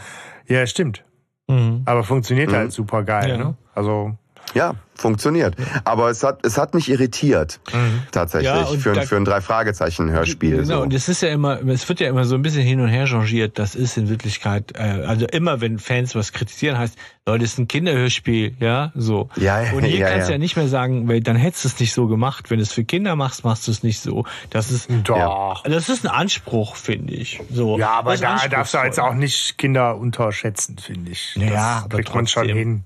Ja, 0.47 0.65
stimmt. 0.65 1.05
Mhm. 1.47 1.83
Aber 1.85 2.03
funktioniert 2.03 2.51
mhm. 2.51 2.55
halt 2.55 2.71
super 2.71 3.03
geil, 3.03 3.37
ne? 3.37 3.55
Also 3.73 4.17
ja, 4.53 4.75
funktioniert. 4.95 5.55
Aber 5.83 6.09
es 6.09 6.23
hat, 6.23 6.45
es 6.45 6.57
hat 6.57 6.73
mich 6.73 6.89
irritiert, 6.89 7.59
mhm. 7.73 8.01
tatsächlich, 8.11 8.49
ja, 8.49 8.65
für, 8.65 8.93
da, 8.93 9.01
für 9.01 9.15
ein 9.15 9.25
Drei-Fragezeichen-Hörspiel. 9.25 10.57
Genau, 10.57 10.77
so. 10.77 10.81
und 10.81 10.93
es 10.93 11.07
ist 11.07 11.21
ja 11.21 11.29
immer, 11.29 11.61
es 11.67 11.87
wird 11.87 11.99
ja 11.99 12.09
immer 12.09 12.25
so 12.25 12.35
ein 12.35 12.41
bisschen 12.41 12.63
hin 12.63 12.81
und 12.81 12.89
her 12.89 13.05
changiert. 13.05 13.57
Das 13.59 13.75
ist 13.75 13.97
in 13.97 14.09
Wirklichkeit, 14.09 14.73
äh, 14.75 15.03
also 15.05 15.25
immer, 15.27 15.61
wenn 15.61 15.79
Fans 15.79 16.15
was 16.15 16.33
kritisieren, 16.33 16.77
heißt, 16.77 16.97
Leute, 17.25 17.45
es 17.45 17.53
ist 17.53 17.59
ein 17.59 17.67
Kinderhörspiel, 17.67 18.55
ja, 18.59 18.91
so. 18.95 19.29
Ja, 19.35 19.61
und 19.73 19.83
hier 19.83 19.99
ja, 19.99 20.09
kannst 20.09 20.27
du 20.27 20.31
ja. 20.31 20.35
ja 20.35 20.39
nicht 20.39 20.55
mehr 20.55 20.67
sagen, 20.67 21.07
weil 21.07 21.21
dann 21.21 21.35
hättest 21.35 21.63
du 21.63 21.67
es 21.69 21.79
nicht 21.79 21.93
so 21.93 22.07
gemacht. 22.07 22.49
Wenn 22.49 22.57
du 22.57 22.63
es 22.63 22.73
für 22.73 22.83
Kinder 22.83 23.15
machst, 23.15 23.43
machst 23.43 23.67
du 23.67 23.71
es 23.71 23.83
nicht 23.83 24.01
so. 24.01 24.25
Das 24.49 24.71
ist, 24.71 24.89
Doch. 25.03 25.63
das 25.63 25.89
ist 25.89 26.05
ein 26.05 26.11
Anspruch, 26.11 26.75
finde 26.75 27.13
ich. 27.13 27.39
So. 27.51 27.77
Ja, 27.77 27.91
aber 27.91 28.17
da 28.17 28.47
darfst 28.47 28.73
du 28.73 28.79
jetzt 28.79 28.99
auch 28.99 29.13
nicht 29.13 29.57
Kinder 29.57 29.97
unterschätzen, 29.97 30.77
finde 30.79 31.11
ich. 31.11 31.35
Ja, 31.35 31.83
aber 31.85 31.97
kriegt 31.97 32.15
man 32.15 32.25
schon 32.25 32.49
hin. 32.49 32.83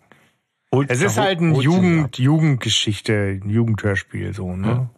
Und 0.74 0.90
es 0.90 1.04
ist 1.04 1.20
halt 1.20 1.40
ein 1.40 1.54
Jugend, 1.54 2.18
Jugendgeschichte, 2.18 3.40
ein 3.44 3.48
Jugendhörspiel, 3.48 4.34
so, 4.34 4.56
ne? 4.56 4.90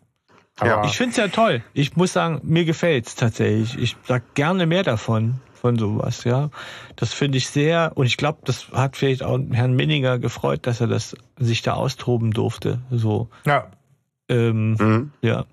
Ja. 0.61 0.78
Aber 0.78 0.88
ich 0.88 0.95
finde 0.95 1.11
es 1.11 1.17
ja 1.17 1.28
toll. 1.28 1.63
Ich 1.73 1.97
muss 1.97 2.13
sagen, 2.13 2.39
mir 2.43 2.63
gefällt's 2.63 3.15
tatsächlich. 3.15 3.78
Ich 3.78 3.97
sag 4.07 4.36
gerne 4.36 4.67
mehr 4.67 4.84
davon, 4.84 5.41
von 5.53 5.78
sowas, 5.78 6.23
ja. 6.23 6.49
Das 6.95 7.13
finde 7.13 7.39
ich 7.39 7.49
sehr, 7.49 7.91
und 7.95 8.05
ich 8.05 8.15
glaube, 8.15 8.39
das 8.45 8.69
hat 8.71 8.95
vielleicht 8.95 9.21
auch 9.21 9.38
Herrn 9.51 9.76
Minninger 9.76 10.17
gefreut, 10.17 10.65
dass 10.65 10.80
er 10.80 10.88
das 10.88 11.17
sich 11.38 11.61
da 11.61 11.73
austoben 11.73 12.32
durfte, 12.32 12.80
so. 12.89 13.28
Ja. 13.45 13.67
Ähm, 14.30 14.76
mhm. 14.80 15.11
Ja. 15.21 15.43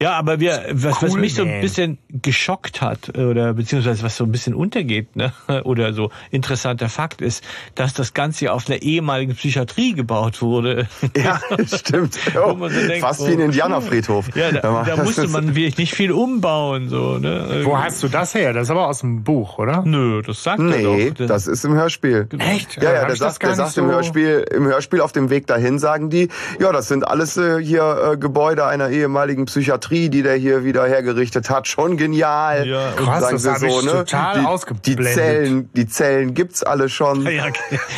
Ja, 0.00 0.12
aber 0.12 0.38
wir, 0.38 0.64
was, 0.70 1.02
cool, 1.02 1.08
was 1.08 1.16
mich 1.16 1.34
so 1.34 1.42
ein 1.42 1.60
bisschen 1.60 1.98
geschockt 2.08 2.80
hat, 2.80 3.18
oder 3.18 3.54
beziehungsweise 3.54 4.04
was 4.04 4.16
so 4.16 4.22
ein 4.22 4.30
bisschen 4.30 4.54
untergeht, 4.54 5.16
ne, 5.16 5.32
oder 5.64 5.92
so 5.92 6.12
interessanter 6.30 6.88
Fakt 6.88 7.20
ist, 7.20 7.42
dass 7.74 7.94
das 7.94 8.14
Ganze 8.14 8.44
ja 8.44 8.52
auf 8.52 8.68
einer 8.68 8.80
ehemaligen 8.80 9.34
Psychiatrie 9.34 9.94
gebaut 9.94 10.40
wurde. 10.40 10.86
Ja, 11.16 11.40
stimmt. 11.66 12.16
Oh, 12.36 12.56
so 12.56 12.68
denkt, 12.68 13.00
Fast 13.00 13.26
wie 13.26 13.32
ein 13.32 13.40
Indianerfriedhof. 13.40 14.36
Ja, 14.36 14.52
da, 14.52 14.84
da 14.84 15.02
musste 15.02 15.26
man 15.26 15.56
wirklich 15.56 15.78
nicht 15.78 15.94
viel 15.94 16.12
umbauen, 16.12 16.88
so, 16.88 17.18
ne. 17.18 17.62
Wo 17.64 17.76
hast 17.76 18.00
du 18.04 18.06
das 18.06 18.34
her? 18.34 18.52
Das 18.52 18.68
ist 18.68 18.70
aber 18.70 18.86
aus 18.86 19.00
dem 19.00 19.24
Buch, 19.24 19.58
oder? 19.58 19.82
Nö, 19.84 20.22
das 20.22 20.44
sagt 20.44 20.60
nee, 20.60 21.06
er 21.06 21.10
doch. 21.10 21.26
das 21.26 21.48
ist 21.48 21.64
im 21.64 21.74
Hörspiel. 21.74 22.26
Genau. 22.28 22.44
Echt? 22.44 22.80
Ja, 22.80 22.92
ja, 22.92 23.04
der 23.04 23.16
sagt, 23.16 23.42
der 23.42 23.56
sagt 23.56 23.72
so 23.72 23.80
im 23.80 23.88
Hörspiel, 23.88 24.46
im 24.54 24.66
Hörspiel 24.66 25.00
auf 25.00 25.10
dem 25.10 25.28
Weg 25.28 25.48
dahin 25.48 25.80
sagen 25.80 26.08
die, 26.08 26.28
ja, 26.60 26.70
das 26.70 26.86
sind 26.86 27.04
alles 27.04 27.36
äh, 27.36 27.60
hier 27.60 28.12
äh, 28.12 28.16
Gebäude 28.16 28.64
einer 28.64 28.90
ehemaligen 28.90 29.46
Psychiatrie 29.46 29.87
Psychiatrie, 29.88 30.08
die 30.08 30.22
der 30.22 30.36
hier 30.36 30.64
wieder 30.64 30.86
hergerichtet 30.86 31.50
hat, 31.50 31.66
schon 31.66 31.96
genial. 31.96 32.66
Ja, 32.66 32.92
krass, 32.92 33.20
sagen 33.20 33.42
das 33.42 33.60
sie 33.60 33.70
so, 33.70 33.80
ne? 33.82 33.90
total 34.04 34.40
die, 34.40 34.46
ausgeblendet. 34.46 35.06
Die 35.06 35.20
Zellen, 35.20 35.72
die 35.72 35.86
Zellen 35.86 36.34
gibt's 36.34 36.62
alle 36.62 36.88
schon. 36.88 37.26
Ja, 37.26 37.46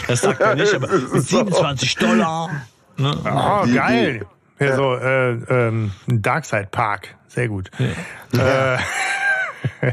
das 0.06 0.20
sagt 0.22 0.40
er 0.40 0.54
nicht, 0.54 0.74
aber 0.74 0.88
mit 1.12 1.22
27 1.22 1.96
Dollar. 1.96 2.50
Ne? 2.96 3.16
Oh, 3.24 3.64
die, 3.66 3.74
geil. 3.74 4.26
Die, 4.58 4.64
ja, 4.64 4.76
so 4.76 4.94
äh, 4.94 5.30
ähm, 5.30 5.92
Darkside 6.06 6.68
Park, 6.70 7.14
sehr 7.28 7.48
gut. 7.48 7.70
Ja. 8.32 8.74
Äh, 8.74 8.78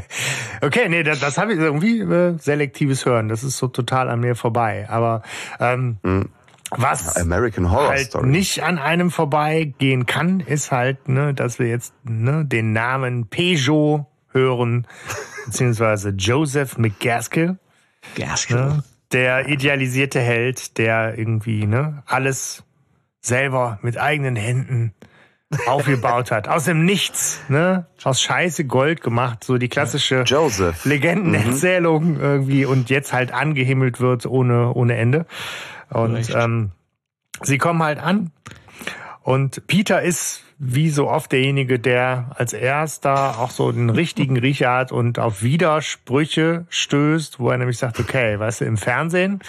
okay, 0.62 0.88
nee, 0.88 1.02
das, 1.02 1.20
das 1.20 1.38
habe 1.38 1.52
ich 1.52 1.58
irgendwie 1.58 2.00
äh, 2.00 2.38
selektives 2.38 3.06
Hören. 3.06 3.28
Das 3.28 3.44
ist 3.44 3.58
so 3.58 3.68
total 3.68 4.10
an 4.10 4.20
mir 4.20 4.34
vorbei. 4.34 4.86
Aber 4.88 5.22
ähm, 5.58 5.98
mhm. 6.02 6.28
Was 6.70 7.16
American 7.16 7.70
Horror 7.70 7.88
halt 7.88 8.06
Story. 8.08 8.28
nicht 8.28 8.62
an 8.62 8.78
einem 8.78 9.10
vorbeigehen 9.10 10.06
kann, 10.06 10.40
ist 10.40 10.70
halt, 10.70 11.08
ne, 11.08 11.34
dass 11.34 11.58
wir 11.58 11.68
jetzt 11.68 11.94
ne, 12.04 12.44
den 12.44 12.72
Namen 12.72 13.28
Peugeot 13.28 14.06
hören, 14.32 14.86
beziehungsweise 15.46 16.10
Joseph 16.10 16.78
McGaskill. 16.78 17.58
Gaskill. 18.16 18.56
Ne, 18.56 18.84
der 19.12 19.48
idealisierte 19.48 20.20
Held, 20.20 20.78
der 20.78 21.18
irgendwie 21.18 21.66
ne, 21.66 22.02
alles 22.06 22.64
selber 23.20 23.78
mit 23.82 23.98
eigenen 23.98 24.36
Händen 24.36 24.94
aufgebaut 25.66 26.30
hat. 26.30 26.48
Aus 26.48 26.64
dem 26.64 26.84
Nichts, 26.84 27.40
ne? 27.48 27.86
Aus 28.02 28.20
Scheiße 28.20 28.66
Gold 28.66 29.02
gemacht, 29.02 29.44
so 29.44 29.56
die 29.56 29.68
klassische 29.68 30.24
Joseph. 30.26 30.84
Legendenerzählung 30.84 32.14
mhm. 32.14 32.20
irgendwie 32.20 32.64
und 32.66 32.90
jetzt 32.90 33.12
halt 33.12 33.32
angehimmelt 33.32 34.00
wird 34.00 34.26
ohne, 34.26 34.72
ohne 34.74 34.96
Ende. 34.96 35.26
Und 35.90 36.34
ähm, 36.34 36.72
sie 37.42 37.58
kommen 37.58 37.82
halt 37.82 37.98
an 37.98 38.30
und 39.28 39.66
Peter 39.66 40.00
ist 40.00 40.42
wie 40.58 40.88
so 40.88 41.08
oft 41.08 41.30
derjenige, 41.32 41.78
der 41.78 42.30
als 42.36 42.54
erster 42.54 43.38
auch 43.38 43.50
so 43.50 43.70
den 43.70 43.90
richtigen 43.90 44.36
Riecher 44.38 44.72
hat 44.72 44.90
und 44.90 45.18
auf 45.18 45.42
Widersprüche 45.42 46.66
stößt, 46.70 47.38
wo 47.38 47.50
er 47.50 47.58
nämlich 47.58 47.76
sagt, 47.76 48.00
okay, 48.00 48.38
weißt 48.38 48.62
du, 48.62 48.64
im 48.64 48.78
Fernsehen 48.78 49.40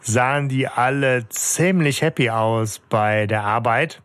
sahen 0.00 0.50
die 0.50 0.68
alle 0.68 1.28
ziemlich 1.30 2.02
happy 2.02 2.28
aus 2.28 2.80
bei 2.90 3.26
der 3.26 3.44
Arbeit. 3.44 4.02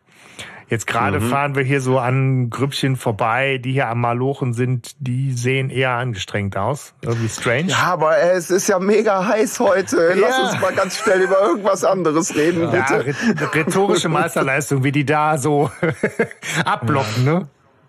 Jetzt 0.68 0.86
gerade 0.86 1.20
mhm. 1.20 1.30
fahren 1.30 1.54
wir 1.54 1.62
hier 1.62 1.80
so 1.80 1.98
an 1.98 2.50
Grüppchen 2.50 2.96
vorbei, 2.96 3.58
die 3.58 3.72
hier 3.72 3.88
am 3.88 4.00
Malochen 4.00 4.52
sind, 4.52 4.96
die 4.98 5.32
sehen 5.32 5.70
eher 5.70 5.92
angestrengt 5.92 6.56
aus. 6.56 6.94
Irgendwie 7.00 7.28
strange. 7.28 7.68
Ja, 7.68 7.84
aber 7.84 8.18
es 8.18 8.50
ist 8.50 8.68
ja 8.68 8.78
mega 8.78 9.26
heiß 9.26 9.60
heute. 9.60 10.14
Lass 10.20 10.38
ja. 10.38 10.50
uns 10.50 10.60
mal 10.60 10.74
ganz 10.74 10.98
schnell 10.98 11.22
über 11.22 11.40
irgendwas 11.40 11.84
anderes 11.84 12.36
reden, 12.36 12.70
ja, 12.70 12.98
bitte. 12.98 13.14
Rhetorische 13.54 14.10
Meisterleistung, 14.10 14.84
wie 14.84 14.92
die 14.92 15.06
da 15.06 15.38
so 15.38 15.70
abblocken, 16.64 17.24
ne? 17.24 17.48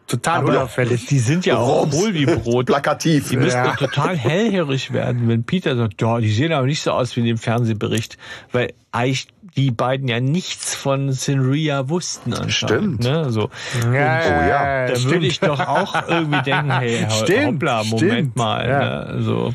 Total 0.10 0.40
aber 0.40 0.50
unauffällig. 0.50 1.06
Die 1.06 1.20
sind 1.20 1.46
ja 1.46 1.58
auch 1.58 1.92
hohl 1.92 2.16
wie 2.16 2.26
Brot. 2.26 2.66
Plakativ. 2.66 3.30
Die 3.30 3.38
müssen 3.38 3.58
ja. 3.58 3.76
total 3.76 4.18
hellhörig 4.18 4.92
werden, 4.92 5.28
wenn 5.28 5.44
Peter 5.44 5.76
sagt, 5.76 6.02
ja, 6.02 6.20
die 6.20 6.32
sehen 6.32 6.52
aber 6.52 6.66
nicht 6.66 6.82
so 6.82 6.92
aus 6.92 7.16
wie 7.16 7.20
in 7.20 7.28
dem 7.28 7.38
Fernsehbericht. 7.38 8.18
Weil 8.52 8.74
eigentlich 8.92 9.28
die 9.56 9.72
beiden 9.72 10.08
ja 10.08 10.20
nichts 10.20 10.76
von 10.76 11.12
Sinria 11.12 11.90
wussten 11.90 12.34
anscheinend. 12.34 13.04
Stimmt. 13.04 13.04
Ne? 13.04 13.32
So. 13.32 13.50
Ja, 13.94 14.18
und, 14.20 14.26
oh 14.26 14.50
ja. 14.50 14.88
Da 14.88 15.04
würde 15.04 15.26
ich 15.26 15.40
doch 15.40 15.60
auch 15.60 16.08
irgendwie 16.08 16.42
denken, 16.42 16.72
hey, 16.72 17.08
stimmt, 17.24 17.56
hoppla, 17.56 17.84
Moment 17.84 18.12
stimmt. 18.12 18.36
mal. 18.36 18.68
Ja. 18.68 19.14
Ne? 19.14 19.22
So. 19.24 19.54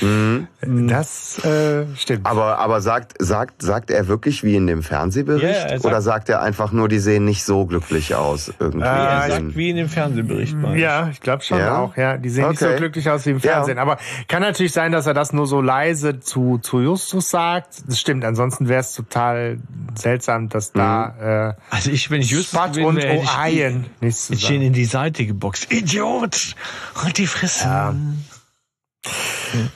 Mhm. 0.00 0.48
Das 0.88 1.44
äh, 1.44 1.86
stimmt. 1.96 2.26
Aber, 2.26 2.58
aber 2.58 2.80
sagt, 2.80 3.14
sagt, 3.18 3.62
sagt 3.62 3.90
er 3.90 4.08
wirklich 4.08 4.42
wie 4.42 4.56
in 4.56 4.66
dem 4.66 4.82
Fernsehbericht? 4.82 5.44
Yeah, 5.44 5.68
sagt, 5.68 5.84
oder 5.84 6.00
sagt 6.00 6.28
er 6.28 6.42
einfach 6.42 6.72
nur, 6.72 6.88
die 6.88 6.98
sehen 6.98 7.24
nicht 7.24 7.44
so 7.44 7.66
glücklich 7.66 8.14
aus? 8.14 8.52
Irgendwie? 8.58 8.84
Äh, 8.84 8.88
er 8.88 9.30
sagt 9.30 9.56
wie 9.56 9.70
in 9.70 9.76
dem 9.76 9.88
Fernsehbericht. 9.88 10.56
Ja, 10.74 11.08
ich 11.10 11.20
glaube 11.20 11.42
schon 11.42 11.58
ja? 11.58 11.78
auch. 11.78 11.96
Ja, 11.96 12.16
Die 12.16 12.28
sehen 12.28 12.44
okay. 12.44 12.50
nicht 12.52 12.60
so 12.60 12.76
glücklich 12.76 13.10
aus 13.10 13.26
wie 13.26 13.30
im 13.30 13.40
Fernsehen. 13.40 13.76
Ja. 13.76 13.82
Aber 13.82 13.98
kann 14.28 14.42
natürlich 14.42 14.72
sein, 14.72 14.92
dass 14.92 15.06
er 15.06 15.14
das 15.14 15.32
nur 15.32 15.46
so 15.46 15.60
leise 15.60 16.20
zu, 16.20 16.58
zu 16.58 16.80
Justus 16.80 17.30
sagt. 17.30 17.82
Das 17.86 18.00
stimmt. 18.00 18.24
Ansonsten 18.24 18.68
wäre 18.68 18.80
es 18.80 18.92
total 18.92 19.58
seltsam, 19.94 20.48
dass 20.48 20.74
mhm. 20.74 20.78
da 20.78 21.50
äh, 21.50 21.54
Also 21.70 21.90
ich, 21.90 22.10
wenn 22.10 22.20
ich 22.20 22.30
Justus 22.30 22.58
Spot 22.58 22.86
und 22.86 22.98
O'Ian 22.98 23.84
nichts 24.00 24.26
zu 24.26 24.34
sagen. 24.34 24.62
in 24.62 24.72
die 24.72 24.84
Seite 24.84 25.26
geboxt. 25.26 25.72
Idiot! 25.72 26.54
Halt 26.94 27.18
die 27.18 27.26
Fresse! 27.26 27.64
Ja. 27.64 27.94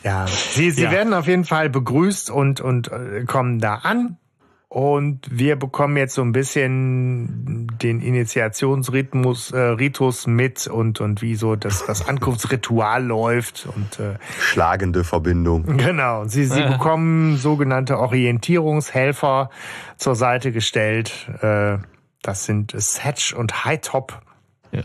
Ja, 0.02 0.26
sie, 0.26 0.70
sie 0.70 0.84
ja. 0.84 0.90
werden 0.90 1.14
auf 1.14 1.26
jeden 1.26 1.44
Fall 1.44 1.70
begrüßt 1.70 2.30
und, 2.30 2.60
und 2.60 2.90
äh, 2.90 3.24
kommen 3.26 3.58
da 3.58 3.76
an. 3.76 4.16
Und 4.70 5.22
wir 5.30 5.56
bekommen 5.56 5.96
jetzt 5.96 6.14
so 6.14 6.20
ein 6.20 6.32
bisschen 6.32 7.68
den 7.80 8.02
Initiationsrhythmus 8.02 9.50
äh, 9.52 9.58
Ritus 9.58 10.26
mit 10.26 10.66
und, 10.66 11.00
und 11.00 11.22
wie 11.22 11.36
so 11.36 11.56
das, 11.56 11.86
das 11.86 12.06
Ankunftsritual 12.06 13.02
läuft 13.02 13.66
und 13.74 13.98
äh, 13.98 14.18
schlagende 14.38 15.04
Verbindung. 15.04 15.64
Genau. 15.78 16.26
Sie, 16.26 16.44
sie 16.44 16.60
ja. 16.60 16.72
bekommen 16.72 17.38
sogenannte 17.38 17.98
Orientierungshelfer 17.98 19.48
zur 19.96 20.14
Seite 20.14 20.52
gestellt. 20.52 21.30
Äh, 21.40 21.78
das 22.20 22.44
sind 22.44 22.74
Satch 22.76 23.32
und 23.32 23.64
High 23.64 23.80
Top. 23.80 24.20
Ja. 24.70 24.82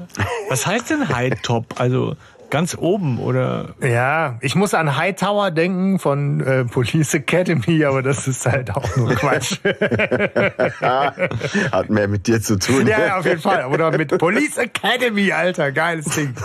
Was 0.48 0.66
heißt 0.66 0.92
denn 0.92 1.10
High 1.10 1.42
Top? 1.42 1.78
Also 1.78 2.16
Ganz 2.54 2.78
oben, 2.78 3.18
oder? 3.18 3.70
Ja, 3.82 4.38
ich 4.40 4.54
muss 4.54 4.76
an 4.76 4.96
Hightower 4.96 5.50
denken 5.50 5.98
von 5.98 6.40
äh, 6.40 6.66
Police 6.66 7.16
Academy, 7.16 7.84
aber 7.84 8.04
das 8.04 8.28
ist 8.28 8.46
halt 8.46 8.70
auch 8.70 8.96
nur 8.96 9.10
Quatsch. 9.16 9.58
Hat 11.72 11.90
mehr 11.90 12.08
mit 12.08 12.28
dir 12.28 12.40
zu 12.44 12.60
tun. 12.60 12.86
Ja, 12.86 13.08
ja, 13.08 13.18
auf 13.18 13.26
jeden 13.26 13.42
Fall. 13.42 13.66
Oder 13.66 13.98
mit 13.98 14.16
Police 14.20 14.60
Academy, 14.60 15.32
Alter, 15.32 15.72
geiles 15.72 16.06
Ding. 16.14 16.36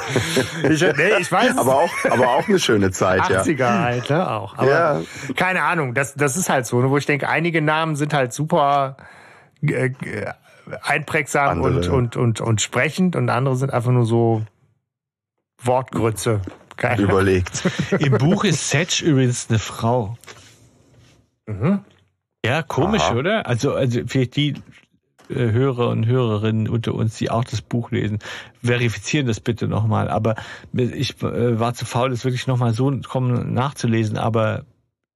Ich, 0.70 0.80
nee, 0.80 1.11
ich 1.20 1.30
weiß. 1.30 1.59
Aber 1.59 1.74
auch, 1.74 1.92
aber 2.09 2.28
auch 2.28 2.48
eine 2.48 2.59
schöne 2.59 2.90
Zeit, 2.90 3.20
80er 3.20 3.59
ja. 3.59 3.82
halt, 3.82 4.09
ne, 4.09 4.30
auch. 4.30 4.56
Aber 4.56 4.70
ja. 4.70 5.02
keine 5.36 5.62
Ahnung, 5.62 5.92
das, 5.92 6.14
das 6.14 6.38
ist 6.38 6.48
halt 6.48 6.64
so, 6.64 6.80
ne, 6.80 6.88
wo 6.88 6.96
ich 6.96 7.04
denke, 7.04 7.28
einige 7.28 7.61
Namen 7.61 7.96
sind 7.96 8.14
halt 8.14 8.32
super 8.32 8.96
äh, 9.61 9.90
einprägsam 10.80 11.61
und, 11.61 11.86
und, 11.88 12.16
und, 12.16 12.40
und 12.40 12.62
sprechend 12.62 13.14
und 13.14 13.28
andere 13.28 13.56
sind 13.56 13.74
einfach 13.74 13.90
nur 13.90 14.06
so 14.06 14.46
Wortgrütze. 15.62 16.40
Keine. 16.76 17.02
Überlegt. 17.02 17.62
Im 17.98 18.18
Buch 18.18 18.44
ist 18.44 18.70
Setch 18.70 19.02
übrigens 19.02 19.48
eine 19.48 19.59
Frau. 19.59 20.16
Mhm. 21.46 21.80
Ja, 22.44 22.62
komisch, 22.62 23.02
Aha. 23.02 23.16
oder? 23.16 23.46
Also, 23.46 23.74
also 23.74 24.00
vielleicht 24.06 24.36
die 24.36 24.54
äh, 25.28 25.34
Hörer 25.34 25.88
und 25.88 26.06
Hörerinnen 26.06 26.68
unter 26.68 26.94
uns, 26.94 27.16
die 27.16 27.30
auch 27.30 27.44
das 27.44 27.62
Buch 27.62 27.90
lesen, 27.90 28.20
verifizieren 28.62 29.26
das 29.26 29.40
bitte 29.40 29.66
nochmal. 29.66 30.09
Aber 30.09 30.36
ich 30.72 31.20
äh, 31.22 31.58
war 31.58 31.74
zu 31.74 31.84
faul, 31.84 32.11
das 32.11 32.24
wirklich 32.24 32.46
nochmal 32.46 32.72
so 32.72 32.91
kommen 33.08 33.53
nachzulesen. 33.53 34.16
Aber 34.16 34.64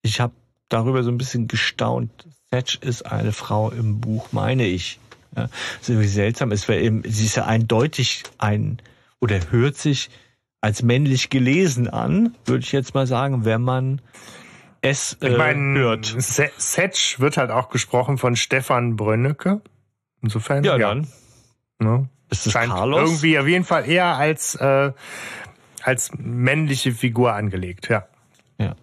ich 0.03 0.21
habe 0.21 0.35
darüber 0.69 1.03
so 1.05 1.11
ein 1.11 1.19
bisschen 1.19 1.47
gestaunt. 1.47 2.11
Setch 2.51 2.79
ist 2.83 3.07
eine 3.07 3.33
Frau 3.33 3.71
im 3.71 4.01
Buch, 4.01 4.33
meine 4.33 4.67
ich. 4.67 4.99
Ja, 5.37 5.49
was 5.79 5.89
irgendwie 5.89 6.09
seltsam 6.09 6.53
ist, 6.53 6.69
weil 6.69 6.83
eben, 6.83 7.03
sie 7.07 7.25
ist 7.25 7.37
ja 7.37 7.47
eindeutig 7.47 8.25
ein, 8.37 8.83
oder 9.21 9.39
hört 9.51 9.77
sich 9.77 10.11
als 10.63 10.83
männlich 10.83 11.29
gelesen 11.29 11.91
an, 11.91 12.37
würde 12.47 12.61
ich 12.61 12.73
jetzt 12.73 12.95
mal 12.95 13.07
sagen, 13.07 13.45
wenn 13.45 13.61
man 13.61 14.01
es 14.81 15.19
äh, 15.21 15.29
ich 15.29 15.37
mein, 15.37 15.77
hört. 15.77 16.07
Setch 16.07 17.21
wird 17.21 17.37
halt 17.37 17.51
auch 17.51 17.69
gesprochen 17.69 18.17
von 18.17 18.37
Stefan 18.37 18.97
Brönnecke. 18.97 19.61
Insofern. 20.23 20.65
Ja, 20.65 20.77
ja. 20.77 20.89
dann. 20.89 21.09
Ne? 21.79 22.09
Ist 22.31 22.47
das 22.47 22.53
Scheint 22.53 22.73
Carlos? 22.73 23.11
Irgendwie 23.11 23.39
auf 23.39 23.47
jeden 23.47 23.65
Fall 23.65 23.89
eher 23.89 24.17
als, 24.17 24.55
äh, 24.55 24.93
als 25.83 26.13
männliche 26.17 26.93
Figur 26.93 27.35
angelegt, 27.35 27.89
ja. 27.91 28.07
Ja. 28.59 28.77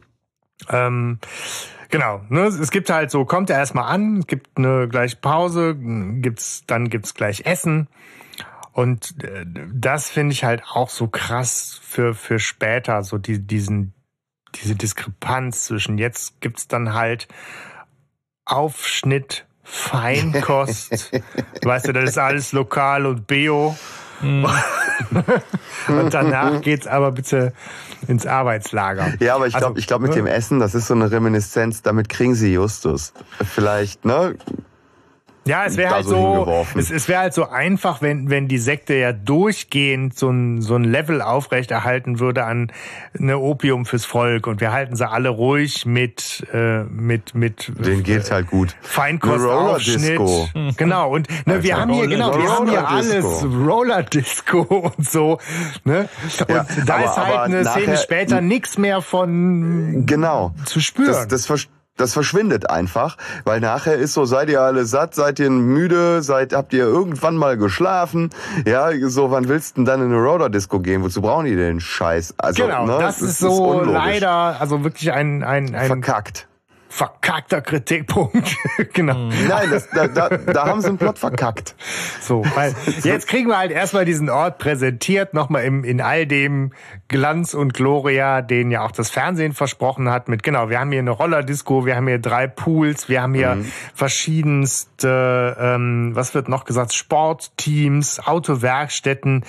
Ähm, 0.70 1.20
Genau, 1.92 2.22
ne, 2.30 2.42
es 2.42 2.70
gibt 2.70 2.92
halt 2.92 3.10
so, 3.10 3.26
kommt 3.26 3.50
er 3.50 3.58
erstmal 3.58 3.92
an, 3.92 4.20
es 4.20 4.28
gibt 4.28 4.60
eine 4.60 4.88
gleiche 4.88 5.16
Pause, 5.16 5.76
gibt's, 5.76 6.64
dann 6.68 6.90
gibt's 6.90 7.16
gleich 7.16 7.48
Essen 7.48 7.88
und 8.74 9.24
äh, 9.24 9.46
das 9.74 10.10
finde 10.10 10.34
ich 10.34 10.44
halt 10.44 10.64
auch 10.72 10.90
so 10.90 11.08
krass 11.08 11.80
für, 11.84 12.14
für 12.14 12.40
später, 12.40 13.04
so 13.04 13.18
die, 13.18 13.46
diesen, 13.46 13.94
diese 14.56 14.76
Diskrepanz 14.76 15.66
zwischen 15.66 15.98
jetzt 15.98 16.42
gibt's 16.42 16.68
dann 16.68 16.94
halt 16.94 17.28
Aufschnitt 18.46 19.46
Feinkost. 19.64 21.12
weißt 21.64 21.88
du, 21.88 21.94
das 21.94 22.12
ist 22.12 22.18
alles 22.18 22.54
lokal 22.54 23.06
und 23.06 23.28
bio. 23.28 23.78
Mhm. 24.22 24.48
und 25.88 26.14
danach 26.14 26.62
geht's 26.62 26.88
aber 26.88 27.12
bitte 27.12 27.54
ins 28.08 28.26
Arbeitslager. 28.26 29.14
Ja, 29.20 29.36
aber 29.36 29.48
ich 29.48 29.54
glaube, 29.54 29.68
also, 29.68 29.78
ich 29.78 29.88
glaube 29.88 30.04
mit 30.04 30.12
ne? 30.12 30.18
dem 30.18 30.28
Essen, 30.28 30.60
das 30.60 30.76
ist 30.76 30.88
so 30.88 30.94
eine 30.94 31.12
Reminiszenz, 31.12 31.82
damit 31.82 32.10
kriegen 32.10 32.36
sie 32.36 32.54
Justus. 32.54 33.14
Vielleicht, 33.54 34.06
ne? 34.06 34.36
Ja, 35.50 35.66
es 35.66 35.78
wäre 35.78 35.96
halt 35.96 36.06
so, 36.06 36.64
es, 36.78 36.92
es 36.92 37.08
wäre 37.08 37.22
halt 37.22 37.34
so 37.34 37.50
einfach, 37.50 38.04
wenn, 38.04 38.30
wenn 38.30 38.48
die 38.48 38.60
Sekte 38.60 38.94
ja 38.94 39.14
durchgehend 39.14 40.16
so 40.16 40.30
ein, 40.30 40.62
so 40.62 40.76
ein 40.76 40.84
Level 40.84 41.24
aufrechterhalten 41.24 42.20
würde 42.20 42.44
an 42.44 42.72
eine 43.18 43.40
Opium 43.40 43.88
fürs 43.88 44.06
Volk 44.06 44.46
und 44.46 44.62
wir 44.62 44.72
halten 44.72 44.96
sie 44.96 45.10
alle 45.10 45.30
ruhig 45.30 45.88
mit, 45.88 46.46
äh, 46.54 46.84
mit, 46.84 47.34
mit. 47.34 47.72
Den 47.84 48.04
geht's 48.04 48.30
halt 48.30 48.46
gut. 48.46 48.76
Feinkostaufschnitt. 48.82 50.20
Genau. 50.78 51.12
Und 51.12 51.28
ne, 51.48 51.64
wir 51.64 51.78
haben 51.78 51.94
hier, 51.94 52.08
genau, 52.08 52.38
wir 52.38 52.50
haben 52.50 52.70
hier 52.70 52.88
alles. 52.88 53.26
Roller 53.44 54.04
Disco 54.04 54.62
und 54.98 55.10
so, 55.10 55.40
ne? 55.84 56.08
Und 56.48 56.50
ja, 56.50 56.66
da 56.86 56.96
aber, 56.96 57.06
ist 57.06 57.18
halt 57.18 57.38
eine 57.40 57.66
Szene 57.66 57.98
später 57.98 58.42
nichts 58.42 58.78
mehr 58.78 59.02
von, 59.02 60.06
genau. 60.06 60.54
zu 60.66 60.80
spüren. 60.80 61.28
Das, 61.28 61.48
das 61.48 61.70
das 62.00 62.14
verschwindet 62.14 62.70
einfach, 62.70 63.18
weil 63.44 63.60
nachher 63.60 63.96
ist 63.96 64.14
so, 64.14 64.26
seid 64.26 64.50
ihr 64.50 64.62
alle 64.62 64.86
satt, 64.86 65.16
seid 65.16 65.40
ihr 65.40 65.50
müde, 65.50 66.22
seid, 66.22 66.54
habt 66.54 66.74
ihr 66.74 66.86
irgendwann 66.86 67.36
mal 67.36 67.58
geschlafen, 67.58 68.30
ja, 68.66 68.90
so, 69.08 69.32
wann 69.32 69.48
willst 69.48 69.78
du 69.78 69.82
denn 69.82 69.86
dann 69.86 70.02
in 70.02 70.14
eine 70.14 70.22
Roller-Disco 70.22 70.80
gehen? 70.80 71.04
Wozu 71.04 71.22
brauchen 71.22 71.46
die 71.46 71.56
denn 71.56 71.80
Scheiß? 71.80 72.36
Also, 72.38 72.64
genau, 72.64 72.86
ne, 72.86 72.98
das, 73.00 73.20
das, 73.20 73.30
ist 73.30 73.40
so 73.40 73.82
ist 73.82 73.88
leider, 73.88 74.60
also 74.60 74.84
wirklich 74.84 75.12
ein, 75.12 75.44
ein, 75.44 75.76
ein 75.76 75.88
verkackt 75.88 76.49
verkackter 76.90 77.62
Kritikpunkt. 77.62 78.58
genau. 78.94 79.30
Nein, 79.48 79.70
das, 79.70 79.88
da, 79.90 80.08
da, 80.08 80.30
da 80.30 80.66
haben 80.66 80.82
sie 80.82 80.88
einen 80.88 80.98
Plot 80.98 81.20
verkackt. 81.20 81.76
So, 82.20 82.44
weil 82.56 82.76
jetzt 83.04 83.28
kriegen 83.28 83.48
wir 83.48 83.58
halt 83.58 83.72
erstmal 83.72 84.06
diesen 84.06 84.30
Ort 84.30 84.58
präsentiert, 84.58 85.36
nochmal 85.36 85.64
im, 85.64 85.84
in 85.84 86.02
all 86.02 86.26
dem 86.26 86.74
Glanz 87.08 87.54
und 87.54 87.76
Gloria, 87.76 88.42
den 88.42 88.72
ja 88.72 88.84
auch 88.84 88.92
das 88.92 89.12
Fernsehen 89.12 89.54
versprochen 89.54 90.10
hat, 90.10 90.28
mit, 90.28 90.42
genau, 90.42 90.70
wir 90.70 90.80
haben 90.80 90.92
hier 90.92 91.00
eine 91.00 91.12
Rollerdisco, 91.12 91.86
wir 91.86 91.96
haben 91.96 92.08
hier 92.08 92.20
drei 92.20 92.48
Pools, 92.48 93.08
wir 93.08 93.22
haben 93.22 93.36
hier 93.36 93.56
mhm. 93.56 93.72
verschiedenste, 93.94 95.56
ähm, 95.60 96.12
was 96.16 96.34
wird 96.34 96.50
noch 96.50 96.66
gesagt, 96.66 96.94
Sportteams, 96.94 98.20
Autowerkstätten, 98.26 99.46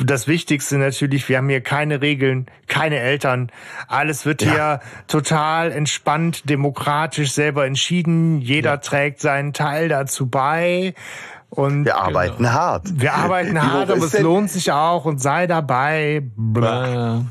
das 0.00 0.28
Wichtigste 0.28 0.78
natürlich, 0.78 1.28
wir 1.28 1.38
haben 1.38 1.48
hier 1.48 1.60
keine 1.60 2.00
Regeln, 2.00 2.46
keine 2.66 2.98
Eltern. 2.98 3.50
Alles 3.88 4.26
wird 4.26 4.42
ja. 4.42 4.50
hier 4.50 4.80
total 5.06 5.72
entspannt, 5.72 6.48
demokratisch 6.48 7.32
selber 7.32 7.66
entschieden. 7.66 8.40
Jeder 8.40 8.70
ja. 8.70 8.76
trägt 8.78 9.20
seinen 9.20 9.52
Teil 9.52 9.88
dazu 9.88 10.28
bei. 10.28 10.94
Und 11.50 11.86
wir 11.86 11.96
arbeiten 11.96 12.38
genau. 12.38 12.50
hart. 12.50 13.00
Wir 13.00 13.14
arbeiten 13.14 13.60
hart, 13.62 13.90
aber 13.90 14.04
es 14.04 14.18
lohnt 14.18 14.50
sich 14.50 14.70
auch 14.70 15.06
und 15.06 15.20
sei 15.20 15.46
dabei. 15.46 16.22
Blah. 16.36 17.24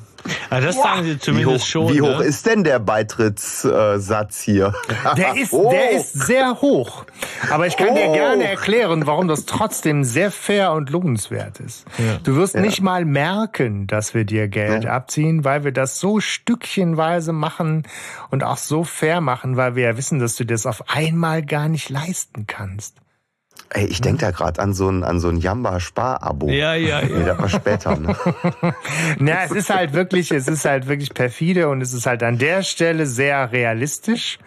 Also 0.50 0.68
das 0.68 0.76
sagen 0.76 1.04
sie 1.04 1.20
zumindest 1.20 1.50
wie 1.50 1.60
hoch, 1.60 1.66
schon. 1.66 1.94
Wie 1.94 2.02
hoch 2.02 2.20
ne? 2.20 2.26
ist 2.26 2.46
denn 2.46 2.64
der 2.64 2.80
Beitrittssatz 2.80 4.42
hier? 4.42 4.74
Der 5.18 5.36
ist, 5.36 5.54
oh. 5.54 5.70
der 5.70 5.92
ist 5.92 6.14
sehr 6.14 6.62
hoch. 6.62 7.06
Aber 7.50 7.68
ich 7.68 7.78
kann 7.78 7.90
oh. 7.90 7.96
dir 7.96 8.12
gerne 8.12 8.48
erklären, 8.48 9.06
warum 9.06 9.28
das 9.28 9.46
trotzdem 9.46 10.04
sehr 10.04 10.32
fair 10.32 10.74
und 10.74 10.90
lohnenswert 10.90 11.60
ist. 11.60 11.86
Ja. 11.98 12.18
Du 12.24 12.36
wirst 12.36 12.56
ja. 12.56 12.62
nicht 12.62 12.82
mal 12.82 13.06
merken, 13.06 13.88
dass 13.88 14.14
wir 14.14 14.26
dir 14.26 14.48
Geld 14.48 14.84
ja. 14.84 14.92
abziehen, 14.92 15.44
weil 15.44 15.64
wir 15.64 15.72
das 15.72 16.00
so 16.00 16.20
stückchenweise 16.20 17.32
machen 17.32 17.84
und 18.30 18.44
auch 18.44 18.58
so 18.58 18.84
fair 18.84 19.22
machen, 19.22 19.58
weil 19.58 19.76
wir 19.76 19.84
ja 19.84 19.98
wissen, 19.98 20.20
dass 20.20 20.36
du 20.36 20.46
das 20.46 20.66
auf 20.66 20.90
einmal 20.90 21.44
gar 21.44 21.70
nicht 21.70 21.90
leisten 21.90 22.48
kannst. 22.48 22.96
Ey, 23.70 23.86
ich 23.86 24.02
denke 24.02 24.22
da 24.22 24.32
gerade 24.32 24.62
an 24.62 24.74
so 24.74 24.90
ein, 24.90 25.04
an 25.04 25.20
so 25.20 25.30
ein 25.30 25.38
Jamba-Spar-Abo. 25.38 26.50
Ja, 26.50 26.74
ja, 26.76 27.02
ja. 27.02 27.18
Nee, 27.18 27.26
das 27.26 27.38
war 27.38 27.50
später, 27.50 27.98
ne? 27.98 28.16
Na, 29.20 29.44
es 29.44 29.52
ist 29.52 29.70
halt 29.70 29.94
wirklich, 29.94 30.32
es 30.32 30.48
ist 30.48 30.64
halt 30.64 30.88
wirklich 30.88 31.14
perfide 31.14 31.68
und 31.68 31.82
es 31.82 31.94
ist 31.94 32.06
halt 32.06 32.24
an 32.24 32.38
der 32.38 32.64
Stelle 32.64 33.06
sehr 33.06 33.52
realistisch. 33.52 34.40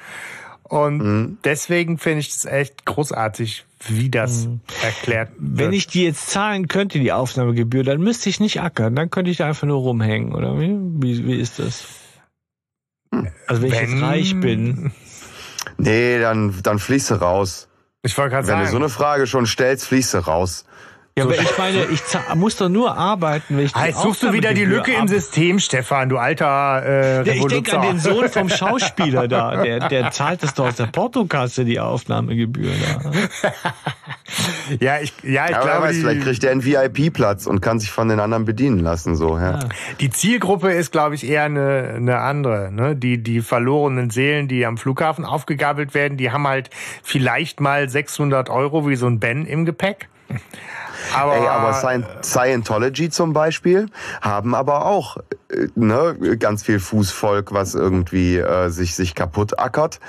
Und 0.71 0.99
mhm. 0.99 1.39
deswegen 1.45 1.99
finde 1.99 2.21
ich 2.21 2.31
es 2.31 2.45
echt 2.45 2.87
großartig, 2.87 3.67
wie 3.89 4.09
das 4.09 4.47
mhm. 4.47 4.61
erklärt 4.83 5.31
wird. 5.37 5.59
Wenn 5.59 5.73
ich 5.73 5.87
die 5.87 6.05
jetzt 6.05 6.31
zahlen 6.31 6.69
könnte, 6.69 6.99
die 6.99 7.13
Aufnahmegebühr, 7.13 7.83
dann 7.83 8.01
müsste 8.01 8.31
ich 8.31 8.41
nicht 8.41 8.63
ackern, 8.63 8.95
dann 8.95 9.11
könnte 9.11 9.31
ich 9.31 9.39
da 9.39 9.49
einfach 9.49 9.67
nur 9.67 9.81
rumhängen, 9.81 10.33
oder 10.35 10.59
wie? 10.59 10.71
Wie, 10.71 11.27
wie 11.27 11.41
ist 11.41 11.59
das? 11.59 11.85
Also 13.47 13.63
wenn, 13.63 13.73
wenn 13.73 13.85
ich 13.85 13.91
jetzt 13.91 14.03
reich 14.03 14.41
bin. 14.41 14.93
Nee, 15.77 16.19
dann, 16.19 16.55
dann 16.63 16.79
fließt 16.79 17.11
du 17.11 17.15
raus. 17.17 17.69
Ich 18.03 18.17
wollte 18.17 18.31
gerade 18.31 18.47
sagen. 18.47 18.61
Wenn 18.61 18.67
du 18.67 18.71
so 18.71 18.77
eine 18.77 18.89
Frage 18.89 19.27
schon 19.27 19.47
stellst, 19.47 19.87
fließt 19.87 20.15
du 20.15 20.19
raus. 20.19 20.65
Ja, 21.21 21.25
aber 21.27 21.39
ich 21.39 21.59
meine, 21.59 21.85
ich 21.87 22.03
muss 22.35 22.57
doch 22.57 22.69
nur 22.69 22.97
arbeiten, 22.97 23.57
wenn 23.57 23.67
ich 23.67 23.73
die 23.73 23.81
Jetzt 23.81 24.01
suchst 24.01 24.23
du 24.23 24.33
wieder 24.33 24.55
die 24.55 24.65
Lücke 24.65 24.93
im 24.93 25.09
System, 25.09 25.59
Stefan, 25.59 26.09
du 26.09 26.17
alter 26.17 26.83
äh, 26.85 27.27
ja, 27.27 27.33
Ich 27.35 27.47
denke 27.47 27.79
an 27.79 27.87
den 27.87 27.99
Sohn 27.99 28.29
vom 28.29 28.49
Schauspieler 28.49 29.29
da, 29.29 29.63
der, 29.63 29.89
der 29.89 30.11
zahlt 30.11 30.43
das 30.43 30.55
doch 30.55 30.69
aus 30.69 30.77
der 30.77 30.87
Portokasse, 30.87 31.65
die 31.65 31.79
Aufnahmegebühr 31.81 32.73
da. 32.73 33.11
ja, 34.81 35.01
ich, 35.01 35.13
ja, 35.23 35.45
ich 35.45 35.51
ja, 35.51 35.61
glaube, 35.61 35.87
weiß, 35.87 35.97
vielleicht 35.99 36.23
kriegt 36.23 36.45
er 36.45 36.53
einen 36.53 36.65
VIP-Platz 36.65 37.47
und 37.47 37.61
kann 37.61 37.79
sich 37.79 37.91
von 37.91 38.09
den 38.09 38.21
anderen 38.21 38.45
bedienen 38.45 38.79
lassen, 38.79 39.17
so, 39.17 39.37
ja. 39.37 39.59
ja. 39.59 39.69
Die 40.01 40.11
Zielgruppe 40.11 40.73
ist, 40.73 40.93
glaube 40.93 41.15
ich, 41.15 41.29
eher 41.29 41.45
eine, 41.45 41.95
eine 41.97 42.19
andere, 42.19 42.71
ne? 42.73 42.97
Die, 42.97 43.23
die 43.23 43.41
verlorenen 43.41 44.11
Seelen, 44.11 44.49
die 44.49 44.65
am 44.65 44.79
Flughafen 44.79 45.25
aufgegabelt 45.25 45.95
werden, 45.95 46.17
die 46.17 46.31
haben 46.31 46.47
halt 46.47 46.71
vielleicht 47.03 47.61
mal 47.61 47.89
600 47.89 48.49
Euro 48.49 48.89
wie 48.89 48.97
so 48.97 49.07
ein 49.07 49.21
Ben 49.21 49.47
im 49.47 49.65
Gepäck. 49.65 50.09
Aber, 51.15 51.37
Ey, 51.37 51.47
aber 51.47 52.03
Scientology 52.23 53.11
zum 53.11 53.33
Beispiel 53.33 53.87
haben 54.21 54.55
aber 54.55 54.87
auch 54.87 55.17
äh, 55.51 55.69
ne, 55.75 56.17
ganz 56.39 56.63
viel 56.63 56.81
Fußvolk, 56.81 57.53
was 57.53 57.75
irgendwie 57.75 58.39
äh, 58.39 58.69
sich, 58.69 58.95
sich 58.95 59.15
kaputt 59.15 59.59
ackert 59.59 60.01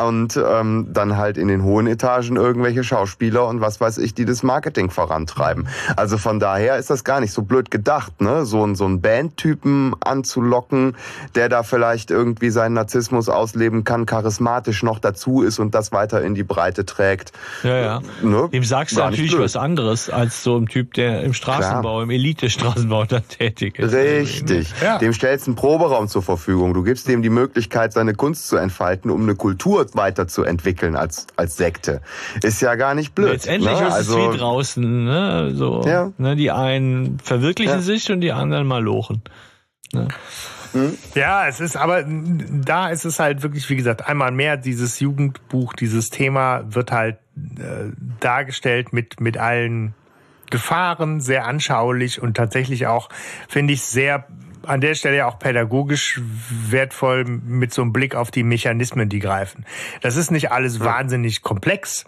und 0.00 0.36
ähm, 0.36 0.88
dann 0.92 1.16
halt 1.16 1.38
in 1.38 1.48
den 1.48 1.62
hohen 1.62 1.86
Etagen 1.86 2.36
irgendwelche 2.36 2.84
Schauspieler 2.84 3.46
und 3.46 3.60
was 3.60 3.80
weiß 3.80 3.98
ich, 3.98 4.14
die 4.14 4.24
das 4.24 4.42
Marketing 4.42 4.90
vorantreiben. 4.90 5.68
Also 5.96 6.18
von 6.18 6.40
daher 6.40 6.76
ist 6.76 6.90
das 6.90 7.04
gar 7.04 7.20
nicht 7.20 7.32
so 7.32 7.42
blöd 7.42 7.70
gedacht, 7.70 8.20
ne? 8.20 8.44
so, 8.44 8.64
ein 8.64 8.74
so 8.74 8.86
ein 8.86 9.00
Bandtypen 9.00 9.94
anzulocken, 10.00 10.96
der 11.34 11.48
da 11.48 11.62
vielleicht 11.62 12.10
irgendwie 12.10 12.50
seinen 12.50 12.74
Narzissmus 12.74 13.28
ausleben 13.28 13.84
kann, 13.84 14.06
charismatisch 14.06 14.82
noch 14.82 14.98
dazu 14.98 15.42
ist 15.42 15.58
und 15.58 15.74
das 15.74 15.92
weiter 15.92 16.22
in 16.22 16.34
die 16.34 16.44
Breite 16.44 16.84
trägt. 16.84 17.32
Ja, 17.62 17.76
ja. 17.76 18.00
Ne? 18.22 18.48
Dem 18.52 18.64
sagst 18.64 18.96
du 18.96 19.00
natürlich 19.00 19.38
was 19.38 19.56
anderes 19.56 20.10
als 20.10 20.29
so 20.30 20.56
ein 20.56 20.66
Typ, 20.66 20.94
der 20.94 21.22
im 21.22 21.34
Straßenbau, 21.34 21.94
Klar. 21.96 22.02
im 22.02 22.10
Elite-Straßenbau 22.10 23.04
da 23.04 23.20
tätig 23.20 23.78
ist. 23.78 23.92
Richtig. 23.92 24.68
Ja. 24.82 24.98
Dem 24.98 25.12
stellst 25.12 25.46
du 25.46 25.50
einen 25.50 25.56
Proberaum 25.56 26.08
zur 26.08 26.22
Verfügung. 26.22 26.74
Du 26.74 26.82
gibst 26.82 27.08
dem 27.08 27.22
die 27.22 27.30
Möglichkeit, 27.30 27.92
seine 27.92 28.14
Kunst 28.14 28.48
zu 28.48 28.56
entfalten, 28.56 29.10
um 29.10 29.22
eine 29.22 29.34
Kultur 29.34 29.86
weiterzuentwickeln 29.94 30.96
als, 30.96 31.26
als 31.36 31.56
Sekte. 31.56 32.00
Ist 32.42 32.60
ja 32.62 32.74
gar 32.74 32.94
nicht 32.94 33.14
blöd. 33.14 33.32
Letztendlich 33.32 33.78
ne? 33.78 33.88
ist 33.88 33.94
also, 33.94 34.18
es 34.18 34.34
wie 34.34 34.38
draußen. 34.38 35.04
Ne? 35.04 35.52
So, 35.54 35.82
ja. 35.86 36.12
ne? 36.18 36.36
Die 36.36 36.50
einen 36.50 37.18
verwirklichen 37.20 37.76
ja. 37.76 37.80
sich 37.80 38.10
und 38.10 38.20
die 38.20 38.32
anderen 38.32 38.66
mal 38.66 38.82
lochen. 38.82 39.22
Ne? 39.92 40.08
Hm? 40.72 40.96
Ja, 41.14 41.48
es 41.48 41.60
ist 41.60 41.76
aber 41.76 42.04
da 42.04 42.88
ist 42.90 43.04
es 43.04 43.18
halt 43.18 43.42
wirklich, 43.42 43.68
wie 43.70 43.76
gesagt, 43.76 44.06
einmal 44.06 44.30
mehr 44.30 44.56
dieses 44.56 45.00
Jugendbuch, 45.00 45.72
dieses 45.72 46.10
Thema 46.10 46.62
wird 46.68 46.92
halt 46.92 47.18
äh, 47.36 47.90
dargestellt 48.20 48.92
mit 48.92 49.20
mit 49.20 49.36
allen 49.36 49.94
Gefahren, 50.50 51.20
sehr 51.20 51.46
anschaulich 51.46 52.20
und 52.20 52.36
tatsächlich 52.36 52.86
auch 52.86 53.08
finde 53.48 53.72
ich 53.72 53.82
sehr 53.82 54.26
an 54.66 54.80
der 54.80 54.94
Stelle 54.94 55.26
auch 55.26 55.38
pädagogisch 55.38 56.20
wertvoll 56.68 57.24
mit 57.24 57.72
so 57.72 57.82
einem 57.82 57.92
Blick 57.92 58.14
auf 58.14 58.30
die 58.30 58.42
Mechanismen, 58.42 59.08
die 59.08 59.18
greifen. 59.18 59.64
Das 60.02 60.16
ist 60.16 60.30
nicht 60.30 60.52
alles 60.52 60.80
wahnsinnig 60.80 61.42
komplex, 61.42 62.04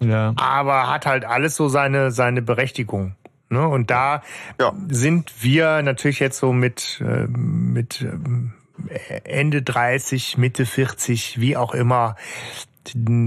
ja. 0.00 0.32
aber 0.36 0.88
hat 0.88 1.06
halt 1.06 1.24
alles 1.24 1.56
so 1.56 1.68
seine, 1.68 2.10
seine 2.10 2.42
Berechtigung. 2.42 3.16
Ne? 3.48 3.66
Und 3.66 3.90
da 3.90 4.22
ja. 4.60 4.72
sind 4.88 5.42
wir 5.42 5.82
natürlich 5.82 6.20
jetzt 6.20 6.38
so 6.38 6.52
mit, 6.52 7.02
äh, 7.04 7.26
mit 7.26 8.00
äh, 8.02 9.20
Ende 9.24 9.62
30, 9.62 10.38
Mitte 10.38 10.64
40, 10.64 11.40
wie 11.40 11.56
auch 11.56 11.74
immer, 11.74 12.16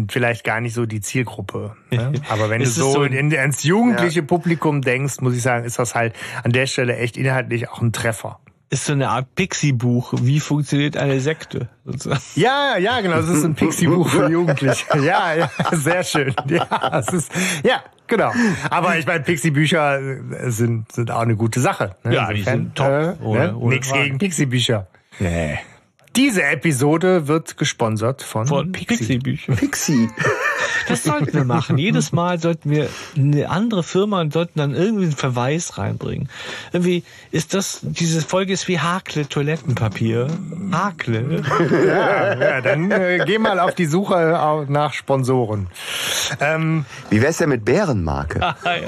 vielleicht 0.09 0.43
gar 0.43 0.61
nicht 0.61 0.73
so 0.73 0.85
die 0.85 1.01
Zielgruppe. 1.01 1.75
Ne? 1.91 2.13
Aber 2.29 2.49
wenn 2.49 2.61
du 2.61 2.67
so, 2.67 2.91
so 2.91 3.03
in, 3.03 3.31
ins 3.31 3.63
jugendliche 3.63 4.21
ja. 4.21 4.25
Publikum 4.25 4.81
denkst, 4.81 5.21
muss 5.21 5.35
ich 5.35 5.41
sagen, 5.41 5.65
ist 5.65 5.79
das 5.79 5.95
halt 5.95 6.15
an 6.43 6.51
der 6.51 6.65
Stelle 6.65 6.97
echt 6.97 7.17
inhaltlich 7.17 7.69
auch 7.69 7.81
ein 7.81 7.93
Treffer 7.93 8.39
ist 8.73 8.85
so 8.85 8.93
eine 8.93 9.09
Art 9.09 9.35
Pixie-Buch. 9.35 10.13
Wie 10.17 10.39
funktioniert 10.39 10.97
eine 10.97 11.19
Sekte? 11.19 11.69
Ja, 12.35 12.77
ja, 12.77 13.01
genau. 13.01 13.17
Das 13.17 13.29
ist 13.29 13.45
ein 13.45 13.53
Pixie-Buch 13.53 14.09
für 14.09 14.29
Jugendliche. 14.29 14.85
Ja, 15.03 15.33
ja, 15.35 15.51
sehr 15.71 16.03
schön. 16.03 16.33
Ja, 16.47 16.67
es 16.99 17.07
ist, 17.09 17.31
ja, 17.63 17.83
genau. 18.07 18.31
Aber 18.69 18.97
ich 18.97 19.05
meine, 19.05 19.19
Pixie-Bücher 19.19 19.99
sind, 20.49 20.91
sind 20.91 21.11
auch 21.11 21.19
eine 21.19 21.35
gute 21.35 21.59
Sache. 21.59 21.95
Ne? 22.03 22.15
Ja, 22.15 22.33
die 22.33 22.41
sind 22.41 22.75
top. 22.75 22.87
Äh, 22.87 23.15
ne? 23.21 23.55
Nichts 23.59 23.91
gegen 23.93 24.17
Pixie-Bücher. 24.17 24.87
Nee. 25.19 25.59
Diese 26.15 26.43
Episode 26.43 27.27
wird 27.27 27.57
gesponsert 27.57 28.21
von, 28.21 28.45
von 28.45 28.71
Pixie-Büchern. 28.71 29.55
Pixie. 29.55 30.09
Das 30.87 31.03
sollten 31.03 31.33
wir 31.33 31.43
machen. 31.43 31.79
Jedes 31.79 32.11
Mal 32.11 32.39
sollten 32.39 32.69
wir 32.69 32.87
eine 33.17 33.49
andere 33.49 33.81
Firma 33.81 34.21
und 34.21 34.31
sollten 34.31 34.59
dann 34.59 34.75
irgendwie 34.75 35.05
einen 35.05 35.15
Verweis 35.15 35.77
reinbringen. 35.79 36.29
Irgendwie 36.71 37.03
ist 37.31 37.53
das, 37.55 37.79
diese 37.81 38.21
Folge 38.21 38.53
ist 38.53 38.67
wie 38.67 38.79
Hakle 38.79 39.27
Toilettenpapier. 39.27 40.27
Hakle. 40.71 41.41
Ja, 41.87 42.33
ja 42.39 42.61
dann 42.61 42.91
äh, 42.91 43.23
geh 43.25 43.39
mal 43.39 43.59
auf 43.59 43.73
die 43.73 43.85
Suche 43.85 44.65
nach 44.69 44.93
Sponsoren. 44.93 45.67
Ähm, 46.39 46.85
wie 47.09 47.21
wär's 47.21 47.37
denn 47.37 47.49
mit 47.49 47.65
Bärenmarke? 47.65 48.41
Ah, 48.41 48.55
ja. 48.65 48.87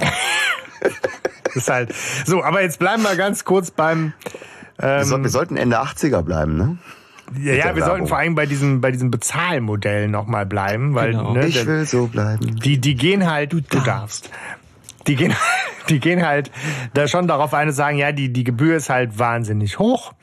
das 1.43 1.55
ist 1.55 1.69
halt 1.69 1.93
so, 2.25 2.43
aber 2.43 2.61
jetzt 2.61 2.77
bleiben 2.77 3.03
wir 3.03 3.15
ganz 3.15 3.45
kurz 3.45 3.71
beim. 3.71 4.13
Ähm, 4.79 4.99
wir, 4.99 5.05
so, 5.05 5.23
wir 5.23 5.29
sollten 5.29 5.57
Ende 5.57 5.81
80er 5.81 6.21
bleiben, 6.21 6.57
ne? 6.57 6.77
Ja, 7.39 7.53
ja 7.53 7.75
wir 7.75 7.83
sollten 7.83 8.07
vor 8.07 8.17
allem 8.17 8.35
bei 8.35 8.45
diesem, 8.45 8.81
bei 8.81 8.91
diesem 8.91 9.11
Bezahlmodell 9.11 10.07
nochmal 10.07 10.45
bleiben, 10.45 10.95
weil 10.95 11.11
genau. 11.11 11.33
ne, 11.33 11.47
ich 11.47 11.65
will 11.65 11.85
so 11.85 12.07
bleiben. 12.07 12.59
Die, 12.59 12.79
die 12.79 12.95
gehen 12.95 13.29
halt, 13.29 13.53
du, 13.53 13.61
du 13.61 13.79
darfst. 13.79 14.29
Die 15.07 15.15
gehen, 15.15 15.33
die 15.89 15.99
gehen 15.99 16.25
halt 16.25 16.51
da 16.93 17.07
schon 17.07 17.27
darauf 17.27 17.53
ein 17.53 17.69
und 17.69 17.73
sagen, 17.73 17.97
ja, 17.97 18.11
die, 18.11 18.31
die 18.31 18.43
Gebühr 18.43 18.75
ist 18.75 18.89
halt 18.89 19.17
wahnsinnig 19.17 19.79
hoch. 19.79 20.13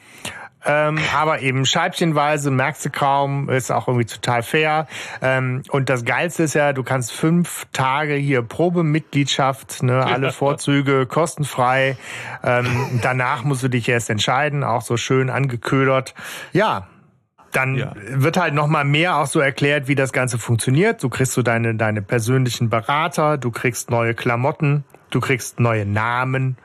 Ähm, 0.64 0.98
aber 1.14 1.40
eben 1.40 1.66
scheibchenweise, 1.66 2.50
merkst 2.50 2.84
du 2.84 2.90
kaum, 2.90 3.48
ist 3.48 3.72
auch 3.72 3.88
irgendwie 3.88 4.06
total 4.06 4.42
fair. 4.42 4.86
Ähm, 5.20 5.62
und 5.70 5.88
das 5.88 6.04
Geilste 6.04 6.44
ist 6.44 6.54
ja, 6.54 6.72
du 6.72 6.84
kannst 6.84 7.12
fünf 7.12 7.66
Tage 7.72 8.14
hier 8.14 8.42
Probemitgliedschaft, 8.42 9.82
ne, 9.82 10.04
alle 10.06 10.30
Vorzüge 10.32 11.06
kostenfrei. 11.06 11.96
Ähm, 12.44 13.00
danach 13.02 13.42
musst 13.42 13.64
du 13.64 13.68
dich 13.68 13.88
erst 13.88 14.08
entscheiden, 14.08 14.62
auch 14.62 14.82
so 14.82 14.96
schön 14.96 15.30
angeködert. 15.30 16.14
Ja, 16.52 16.86
dann 17.52 17.76
ja. 17.76 17.94
wird 18.08 18.36
halt 18.36 18.54
noch 18.54 18.66
mal 18.66 18.84
mehr 18.84 19.18
auch 19.18 19.26
so 19.26 19.40
erklärt, 19.40 19.86
wie 19.86 19.94
das 19.94 20.12
Ganze 20.12 20.38
funktioniert. 20.38 21.02
Du 21.02 21.08
kriegst 21.08 21.32
so 21.32 21.42
deine, 21.42 21.74
deine 21.74 22.02
persönlichen 22.02 22.70
Berater, 22.70 23.38
du 23.38 23.50
kriegst 23.50 23.90
neue 23.90 24.14
Klamotten, 24.14 24.84
du 25.10 25.20
kriegst 25.20 25.60
neue 25.60 25.86
Namen, 25.86 26.56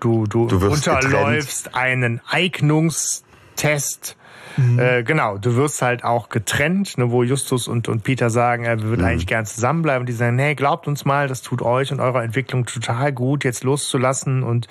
du, 0.00 0.26
du, 0.26 0.46
du 0.46 0.56
unterläufst 0.68 1.64
getrennt. 1.64 1.82
einen 1.82 2.20
Eignungstest. 2.28 4.16
Mhm. 4.58 4.78
Äh, 4.78 5.02
genau, 5.02 5.36
du 5.36 5.54
wirst 5.56 5.82
halt 5.82 6.02
auch 6.04 6.28
getrennt, 6.28 6.96
ne, 6.96 7.10
wo 7.10 7.22
Justus 7.22 7.68
und, 7.68 7.88
und 7.88 8.04
Peter 8.04 8.30
sagen, 8.30 8.64
er 8.64 8.82
würde 8.82 9.02
mhm. 9.02 9.08
eigentlich 9.08 9.26
gern 9.26 9.44
zusammenbleiben. 9.44 10.06
Die 10.06 10.12
sagen, 10.12 10.36
nee, 10.36 10.54
glaubt 10.54 10.86
uns 10.86 11.04
mal, 11.04 11.28
das 11.28 11.42
tut 11.42 11.62
euch 11.62 11.92
und 11.92 12.00
eurer 12.00 12.22
Entwicklung 12.22 12.64
total 12.64 13.12
gut, 13.12 13.44
jetzt 13.44 13.64
loszulassen 13.64 14.42
und 14.42 14.68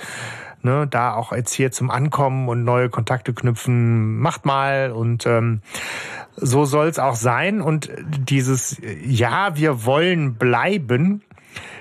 ne, 0.66 0.88
da 0.88 1.14
auch 1.14 1.32
jetzt 1.32 1.54
hier 1.54 1.72
zum 1.72 1.90
Ankommen 1.90 2.50
und 2.50 2.66
neue 2.66 2.90
Kontakte 2.90 3.34
knüpfen, 3.34 4.18
macht 4.20 4.46
mal 4.46 4.92
und 4.92 5.26
ähm, 5.26 5.62
so 6.36 6.66
soll 6.66 6.88
es 6.88 7.00
auch 7.00 7.16
sein. 7.16 7.62
Und 7.62 7.90
dieses 8.04 8.82
Ja, 9.06 9.56
wir 9.56 9.86
wollen 9.86 10.36
bleiben, 10.36 11.22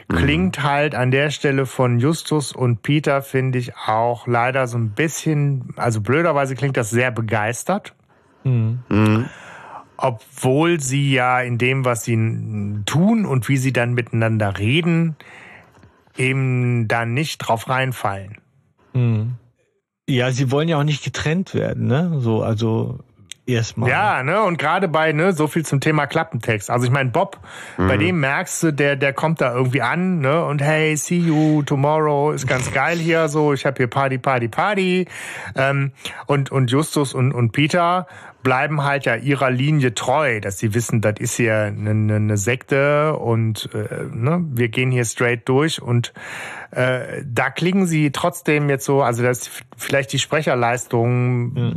klingt 0.09 0.63
halt 0.63 0.95
an 0.95 1.11
der 1.11 1.31
Stelle 1.31 1.67
von 1.67 1.99
Justus 1.99 2.53
und 2.53 2.83
Peter, 2.83 3.23
finde 3.23 3.59
ich 3.59 3.77
auch 3.77 4.29
leider 4.29 4.69
so 4.69 4.79
ein 4.79 4.91
bisschen, 4.91 5.75
also 5.77 6.01
blöderweise 6.01 6.55
klingt 6.55 6.77
das 6.77 6.91
sehr 6.91 7.11
begeistert. 7.11 7.95
Mhm. 8.45 8.81
Mhm. 8.89 9.25
Obwohl 9.97 10.81
sie 10.81 11.13
ja 11.13 11.41
in 11.41 11.57
dem, 11.57 11.85
was 11.85 12.05
sie 12.05 12.83
tun 12.85 13.25
und 13.25 13.49
wie 13.49 13.57
sie 13.57 13.73
dann 13.73 13.95
miteinander 13.95 14.59
reden, 14.59 15.17
eben 16.17 16.87
da 16.89 17.07
nicht 17.07 17.39
drauf 17.39 17.69
reinfallen. 17.69 18.44
Mhm. 18.95 19.35
Ja, 20.09 20.31
sie 20.31 20.51
wollen 20.51 20.69
ja 20.69 20.79
auch 20.79 20.85
nicht 20.85 21.03
getrennt 21.03 21.55
werden, 21.55 21.87
ne? 21.87 22.19
So, 22.21 22.43
also 22.43 22.99
erstmal. 23.47 23.91
Ja, 23.91 24.23
ne, 24.23 24.43
und 24.43 24.59
gerade 24.59 24.89
bei, 24.89 25.13
ne, 25.13 25.33
so 25.33 25.47
viel 25.47 25.65
zum 25.65 25.81
Thema 25.81 26.07
Klappentext. 26.07 26.71
Also 26.71 26.87
ich 26.87 26.91
meine, 26.91 27.11
Bob, 27.11 27.39
mhm. 27.77 27.89
bei 27.89 27.97
dem 27.97 28.21
merkst 28.21 28.63
du, 28.63 28.73
der, 28.73 28.97
der 28.97 29.13
kommt 29.13 29.41
da 29.41 29.55
irgendwie 29.55 29.83
an, 29.83 30.21
ne, 30.21 30.45
und 30.45 30.63
hey, 30.63 30.97
see 30.97 31.19
you 31.19 31.63
tomorrow, 31.63 32.33
ist 32.33 32.47
ganz 32.47 32.73
geil 32.73 32.99
hier, 32.99 33.29
so, 33.29 33.53
ich 33.53 33.67
habe 33.67 33.77
hier 33.77 33.87
Party, 33.87 34.19
Party, 34.19 34.49
Party. 34.49 35.07
Ähm, 35.57 35.93
und, 36.27 36.51
und 36.51 36.71
Justus 36.71 37.15
und, 37.15 37.33
und 37.33 37.53
Peter 37.53 38.07
bleiben 38.45 38.85
halt 38.85 39.07
ja 39.07 39.17
ihrer 39.17 39.51
Linie 39.51 39.95
treu, 39.95 40.39
dass 40.41 40.59
sie 40.59 40.75
wissen, 40.75 41.01
das 41.01 41.15
ist 41.19 41.35
hier 41.35 41.57
eine, 41.63 42.15
eine 42.15 42.37
Sekte 42.37 43.17
und 43.17 43.71
äh, 43.75 44.05
ne, 44.13 44.45
wir 44.53 44.69
gehen 44.69 44.93
hier 44.93 45.05
straight 45.05 45.49
durch 45.49 45.83
und 45.83 46.13
äh, 46.71 47.23
da 47.25 47.51
klingen 47.51 47.87
sie 47.87 48.13
trotzdem 48.13 48.69
jetzt 48.69 48.85
so, 48.85 49.03
also 49.03 49.25
das 49.25 49.51
vielleicht 49.77 50.13
die 50.13 50.21
Sprecherleistung. 50.21 51.57
Ja. 51.57 51.73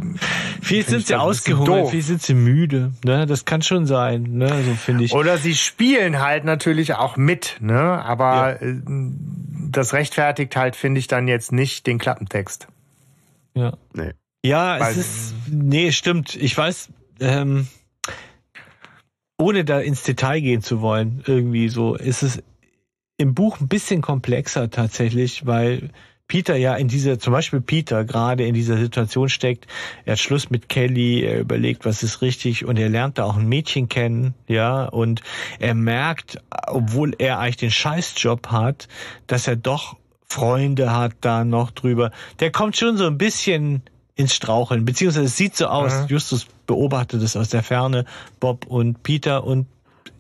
Viel 0.62 0.86
sind 0.86 1.08
sie 1.08 1.16
ausgehungert, 1.16 1.90
viel 1.90 2.04
sind 2.04 2.22
sie 2.22 2.36
müde, 2.36 2.92
ne? 3.04 3.26
Das 3.26 3.46
kann 3.46 3.64
schon 3.64 3.88
sein, 3.88 4.24
ne? 4.34 4.50
So 4.64 4.74
finde 4.74 5.06
ich. 5.06 5.14
Oder 5.14 5.38
sie 5.38 5.56
spielen 5.56 6.22
halt 6.22 6.44
natürlich 6.44 6.94
auch 6.96 7.18
mit, 7.18 7.58
ne? 7.62 7.80
Aber 7.80 8.58
ja. 8.62 8.68
Äh, 8.68 8.82
das 9.70 9.94
rechtfertigt 9.94 10.56
halt, 10.56 10.76
finde 10.76 11.00
ich, 11.00 11.08
dann 11.08 11.28
jetzt 11.28 11.52
nicht 11.52 11.88
den 11.88 11.98
Klappentext. 11.98 12.68
Ja. 13.54 13.74
Nee. 13.94 14.12
Ja, 14.46 14.80
Weil, 14.80 14.92
es 14.92 14.98
ist. 14.98 15.34
Nee, 15.50 15.92
stimmt. 15.92 16.36
Ich 16.36 16.58
weiß, 16.58 16.90
ähm, 17.20 17.68
ohne 19.38 19.66
da 19.66 19.80
ins 19.80 20.04
Detail 20.04 20.42
gehen 20.42 20.62
zu 20.62 20.82
wollen, 20.82 21.24
irgendwie 21.26 21.70
so, 21.70 21.96
ist 21.96 22.24
es 22.24 22.44
im 23.18 23.34
Buch 23.34 23.60
ein 23.60 23.68
bisschen 23.68 24.02
komplexer 24.02 24.70
tatsächlich, 24.70 25.46
weil 25.46 25.90
Peter 26.28 26.56
ja 26.56 26.76
in 26.76 26.88
dieser, 26.88 27.20
zum 27.20 27.34
Beispiel 27.34 27.62
Peter 27.62 28.04
gerade 28.04 28.46
in 28.46 28.54
dieser 28.54 28.78
Situation 28.78 29.30
steckt. 29.30 29.66
Er 30.06 30.14
hat 30.14 30.20
Schluss 30.20 30.50
mit 30.50 30.68
Kelly, 30.70 31.24
er 31.24 31.40
überlegt, 31.40 31.86
was 31.86 32.04
ist 32.04 32.22
richtig 32.22 32.66
und 32.66 32.78
er 32.78 32.90
lernt 32.90 33.18
da 33.18 33.24
auch 33.24 33.38
ein 33.38 33.48
Mädchen 33.48 33.88
kennen, 33.88 34.34
ja, 34.48 34.86
und 34.86 35.22
er 35.60 35.74
merkt, 35.74 36.42
obwohl 36.68 37.16
er 37.18 37.40
eigentlich 37.40 37.58
den 37.58 37.72
Scheißjob 37.72 38.48
hat, 38.48 38.88
dass 39.26 39.48
er 39.48 39.56
doch 39.56 39.98
Freunde 40.30 40.94
hat 40.94 41.14
da 41.22 41.46
noch 41.46 41.72
drüber. 41.72 42.12
Der 42.42 42.52
kommt 42.52 42.76
schon 42.76 42.98
so 42.98 43.08
ein 43.08 43.18
bisschen 43.18 43.84
ins 44.18 44.34
Straucheln, 44.34 44.84
beziehungsweise 44.84 45.28
es 45.28 45.38
sieht 45.38 45.56
so 45.56 45.68
aus, 45.68 45.94
mhm. 45.94 46.08
Justus 46.08 46.48
beobachtet 46.66 47.22
es 47.22 47.38
aus 47.38 47.50
der 47.50 47.64
Ferne, 47.64 48.06
Bob 48.40 48.66
und 48.66 49.04
Peter 49.04 49.44
und 49.44 49.68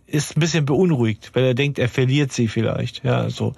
ist 0.06 0.38
ein 0.38 0.40
bisschen 0.40 0.66
beunruhigt, 0.66 1.32
weil 1.34 1.44
er 1.44 1.54
denkt, 1.54 1.80
er 1.80 1.90
verliert 1.90 2.32
sie 2.32 2.48
vielleicht. 2.48 3.04
Ja, 3.04 3.30
so. 3.30 3.54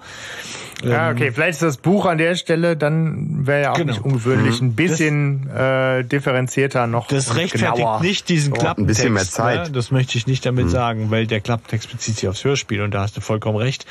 Ja, 0.82 1.10
ähm, 1.10 1.16
okay, 1.16 1.30
vielleicht 1.30 1.52
ist 1.52 1.62
das 1.62 1.76
Buch 1.76 2.06
an 2.06 2.18
der 2.18 2.34
Stelle, 2.34 2.76
dann 2.76 3.46
wäre 3.46 3.62
ja 3.62 3.70
auch 3.72 3.76
genau. 3.76 3.92
nicht 3.92 4.04
ungewöhnlich, 4.04 4.60
mhm. 4.60 4.68
ein 4.68 4.74
bisschen 4.74 5.46
das, 5.46 6.00
äh, 6.00 6.04
differenzierter 6.04 6.88
noch. 6.88 7.06
Das 7.06 7.36
rechtfertigt 7.36 7.76
genauer. 7.76 8.00
nicht 8.00 8.28
diesen 8.28 8.52
Klappentext. 8.52 8.80
Ein 8.80 8.86
bisschen 8.86 9.12
mehr 9.12 9.24
Zeit. 9.24 9.66
Ja, 9.68 9.72
das 9.72 9.92
möchte 9.92 10.18
ich 10.18 10.26
nicht 10.26 10.44
damit 10.44 10.66
mhm. 10.66 10.70
sagen, 10.70 11.10
weil 11.10 11.28
der 11.28 11.40
Klappentext 11.40 11.92
bezieht 11.92 12.16
sich 12.16 12.28
aufs 12.28 12.42
Hörspiel 12.42 12.80
und 12.80 12.92
da 12.92 13.02
hast 13.02 13.16
du 13.16 13.20
vollkommen 13.20 13.58
recht. 13.58 13.86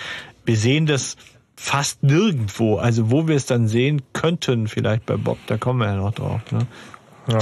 Wir 0.46 0.58
sehen 0.58 0.86
das 0.86 1.16
fast 1.60 2.04
nirgendwo. 2.04 2.78
Also 2.78 3.12
wo 3.12 3.28
wir 3.28 3.36
es 3.36 3.46
dann 3.46 3.68
sehen 3.68 4.02
könnten, 4.14 4.68
vielleicht 4.68 5.06
bei 5.06 5.18
Bob, 5.18 5.38
da 5.48 5.58
kommen 5.58 5.80
wir 5.80 5.88
ja 5.88 5.96
noch 5.96 6.14
drauf. 6.14 6.42
Ne? 6.52 6.66
Ja. 7.28 7.40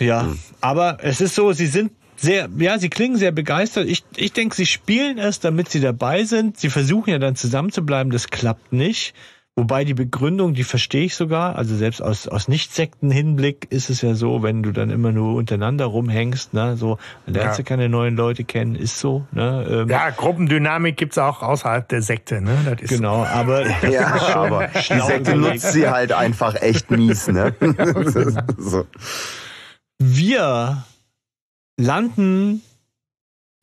Ja, 0.00 0.22
mhm. 0.24 0.38
aber 0.60 0.98
es 1.02 1.20
ist 1.20 1.34
so, 1.34 1.52
sie 1.52 1.66
sind 1.66 1.92
sehr, 2.16 2.48
ja, 2.58 2.78
sie 2.78 2.88
klingen 2.88 3.16
sehr 3.16 3.32
begeistert. 3.32 3.88
Ich, 3.88 4.04
ich 4.16 4.32
denke, 4.32 4.54
sie 4.54 4.66
spielen 4.66 5.18
es, 5.18 5.40
damit 5.40 5.68
sie 5.68 5.80
dabei 5.80 6.24
sind. 6.24 6.58
Sie 6.58 6.70
versuchen 6.70 7.10
ja 7.10 7.18
dann 7.18 7.36
zusammen 7.36 7.70
zu 7.70 7.84
bleiben, 7.84 8.10
das 8.10 8.28
klappt 8.28 8.72
nicht. 8.72 9.14
Wobei 9.56 9.84
die 9.84 9.94
Begründung, 9.94 10.54
die 10.54 10.64
verstehe 10.64 11.04
ich 11.04 11.14
sogar. 11.14 11.54
Also 11.54 11.76
selbst 11.76 12.02
aus, 12.02 12.26
aus 12.26 12.48
Nicht-Sekten-Hinblick 12.48 13.68
ist 13.70 13.88
es 13.88 14.02
ja 14.02 14.14
so, 14.14 14.42
wenn 14.42 14.64
du 14.64 14.72
dann 14.72 14.90
immer 14.90 15.12
nur 15.12 15.36
untereinander 15.36 15.84
rumhängst, 15.84 16.54
ne, 16.54 16.76
so, 16.76 16.98
lernst 17.26 17.58
ja. 17.58 17.62
du 17.62 17.68
keine 17.68 17.88
neuen 17.88 18.16
Leute 18.16 18.42
kennen, 18.42 18.74
ist 18.74 18.98
so, 18.98 19.28
ne. 19.30 19.64
Ähm, 19.70 19.88
ja, 19.88 20.10
Gruppendynamik 20.10 20.96
gibt's 20.96 21.18
auch 21.18 21.40
außerhalb 21.40 21.88
der 21.88 22.02
Sekte, 22.02 22.40
ne. 22.40 22.58
Das 22.64 22.82
ist 22.82 22.88
genau, 22.88 23.24
aber. 23.24 23.64
ja, 23.88 24.34
aber 24.34 24.70
die 24.74 25.00
Sekte 25.00 25.36
nutzt 25.36 25.70
sie 25.70 25.88
halt 25.88 26.12
einfach 26.12 26.56
echt 26.56 26.90
mies, 26.90 27.28
ne. 27.28 27.54
so. 28.58 28.86
Wir 30.00 30.84
landen 31.76 32.62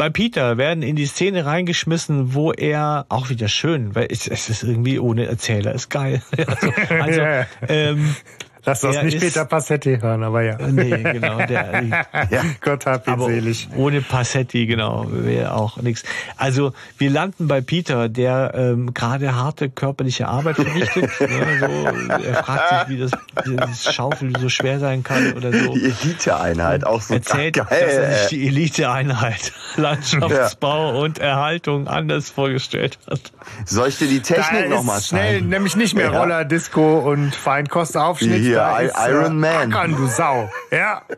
bei 0.01 0.09
Peter, 0.09 0.57
werden 0.57 0.81
in 0.81 0.95
die 0.95 1.05
Szene 1.05 1.45
reingeschmissen, 1.45 2.33
wo 2.33 2.51
er 2.51 3.05
auch 3.09 3.29
wieder 3.29 3.47
schön, 3.47 3.93
weil 3.93 4.07
es, 4.09 4.27
es 4.27 4.49
ist 4.49 4.63
irgendwie 4.63 4.97
ohne 4.97 5.27
Erzähler, 5.27 5.75
ist 5.75 5.91
geil. 5.91 6.23
also, 6.37 6.71
also 6.89 7.21
ähm, 7.67 8.15
Lass 8.63 8.81
das 8.81 9.01
nicht 9.01 9.15
ist, 9.15 9.21
Peter 9.21 9.45
Passetti 9.45 9.97
hören, 9.99 10.21
aber 10.23 10.43
ja. 10.43 10.57
Nee, 10.67 10.89
genau. 10.89 11.37
Der, 11.45 11.83
ja, 12.29 12.43
Gott 12.61 12.85
hab 12.85 13.07
ihn 13.07 13.19
selig. 13.19 13.67
Ohne 13.75 14.01
Passetti, 14.01 14.67
genau, 14.67 15.07
wäre 15.09 15.55
auch 15.55 15.77
nichts. 15.77 16.03
Also 16.37 16.73
wir 16.99 17.09
landen 17.09 17.47
bei 17.47 17.61
Peter, 17.61 18.07
der 18.07 18.53
ähm, 18.55 18.93
gerade 18.93 19.35
harte 19.35 19.69
körperliche 19.69 20.27
Arbeit 20.27 20.57
verrichtet. 20.57 21.09
ne, 21.19 21.59
so, 21.59 22.23
er 22.23 22.43
fragt 22.43 22.87
sich, 22.87 22.97
wie 22.97 22.99
das, 22.99 23.11
das 23.55 23.93
Schaufel 23.95 24.31
so 24.39 24.47
schwer 24.49 24.79
sein 24.79 25.03
kann 25.03 25.33
oder 25.33 25.51
so. 25.51 25.73
Die 25.73 25.85
Eliteeinheit, 25.85 26.85
auch 26.85 27.01
so 27.01 27.15
Erzählt, 27.15 27.55
geil, 27.55 27.65
dass 27.69 27.79
er 27.79 28.13
sich 28.19 28.27
die 28.29 28.47
Eliteeinheit 28.47 29.53
Landschaftsbau 29.75 30.93
ja. 30.93 30.99
und 30.99 31.17
Erhaltung 31.17 31.87
anders 31.87 32.29
vorgestellt 32.29 32.99
hat. 33.09 33.31
Soll 33.65 33.89
ich 33.89 33.97
dir 33.97 34.07
die 34.07 34.21
Technik 34.21 34.69
nochmal 34.69 35.01
zeigen? 35.01 35.07
Schnell, 35.07 35.41
nämlich 35.41 35.75
nicht 35.75 35.95
mehr 35.95 36.11
ja. 36.11 36.19
Roller, 36.19 36.45
Disco 36.45 36.99
und 36.99 37.33
Feinkostaufschnitt 37.33 38.50
hier, 38.51 38.89
ist, 38.89 38.95
Iron 39.07 39.39
Man. 39.39 39.73
Ackern, 39.73 39.95
du 39.95 40.07
Sau. 40.07 40.49
Ja. 40.71 41.01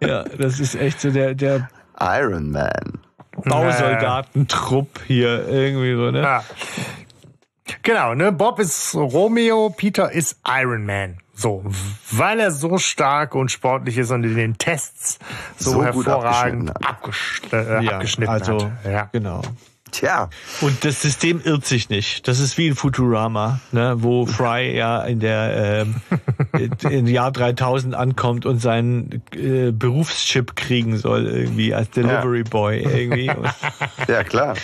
Ja, 0.00 0.22
das 0.24 0.60
ist 0.60 0.74
echt 0.74 1.00
so 1.00 1.10
der, 1.10 1.34
der 1.34 1.70
Iron 1.98 2.50
Man. 2.50 3.00
Bausoldatentrupp 3.42 5.00
hier 5.06 5.48
irgendwie 5.48 5.94
so, 5.94 6.10
ne? 6.10 6.20
Ja. 6.20 6.44
Genau, 7.82 8.14
ne? 8.14 8.30
Bob 8.30 8.58
ist 8.58 8.94
Romeo, 8.94 9.70
Peter 9.70 10.12
ist 10.12 10.40
Iron 10.46 10.84
Man. 10.84 11.16
So, 11.32 11.64
weil 12.12 12.38
er 12.38 12.52
so 12.52 12.78
stark 12.78 13.34
und 13.34 13.50
sportlich 13.50 13.98
ist 13.98 14.10
und 14.12 14.22
in 14.24 14.36
den 14.36 14.56
Tests 14.56 15.18
so, 15.56 15.72
so 15.72 15.84
hervorragend 15.84 16.70
abgeschnitten, 16.86 17.56
äh, 17.56 17.82
ja, 17.82 17.92
abgeschnitten 17.92 18.32
also, 18.32 18.64
hat. 18.66 18.72
Ja, 18.84 19.08
genau. 19.10 19.42
Tja. 19.94 20.28
Und 20.60 20.84
das 20.84 21.00
System 21.02 21.40
irrt 21.44 21.64
sich 21.64 21.88
nicht. 21.88 22.26
Das 22.26 22.40
ist 22.40 22.58
wie 22.58 22.66
in 22.66 22.74
Futurama, 22.74 23.60
ne, 23.70 23.94
wo 23.98 24.26
Fry 24.26 24.74
ja 24.76 25.04
in 25.04 25.20
der 25.20 25.86
äh, 26.52 26.68
im 26.90 27.06
Jahr 27.06 27.30
3000 27.30 27.94
ankommt 27.94 28.44
und 28.44 28.58
seinen 28.58 29.22
äh, 29.32 29.70
Berufschip 29.70 30.56
kriegen 30.56 30.98
soll 30.98 31.26
irgendwie 31.26 31.74
als 31.74 31.90
Delivery 31.90 32.38
ja. 32.38 32.50
Boy 32.50 32.82
irgendwie. 32.82 33.30
ja 34.08 34.24
klar. 34.24 34.56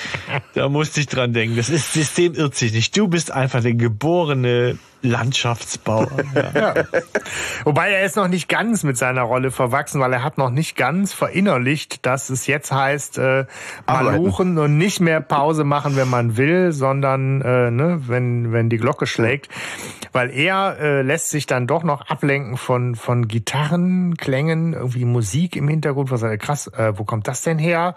Da 0.55 0.69
musste 0.69 0.99
ich 0.99 1.07
dran 1.07 1.33
denken. 1.33 1.57
Das 1.57 1.71
ist, 1.71 1.93
System 1.93 2.35
irrt 2.35 2.57
sich 2.57 2.73
nicht. 2.73 2.97
Du 2.97 3.07
bist 3.07 3.31
einfach 3.31 3.63
der 3.63 3.75
geborene 3.75 4.79
Landschaftsbauer. 5.03 6.11
Ja. 6.35 6.75
ja. 6.75 6.85
Wobei 7.65 7.91
er 7.91 8.05
ist 8.05 8.17
noch 8.17 8.29
nicht 8.29 8.49
ganz 8.49 8.83
mit 8.83 8.97
seiner 8.97 9.23
Rolle 9.23 9.51
verwachsen, 9.51 10.01
weil 10.01 10.13
er 10.13 10.23
hat 10.23 10.39
noch 10.39 10.51
nicht 10.51 10.77
ganz 10.77 11.13
verinnerlicht, 11.13 12.05
dass 12.07 12.31
es 12.31 12.47
jetzt 12.47 12.73
heißt, 12.73 13.19
äh, 13.19 13.47
maluchen 13.87 14.59
und 14.59 14.79
nicht 14.79 15.01
mehr 15.01 15.21
Pause 15.21 15.65
machen, 15.65 15.97
wenn 15.97 16.09
man 16.09 16.37
will, 16.37 16.73
sondern 16.73 17.41
äh, 17.43 17.71
ne, 17.71 18.03
wenn, 18.07 18.53
wenn 18.53 18.69
die 18.69 18.79
Glocke 18.79 19.07
schlägt. 19.07 19.49
Weil 20.13 20.31
er 20.31 20.79
äh, 20.79 21.03
lässt 21.03 21.31
sich 21.31 21.47
dann 21.47 21.67
doch 21.67 21.83
noch 21.83 22.09
ablenken 22.09 22.57
von, 22.57 22.95
von 22.95 23.29
Gitarrenklängen, 23.29 24.73
irgendwie 24.75 25.05
Musik 25.05 25.57
im 25.57 25.69
Hintergrund. 25.69 26.11
Was 26.11 26.23
er 26.23 26.37
krass, 26.39 26.67
äh, 26.69 26.93
wo 26.97 27.05
kommt 27.05 27.29
das 27.29 27.43
denn 27.43 27.59
her? 27.59 27.95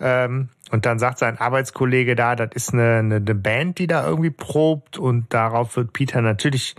Ähm, 0.00 0.48
und 0.70 0.84
dann 0.84 0.98
sagt 0.98 1.18
sein 1.18 1.38
Arbeitskollege 1.38 2.16
da, 2.16 2.34
das 2.34 2.50
ist 2.54 2.72
eine, 2.72 2.98
eine, 2.98 3.16
eine 3.16 3.34
Band, 3.34 3.78
die 3.78 3.86
da 3.86 4.06
irgendwie 4.06 4.30
probt 4.30 4.98
und 4.98 5.32
darauf 5.32 5.76
wird 5.76 5.92
Peter 5.92 6.20
natürlich 6.22 6.74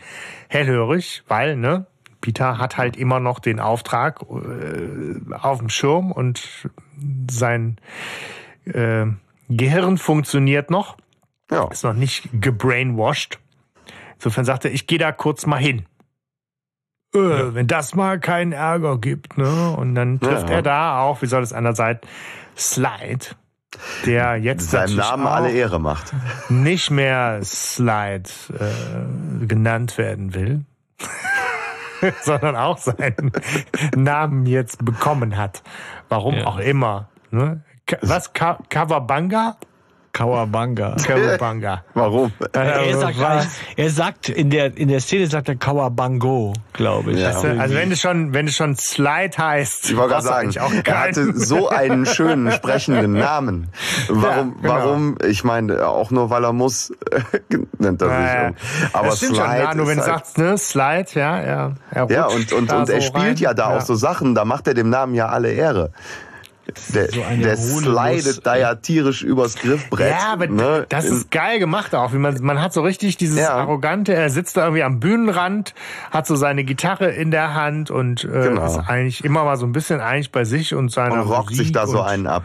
hellhörig, 0.50 1.24
weil, 1.28 1.56
ne, 1.56 1.86
Peter 2.20 2.58
hat 2.58 2.78
halt 2.78 2.98
immer 2.98 3.20
noch 3.20 3.40
den 3.40 3.60
Auftrag 3.60 4.22
äh, 4.24 5.34
auf 5.34 5.60
dem 5.60 5.70
Schirm 5.70 6.12
und 6.12 6.70
sein 7.30 7.78
äh, 8.66 9.06
Gehirn 9.50 9.98
funktioniert 9.98 10.70
noch. 10.70 10.98
Ja. 11.50 11.68
Ist 11.70 11.84
noch 11.84 11.94
nicht 11.94 12.30
gebrainwashed. 12.34 13.40
Insofern 14.16 14.46
sagt 14.46 14.66
er, 14.66 14.72
ich 14.72 14.88
gehe 14.88 15.00
da 15.00 15.12
kurz 15.12 15.46
mal 15.46 15.58
hin. 15.58 15.86
Äh, 17.16 17.20
ja. 17.20 17.54
Wenn 17.54 17.68
das 17.68 17.96
mal 17.96 18.20
keinen 18.20 18.52
Ärger 18.52 18.98
gibt, 18.98 19.38
ne? 19.38 19.76
Und 19.78 19.96
dann 19.96 20.20
trifft 20.20 20.50
ja. 20.50 20.56
er 20.56 20.62
da 20.62 21.02
auch, 21.02 21.22
wie 21.22 21.28
soll 21.28 21.44
es 21.44 21.54
einer 21.54 21.76
sein, 21.76 22.00
Slide 22.58 23.28
der 24.06 24.38
jetzt 24.38 24.72
seinem 24.72 24.96
Namen 24.96 25.28
alle 25.28 25.52
Ehre 25.52 25.80
macht. 25.80 26.14
Nicht 26.50 26.90
mehr 26.90 27.40
Slide 27.44 28.30
äh, 28.54 29.46
genannt 29.46 29.98
werden 29.98 30.34
will, 30.34 30.64
sondern 32.22 32.56
auch 32.56 32.78
seinen 32.78 33.32
Namen 33.96 34.46
jetzt 34.46 34.84
bekommen 34.84 35.38
hat. 35.38 35.64
Warum 36.10 36.36
ja. 36.36 36.46
auch 36.46 36.60
immer. 36.60 37.10
Ne? 37.32 37.62
Was? 38.02 38.34
Ka 38.34 38.60
Kawabanga? 38.70 39.58
Kawabanga. 40.18 40.96
Kawabanga. 41.06 41.84
Warum? 41.94 42.32
Er, 42.52 42.98
sagt 42.98 43.48
er 43.76 43.90
sagt 43.92 44.30
in 44.30 44.50
der 44.50 44.76
in 44.76 44.88
der 44.88 45.00
Szene 45.00 45.28
sagt 45.28 45.48
er 45.48 45.56
Kawabango, 45.56 46.54
glaube 46.74 47.12
ich. 47.12 47.20
Ja, 47.20 47.28
also 47.28 47.76
wenn 47.76 47.92
es 47.92 48.02
schon 48.02 48.34
wenn 48.34 48.48
es 48.48 48.56
schon 48.56 48.76
Slide 48.76 49.38
heißt, 49.38 49.92
ich 49.92 49.96
wollte 49.96 50.16
gerade 50.16 50.26
sagen, 50.26 50.84
er 50.86 51.00
hatte 51.00 51.38
so 51.38 51.70
einen 51.70 52.08
schönen 52.08 52.52
sprechenden 52.52 53.14
Namen. 53.28 53.70
Warum 54.08 54.56
ja, 54.56 54.62
genau. 54.62 54.74
warum? 54.74 55.18
Ich 55.28 55.44
meine 55.44 55.88
auch 55.88 56.10
nur 56.10 56.32
weil 56.32 56.44
er 56.44 56.54
muss 56.54 56.92
nennt 57.78 58.02
er 58.02 58.08
sich. 58.08 58.18
Ja, 58.18 58.52
Aber 58.94 59.10
das 59.10 59.20
Slide 59.20 59.36
schon, 59.36 59.46
ja, 59.46 59.76
nur 59.76 59.88
wenn 59.88 59.98
du 59.98 60.04
halt 60.04 60.26
sagst, 60.26 60.38
ne, 60.40 60.58
Slide, 60.58 61.10
ja, 61.14 61.44
ja. 61.46 61.76
Er 61.92 62.10
ja 62.10 62.26
und 62.26 62.52
und 62.54 62.74
und 62.74 62.90
er 62.90 63.02
spielt 63.02 63.24
rein. 63.24 63.36
ja 63.38 63.54
da 63.54 63.68
auch 63.78 63.82
so 63.82 63.94
Sachen, 63.94 64.34
da 64.34 64.46
macht 64.46 64.68
er 64.68 64.74
dem 64.74 64.90
Namen 64.90 65.14
ja 65.14 65.28
alle 65.28 65.52
Ehre. 65.52 65.92
Der, 66.94 67.12
so 67.12 67.22
der 67.22 67.58
slidet 67.58 68.46
da 68.46 68.56
ja 68.56 68.76
tierisch 68.76 69.24
übers 69.24 69.56
Griffbrett. 69.56 70.12
Ja, 70.12 70.34
aber 70.34 70.48
ne? 70.48 70.86
das 70.90 71.06
ist 71.06 71.32
geil 71.32 71.60
gemacht 71.60 71.96
auch. 71.96 72.14
Wie 72.14 72.18
man, 72.18 72.38
man 72.42 72.62
hat 72.62 72.74
so 72.74 72.82
richtig 72.82 73.18
dieses 73.18 73.40
ja. 73.40 73.52
arrogante, 73.52 74.14
er 74.14 74.30
sitzt 74.30 74.58
da 74.58 74.64
irgendwie 74.64 74.84
am 74.84 75.00
Bühnenrand, 75.00 75.74
hat 76.12 76.28
so 76.28 76.36
seine 76.36 76.64
Gitarre 76.64 77.10
in 77.10 77.32
der 77.32 77.54
Hand 77.54 77.90
und 77.90 78.24
äh, 78.24 78.28
genau. 78.28 78.66
ist 78.66 78.78
eigentlich 78.78 79.24
immer 79.24 79.44
mal 79.44 79.58
so 79.58 79.66
ein 79.66 79.72
bisschen 79.72 80.02
eigentlich 80.02 80.32
bei 80.32 80.44
sich 80.44 80.76
und 80.76 80.92
seiner 80.92 81.22
Und 81.22 81.30
rockt 81.30 81.56
sich 81.56 81.72
da 81.72 81.88
so 81.88 82.02
einen 82.02 82.28
ab. 82.28 82.44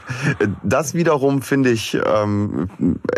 Das 0.62 0.94
wiederum, 0.94 1.42
finde 1.42 1.70
ich, 1.70 1.98
ähm, 2.04 2.68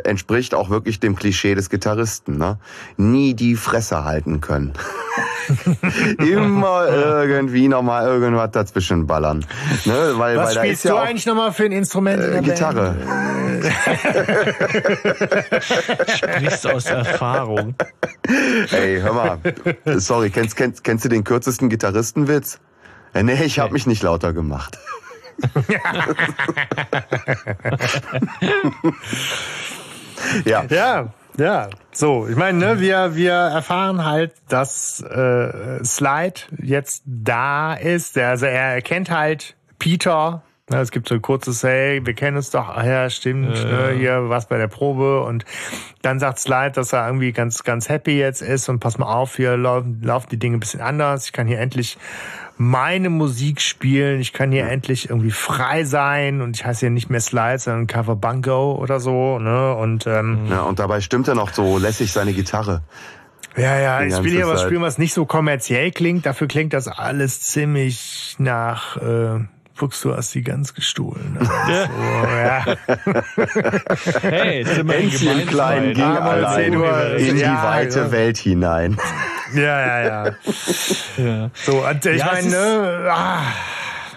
entspricht 0.04 0.54
auch 0.54 0.70
wirklich 0.70 1.00
dem 1.00 1.16
Klischee 1.16 1.54
des 1.54 1.68
Gitarristen. 1.68 2.38
Ne? 2.38 2.58
Nie 2.96 3.34
die 3.34 3.56
Fresse 3.56 4.04
halten 4.04 4.40
können. 4.40 4.72
immer 6.18 6.86
irgendwie 6.88 7.68
nochmal 7.68 8.06
irgendwas 8.06 8.50
dazwischen 8.52 9.06
ballern. 9.06 9.44
Ne? 9.84 10.14
Weil, 10.16 10.36
Was 10.36 10.48
weil 10.48 10.54
da 10.54 10.62
ist 10.62 10.84
du 10.94 11.00
eigentlich 11.00 11.26
nochmal 11.26 11.52
für 11.52 11.64
ein 11.64 11.72
Instrument? 11.72 12.22
Äh, 12.22 12.40
Gitarre. 12.42 12.96
Sprichst 16.16 16.66
aus 16.66 16.86
Erfahrung. 16.86 17.74
Ey, 18.70 19.00
hör 19.00 19.12
mal. 19.12 19.38
Sorry, 19.96 20.30
kennst, 20.30 20.56
kennst, 20.56 20.84
kennst 20.84 21.04
du 21.04 21.08
den 21.08 21.24
kürzesten 21.24 21.68
Gitarristenwitz? 21.68 22.60
Äh, 23.12 23.22
nee, 23.22 23.42
ich 23.44 23.58
habe 23.58 23.72
mich 23.72 23.86
nicht 23.86 24.02
lauter 24.02 24.32
gemacht. 24.32 24.78
ja. 30.44 30.64
Ja. 30.68 31.12
Ja, 31.36 31.68
so, 31.90 32.28
ich 32.28 32.36
meine, 32.36 32.58
ne, 32.58 32.80
wir, 32.80 33.16
wir 33.16 33.32
erfahren 33.32 34.04
halt, 34.04 34.34
dass 34.48 35.00
äh, 35.00 35.82
Slide 35.84 36.40
jetzt 36.62 37.02
da 37.06 37.74
ist. 37.74 38.16
Also 38.16 38.46
er 38.46 38.74
erkennt 38.74 39.10
halt 39.10 39.56
Peter. 39.80 40.44
Ne, 40.70 40.78
es 40.78 40.90
gibt 40.90 41.10
so 41.10 41.14
ein 41.14 41.20
kurzes, 41.20 41.62
hey, 41.62 42.00
wir 42.06 42.14
kennen 42.14 42.38
uns 42.38 42.48
doch, 42.48 42.70
ah, 42.70 42.86
ja, 42.86 43.10
stimmt, 43.10 43.54
äh. 43.54 43.64
ne, 43.64 43.90
hier 43.98 44.30
was 44.30 44.48
bei 44.48 44.56
der 44.56 44.66
Probe. 44.66 45.20
Und 45.20 45.44
dann 46.00 46.18
sagt 46.18 46.38
Slide, 46.38 46.70
dass 46.70 46.94
er 46.94 47.06
irgendwie 47.06 47.32
ganz, 47.32 47.64
ganz 47.64 47.90
happy 47.90 48.18
jetzt 48.18 48.40
ist 48.40 48.70
und 48.70 48.80
pass 48.80 48.96
mal 48.96 49.12
auf, 49.12 49.36
hier 49.36 49.58
laufen, 49.58 50.00
laufen 50.02 50.28
die 50.30 50.38
Dinge 50.38 50.56
ein 50.56 50.60
bisschen 50.60 50.80
anders. 50.80 51.26
Ich 51.26 51.32
kann 51.34 51.46
hier 51.46 51.60
endlich 51.60 51.98
meine 52.56 53.10
Musik 53.10 53.60
spielen. 53.60 54.22
Ich 54.22 54.32
kann 54.32 54.52
hier 54.52 54.66
endlich 54.66 55.10
irgendwie 55.10 55.32
frei 55.32 55.84
sein 55.84 56.40
und 56.40 56.56
ich 56.56 56.64
heiße 56.64 56.80
hier 56.80 56.90
nicht 56.90 57.10
mehr 57.10 57.20
Slides, 57.20 57.64
sondern 57.64 57.86
Cover 57.86 58.16
Bungo 58.16 58.72
oder 58.80 59.00
so. 59.00 59.38
Ne? 59.38 59.74
Und, 59.74 60.06
ähm, 60.06 60.46
ja, 60.48 60.62
und 60.62 60.78
dabei 60.78 61.02
stimmt 61.02 61.28
er 61.28 61.34
noch 61.34 61.52
so 61.52 61.76
lässig 61.76 62.10
seine 62.10 62.32
Gitarre. 62.32 62.80
Ja, 63.54 63.78
ja, 63.78 64.02
ich 64.02 64.24
will 64.24 64.32
hier 64.32 64.48
was 64.48 64.62
spielen, 64.62 64.80
was 64.80 64.96
nicht 64.96 65.12
so 65.12 65.26
kommerziell 65.26 65.92
klingt. 65.92 66.24
Dafür 66.24 66.48
klingt 66.48 66.72
das 66.72 66.88
alles 66.88 67.40
ziemlich 67.40 68.34
nach 68.38 68.96
äh, 68.96 69.40
Fuchs, 69.76 70.02
du 70.02 70.16
hast 70.16 70.32
die 70.34 70.42
ganz 70.42 70.72
gestohlen. 70.74 71.38
Also, 71.64 71.88
ja. 72.36 72.64
hey, 74.22 74.62
ist 74.62 74.78
immer 74.78 74.92
Hänschen 74.92 75.46
klein 75.46 75.94
ging 75.94 76.04
allein 76.04 76.72
in 77.18 77.36
die 77.36 77.40
ja, 77.40 77.62
weite 77.64 77.98
ja. 78.00 78.12
Welt 78.12 78.36
hinein. 78.36 78.96
Ja, 79.54 79.62
ja, 79.62 80.02
ja. 80.02 80.34
ja. 81.16 81.50
So, 81.54 81.86
und 81.86 82.06
ich 82.06 82.24
meine, 82.24 82.48
ne, 82.48 83.08
ah, 83.10 83.42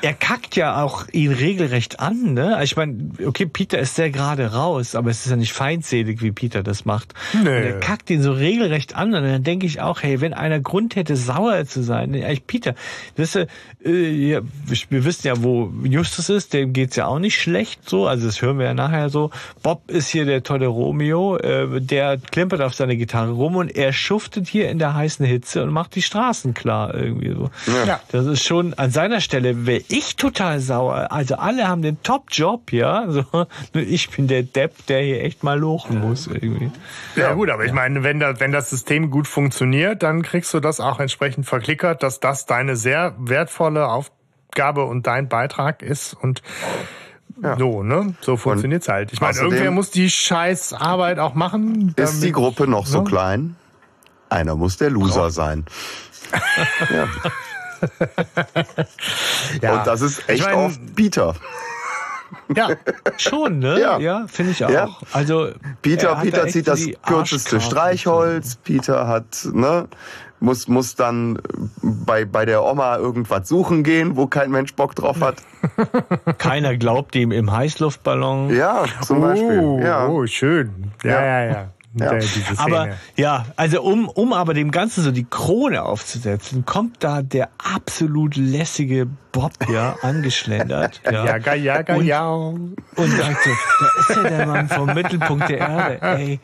er 0.02 0.14
kackt 0.14 0.56
ja 0.56 0.82
auch 0.82 1.08
ihn 1.12 1.32
regelrecht 1.32 2.00
an, 2.00 2.34
ne? 2.34 2.60
Ich 2.64 2.76
meine, 2.76 3.12
okay, 3.26 3.46
Peter 3.46 3.80
ist 3.80 3.96
sehr 3.96 4.10
gerade 4.10 4.54
raus, 4.54 4.96
aber 4.96 5.10
es 5.10 5.26
ist 5.26 5.30
ja 5.30 5.36
nicht 5.36 5.54
feinselig, 5.54 6.22
wie 6.22 6.32
Peter 6.32 6.64
das 6.64 6.86
macht. 6.86 7.14
Nee. 7.34 7.40
Und 7.40 7.46
er 7.48 7.80
kackt 7.80 8.10
ihn 8.10 8.22
so 8.22 8.32
regelrecht 8.32 8.96
an 8.96 9.14
und 9.14 9.24
dann 9.24 9.44
denke 9.44 9.66
ich 9.66 9.82
auch, 9.82 10.04
hey, 10.04 10.22
wenn 10.22 10.34
einer 10.34 10.60
Grund 10.60 10.96
hätte, 10.96 11.16
sauer 11.16 11.66
zu 11.66 11.84
sein, 11.84 12.14
eigentlich 12.14 12.48
Peter, 12.48 12.76
weißt 13.18 13.36
du, 13.36 13.48
äh, 13.84 14.42
wir 14.90 15.06
wissen 15.06 15.28
ja, 15.28 15.44
wo 15.44 15.72
Justus 15.84 16.30
ist, 16.30 16.54
dem 16.54 16.74
geht's 16.74 16.96
ja 16.96 17.08
auch 17.08 17.20
nicht 17.20 17.40
schlecht, 17.40 17.90
so, 17.90 18.08
also 18.08 18.26
das 18.26 18.42
hören 18.42 18.60
wir 18.60 18.66
ja 18.66 18.74
nachher 18.74 19.10
so. 19.10 19.32
Bob 19.64 19.90
ist 19.90 20.10
hier 20.10 20.26
der 20.26 20.44
tolle 20.44 20.68
Romeo, 20.68 21.38
äh, 21.38 21.82
der 21.82 22.18
klimpert 22.18 22.62
auf 22.62 22.74
seine 22.74 22.98
Gitarre 22.98 23.32
rum 23.32 23.56
und 23.56 23.76
er 23.76 23.94
schuftet 23.94 24.48
hier 24.48 24.70
in 24.70 24.80
der 24.80 24.94
heißen 24.94 25.26
Hitze 25.26 25.64
und 25.64 25.72
macht 25.72 25.96
die 25.96 26.02
Straßen 26.02 26.54
klar 26.54 26.94
irgendwie 26.94 27.32
so. 27.32 27.50
Ja. 27.86 28.00
Das 28.12 28.26
ist 28.26 28.44
schon 28.44 28.74
an 28.74 28.92
seiner 28.92 29.22
Stelle 29.22 29.66
wäre 29.66 29.84
ich 29.98 30.16
total 30.16 30.60
sauer. 30.60 31.12
Also 31.12 31.36
alle 31.36 31.68
haben 31.68 31.82
den 31.82 32.02
Top-Job, 32.04 32.72
ja. 32.72 33.06
So, 33.10 33.24
nur 33.32 33.84
ich 33.84 34.10
bin 34.10 34.28
der 34.28 34.44
Depp, 34.44 34.86
der 34.88 35.02
hier 35.02 35.24
echt 35.24 35.44
mal 35.44 35.60
lochen 35.60 36.00
muss 36.00 36.28
irgendwie. 36.28 36.72
Ja, 37.16 37.34
gut, 37.34 37.50
aber 37.50 37.66
ich 37.66 37.74
meine, 37.74 38.04
wenn 38.04 38.20
das, 38.20 38.40
wenn 38.40 38.52
das 38.52 38.70
System 38.70 39.10
gut 39.10 39.28
funktioniert, 39.28 40.04
dann 40.04 40.22
kriegst 40.22 40.54
du 40.54 40.60
das 40.60 40.80
auch 40.80 41.00
entsprechend 41.00 41.46
verklickert, 41.46 42.04
dass 42.04 42.20
das 42.20 42.46
deine 42.46 42.76
sehr 42.76 43.16
wertvolle 43.18 43.88
Aufgabe 43.88 44.86
und 44.86 45.08
dein 45.08 45.30
Beitrag 45.30 45.82
ist 45.82 46.14
und 46.14 46.42
ja. 47.42 47.56
So, 47.58 47.84
ne? 47.84 48.16
So 48.22 48.36
funktioniert's 48.36 48.88
halt. 48.88 49.14
Ich 49.14 49.22
meine, 49.22 49.38
irgendwer 49.38 49.70
muss 49.70 49.92
die 49.92 50.10
scheiß 50.10 50.74
Arbeit 50.74 51.20
auch 51.20 51.36
machen. 51.36 51.94
Ist 51.96 52.24
die 52.24 52.32
Gruppe 52.32 52.68
noch 52.68 52.86
ne? 52.86 52.92
so 52.92 53.04
klein? 53.04 53.56
Einer 54.30 54.56
muss 54.56 54.78
der 54.78 54.90
Loser 54.90 55.26
Brauch. 55.26 55.30
sein. 55.30 55.66
ja. 56.90 57.08
ja. 59.62 59.80
Und 59.80 59.88
das 59.88 60.02
ist 60.02 60.28
echt 60.30 60.40
ich 60.40 60.46
mein, 60.46 60.56
oft 60.56 60.96
Peter. 60.96 61.36
Ja, 62.56 62.70
schon, 63.18 63.60
ne? 63.60 63.80
Ja, 63.80 64.00
ja 64.00 64.26
finde 64.28 64.52
ich 64.52 64.64
auch. 64.64 64.70
Ja. 64.70 64.90
Also 65.14 65.50
Peter, 65.82 66.16
Peter 66.16 66.44
da 66.44 66.48
zieht 66.48 66.68
das 66.68 66.86
kürzeste 67.06 67.62
Streichholz. 67.62 68.58
Peter 68.58 69.08
hat, 69.08 69.48
ne? 69.54 69.88
muss, 70.40 70.68
muss 70.68 70.96
dann 70.96 71.40
bei, 71.82 72.26
bei 72.26 72.46
der 72.46 72.64
Oma 72.64 72.98
irgendwas 72.98 73.48
suchen 73.48 73.84
gehen, 73.84 74.16
wo 74.16 74.28
kein 74.28 74.52
Mensch 74.52 74.74
Bock 74.76 74.96
drauf 74.96 75.22
hat. 75.22 75.38
Keiner 76.38 76.78
glaubt 76.78 77.16
ihm 77.16 77.32
im 77.32 77.52
Heißluftballon. 77.52 78.56
Ja, 78.56 78.86
zum 79.02 79.22
Beispiel. 79.22 79.60
Oh, 79.60 79.80
ja. 79.80 80.08
oh 80.08 80.26
schön. 80.28 80.92
Ja, 81.04 81.12
ja, 81.12 81.44
ja. 81.44 81.52
ja. 81.52 81.70
Ja. 82.00 82.20
Aber 82.58 82.90
ja, 83.16 83.46
also 83.56 83.82
um, 83.82 84.08
um 84.10 84.34
aber 84.34 84.54
dem 84.54 84.72
Ganzen 84.72 85.04
so 85.04 85.12
die 85.12 85.26
Krone 85.26 85.84
aufzusetzen, 85.84 86.66
kommt 86.66 87.04
da 87.04 87.22
der 87.22 87.50
absolut 87.58 88.36
lässige 88.36 89.08
Bob 89.38 89.52
ja 89.72 89.96
angeschlendert. 90.02 91.00
Ja, 91.18 91.38
ja, 91.38 91.54
ja, 91.54 91.82
ja, 91.88 91.96
ja. 92.02 92.28
Und 92.28 92.78
so, 92.96 93.06
da 93.18 93.30
ist 93.30 94.10
ja 94.16 94.24
der 94.24 94.46
Mann 94.48 94.68
vom 94.68 94.94
Mittelpunkt 94.94 95.48
der 95.50 95.60
Erde. 95.60 96.00
Ey, 96.02 96.40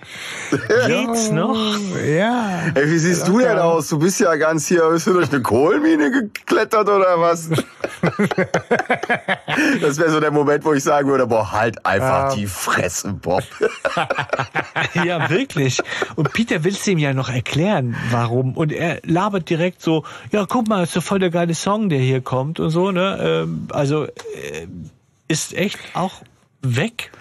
geht's 0.88 1.32
noch? 1.32 1.58
Ja. 2.06 2.62
Ey, 2.76 2.90
wie 2.90 2.98
siehst 2.98 3.28
du 3.28 3.40
denn 3.40 3.58
aus? 3.58 3.90
Du 3.90 4.00
bist 4.00 4.20
ja 4.20 4.36
ganz 4.36 4.68
hier, 4.68 4.88
bist 4.90 5.08
du 5.08 5.14
durch 5.14 5.32
eine 5.32 5.42
Kohlmine 5.42 6.12
geklettert 6.12 6.88
oder 6.88 7.20
was? 7.20 7.50
das 9.82 9.98
wäre 9.98 10.12
so 10.12 10.20
der 10.20 10.32
Moment, 10.32 10.64
wo 10.64 10.74
ich 10.74 10.84
sagen 10.84 11.10
würde, 11.10 11.26
boah, 11.28 11.52
halt 11.52 11.86
einfach 11.86 12.30
ja. 12.30 12.36
die 12.36 12.48
Fresse, 12.48 13.14
Bob. 13.14 13.44
ja, 15.06 15.30
wirklich. 15.30 15.80
Und 16.16 16.32
Peter 16.34 16.64
will 16.64 16.74
es 16.74 16.88
ihm 16.88 17.00
ja 17.00 17.14
noch 17.14 17.30
erklären, 17.30 17.96
warum. 18.12 18.54
Und 18.56 18.72
er 18.72 19.00
labert 19.04 19.50
direkt 19.50 19.82
so, 19.82 20.04
ja, 20.32 20.46
guck 20.48 20.68
mal, 20.68 20.84
ist 20.84 20.94
so 20.94 21.02
voll 21.02 21.20
der 21.20 21.32
geile 21.32 21.56
Song, 21.56 21.90
der 21.90 22.00
hier 22.00 22.22
kommt 22.22 22.60
und 22.60 22.70
so, 22.70 22.83
ne? 22.92 23.44
Ähm, 23.44 23.68
also, 23.72 24.06
äh, 24.06 24.68
ist 25.28 25.54
echt 25.54 25.80
auch 25.94 26.22
weg. 26.62 27.12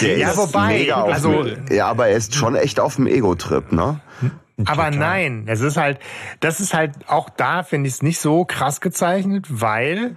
Der 0.00 0.18
ja, 0.18 0.36
wobei, 0.36 0.92
also, 0.92 1.46
ja, 1.70 1.86
aber 1.86 2.08
er 2.08 2.16
ist 2.16 2.34
schon 2.34 2.56
echt 2.56 2.80
auf 2.80 2.96
dem 2.96 3.06
Ego-Trip, 3.06 3.72
ne? 3.72 4.00
Aber 4.64 4.90
nein, 4.90 5.44
es 5.46 5.60
ist 5.60 5.76
halt, 5.76 6.00
das 6.40 6.58
ist 6.58 6.74
halt 6.74 6.92
auch 7.06 7.30
da 7.30 7.62
finde 7.62 7.88
ich 7.88 7.94
es 7.94 8.02
nicht 8.02 8.18
so 8.18 8.44
krass 8.44 8.80
gezeichnet, 8.80 9.46
weil 9.48 10.16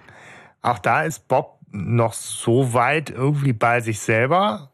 auch 0.63 0.79
da 0.79 1.03
ist 1.03 1.27
Bob 1.27 1.59
noch 1.71 2.13
so 2.13 2.73
weit 2.73 3.09
irgendwie 3.11 3.53
bei 3.53 3.81
sich 3.81 3.99
selber, 3.99 4.71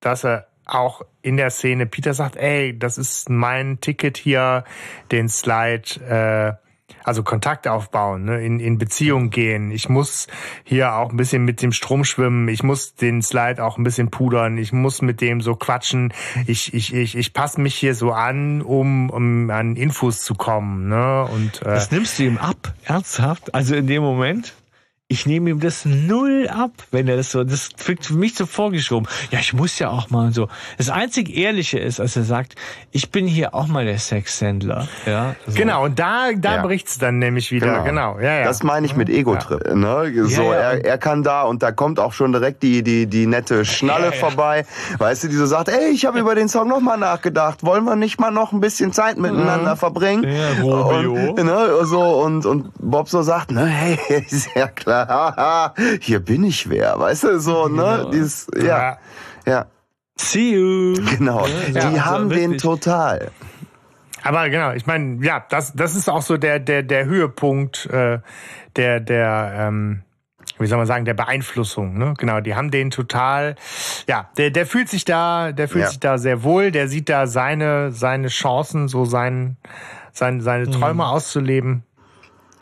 dass 0.00 0.24
er 0.24 0.46
auch 0.64 1.02
in 1.22 1.36
der 1.36 1.50
Szene 1.50 1.86
Peter 1.86 2.14
sagt, 2.14 2.36
ey, 2.36 2.78
das 2.78 2.98
ist 2.98 3.28
mein 3.28 3.80
Ticket 3.80 4.16
hier, 4.16 4.64
den 5.10 5.28
Slide, 5.28 6.58
äh, 6.60 6.69
also 7.04 7.22
Kontakt 7.22 7.68
aufbauen, 7.68 8.24
ne, 8.24 8.44
in, 8.44 8.60
in 8.60 8.78
Beziehung 8.78 9.30
gehen. 9.30 9.70
Ich 9.70 9.88
muss 9.88 10.26
hier 10.64 10.94
auch 10.94 11.10
ein 11.10 11.16
bisschen 11.16 11.44
mit 11.44 11.62
dem 11.62 11.72
Strom 11.72 12.04
schwimmen. 12.04 12.48
Ich 12.48 12.62
muss 12.62 12.94
den 12.94 13.22
Slide 13.22 13.62
auch 13.62 13.78
ein 13.78 13.84
bisschen 13.84 14.10
pudern. 14.10 14.58
Ich 14.58 14.72
muss 14.72 15.02
mit 15.02 15.20
dem 15.20 15.40
so 15.40 15.54
quatschen. 15.54 16.12
Ich, 16.46 16.74
ich, 16.74 16.94
ich, 16.94 17.16
ich 17.16 17.32
passe 17.32 17.60
mich 17.60 17.74
hier 17.74 17.94
so 17.94 18.12
an, 18.12 18.62
um, 18.62 19.10
um 19.10 19.50
an 19.50 19.76
Infos 19.76 20.22
zu 20.22 20.34
kommen. 20.34 20.88
Ne? 20.88 21.24
Und, 21.24 21.62
äh, 21.62 21.64
das 21.64 21.90
nimmst 21.90 22.18
du 22.18 22.24
ihm 22.24 22.38
ab, 22.38 22.74
ernsthaft? 22.84 23.54
Also 23.54 23.74
in 23.74 23.86
dem 23.86 24.02
Moment? 24.02 24.54
Ich 25.10 25.26
nehme 25.26 25.50
ihm 25.50 25.58
das 25.58 25.84
null 25.84 26.48
ab, 26.48 26.70
wenn 26.92 27.08
er 27.08 27.16
das 27.16 27.32
so, 27.32 27.42
das 27.42 27.70
wirkt 27.84 28.06
für 28.06 28.14
mich 28.14 28.36
so 28.36 28.46
vorgeschoben. 28.46 29.08
Ja, 29.32 29.40
ich 29.40 29.52
muss 29.52 29.76
ja 29.80 29.90
auch 29.90 30.08
mal 30.10 30.32
so. 30.32 30.46
Das 30.78 30.88
einzig 30.88 31.36
Ehrliche 31.36 31.80
ist, 31.80 31.98
als 31.98 32.14
er 32.14 32.22
sagt, 32.22 32.54
ich 32.92 33.10
bin 33.10 33.26
hier 33.26 33.52
auch 33.52 33.66
mal 33.66 33.84
der 33.84 33.98
Sexhändler. 33.98 34.86
Ja, 35.06 35.34
so. 35.48 35.58
Genau, 35.58 35.86
und 35.86 35.98
da, 35.98 36.28
da 36.36 36.56
ja. 36.56 36.62
bricht's 36.62 36.98
dann 36.98 37.18
nämlich 37.18 37.50
wieder. 37.50 37.66
Genau, 37.66 37.82
genau. 37.82 38.20
Ja, 38.20 38.38
ja. 38.38 38.44
Das 38.44 38.62
meine 38.62 38.86
ich 38.86 38.94
mit 38.94 39.08
Ego-Trip. 39.08 39.66
Ja. 39.66 39.74
Ne? 39.74 40.12
So, 40.28 40.44
ja, 40.44 40.52
Er, 40.52 40.84
er 40.84 40.98
kann 40.98 41.24
da 41.24 41.42
und 41.42 41.64
da 41.64 41.72
kommt 41.72 41.98
auch 41.98 42.12
schon 42.12 42.30
direkt 42.30 42.62
die, 42.62 42.84
die, 42.84 43.08
die 43.08 43.26
nette 43.26 43.64
Schnalle 43.64 44.12
vorbei. 44.12 44.64
Weißt 44.98 45.24
du, 45.24 45.28
die 45.28 45.34
so 45.34 45.46
sagt, 45.46 45.70
ey, 45.70 45.90
ich 45.92 46.06
habe 46.06 46.20
über 46.20 46.36
den 46.36 46.48
Song 46.48 46.68
nochmal 46.68 46.98
nachgedacht. 46.98 47.64
Wollen 47.64 47.82
wir 47.82 47.96
nicht 47.96 48.20
mal 48.20 48.30
noch 48.30 48.52
ein 48.52 48.60
bisschen 48.60 48.92
Zeit 48.92 49.18
miteinander 49.18 49.74
mhm. 49.74 49.78
verbringen? 49.78 50.22
Ja, 50.22 50.62
Romeo. 50.62 51.32
Und, 51.32 51.44
ne, 51.44 51.84
so, 51.84 52.00
und, 52.00 52.46
und 52.46 52.70
Bob 52.78 53.08
so 53.08 53.22
sagt, 53.22 53.50
ne, 53.50 53.66
hey, 53.66 53.98
ist 54.30 54.50
ja 54.54 54.68
klar 54.68 54.99
hier 56.00 56.20
bin 56.20 56.44
ich 56.44 56.68
wer, 56.68 56.98
weißt 56.98 57.24
du, 57.24 57.40
so, 57.40 57.68
ne? 57.68 57.98
Genau. 57.98 58.10
Dieses, 58.10 58.46
ja, 58.56 58.98
ja. 59.46 59.66
See 60.16 60.52
you. 60.52 60.94
Genau, 61.16 61.46
ja, 61.72 61.90
die 61.90 62.00
haben 62.00 62.28
den 62.28 62.58
total. 62.58 63.30
Aber 64.22 64.48
genau, 64.50 64.72
ich 64.72 64.86
meine, 64.86 65.24
ja, 65.24 65.44
das, 65.48 65.72
das 65.72 65.94
ist 65.94 66.08
auch 66.08 66.22
so 66.22 66.36
der, 66.36 66.58
der, 66.58 66.82
der 66.82 67.06
Höhepunkt 67.06 67.86
äh, 67.86 68.18
der, 68.76 69.00
der, 69.00 69.52
ähm, 69.56 70.02
wie 70.58 70.66
soll 70.66 70.78
man 70.78 70.86
sagen, 70.86 71.04
der 71.04 71.14
Beeinflussung. 71.14 71.96
Ne? 71.96 72.14
Genau, 72.18 72.40
die 72.40 72.54
haben 72.54 72.70
den 72.70 72.90
total, 72.90 73.56
ja, 74.06 74.28
der, 74.36 74.50
der 74.50 74.66
fühlt 74.66 74.88
sich 74.88 75.04
da, 75.04 75.52
der 75.52 75.68
fühlt 75.68 75.84
ja. 75.84 75.88
sich 75.88 76.00
da 76.00 76.18
sehr 76.18 76.42
wohl, 76.42 76.70
der 76.70 76.88
sieht 76.88 77.08
da 77.08 77.26
seine, 77.26 77.92
seine 77.92 78.28
Chancen, 78.28 78.88
so 78.88 79.04
sein, 79.04 79.56
sein, 80.12 80.40
seine 80.40 80.70
Träume 80.70 80.94
mhm. 81.04 81.10
auszuleben. 81.10 81.84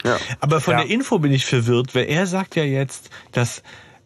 Ja. 0.04 0.18
Aber 0.40 0.60
von 0.60 0.74
ja. 0.74 0.82
der 0.82 0.90
Info 0.90 1.18
bin 1.18 1.32
ich 1.32 1.46
verwirrt, 1.46 1.94
weil 1.94 2.04
er 2.06 2.26
sagt 2.26 2.56
ja 2.56 2.64
jetzt, 2.64 3.10
dass 3.32 3.62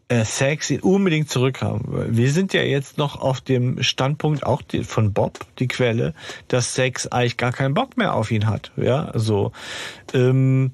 äh, 0.08 0.24
Sex 0.24 0.70
ihn 0.70 0.80
unbedingt 0.80 1.30
zurückhaben. 1.30 2.16
Wir 2.16 2.30
sind 2.30 2.52
ja 2.52 2.62
jetzt 2.62 2.98
noch 2.98 3.20
auf 3.20 3.40
dem 3.40 3.82
Standpunkt 3.82 4.44
auch 4.44 4.60
die, 4.60 4.84
von 4.84 5.12
Bob, 5.12 5.38
die 5.58 5.68
Quelle, 5.68 6.14
dass 6.48 6.74
Sex 6.74 7.06
eigentlich 7.06 7.36
gar 7.36 7.52
keinen 7.52 7.74
Bock 7.74 7.96
mehr 7.96 8.14
auf 8.14 8.30
ihn 8.30 8.46
hat. 8.46 8.72
Ja, 8.76 9.12
so. 9.14 9.52
Ähm, 10.12 10.72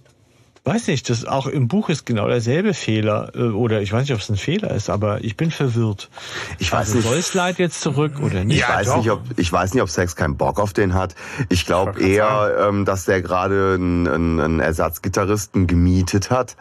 weiß 0.65 0.89
nicht, 0.89 1.09
das 1.11 1.25
auch 1.25 1.47
im 1.47 1.69
Buch 1.69 1.89
ist 1.89 2.07
genau 2.07 2.29
derselbe 2.29 2.75
Fehler 2.75 3.33
äh, 3.35 3.43
oder 3.43 3.81
ich 3.83 3.93
weiß 3.93 4.03
nicht, 4.03 4.13
ob 4.13 4.21
es 4.21 4.29
ein 4.29 4.37
Fehler 4.37 4.71
ist, 4.73 4.91
aber 4.91 5.25
ich 5.25 5.37
bin 5.37 5.51
verwirrt. 5.51 6.11
Ich 6.59 6.73
weiß 6.73 6.95
also, 6.95 6.97
nicht. 6.97 7.09
Soll 7.09 7.23
Slide 7.23 7.59
jetzt 7.59 7.81
zurück 7.81 8.21
oder 8.23 8.45
nicht? 8.45 8.59
Ich 8.59 8.69
weiß 8.69 8.97
nicht, 8.97 9.11
ob 9.11 9.23
ich 9.37 9.53
weiß 9.53 9.75
nicht, 9.75 9.83
ob 9.83 9.91
Sex 9.91 10.17
keinen 10.17 10.37
Bock 10.37 10.61
auf 10.61 10.73
den 10.73 10.95
hat. 10.95 11.15
Ich 11.49 11.67
glaube 11.67 12.01
eher, 12.01 12.69
ähm, 12.69 12.85
dass 12.85 13.05
der 13.05 13.23
gerade 13.23 13.75
einen, 13.75 14.07
einen 14.41 14.61
Ersatzgitarristen 14.61 15.67
gemietet 15.67 16.31
hat. 16.31 16.57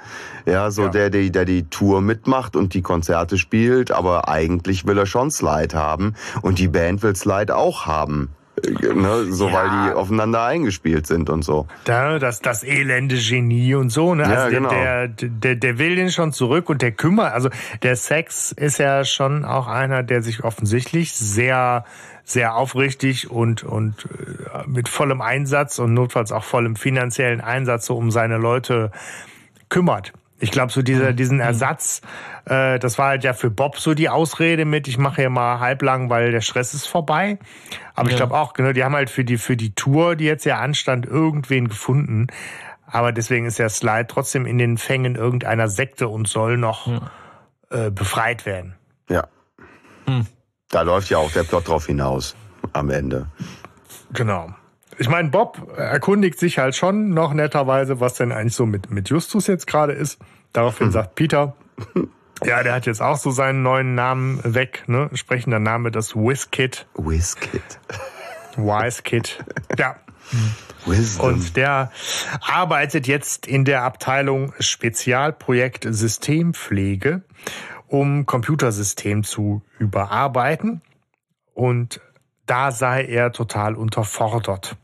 Ja, 0.45 0.71
so 0.71 0.83
ja. 0.83 0.89
Der, 0.89 1.09
der, 1.09 1.29
der 1.29 1.45
die 1.45 1.69
Tour 1.69 2.01
mitmacht 2.01 2.55
und 2.55 2.73
die 2.73 2.81
Konzerte 2.81 3.37
spielt, 3.37 3.91
aber 3.91 4.29
eigentlich 4.29 4.85
will 4.85 4.97
er 4.97 5.05
schon 5.05 5.31
Slide 5.31 5.75
haben 5.75 6.15
und 6.41 6.59
die 6.59 6.67
Band 6.67 7.03
will 7.03 7.15
Slide 7.15 7.55
auch 7.55 7.85
haben 7.85 8.29
ne, 8.93 9.25
so 9.29 9.47
ja. 9.47 9.53
weil 9.53 9.69
die 9.69 9.95
aufeinander 9.95 10.43
eingespielt 10.43 11.07
sind 11.07 11.29
und 11.29 11.43
so. 11.43 11.67
Da, 11.83 12.19
das, 12.19 12.41
das 12.41 12.63
elende 12.63 13.17
Genie 13.17 13.75
und 13.75 13.89
so, 13.89 14.15
ne? 14.15 14.25
Also 14.25 14.35
ja, 14.35 14.49
genau. 14.49 14.69
der, 14.69 15.07
der, 15.07 15.55
der 15.55 15.77
will 15.79 15.95
den 15.95 16.11
schon 16.11 16.33
zurück 16.33 16.69
und 16.69 16.81
der 16.81 16.91
kümmert, 16.91 17.33
also 17.33 17.49
der 17.83 17.95
Sex 17.95 18.51
ist 18.51 18.79
ja 18.79 19.05
schon 19.05 19.45
auch 19.45 19.67
einer, 19.67 20.03
der 20.03 20.21
sich 20.21 20.43
offensichtlich 20.43 21.13
sehr 21.13 21.85
sehr 22.23 22.55
aufrichtig 22.55 23.31
und 23.31 23.63
und 23.63 24.05
äh, 24.53 24.67
mit 24.67 24.89
vollem 24.89 25.21
Einsatz 25.21 25.79
und 25.79 25.93
notfalls 25.93 26.33
auch 26.33 26.43
vollem 26.43 26.75
finanziellen 26.75 27.39
Einsatz 27.39 27.85
so 27.85 27.95
um 27.95 28.11
seine 28.11 28.37
Leute 28.37 28.91
kümmert. 29.69 30.11
Ich 30.39 30.51
glaube, 30.51 30.71
so 30.71 30.81
dieser, 30.81 31.11
mhm. 31.11 31.15
diesen 31.15 31.37
mhm. 31.37 31.43
Ersatz, 31.43 32.01
äh, 32.45 32.77
das 32.79 32.97
war 32.97 33.09
halt 33.09 33.23
ja 33.23 33.33
für 33.33 33.49
Bob 33.49 33.79
so 33.79 33.93
die 33.93 34.09
Ausrede 34.09 34.65
mit, 34.65 34.87
ich 34.87 34.97
mache 34.97 35.21
hier 35.21 35.29
mal 35.29 35.59
halblang, 35.59 36.09
weil 36.09 36.31
der 36.31 36.41
Stress 36.41 36.73
ist 36.73 36.87
vorbei. 36.87 37.39
Aber 37.95 38.09
ja. 38.09 38.11
ich 38.11 38.17
glaube 38.17 38.37
auch, 38.37 38.53
genau, 38.53 38.71
die 38.71 38.83
haben 38.83 38.95
halt 38.95 39.09
für 39.09 39.25
die, 39.25 39.37
für 39.37 39.57
die 39.57 39.73
Tour, 39.73 40.15
die 40.15 40.25
jetzt 40.25 40.45
ja 40.45 40.59
anstand, 40.59 41.05
irgendwen 41.05 41.67
gefunden. 41.67 42.27
Aber 42.85 43.11
deswegen 43.11 43.45
ist 43.45 43.59
der 43.59 43.69
Slide 43.69 44.07
trotzdem 44.07 44.45
in 44.45 44.57
den 44.57 44.77
Fängen 44.77 45.15
irgendeiner 45.15 45.67
Sekte 45.67 46.07
und 46.07 46.27
soll 46.27 46.57
noch 46.57 46.87
ja. 46.87 47.87
äh, 47.87 47.91
befreit 47.91 48.45
werden. 48.45 48.75
Ja. 49.09 49.27
Hm. 50.05 50.27
Da 50.69 50.83
läuft 50.83 51.09
ja 51.09 51.17
auch 51.17 51.31
der 51.31 51.43
Plot 51.43 51.67
drauf 51.67 51.87
hinaus 51.87 52.35
am 52.73 52.89
Ende. 52.89 53.27
Genau 54.13 54.53
ich 54.97 55.09
meine, 55.09 55.29
Bob 55.29 55.77
erkundigt 55.77 56.39
sich 56.39 56.57
halt 56.57 56.75
schon 56.75 57.09
noch 57.09 57.33
netterweise, 57.33 57.99
was 57.99 58.15
denn 58.15 58.31
eigentlich 58.31 58.55
so 58.55 58.65
mit, 58.65 58.89
mit 58.89 59.09
Justus 59.09 59.47
jetzt 59.47 59.67
gerade 59.67 59.93
ist. 59.93 60.19
Daraufhin 60.53 60.87
hm. 60.87 60.93
sagt 60.93 61.15
Peter, 61.15 61.55
ja, 62.43 62.63
der 62.63 62.73
hat 62.73 62.85
jetzt 62.85 63.01
auch 63.01 63.17
so 63.17 63.31
seinen 63.31 63.63
neuen 63.63 63.95
Namen 63.95 64.39
weg, 64.43 64.83
ne? 64.87 65.09
Sprechender 65.13 65.59
Name, 65.59 65.91
das 65.91 66.15
WizKid. 66.15 66.87
WizKid. 66.95 67.79
WiseKid. 68.57 69.43
Ja. 69.77 69.95
Wisdom. 70.85 71.33
Und 71.33 71.57
der 71.57 71.91
arbeitet 72.41 73.07
jetzt 73.07 73.47
in 73.47 73.65
der 73.65 73.83
Abteilung 73.83 74.53
Spezialprojekt 74.59 75.85
Systempflege, 75.89 77.23
um 77.87 78.25
Computersystem 78.25 79.23
zu 79.23 79.61
überarbeiten. 79.79 80.81
Und 81.53 82.01
da 82.45 82.71
sei 82.71 83.05
er 83.05 83.31
total 83.31 83.75
unterfordert. 83.75 84.77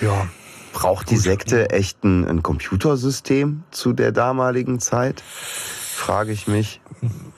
Ja. 0.00 0.28
Braucht 0.72 1.08
die 1.08 1.16
Sekte 1.16 1.70
echt 1.70 2.02
ein, 2.02 2.26
ein 2.26 2.42
Computersystem 2.42 3.62
zu 3.70 3.92
der 3.92 4.10
damaligen 4.10 4.80
Zeit? 4.80 5.20
Frage 5.20 6.32
ich 6.32 6.48
mich. 6.48 6.80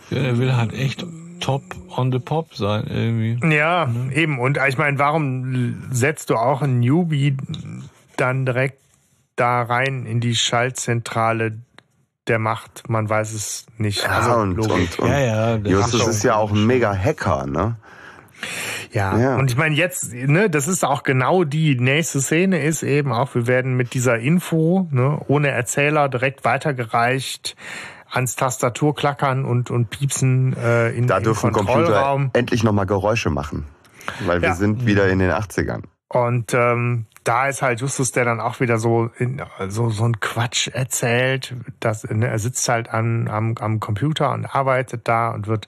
Ja, 0.09 0.23
der 0.23 0.39
will 0.39 0.57
halt 0.57 0.73
echt 0.73 1.05
top 1.41 1.63
on 1.95 2.11
the 2.13 2.19
pop 2.19 2.55
sein 2.55 2.87
irgendwie. 2.87 3.55
Ja, 3.55 3.87
ne? 3.87 4.11
eben. 4.15 4.39
Und 4.39 4.59
ich 4.67 4.79
meine, 4.79 4.99
warum 4.99 5.83
setzt 5.91 6.31
du 6.31 6.37
auch 6.37 6.63
ein 6.63 6.81
Newbie 6.81 7.37
dann 8.17 8.47
direkt 8.47 8.81
da 9.37 9.61
rein 9.63 10.07
in 10.07 10.21
die 10.21 10.35
Schaltzentrale 10.35 11.59
der 12.27 12.39
macht, 12.39 12.89
man 12.89 13.09
weiß 13.09 13.33
es 13.35 13.67
nicht. 13.79 14.03
Ja, 14.03 14.09
also, 14.09 14.33
und, 14.41 14.59
und, 14.59 14.99
und, 14.99 15.09
ja, 15.09 15.19
ja, 15.21 15.57
Justus 15.57 16.09
ist 16.09 16.25
ja 16.25 16.35
auch 16.35 16.51
ein 16.51 16.67
mega 16.67 16.93
Hacker, 16.93 17.47
ne? 17.47 17.77
Ja, 18.93 19.19
ja. 19.19 19.37
und 19.37 19.51
ich 19.51 19.57
meine 19.57 19.75
jetzt, 19.75 20.13
ne, 20.13 20.51
das 20.51 20.69
ist 20.69 20.85
auch 20.85 21.03
genau 21.03 21.45
die 21.45 21.79
nächste 21.79 22.21
Szene 22.21 22.63
ist 22.63 22.83
eben 22.83 23.13
auch, 23.13 23.35
wir 23.35 23.47
werden 23.47 23.77
mit 23.77 23.95
dieser 23.95 24.19
Info, 24.19 24.89
ne, 24.91 25.21
ohne 25.29 25.49
Erzähler 25.49 26.09
direkt 26.09 26.45
weitergereicht 26.45 27.57
ans 28.11 28.37
Tastatur 28.37 28.95
klackern 28.95 29.45
und, 29.45 29.71
und 29.71 29.91
piepsen 29.91 30.57
äh, 30.57 30.91
in, 30.91 31.07
da 31.07 31.21
dürfen 31.21 31.53
Computer 31.53 32.31
endlich 32.33 32.63
nochmal 32.63 32.87
Geräusche 32.87 33.31
machen, 33.31 33.67
weil 34.25 34.41
wir 34.41 34.51
ja. 34.51 34.55
sind 34.55 34.87
wieder 34.87 35.09
in 35.09 35.19
den 35.19 35.31
80ern. 35.31 35.83
Und 36.09 36.55
ähm, 36.55 37.07
da 37.25 37.49
ist 37.49 37.63
halt 37.63 37.81
Justus, 37.81 38.13
der 38.13 38.25
dann 38.25 38.41
auch 38.41 38.61
wieder 38.61 38.79
so 38.79 39.11
in, 39.19 39.43
so 39.69 39.91
so 39.91 40.05
ein 40.05 40.21
Quatsch 40.21 40.69
erzählt, 40.69 41.55
dass 41.81 42.05
ne, 42.05 42.29
er 42.29 42.39
sitzt 42.39 42.69
halt 42.69 42.89
an, 42.89 43.29
am, 43.29 43.57
am 43.59 43.81
Computer 43.81 44.33
und 44.33 44.47
arbeitet 44.47 45.09
da 45.09 45.31
und 45.31 45.49
wird 45.49 45.67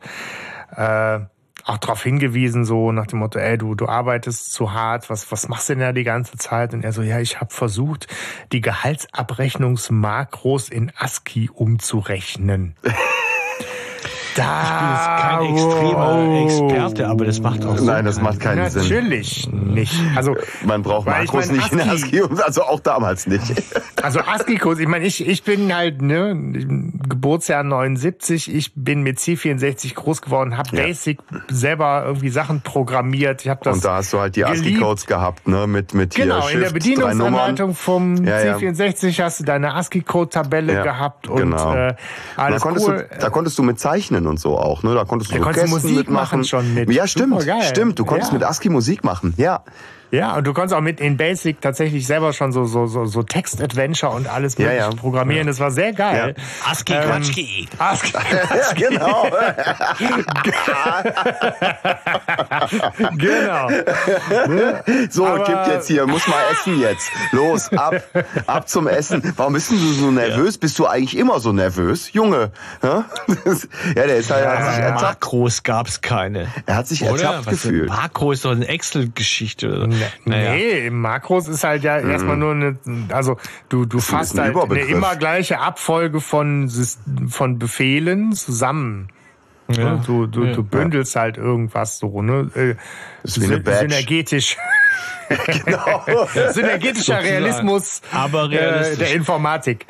äh, 0.77 1.21
auch 1.69 1.79
darauf 1.79 2.03
hingewiesen, 2.03 2.65
so 2.65 2.91
nach 2.93 3.07
dem 3.07 3.19
Motto, 3.19 3.39
ey, 3.39 3.59
du, 3.59 3.75
du 3.75 3.87
arbeitest 3.87 4.53
zu 4.53 4.73
hart, 4.73 5.11
was, 5.11 5.31
was 5.31 5.49
machst 5.49 5.69
du 5.69 5.75
denn 5.75 5.81
da 5.81 5.93
die 5.93 6.05
ganze 6.05 6.39
Zeit? 6.39 6.73
Und 6.73 6.83
er 6.83 6.93
so, 6.93 7.03
ja, 7.03 7.21
ich 7.21 7.41
habe 7.41 7.53
versucht, 7.53 8.07
die 8.53 8.63
Gehaltsabrechnungsmakros 8.63 10.71
in 10.71 10.91
ASCII 10.97 11.51
umzurechnen. 11.53 12.75
Da, 14.39 15.41
ich 15.43 15.49
bin 15.49 15.57
jetzt 15.57 15.67
kein 15.67 15.81
extremer. 15.83 16.43
Experte, 16.45 17.09
aber 17.09 17.25
das 17.25 17.41
macht 17.41 17.65
auch 17.65 17.77
Sinn. 17.77 17.87
Nein, 17.87 18.05
das 18.05 18.21
macht 18.21 18.41
keinen 18.41 18.59
Natürlich 18.59 18.73
Sinn. 18.73 18.83
Natürlich 18.89 19.49
nicht. 19.53 20.01
Also 20.15 20.37
man 20.65 20.83
braucht 20.83 21.07
Makros 21.07 21.47
ich 21.47 21.51
mein, 21.51 21.57
nicht 21.57 21.91
ASCII, 21.91 22.19
in 22.19 22.25
ASCII, 22.25 22.43
also 22.45 22.63
auch 22.63 22.81
damals 22.81 23.27
nicht. 23.27 23.43
Also 24.01 24.21
ASCII-Codes, 24.21 24.79
ich 24.79 24.87
meine, 24.87 25.07
ich, 25.07 25.27
ich 25.27 25.43
bin 25.43 25.75
halt 25.75 26.01
ne 26.03 26.37
Geburtsjahr 27.09 27.65
79, 27.65 28.55
ich 28.55 28.73
bin 28.77 29.03
mit 29.03 29.19
C64 29.19 29.93
groß 29.95 30.23
geworden, 30.23 30.57
habe 30.57 30.77
ja. 30.77 30.85
Basic 30.85 31.19
selber 31.49 32.05
irgendwie 32.07 32.29
Sachen 32.29 32.61
programmiert. 32.61 33.43
Ich 33.43 33.49
habe 33.49 33.61
das 33.65 33.77
Und 33.77 33.85
da 33.85 33.97
hast 33.97 34.13
du 34.13 34.21
halt 34.21 34.37
die 34.37 34.45
ASCII-Codes 34.45 35.07
gehabt, 35.07 35.49
ne, 35.49 35.67
mit 35.67 35.95
mit 35.95 36.15
hier 36.15 36.27
Genau, 36.27 36.43
Shift, 36.43 36.55
in 36.55 36.61
der 36.61 36.71
Bedienungsanleitung 36.71 37.75
vom 37.75 38.25
ja, 38.25 38.41
ja. 38.41 38.57
C64 38.57 39.21
hast 39.21 39.41
du 39.41 39.45
deine 39.45 39.75
ASCII-Code-Tabelle 39.75 40.83
gehabt 40.85 41.27
und 41.27 41.39
genau. 41.39 41.75
äh, 41.75 41.95
alles 42.37 42.63
da 42.63 42.71
cool. 42.71 43.09
Du, 43.11 43.19
da 43.19 43.31
konntest 43.31 43.59
du 43.59 43.65
mit 43.65 43.81
zeichnen 43.81 44.28
und 44.29 44.39
so 44.39 44.59
auch, 44.59 44.83
ne? 44.83 44.95
Da 44.95 45.05
konntest 45.05 45.31
du 45.33 45.35
da 45.35 45.41
so 45.41 45.45
konntest 45.45 45.69
Musik 45.69 45.97
mitmachen. 45.97 46.45
schon 46.45 46.75
mit. 46.75 46.91
Ja, 46.93 47.07
stimmt, 47.07 47.43
stimmt. 47.63 47.99
Du 47.99 48.05
konntest 48.05 48.31
ja. 48.33 48.39
mit 48.39 48.47
ASCII 48.47 48.69
Musik 48.69 49.05
machen, 49.05 49.35
ja. 49.37 49.63
Ja, 50.11 50.37
und 50.37 50.47
du 50.47 50.55
konntest 50.55 50.75
auch 50.75 50.81
mit 50.81 51.01
in 51.01 51.17
Basic 51.19 51.61
tatsächlich 51.61 52.07
selber 52.07 52.33
schon 52.33 52.53
so, 52.53 52.65
so, 52.65 52.87
so, 52.87 53.05
so 53.05 53.23
Text-Adventure 53.23 54.13
und 54.13 54.27
alles 54.27 54.57
ja, 54.57 54.73
ja. 54.73 54.91
programmieren. 54.91 55.47
Das 55.47 55.61
war 55.61 55.71
sehr 55.71 55.93
geil. 55.93 56.35
Ja. 56.37 56.71
ASCII 56.71 56.95
ähm, 56.95 57.03
Quatschki. 57.03 57.69
ASCII 57.79 58.13
Quatschki. 58.13 58.49
Ja, 58.59 58.73
genau. 58.75 59.27
genau. 63.17 63.69
So, 65.11 65.27
Aber, 65.27 65.45
gibt 65.45 65.67
jetzt 65.69 65.87
hier, 65.89 66.07
muss 66.07 66.27
mal 66.27 66.43
essen 66.53 66.81
jetzt. 66.81 67.11
Los, 67.33 67.73
ab, 67.73 68.03
ab 68.47 68.69
zum 68.69 68.87
Essen. 68.87 69.35
Warum 69.37 69.53
bist 69.53 69.71
du 69.71 69.77
so 69.77 70.11
nervös? 70.11 70.55
Ja. 70.55 70.61
Bist 70.61 70.79
du 70.79 70.87
eigentlich 70.87 71.17
immer 71.17 71.41
so 71.41 71.53
nervös? 71.53 72.13
Junge. 72.13 72.51
Ja, 73.95 74.07
der 74.07 74.17
ist 74.17 74.31
halt, 74.31 74.47
hat 74.47 74.75
sich 74.75 74.83
ertappt. 74.83 75.03
Makros 75.03 75.63
gab's 75.63 76.01
keine. 76.01 76.49
Er 76.67 76.77
hat 76.77 76.89
sich 76.89 77.03
Oder? 77.03 77.23
ertappt 77.23 77.47
Was 77.47 77.53
gefühlt. 77.53 77.89
Makro 77.89 78.33
ist 78.33 78.45
doch 78.45 78.51
eine 78.51 78.67
Excel-Geschichte. 78.67 79.89
Naja. 80.25 80.55
Nee, 80.55 80.91
Makros 80.91 81.49
ist 81.49 81.65
halt 81.65 81.83
ja 81.83 82.01
mhm. 82.01 82.11
erstmal 82.11 82.37
nur 82.37 82.53
eine, 82.53 82.79
also 83.11 83.37
du, 83.69 83.85
du 83.85 84.01
fasst 84.01 84.39
halt 84.39 84.57
eine 84.57 84.81
immer 84.81 85.17
gleiche 85.17 85.61
Abfolge 85.61 86.21
von, 86.21 86.71
von 87.29 87.59
Befehlen 87.59 88.33
zusammen. 88.33 89.09
Ja. 89.71 89.97
Du, 89.97 90.27
du, 90.27 90.45
ja. 90.45 90.53
du 90.53 90.63
bündelst 90.63 91.15
halt 91.15 91.37
irgendwas 91.37 91.99
so, 91.99 92.23
ne? 92.23 92.51
Äh, 92.55 92.75
das 93.23 93.37
ist 93.37 93.43
wie 93.43 93.53
eine 93.53 93.61
Badge. 93.63 93.91
Synergetisch. 93.91 94.57
genau. 95.65 96.27
Synergetischer 96.53 97.23
Realismus 97.23 98.01
aber 98.13 98.51
äh, 98.51 98.97
der 98.97 99.15
Informatik. 99.15 99.87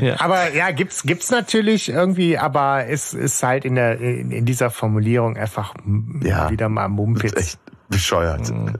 Ja. 0.00 0.20
Aber 0.20 0.52
ja, 0.52 0.70
gibt's 0.70 1.02
gibt's 1.02 1.30
natürlich 1.30 1.88
irgendwie, 1.88 2.38
aber 2.38 2.86
es 2.88 3.12
ist 3.12 3.42
halt 3.42 3.64
in 3.64 3.74
der 3.74 3.98
in, 4.00 4.30
in 4.30 4.44
dieser 4.44 4.70
Formulierung 4.70 5.36
einfach 5.36 5.74
ja. 6.22 6.50
wieder 6.50 6.68
mal 6.68 6.88
Mumpitz. 6.88 7.58
Bescheuert. 7.88 8.50
Mhm. 8.50 8.74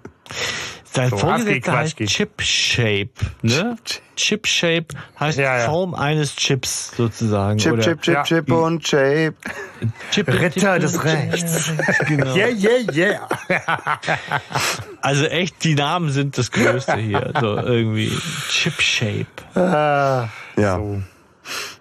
Sein 0.96 1.10
so, 1.10 1.18
Vorgesetzter 1.18 1.72
heißt 1.72 1.98
Chip 2.06 2.40
Shape, 2.40 3.10
ne? 3.42 3.76
Chip 4.16 4.46
Shape 4.46 4.86
heißt 5.20 5.36
ja, 5.36 5.58
ja. 5.58 5.66
Form 5.66 5.94
eines 5.94 6.34
Chips 6.36 6.96
sozusagen. 6.96 7.58
Chip, 7.58 7.74
oder? 7.74 7.82
Chip, 7.82 8.00
Chip, 8.00 8.14
ja. 8.14 8.22
Chip 8.22 8.50
und 8.50 8.88
Shape. 8.88 9.34
Chip, 10.10 10.28
Ritter 10.28 10.78
Chip, 10.78 10.80
des 10.80 10.92
Chip, 10.92 11.04
Rechts. 11.04 11.72
Genau. 12.08 12.34
Yeah, 12.34 12.48
yeah, 12.48 12.92
yeah. 12.94 13.28
Also 15.02 15.26
echt, 15.26 15.62
die 15.64 15.74
Namen 15.74 16.10
sind 16.10 16.38
das 16.38 16.50
Größte 16.50 16.96
hier. 16.96 17.30
So 17.38 17.58
irgendwie 17.58 18.10
Chip 18.48 18.80
Shape. 18.80 19.26
Ah, 19.54 20.30
ja. 20.56 20.76
So. 20.76 21.02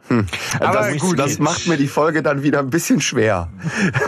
Hm. 0.08 0.26
Aber 0.60 0.92
das, 0.92 0.98
gut, 1.00 1.18
das 1.18 1.40
macht 1.40 1.68
mir 1.68 1.78
die 1.78 1.88
Folge 1.88 2.22
dann 2.22 2.44
wieder 2.44 2.60
ein 2.60 2.70
bisschen 2.70 3.02
schwer. 3.02 3.50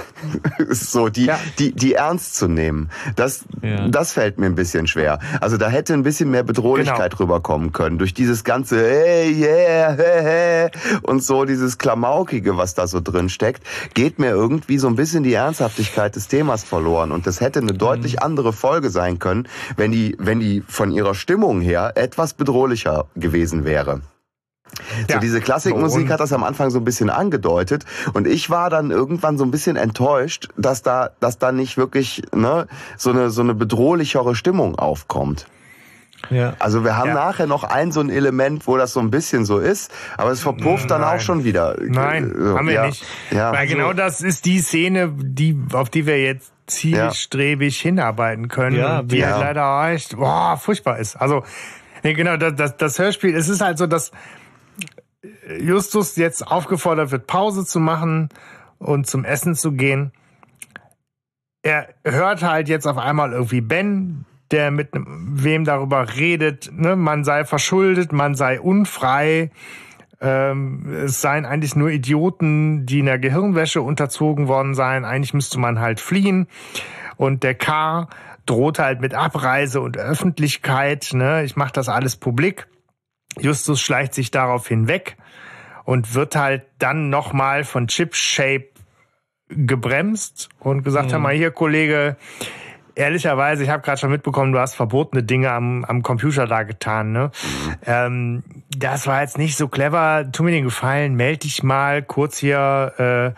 so, 0.69 1.09
die, 1.09 1.25
ja. 1.25 1.39
die, 1.57 1.71
die 1.73 1.93
ernst 1.93 2.35
zu 2.35 2.47
nehmen. 2.47 2.89
Das, 3.15 3.45
ja. 3.61 3.87
das 3.87 4.11
fällt 4.11 4.37
mir 4.37 4.45
ein 4.45 4.55
bisschen 4.55 4.87
schwer. 4.87 5.19
Also 5.41 5.57
da 5.57 5.69
hätte 5.69 5.93
ein 5.93 6.03
bisschen 6.03 6.29
mehr 6.29 6.43
Bedrohlichkeit 6.43 7.11
genau. 7.11 7.23
rüberkommen 7.23 7.73
können. 7.73 7.97
Durch 7.97 8.13
dieses 8.13 8.43
ganze 8.43 8.77
hey, 8.77 9.31
yeah, 9.31 9.95
hey, 9.97 10.23
hey, 10.23 10.69
und 11.01 11.23
so 11.23 11.45
dieses 11.45 11.77
Klamaukige, 11.77 12.57
was 12.57 12.75
da 12.75 12.85
so 12.85 13.01
drin 13.01 13.29
steckt, 13.29 13.63
geht 13.95 14.19
mir 14.19 14.29
irgendwie 14.29 14.77
so 14.77 14.87
ein 14.87 14.95
bisschen 14.95 15.23
die 15.23 15.33
Ernsthaftigkeit 15.33 16.15
des 16.15 16.27
Themas 16.27 16.63
verloren. 16.63 17.11
Und 17.11 17.25
das 17.25 17.41
hätte 17.41 17.59
eine 17.59 17.73
deutlich 17.73 18.13
mhm. 18.13 18.23
andere 18.23 18.53
Folge 18.53 18.91
sein 18.91 19.17
können, 19.17 19.47
wenn 19.75 19.91
die, 19.91 20.15
wenn 20.19 20.39
die 20.39 20.63
von 20.67 20.91
ihrer 20.91 21.15
Stimmung 21.15 21.59
her 21.59 21.93
etwas 21.95 22.33
bedrohlicher 22.33 23.07
gewesen 23.15 23.65
wäre. 23.65 24.01
So 25.07 25.15
ja. 25.15 25.19
diese 25.19 25.41
Klassikmusik 25.41 26.09
hat 26.09 26.19
das 26.19 26.33
am 26.33 26.43
Anfang 26.43 26.69
so 26.69 26.79
ein 26.79 26.85
bisschen 26.85 27.09
angedeutet 27.09 27.85
und 28.13 28.27
ich 28.27 28.49
war 28.49 28.69
dann 28.69 28.91
irgendwann 28.91 29.37
so 29.37 29.43
ein 29.43 29.51
bisschen 29.51 29.75
enttäuscht, 29.75 30.49
dass 30.57 30.81
da, 30.81 31.11
dass 31.19 31.37
da 31.37 31.51
nicht 31.51 31.77
wirklich 31.77 32.23
ne, 32.33 32.67
so 32.97 33.09
eine 33.09 33.29
so 33.29 33.41
eine 33.41 33.53
bedrohlichere 33.53 34.35
Stimmung 34.35 34.77
aufkommt. 34.77 35.47
Ja. 36.29 36.55
Also 36.59 36.83
wir 36.83 36.97
haben 36.97 37.09
ja. 37.09 37.13
nachher 37.13 37.47
noch 37.47 37.63
ein 37.63 37.91
so 37.91 37.99
ein 37.99 38.09
Element, 38.09 38.67
wo 38.67 38.77
das 38.77 38.93
so 38.93 38.99
ein 38.99 39.11
bisschen 39.11 39.45
so 39.45 39.59
ist, 39.59 39.91
aber 40.17 40.31
es 40.31 40.41
verpufft 40.41 40.89
dann 40.89 41.03
auch 41.03 41.19
schon 41.19 41.43
wieder. 41.43 41.75
Nein, 41.79 42.33
so, 42.37 42.57
haben 42.57 42.67
wir 42.67 42.73
ja. 42.73 42.87
nicht. 42.87 43.05
Ja. 43.31 43.51
Weil 43.51 43.67
genau 43.67 43.93
das 43.93 44.21
ist 44.21 44.45
die 44.45 44.59
Szene, 44.59 45.13
die 45.15 45.57
auf 45.73 45.89
die 45.89 46.05
wir 46.05 46.21
jetzt 46.21 46.51
zielstrebig 46.65 47.79
hinarbeiten 47.79 48.49
können, 48.49 48.77
ja, 48.77 49.01
die 49.01 49.17
ja. 49.17 49.39
leider 49.39 49.93
echt 49.93 50.17
boah, 50.17 50.57
furchtbar 50.57 50.97
ist. 50.97 51.15
Also 51.15 51.43
nee, 52.03 52.13
genau 52.13 52.35
das, 52.35 52.55
das, 52.55 52.77
das 52.77 52.99
Hörspiel, 52.99 53.35
es 53.35 53.47
ist 53.47 53.61
halt 53.61 53.77
so, 53.77 53.87
dass 53.87 54.11
Justus 55.59 56.15
jetzt 56.15 56.45
aufgefordert 56.45 57.11
wird, 57.11 57.27
Pause 57.27 57.65
zu 57.65 57.79
machen 57.79 58.29
und 58.79 59.07
zum 59.07 59.23
Essen 59.23 59.55
zu 59.55 59.71
gehen. 59.71 60.11
Er 61.61 61.87
hört 62.03 62.43
halt 62.43 62.69
jetzt 62.69 62.87
auf 62.87 62.97
einmal 62.97 63.33
irgendwie 63.33 63.61
Ben, 63.61 64.25
der 64.51 64.71
mit 64.71 64.89
wem 64.93 65.65
darüber 65.65 66.15
redet, 66.15 66.71
ne, 66.73 66.95
man 66.95 67.23
sei 67.23 67.43
verschuldet, 67.43 68.11
man 68.13 68.35
sei 68.35 68.61
unfrei, 68.61 69.51
ähm, 70.21 70.87
es 71.05 71.21
seien 71.21 71.45
eigentlich 71.45 71.75
nur 71.75 71.89
Idioten, 71.89 72.85
die 72.85 72.99
in 72.99 73.05
der 73.05 73.19
Gehirnwäsche 73.19 73.81
unterzogen 73.81 74.47
worden 74.47 74.73
seien, 74.73 75.05
eigentlich 75.05 75.33
müsste 75.33 75.59
man 75.59 75.79
halt 75.79 75.99
fliehen. 75.99 76.47
Und 77.17 77.43
der 77.43 77.55
K 77.55 78.07
droht 78.45 78.79
halt 78.79 79.01
mit 79.01 79.13
Abreise 79.13 79.81
und 79.81 79.97
Öffentlichkeit, 79.97 81.09
ne, 81.13 81.43
ich 81.43 81.55
mache 81.55 81.73
das 81.73 81.89
alles 81.89 82.15
publik. 82.15 82.67
Justus 83.39 83.81
schleicht 83.81 84.13
sich 84.13 84.31
darauf 84.31 84.67
hinweg 84.67 85.17
und 85.83 86.13
wird 86.13 86.35
halt 86.35 86.63
dann 86.79 87.09
nochmal 87.09 87.63
von 87.63 87.87
Chip 87.87 88.15
Shape 88.15 88.69
gebremst 89.49 90.49
und 90.59 90.83
gesagt, 90.83 91.07
mhm. 91.07 91.11
hör 91.11 91.19
mal 91.19 91.33
hier, 91.33 91.51
Kollege, 91.51 92.17
ehrlicherweise, 92.95 93.63
ich 93.63 93.69
habe 93.69 93.83
gerade 93.83 93.97
schon 93.97 94.11
mitbekommen, 94.11 94.51
du 94.51 94.59
hast 94.59 94.75
verbotene 94.75 95.23
Dinge 95.23 95.51
am, 95.51 95.85
am 95.85 96.03
Computer 96.03 96.47
da 96.47 96.63
getan. 96.63 97.11
Ne? 97.11 97.31
Mhm. 97.43 97.75
Ähm, 97.85 98.43
das 98.75 99.07
war 99.07 99.21
jetzt 99.21 99.37
nicht 99.37 99.55
so 99.55 99.67
clever. 99.67 100.29
Tu 100.31 100.43
mir 100.43 100.51
den 100.51 100.65
Gefallen, 100.65 101.15
melde 101.15 101.39
dich 101.39 101.63
mal 101.63 102.03
kurz 102.03 102.37
hier 102.37 103.35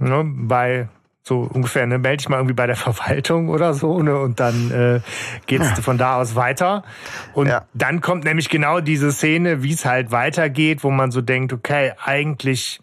äh, 0.00 0.04
ne, 0.04 0.24
bei 0.24 0.88
so 1.28 1.40
ungefähr, 1.42 1.86
ne, 1.86 1.98
melde 1.98 2.16
dich 2.18 2.28
mal 2.28 2.38
irgendwie 2.38 2.54
bei 2.54 2.66
der 2.66 2.76
Verwaltung 2.88 3.48
oder 3.48 3.74
so, 3.74 4.02
ne, 4.02 4.18
und 4.18 4.40
dann 4.40 4.70
äh, 4.70 5.00
geht's 5.46 5.68
ja. 5.68 5.74
von 5.76 5.98
da 5.98 6.16
aus 6.16 6.34
weiter. 6.34 6.82
Und 7.34 7.46
ja. 7.46 7.66
dann 7.74 8.00
kommt 8.00 8.24
nämlich 8.24 8.48
genau 8.48 8.80
diese 8.80 9.12
Szene, 9.12 9.62
wie 9.62 9.72
es 9.72 9.84
halt 9.84 10.10
weitergeht, 10.10 10.82
wo 10.82 10.90
man 10.90 11.10
so 11.10 11.20
denkt, 11.20 11.52
okay, 11.52 11.92
eigentlich 12.02 12.80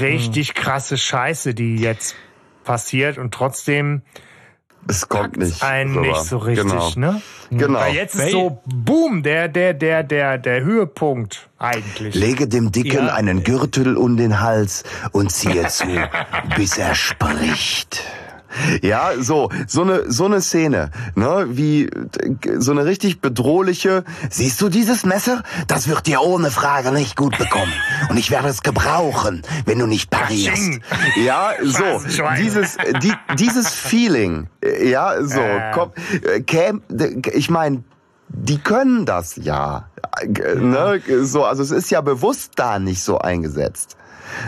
richtig 0.00 0.54
mhm. 0.54 0.60
krasse 0.60 0.96
Scheiße, 0.96 1.54
die 1.54 1.76
jetzt 1.76 2.14
passiert 2.64 3.18
und 3.18 3.34
trotzdem 3.34 4.02
es 4.88 5.08
kommt 5.08 5.36
nicht. 5.36 5.62
Einen 5.62 6.00
nicht 6.00 6.24
so 6.24 6.38
richtig, 6.38 6.68
genau. 6.68 6.90
ne? 6.96 7.22
Genau. 7.50 7.78
Weil 7.78 7.94
jetzt 7.94 8.14
ist 8.14 8.30
so, 8.30 8.60
boom, 8.64 9.22
der, 9.22 9.48
der, 9.48 9.74
der, 9.74 10.02
der, 10.02 10.38
der 10.38 10.62
Höhepunkt 10.62 11.48
eigentlich. 11.58 12.14
Lege 12.14 12.48
dem 12.48 12.72
Dicken 12.72 13.06
Ja. 13.06 13.14
einen 13.14 13.44
Gürtel 13.44 13.96
um 13.96 14.16
den 14.16 14.40
Hals 14.40 14.84
und 15.12 15.30
ziehe 15.30 15.66
zu, 15.68 15.86
bis 16.56 16.78
er 16.78 16.94
spricht. 16.94 18.02
Ja, 18.82 19.12
so, 19.18 19.50
so 19.66 19.82
eine, 19.82 20.10
so 20.10 20.26
eine 20.26 20.40
Szene, 20.40 20.90
ne, 21.14 21.46
wie, 21.50 21.88
so 22.58 22.72
eine 22.72 22.84
richtig 22.84 23.20
bedrohliche, 23.20 24.04
Siehst 24.30 24.60
du 24.60 24.68
dieses 24.68 25.04
Messer? 25.04 25.42
Das 25.66 25.88
wird 25.88 26.06
dir 26.06 26.22
ohne 26.22 26.50
Frage 26.50 26.92
nicht 26.92 27.16
gut 27.16 27.36
bekommen. 27.38 27.72
Und 28.08 28.16
ich 28.16 28.30
werde 28.30 28.48
es 28.48 28.62
gebrauchen, 28.62 29.42
wenn 29.66 29.78
du 29.78 29.86
nicht 29.86 30.10
parierst. 30.10 30.80
Ja, 31.24 31.50
so, 31.62 32.02
dieses, 32.38 32.76
die, 33.02 33.12
dieses 33.38 33.74
Feeling, 33.74 34.48
ja, 34.82 35.22
so, 35.22 35.40
Äh. 35.40 35.70
komm, 35.74 35.92
käm, 36.46 36.82
ich 37.32 37.50
meine, 37.50 37.82
die 38.28 38.58
können 38.58 39.04
das 39.04 39.36
ja, 39.36 39.88
ne, 40.26 41.00
so, 41.22 41.44
also 41.44 41.62
es 41.62 41.70
ist 41.70 41.90
ja 41.90 42.00
bewusst 42.00 42.52
da 42.56 42.78
nicht 42.78 43.02
so 43.02 43.18
eingesetzt. 43.18 43.96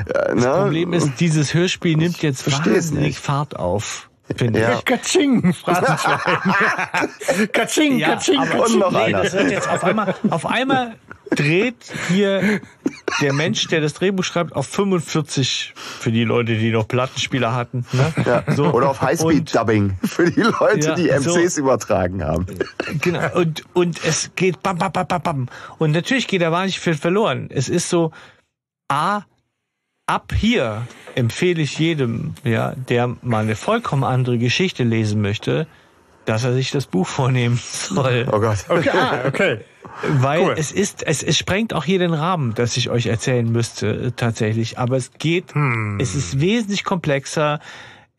Das 0.06 0.35
ne? 0.35 0.51
Problem 0.51 0.93
ist, 0.93 1.12
dieses 1.20 1.55
Hörspiel 1.55 1.97
nimmt 1.97 2.23
jetzt 2.23 2.51
wahnsinnig 2.51 2.90
nicht. 2.93 3.19
Fahrt 3.19 3.56
auf. 3.56 4.09
Finde 4.36 4.61
Ja. 4.61 4.78
ich. 4.78 4.85
Katsching, 4.86 5.52
Phrasenschwein. 5.52 6.19
Katsching, 7.52 7.98
Ja, 7.98 8.09
Katsching, 8.15 8.39
aber 8.39 8.65
Und 8.66 8.78
noch 8.78 8.90
nee, 8.93 8.98
einer. 8.98 9.23
das 9.23 9.32
wird 9.35 9.51
jetzt 9.51 9.69
auf 9.69 9.85
einmal, 9.85 10.15
auf 10.31 10.47
einmal 10.47 10.94
dreht 11.31 11.77
hier 12.09 12.61
der 13.20 13.32
Mensch, 13.35 13.66
der 13.69 13.81
das 13.82 13.93
Drehbuch 13.94 14.24
schreibt, 14.24 14.55
auf 14.56 14.66
45 14.66 15.74
für 15.77 16.11
die 16.11 16.24
Leute, 16.24 16.56
die 16.56 16.70
noch 16.70 16.89
Plattenspieler 16.89 17.55
hatten. 17.55 17.85
Ne? 17.93 18.12
Ja. 18.24 18.44
So. 18.55 18.66
Oder 18.73 18.89
auf 18.90 19.02
Highspeed-Dubbing 19.02 19.98
für 20.05 20.31
die 20.31 20.40
Leute, 20.40 20.89
Ja, 20.89 20.94
die 21.19 21.23
so. 21.23 21.36
MCs 21.36 21.59
übertragen 21.59 22.24
haben. 22.24 22.47
Genau. 23.02 23.31
Und, 23.35 23.65
und 23.74 24.02
es 24.05 24.31
geht 24.36 24.62
bam, 24.62 24.78
bam, 24.78 24.93
bam, 24.93 25.06
bam, 25.06 25.23
bam. 25.23 25.48
Und 25.78 25.90
natürlich 25.93 26.28
geht 26.28 26.40
da 26.43 26.51
wahnsinnig 26.51 26.81
viel 26.81 26.94
verloren. 26.94 27.48
Es 27.51 27.69
ist 27.69 27.89
so, 27.90 28.11
A, 28.89 29.23
ab 30.07 30.33
hier 30.37 30.87
empfehle 31.15 31.63
ich 31.63 31.79
jedem, 31.79 32.35
ja, 32.45 32.75
der 32.89 33.17
mal 33.23 33.43
eine 33.45 33.57
vollkommen 33.57 34.05
andere 34.05 34.39
Geschichte 34.39 34.85
lesen 34.85 35.21
möchte, 35.23 35.67
dass 36.25 36.45
er 36.45 36.53
sich 36.55 36.71
das 36.71 36.87
Buch 36.87 37.07
vornehmen 37.19 37.59
soll. 37.63 38.27
Oh 38.31 38.41
Gott. 38.41 38.65
Okay, 38.69 38.91
ah, 38.93 39.21
okay. 39.27 39.59
Weil 40.09 40.41
Cool. 40.41 40.55
es 40.57 40.73
ist, 40.73 41.03
es, 41.07 41.23
es 41.23 41.39
sprengt 41.39 41.73
auch 41.73 41.85
hier 41.85 41.99
den 41.99 42.15
Rahmen, 42.15 42.55
dass 42.55 42.77
ich 42.77 42.91
euch 42.91 43.07
erzählen 43.07 43.51
müsste, 43.51 44.07
äh, 44.07 44.11
tatsächlich. 44.13 44.79
Aber 44.79 44.97
es 44.97 45.13
geht, 45.19 45.55
Hm. 45.55 45.99
es 46.01 46.15
ist 46.15 46.41
wesentlich 46.41 46.85
komplexer. 46.85 47.61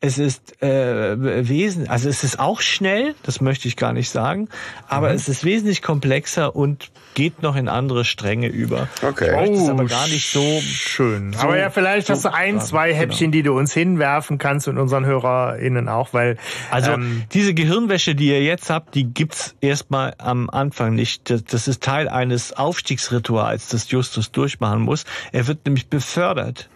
Es 0.05 0.17
ist 0.19 0.61
äh, 0.61 1.47
wesen, 1.49 1.89
also 1.89 2.09
es 2.09 2.23
ist 2.23 2.37
auch 2.39 2.61
schnell, 2.61 3.15
das 3.23 3.41
möchte 3.41 3.67
ich 3.67 3.75
gar 3.75 3.91
nicht 3.93 4.09
sagen, 4.09 4.49
aber 4.87 5.09
Mhm. 5.09 5.15
es 5.15 5.27
ist 5.29 5.43
wesentlich 5.43 5.81
komplexer 5.81 6.55
und 6.55 6.91
geht 7.15 7.41
noch 7.41 7.55
in 7.55 7.69
andere 7.69 8.03
Stränge 8.05 8.47
über. 8.49 8.87
Okay. 9.01 9.25
Ich 9.29 9.31
möchte 9.31 9.53
es 9.55 9.59
Oh, 9.61 9.71
aber 9.71 9.85
gar 9.85 10.07
nicht 10.07 10.29
so. 10.31 10.59
schön. 10.61 11.33
so- 11.33 11.39
aber 11.39 11.57
ja, 11.57 11.69
vielleicht 11.69 12.09
hast 12.09 12.23
so 12.23 12.29
du 12.29 12.35
ein, 12.35 12.59
zwei 12.61 12.89
genau. 12.89 12.99
Häppchen, 13.01 13.31
die 13.31 13.41
du 13.41 13.53
uns 13.57 13.73
hinwerfen 13.73 14.37
kannst 14.37 14.67
und 14.67 14.77
unseren 14.77 15.05
HörerInnen 15.05 15.87
auch, 15.89 16.13
weil 16.13 16.37
Also 16.71 16.91
ähm, 16.91 17.23
diese 17.33 17.53
Gehirnwäsche, 17.53 18.15
die 18.15 18.27
ihr 18.27 18.43
jetzt 18.43 18.69
habt, 18.69 18.95
die 18.95 19.05
gibt's 19.05 19.55
erstmal 19.61 20.13
am 20.17 20.49
Anfang 20.49 20.93
nicht. 20.93 21.29
Das, 21.29 21.43
das 21.45 21.67
ist 21.69 21.81
Teil 21.81 22.09
eines 22.09 22.51
Aufstiegsrituals, 22.53 23.69
das 23.69 23.89
Justus 23.89 24.31
durchmachen 24.31 24.81
muss. 24.81 25.05
Er 25.31 25.47
wird 25.47 25.65
nämlich 25.65 25.87
befördert. 25.87 26.69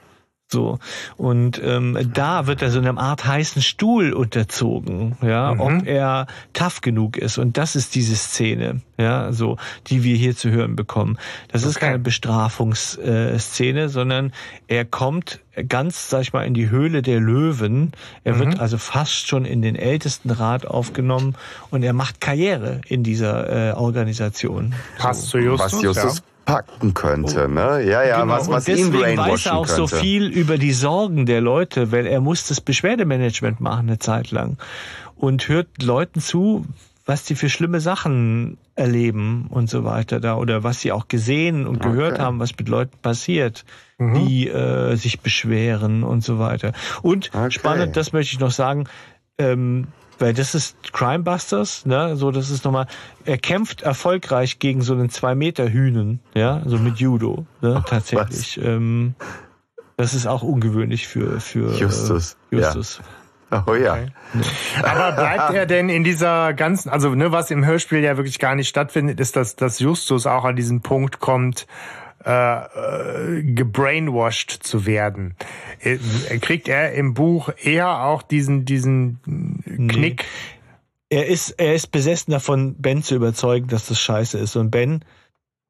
So. 0.52 0.80
Und 1.16 1.62
ähm, 1.64 1.96
da 2.14 2.48
wird 2.48 2.64
er 2.64 2.72
so 2.72 2.80
einem 2.80 2.98
Art 2.98 3.24
heißen 3.26 3.62
Stuhl 3.62 4.14
unterzogen, 4.14 5.16
ja, 5.22 5.52
ob 5.60 5.86
er 5.86 6.26
tough 6.54 6.82
genug 6.82 7.18
ist. 7.18 7.38
Und 7.38 7.58
das 7.58 7.76
ist 7.76 7.94
diese 7.94 8.16
Szene, 8.16 8.82
ja, 8.98 9.32
so, 9.32 9.58
die 9.88 10.04
wir 10.04 10.16
hier 10.16 10.36
zu 10.36 10.50
hören 10.50 10.76
bekommen. 10.76 11.20
Das 11.52 11.64
ist 11.64 11.76
Okay. 11.78 11.86
keine 11.86 12.00
Bestrafungsszene, 12.00 13.90
sondern 13.90 14.34
er 14.68 14.86
kommt 14.86 15.40
ganz, 15.68 16.10
sag 16.10 16.22
ich 16.22 16.34
mal, 16.34 16.44
in 16.46 16.54
die 16.56 16.70
Höhle 16.70 17.02
der 17.02 17.20
Löwen. 17.20 17.92
Er 18.24 18.40
wird 18.40 18.60
also 18.60 18.78
fast 18.78 19.28
schon 19.28 19.46
in 19.46 19.62
den 19.62 19.76
Ältestenrat 19.76 20.66
aufgenommen 20.66 21.36
und 21.70 21.84
er 21.84 21.94
macht 21.94 22.22
Karriere 22.22 22.82
in 22.88 23.04
dieser 23.04 23.70
äh, 23.70 23.74
Organisation. 23.74 24.74
passt 24.98 25.28
zu 25.28 25.38
Justus. 25.38 25.74
was 25.74 25.82
Justus 25.84 26.18
ja. 26.18 26.24
Packen 26.46 26.94
könnte, 26.94 27.48
ne? 27.48 27.84
Ja, 27.84 28.04
ja, 28.04 28.22
Genau, 28.22 28.34
was, 28.34 28.50
was 28.50 28.68
und 28.68 28.74
ihn 28.74 28.92
deswegen 28.92 28.94
weiß 29.18 29.18
brainwashen 29.18 29.52
er 29.52 29.58
auch 29.58 29.66
könnte. 29.68 29.76
so 29.76 29.88
viel 29.88 30.28
über 30.28 30.58
die 30.58 30.74
Sorgen 30.74 31.26
der 31.26 31.42
Leute, 31.42 31.92
weil 31.92 32.08
er 32.08 32.22
muss 32.22 32.48
das 32.48 32.60
Beschwerdemanagement 32.62 33.60
machen 33.60 33.88
eine 33.90 34.00
Zeit 34.00 34.32
lang 34.32 34.58
und 35.16 35.48
hört 35.48 35.82
Leuten 35.84 36.20
zu, 36.22 36.66
was 37.06 37.24
die 37.24 37.36
für 37.36 37.50
schlimme 37.50 37.80
Sachen 37.82 38.58
erleben 38.76 39.48
und 39.50 39.70
so 39.70 39.84
weiter 39.84 40.20
da 40.20 40.36
oder 40.38 40.64
was 40.64 40.80
sie 40.82 40.92
auch 40.92 41.08
gesehen 41.08 41.68
und 41.68 41.82
gehört 41.82 42.14
Okay. 42.14 42.24
haben, 42.24 42.40
was 42.40 42.58
mit 42.58 42.70
Leuten 42.70 42.98
passiert, 43.02 43.66
Mhm. 43.98 44.16
die 44.16 44.48
äh, 44.48 44.96
sich 44.96 45.20
beschweren 45.20 46.04
und 46.04 46.24
so 46.24 46.40
weiter. 46.40 46.72
Und 47.02 47.30
Okay. 47.34 47.52
spannend, 47.52 47.98
das 47.98 48.14
möchte 48.14 48.34
ich 48.34 48.40
noch 48.40 48.52
sagen, 48.52 48.86
ähm, 49.38 49.88
weil 50.20 50.34
das 50.34 50.56
ist 50.56 50.76
Crime 50.94 51.24
Busters, 51.24 51.86
ne? 51.86 52.16
So, 52.16 52.32
das 52.32 52.50
ist 52.50 52.66
nochmal, 52.66 52.88
er 53.26 53.38
kämpft 53.38 53.82
erfolgreich 53.82 54.60
gegen 54.60 54.82
so 54.82 54.94
einen 54.94 55.10
zwei 55.10 55.36
Meter 55.36 55.70
Hühnen, 55.70 56.20
ja, 56.36 56.62
so 56.66 56.78
mit 56.78 56.98
Judo, 56.98 57.46
ne? 57.62 57.84
Tatsächlich. 57.88 58.60
Ähm, 58.62 59.16
das 59.98 60.14
ist 60.14 60.28
auch 60.28 60.44
ungewöhnlich 60.44 61.08
für 61.08 61.40
für 61.40 61.74
Justus, 61.74 62.38
Äh, 62.52 62.58
Justus. 62.58 63.02
Oh 63.52 63.74
ja. 63.74 63.98
Aber 64.84 65.12
bleibt 65.14 65.54
er 65.54 65.66
denn 65.66 65.90
in 65.90 66.04
dieser 66.04 66.54
ganzen, 66.54 66.90
also 66.90 67.16
ne, 67.16 67.32
was 67.32 67.50
im 67.50 67.66
Hörspiel 67.66 68.00
ja 68.00 68.16
wirklich 68.16 68.38
gar 68.38 68.56
nicht 68.56 68.68
stattfindet, 68.68 69.20
ist, 69.20 69.36
dass, 69.36 69.56
dass 69.56 69.80
Justus 69.80 70.28
auch 70.28 70.46
an 70.46 70.56
diesen 70.56 70.82
Punkt 70.82 71.20
kommt, 71.20 71.66
äh, 72.26 73.40
äh, 73.40 73.44
gebrainwashed 73.44 74.52
zu 74.52 74.86
werden. 74.86 75.36
Äh, 75.80 75.98
Kriegt 76.40 76.68
er 76.68 76.92
im 76.94 77.14
Buch 77.14 77.50
eher 77.64 78.04
auch 78.04 78.22
diesen, 78.22 78.66
diesen 78.66 79.62
Knick? 79.88 80.26
Er 81.10 81.28
ist, 81.28 81.52
er 81.52 81.74
ist 81.74 81.92
besessen 81.92 82.32
davon, 82.32 82.76
Ben 82.76 83.04
zu 83.04 83.16
überzeugen, 83.16 83.68
dass 83.68 83.88
das 83.88 84.00
scheiße 84.02 84.38
ist. 84.38 84.56
Und 84.58 84.70
Ben 84.70 85.04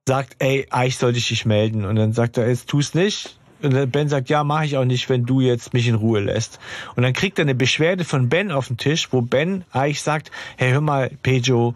sagt, 0.07 0.37
ey, 0.39 0.65
eigentlich 0.71 0.97
sollte 0.97 1.19
ich 1.19 1.27
dich 1.27 1.45
melden. 1.45 1.85
Und 1.85 1.95
dann 1.97 2.13
sagt 2.13 2.37
er, 2.37 2.49
jetzt 2.49 2.67
tu's 2.67 2.95
nicht. 2.95 3.39
Und 3.61 3.91
Ben 3.91 4.09
sagt, 4.09 4.29
ja, 4.29 4.43
mache 4.43 4.65
ich 4.65 4.77
auch 4.77 4.85
nicht, 4.85 5.07
wenn 5.09 5.25
du 5.25 5.41
jetzt 5.41 5.73
mich 5.73 5.87
in 5.87 5.95
Ruhe 5.95 6.19
lässt. 6.19 6.59
Und 6.95 7.03
dann 7.03 7.13
kriegt 7.13 7.37
er 7.37 7.43
eine 7.43 7.55
Beschwerde 7.55 8.05
von 8.05 8.27
Ben 8.27 8.51
auf 8.51 8.67
den 8.67 8.77
Tisch, 8.77 9.09
wo 9.11 9.21
Ben 9.21 9.65
eigentlich 9.71 10.01
sagt, 10.01 10.31
hey, 10.57 10.71
hör 10.71 10.81
mal, 10.81 11.11
Pedro, 11.21 11.75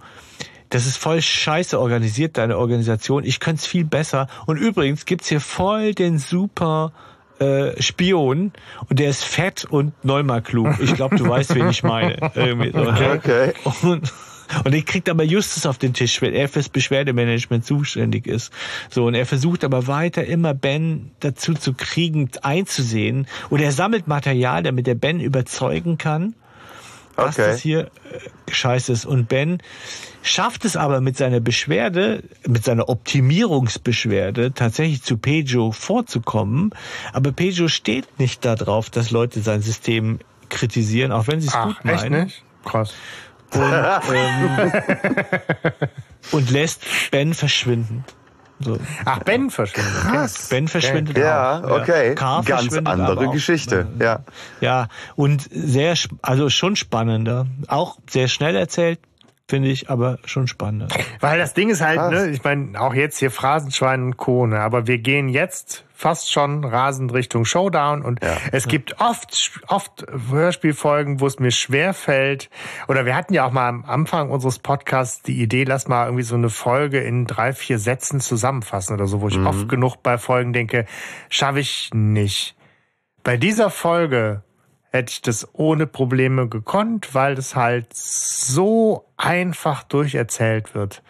das 0.73 0.87
ist 0.87 0.97
voll 0.97 1.21
scheiße 1.21 1.79
organisiert, 1.79 2.39
deine 2.39 2.57
Organisation. 2.57 3.23
Ich 3.25 3.39
könnte 3.39 3.59
es 3.59 3.67
viel 3.67 3.85
besser. 3.85 4.27
Und 4.47 4.57
übrigens 4.57 5.05
gibt's 5.05 5.29
hier 5.29 5.39
voll 5.39 5.93
den 5.93 6.17
super 6.17 6.91
äh, 7.37 7.79
Spion 7.79 8.53
und 8.89 8.97
der 8.97 9.11
ist 9.11 9.23
fett 9.23 9.65
und 9.65 9.93
neunmal 10.03 10.41
klug. 10.41 10.79
Ich 10.79 10.95
glaube, 10.95 11.15
du 11.15 11.27
weißt, 11.27 11.53
wen 11.53 11.69
ich 11.69 11.83
meine. 11.83 12.31
Irgendwie 12.33 12.71
so? 12.71 12.79
Okay. 12.79 13.53
Und, 13.83 14.11
und 14.65 14.73
den 14.73 14.83
kriegt 14.83 15.09
aber 15.09 15.23
Justus 15.23 15.67
auf 15.67 15.77
den 15.77 15.93
Tisch, 15.93 16.23
weil 16.23 16.33
er 16.33 16.49
fürs 16.49 16.69
Beschwerdemanagement 16.69 17.63
zuständig 17.63 18.25
ist. 18.25 18.51
So, 18.89 19.05
und 19.05 19.13
er 19.13 19.27
versucht 19.27 19.63
aber 19.63 19.85
weiter 19.85 20.25
immer 20.25 20.55
Ben 20.55 21.11
dazu 21.19 21.53
zu 21.53 21.73
kriegen, 21.73 22.31
einzusehen. 22.41 23.27
Und 23.51 23.61
er 23.61 23.71
sammelt 23.71 24.07
Material, 24.07 24.63
damit 24.63 24.87
er 24.87 24.95
Ben 24.95 25.19
überzeugen 25.19 25.99
kann, 25.99 26.33
dass 27.15 27.37
Okay. 27.37 27.51
das 27.51 27.61
hier 27.61 27.81
äh, 27.81 28.51
scheiße 28.51 28.91
ist. 28.91 29.05
Und 29.05 29.29
Ben 29.29 29.59
schafft 30.23 30.65
es 30.65 30.75
aber 30.75 31.01
mit 31.01 31.17
seiner 31.17 31.39
Beschwerde, 31.39 32.23
mit 32.47 32.63
seiner 32.63 32.89
Optimierungsbeschwerde 32.89 34.53
tatsächlich 34.53 35.03
zu 35.03 35.17
Pedro 35.17 35.71
vorzukommen. 35.71 36.71
Aber 37.11 37.31
Pedro 37.31 37.67
steht 37.67 38.19
nicht 38.19 38.43
darauf, 38.43 38.89
dass 38.89 39.11
Leute 39.11 39.41
sein 39.41 39.61
System 39.61 40.19
kritisieren, 40.49 41.11
auch 41.11 41.27
wenn 41.27 41.41
sie 41.41 41.47
es 41.47 41.53
gut 41.53 41.75
Ach, 41.79 41.85
echt 41.85 42.09
meinen. 42.09 42.23
nicht? 42.25 42.43
Krass. 42.65 42.93
Und, 43.53 43.61
ähm, 43.61 44.71
und 46.31 46.49
lässt 46.49 46.81
Ben 47.11 47.33
verschwinden. 47.35 48.03
So. 48.59 48.79
Ach, 49.05 49.19
Ben 49.19 49.49
verschwindet. 49.49 49.93
Krass. 49.93 50.47
Ben 50.49 50.67
verschwindet 50.67 51.17
Ja, 51.17 51.59
auch. 51.63 51.81
okay. 51.81 52.15
Carl 52.15 52.43
Ganz 52.45 52.73
andere 52.77 53.27
auch. 53.27 53.31
Geschichte. 53.33 53.87
Ja. 53.99 54.23
Ja, 54.61 54.87
und 55.15 55.47
sehr, 55.51 55.95
also 56.21 56.49
schon 56.49 56.75
spannender. 56.75 57.45
Auch 57.67 57.97
sehr 58.09 58.27
schnell 58.27 58.55
erzählt, 58.55 58.99
finde 59.47 59.69
ich, 59.69 59.89
aber 59.89 60.19
schon 60.25 60.47
spannender. 60.47 60.87
Weil 61.19 61.37
das 61.37 61.53
Ding 61.53 61.69
ist 61.69 61.81
halt, 61.81 61.97
Krass. 61.97 62.11
ne, 62.11 62.29
ich 62.29 62.43
meine, 62.43 62.79
auch 62.79 62.93
jetzt 62.93 63.19
hier 63.19 63.31
Phrasenschwein 63.31 64.03
und 64.03 64.17
Co. 64.17 64.47
Ne, 64.47 64.59
aber 64.59 64.87
wir 64.87 64.97
gehen 64.99 65.29
jetzt 65.29 65.85
fast 65.93 66.31
schon 66.31 66.65
rasend 66.65 67.13
Richtung 67.13 67.45
Showdown 67.45 68.01
und 68.01 68.19
es 68.51 68.67
gibt 68.67 68.99
oft, 68.99 69.61
oft 69.67 70.05
Hörspielfolgen, 70.29 71.21
wo 71.21 71.27
es 71.27 71.39
mir 71.39 71.51
schwer 71.51 71.93
fällt. 71.93 72.49
Oder 72.89 73.05
wir 73.05 73.15
hatten 73.15 73.33
ja 73.33 73.45
auch 73.45 73.51
mal 73.51 73.69
am 73.69 73.85
Anfang 73.85 74.29
unseres 74.29 74.59
Podcasts 74.59 75.21
die 75.21 75.41
Idee, 75.41 75.63
lass 75.63 75.87
mal 75.87 76.05
irgendwie 76.05 76.23
so 76.23 76.35
eine 76.35 76.49
Folge 76.49 76.99
in 76.99 77.25
drei, 77.25 77.53
vier 77.53 77.79
Sätzen 77.79 78.19
zusammenfassen 78.19 78.93
oder 78.95 79.07
so, 79.07 79.21
wo 79.21 79.29
ich 79.29 79.39
oft 79.39 79.69
genug 79.69 80.03
bei 80.03 80.17
Folgen 80.17 80.51
denke, 80.51 80.85
schaffe 81.29 81.59
ich 81.59 81.89
nicht. 81.93 82.55
Bei 83.23 83.37
dieser 83.37 83.69
Folge 83.69 84.43
hätte 84.93 85.11
ich 85.11 85.21
das 85.21 85.47
ohne 85.53 85.87
Probleme 85.87 86.47
gekonnt, 86.47 87.13
weil 87.13 87.33
das 87.33 87.55
halt 87.55 87.87
so 87.91 89.05
einfach 89.17 89.83
durcherzählt 89.83 90.75
wird. 90.75 91.01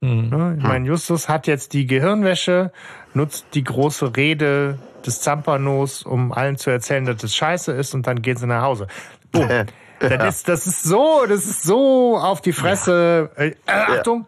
Mhm. 0.00 0.56
Ich 0.58 0.64
meine, 0.64 0.86
Justus 0.86 1.28
hat 1.28 1.46
jetzt 1.46 1.72
die 1.72 1.86
Gehirnwäsche, 1.86 2.70
nutzt 3.14 3.46
die 3.54 3.64
große 3.64 4.14
Rede 4.14 4.78
des 5.04 5.22
Zampanos, 5.22 6.02
um 6.02 6.32
allen 6.32 6.56
zu 6.56 6.70
erzählen, 6.70 7.06
dass 7.06 7.16
das 7.16 7.34
scheiße 7.34 7.72
ist 7.72 7.94
und 7.94 8.06
dann 8.06 8.20
gehen 8.20 8.36
sie 8.36 8.46
nach 8.46 8.62
Hause. 8.62 8.86
Boom. 9.32 9.48
Das, 10.00 10.12
ja. 10.12 10.28
ist, 10.28 10.48
das 10.48 10.66
ist 10.66 10.84
so, 10.84 11.24
das 11.28 11.46
ist 11.46 11.62
so 11.62 12.16
auf 12.16 12.40
die 12.40 12.52
Fresse. 12.52 13.30
Äh, 13.36 13.48
äh, 13.48 13.54
Achtung, 13.66 14.26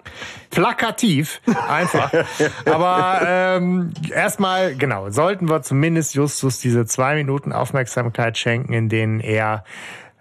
plakativ 0.50 1.40
einfach. 1.68 2.12
Aber 2.64 3.20
ähm, 3.24 3.92
erstmal, 4.12 4.74
genau, 4.74 5.10
sollten 5.10 5.48
wir 5.48 5.62
zumindest 5.62 6.14
Justus 6.14 6.58
diese 6.58 6.86
zwei 6.86 7.14
Minuten 7.14 7.52
Aufmerksamkeit 7.52 8.36
schenken, 8.36 8.72
in 8.72 8.88
denen 8.88 9.20
er 9.20 9.64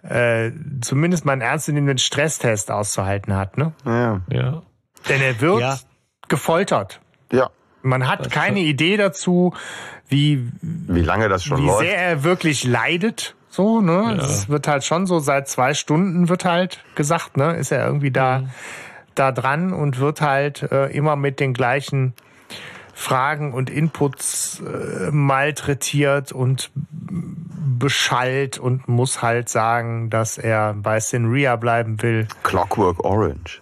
äh, 0.03 0.51
zumindest 0.81 1.25
mal 1.25 1.33
einen 1.33 1.41
ernstzunehmenden 1.41 1.97
Stresstest 1.97 2.71
auszuhalten 2.71 3.35
hat. 3.35 3.57
Ne? 3.57 3.73
Ja. 3.85 4.21
ja. 4.29 4.61
Denn 5.07 5.21
er 5.21 5.41
wird 5.41 5.61
ja. 5.61 5.79
gefoltert. 6.27 7.01
Ja. 7.31 7.49
Man 7.81 8.07
hat 8.07 8.25
das 8.25 8.29
keine 8.31 8.59
Idee 8.59 8.97
dazu, 8.97 9.53
wie, 10.07 10.51
wie 10.61 11.01
lange 11.01 11.29
das 11.29 11.43
schon 11.43 11.61
wie 11.61 11.67
läuft. 11.67 11.81
sehr 11.81 11.97
er 11.97 12.23
wirklich 12.23 12.63
leidet. 12.63 13.35
So, 13.49 13.81
ne? 13.81 14.15
Ja. 14.17 14.23
Es 14.23 14.49
wird 14.49 14.67
halt 14.67 14.83
schon 14.83 15.07
so 15.07 15.19
seit 15.19 15.47
zwei 15.47 15.73
Stunden 15.73 16.29
wird 16.29 16.45
halt 16.45 16.83
gesagt, 16.95 17.37
ne? 17.37 17.55
Ist 17.55 17.71
er 17.71 17.85
irgendwie 17.85 18.11
da, 18.11 18.39
mhm. 18.39 18.49
da 19.15 19.31
dran 19.31 19.73
und 19.73 19.99
wird 19.99 20.21
halt 20.21 20.63
äh, 20.71 20.87
immer 20.87 21.15
mit 21.15 21.39
den 21.39 21.53
gleichen 21.53 22.13
Fragen 22.93 23.53
und 23.53 23.69
Inputs 23.69 24.61
äh, 24.61 25.09
malträtiert 25.11 26.31
und 26.31 26.69
beschallt 27.79 28.57
und 28.57 28.87
muss 28.89 29.21
halt 29.21 29.47
sagen, 29.47 30.09
dass 30.09 30.37
er 30.37 30.73
bei 30.73 30.99
Sinria 30.99 31.55
bleiben 31.55 32.01
will. 32.01 32.27
Clockwork 32.43 33.03
Orange. 33.03 33.61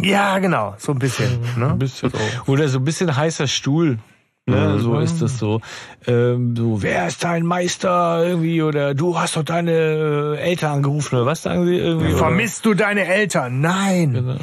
Ja, 0.00 0.38
genau, 0.38 0.74
so 0.78 0.92
ein 0.92 0.98
bisschen. 0.98 1.40
Ne? 1.56 1.70
Ein 1.70 1.78
bisschen 1.78 2.10
so. 2.10 2.18
Oder 2.52 2.68
so 2.68 2.78
ein 2.78 2.84
bisschen 2.84 3.14
heißer 3.14 3.46
Stuhl. 3.46 3.98
Ne, 4.46 4.56
mhm. 4.56 4.78
So 4.80 4.98
ist 4.98 5.22
das 5.22 5.38
so. 5.38 5.60
Ähm, 6.06 6.56
so, 6.56 6.82
wer 6.82 7.06
ist 7.06 7.22
dein 7.22 7.44
Meister 7.44 8.24
irgendwie? 8.26 8.62
Oder 8.62 8.94
du 8.94 9.18
hast 9.18 9.36
doch 9.36 9.44
deine 9.44 10.38
Eltern 10.40 10.76
angerufen 10.76 11.16
oder 11.16 11.26
was 11.26 11.42
sagen 11.42 11.66
sie 11.66 11.76
irgendwie? 11.76 12.12
Vermisst 12.12 12.64
du 12.64 12.74
deine 12.74 13.04
Eltern? 13.06 13.60
Nein. 13.60 14.14
Genau. 14.14 14.36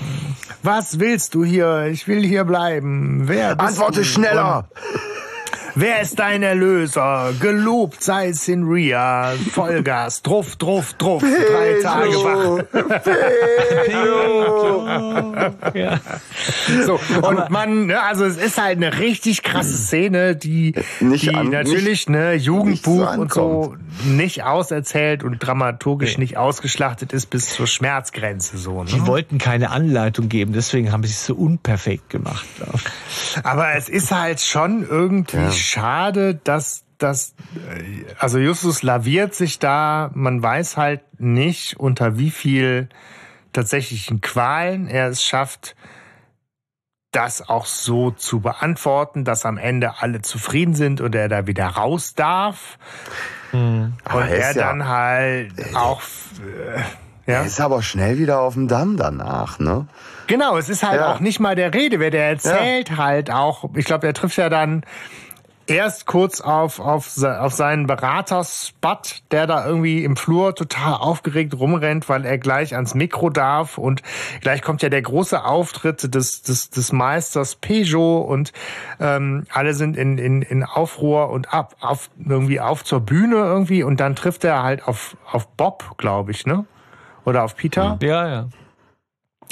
Was 0.63 0.99
willst 0.99 1.33
du 1.33 1.43
hier? 1.43 1.87
Ich 1.91 2.07
will 2.07 2.23
hier 2.23 2.43
bleiben. 2.45 3.23
Wer 3.27 3.59
Antworte 3.59 3.99
du? 3.99 4.05
schneller. 4.05 4.69
Und 4.69 5.26
Wer 5.79 6.01
ist 6.01 6.17
dein 6.17 6.41
Erlöser? 6.41 7.33
Gelobt 7.39 8.01
sei 8.01 8.31
Sinria. 8.31 9.35
Vollgas. 9.51 10.23
Druff, 10.23 10.55
druff, 10.55 10.95
druff. 10.95 11.21
Drei 11.21 11.79
Tage 11.83 12.15
wach. 12.15 12.63
ja. 15.75 15.99
So, 16.83 16.99
und 17.21 17.51
man, 17.51 17.85
ne, 17.85 18.01
also 18.01 18.25
es 18.25 18.37
ist 18.37 18.59
halt 18.59 18.77
eine 18.77 18.97
richtig 18.97 19.43
krasse 19.43 19.77
Szene, 19.77 20.35
die, 20.35 20.73
die 20.99 21.35
an, 21.35 21.49
natürlich, 21.51 22.07
nicht, 22.07 22.09
ne, 22.09 22.33
Jugendbuch 22.33 23.13
so 23.13 23.21
und 23.21 23.33
so 23.33 23.75
nicht 24.05 24.43
auserzählt 24.43 25.23
und 25.23 25.37
dramaturgisch 25.37 26.17
nee. 26.17 26.23
nicht 26.23 26.37
ausgeschlachtet 26.37 27.13
ist 27.13 27.27
bis 27.27 27.49
zur 27.49 27.67
Schmerzgrenze, 27.67 28.57
so, 28.57 28.83
ne? 28.83 28.89
Die 28.89 29.05
wollten 29.05 29.37
keine 29.37 29.69
Anleitung 29.69 30.27
geben, 30.27 30.53
deswegen 30.53 30.91
haben 30.91 31.03
sie 31.03 31.11
es 31.11 31.23
so 31.25 31.35
unperfekt 31.35 32.09
gemacht. 32.09 32.47
Aber 33.43 33.75
es 33.75 33.89
ist 33.89 34.11
halt 34.11 34.39
schon 34.41 34.87
irgendwie 34.87 35.37
ja 35.37 35.51
schade, 35.67 36.35
dass 36.35 36.83
das, 36.97 37.35
also 38.19 38.39
Justus 38.39 38.81
laviert 38.83 39.35
sich 39.35 39.59
da, 39.59 40.09
man 40.13 40.41
weiß 40.41 40.77
halt 40.77 41.01
nicht, 41.19 41.79
unter 41.79 42.17
wie 42.17 42.31
viel 42.31 42.89
tatsächlichen 43.53 44.21
Qualen 44.21 44.87
er 44.87 45.07
es 45.07 45.23
schafft, 45.23 45.75
das 47.11 47.47
auch 47.47 47.65
so 47.65 48.11
zu 48.11 48.41
beantworten, 48.41 49.23
dass 49.23 49.45
am 49.45 49.57
Ende 49.57 50.01
alle 50.01 50.21
zufrieden 50.21 50.75
sind 50.75 51.01
und 51.01 51.15
er 51.15 51.29
da 51.29 51.47
wieder 51.47 51.65
raus 51.65 52.13
darf. 52.13 52.77
Mhm. 53.51 53.93
Und 54.13 54.21
er, 54.21 54.29
er 54.29 54.53
dann 54.53 54.79
ja, 54.81 54.87
halt 54.87 55.75
auch. 55.75 56.01
Äh, 56.41 56.79
ja. 57.25 57.39
Er 57.39 57.45
ist 57.45 57.59
aber 57.59 57.81
schnell 57.81 58.17
wieder 58.19 58.39
auf 58.39 58.53
dem 58.53 58.67
Damm 58.67 58.97
danach, 58.97 59.59
ne? 59.59 59.87
Genau, 60.27 60.57
es 60.57 60.69
ist 60.69 60.83
halt 60.83 61.01
ja. 61.01 61.11
auch 61.11 61.19
nicht 61.19 61.39
mal 61.39 61.55
der 61.55 61.73
Rede, 61.73 61.99
wer 61.99 62.11
der 62.11 62.27
erzählt 62.27 62.89
ja. 62.89 62.97
halt 62.97 63.31
auch. 63.31 63.69
Ich 63.75 63.85
glaube, 63.85 64.07
er 64.07 64.13
trifft 64.13 64.37
ja 64.37 64.49
dann 64.49 64.83
erst 65.67 66.05
kurz 66.05 66.41
auf, 66.41 66.79
auf, 66.79 67.21
auf 67.23 67.53
seinen 67.53 67.87
Beraterspot, 67.87 69.23
der 69.31 69.47
da 69.47 69.65
irgendwie 69.65 70.03
im 70.03 70.15
Flur 70.15 70.55
total 70.55 70.93
aufgeregt 70.93 71.53
rumrennt, 71.53 72.09
weil 72.09 72.25
er 72.25 72.37
gleich 72.37 72.75
ans 72.75 72.95
Mikro 72.95 73.29
darf 73.29 73.77
und 73.77 74.01
gleich 74.41 74.61
kommt 74.61 74.81
ja 74.81 74.89
der 74.89 75.01
große 75.01 75.43
Auftritt 75.43 76.13
des, 76.13 76.41
des, 76.41 76.69
des 76.69 76.91
Meisters 76.91 77.55
Peugeot 77.55 78.21
und 78.21 78.53
ähm, 78.99 79.45
alle 79.51 79.73
sind 79.73 79.97
in, 79.97 80.17
in, 80.17 80.41
in 80.41 80.63
Aufruhr 80.63 81.29
und 81.29 81.53
ab, 81.53 81.75
auf, 81.79 82.09
irgendwie 82.17 82.59
auf 82.59 82.83
zur 82.83 83.01
Bühne 83.01 83.35
irgendwie 83.35 83.83
und 83.83 83.99
dann 83.99 84.15
trifft 84.15 84.43
er 84.43 84.63
halt 84.63 84.87
auf, 84.87 85.17
auf 85.29 85.47
Bob, 85.49 85.97
glaube 85.97 86.31
ich, 86.31 86.45
ne? 86.45 86.65
Oder 87.25 87.43
auf 87.43 87.55
Peter? 87.55 87.99
Ja, 88.01 88.27
ja. 88.27 88.47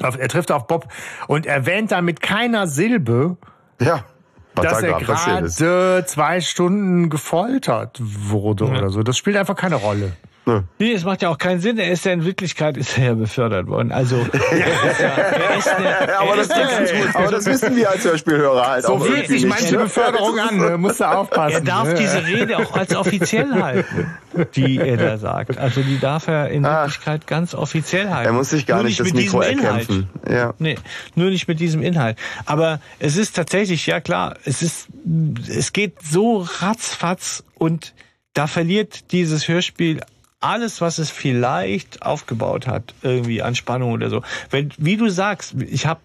Auf, 0.01 0.17
er 0.17 0.27
trifft 0.29 0.51
auf 0.51 0.67
Bob 0.67 0.87
und 1.27 1.45
erwähnt 1.45 1.91
da 1.91 2.01
mit 2.01 2.21
keiner 2.21 2.67
Silbe, 2.67 3.37
ja 3.79 4.05
dass 4.55 4.81
er 4.81 4.99
gerade 4.99 6.05
zwei 6.05 6.41
Stunden 6.41 7.09
gefoltert 7.09 7.99
wurde 8.01 8.65
ja. 8.65 8.71
oder 8.71 8.89
so. 8.89 9.03
Das 9.03 9.17
spielt 9.17 9.37
einfach 9.37 9.55
keine 9.55 9.75
Rolle. 9.75 10.13
Nee, 10.77 10.93
es 10.93 11.03
macht 11.03 11.23
ja 11.23 11.29
auch 11.29 11.37
keinen 11.37 11.59
Sinn. 11.59 11.79
Er 11.79 11.91
ist 11.91 12.05
ja 12.05 12.11
in 12.11 12.23
Wirklichkeit 12.23 12.77
ist 12.77 12.97
er 12.97 13.05
ja 13.05 13.13
befördert 13.15 13.67
worden. 13.67 13.91
Also 13.91 14.17
aber, 16.19 16.35
das, 16.35 16.51
aber 17.15 17.31
das 17.31 17.45
wissen 17.47 17.75
wir 17.75 17.89
als 17.89 18.03
Hörspielhörer 18.03 18.67
halt 18.67 18.83
so 18.83 18.93
auch. 18.93 18.99
So 18.99 19.05
fühlt 19.05 19.27
sich 19.27 19.45
manche 19.45 19.77
Beförderung 19.77 20.37
an. 20.39 20.57
Ne? 20.57 20.77
Musst 20.77 20.99
du 20.99 21.05
aufpassen. 21.05 21.55
Er 21.55 21.61
darf 21.61 21.87
ne? 21.87 21.95
diese 21.95 22.25
Rede 22.25 22.57
auch 22.57 22.73
als 22.73 22.95
offiziell 22.95 23.53
halten, 23.53 24.13
die 24.55 24.77
er 24.77 24.97
da 24.97 25.17
sagt. 25.17 25.57
Also 25.57 25.81
die 25.81 25.99
darf 25.99 26.27
er 26.27 26.49
in 26.49 26.63
ah. 26.65 26.83
Wirklichkeit 26.83 27.25
ganz 27.25 27.55
offiziell 27.55 28.09
halten. 28.11 28.27
Er 28.27 28.33
muss 28.33 28.51
sich 28.51 28.67
gar 28.67 28.77
nur 28.77 28.85
nicht, 28.85 28.99
das 28.99 29.13
Mikro 29.13 29.41
erkämpfen. 29.41 30.09
Ja. 30.29 30.53
Nee, 30.59 30.77
nur 31.15 31.31
nicht 31.31 31.47
mit 31.47 31.59
diesem 31.59 31.81
Inhalt. 31.81 32.17
Aber 32.45 32.79
es 32.99 33.17
ist 33.17 33.35
tatsächlich, 33.35 33.87
ja 33.87 33.99
klar, 33.99 34.35
es 34.45 34.61
ist, 34.61 34.89
es 35.47 35.73
geht 35.73 36.03
so 36.03 36.47
ratzfatz 36.59 37.43
und 37.55 37.93
da 38.33 38.47
verliert 38.47 39.11
dieses 39.11 39.47
Hörspiel 39.47 40.01
alles, 40.45 40.79
was 40.81 40.99
es 40.99 41.09
vielleicht 41.09 42.03
aufgebaut 42.03 42.67
hat, 42.67 42.93
irgendwie 43.01 43.41
an 43.41 43.55
Spannung 43.55 43.91
oder 43.93 44.09
so. 44.09 44.21
Wenn, 44.51 44.71
wie 44.77 44.97
du 44.97 45.09
sagst, 45.09 45.55
ich 45.61 45.85
habe 45.85 45.99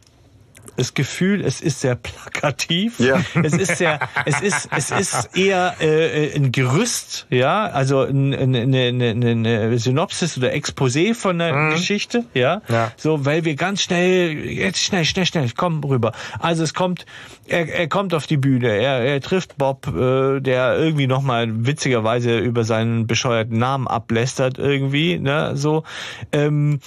das 0.80 0.94
Gefühl, 0.94 1.44
es 1.44 1.60
ist 1.60 1.80
sehr 1.80 1.94
plakativ. 1.94 2.98
Ja. 2.98 3.20
Es 3.42 3.52
ist 3.52 3.76
sehr, 3.76 4.00
es 4.24 4.40
ist, 4.40 4.68
es 4.74 4.90
ist 4.90 5.36
eher 5.36 5.74
äh, 5.80 6.34
ein 6.34 6.52
Gerüst, 6.52 7.26
ja, 7.30 7.66
also 7.66 8.00
eine, 8.00 8.38
eine, 8.38 8.60
eine, 8.60 9.10
eine 9.10 9.78
Synopsis 9.78 10.38
oder 10.38 10.52
Exposé 10.52 11.14
von 11.14 11.38
der 11.38 11.54
mhm. 11.54 11.70
Geschichte, 11.72 12.24
ja? 12.34 12.62
ja. 12.68 12.92
So, 12.96 13.24
weil 13.24 13.44
wir 13.44 13.56
ganz 13.56 13.82
schnell, 13.82 14.36
jetzt 14.46 14.78
schnell, 14.78 15.04
schnell, 15.04 15.26
schnell, 15.26 15.50
komm 15.56 15.82
rüber. 15.84 16.12
Also 16.38 16.62
es 16.62 16.74
kommt, 16.74 17.06
er, 17.46 17.68
er 17.68 17.88
kommt 17.88 18.14
auf 18.14 18.26
die 18.26 18.36
Bühne, 18.36 18.68
er, 18.68 19.00
er 19.00 19.20
trifft 19.20 19.58
Bob, 19.58 19.86
äh, 19.88 20.40
der 20.40 20.78
irgendwie 20.78 21.06
nochmal 21.06 21.66
witzigerweise 21.66 22.38
über 22.38 22.64
seinen 22.64 23.06
bescheuerten 23.06 23.58
Namen 23.58 23.86
ablästert 23.86 24.58
irgendwie, 24.58 25.18
ne, 25.18 25.56
so. 25.56 25.84
Ähm, 26.32 26.80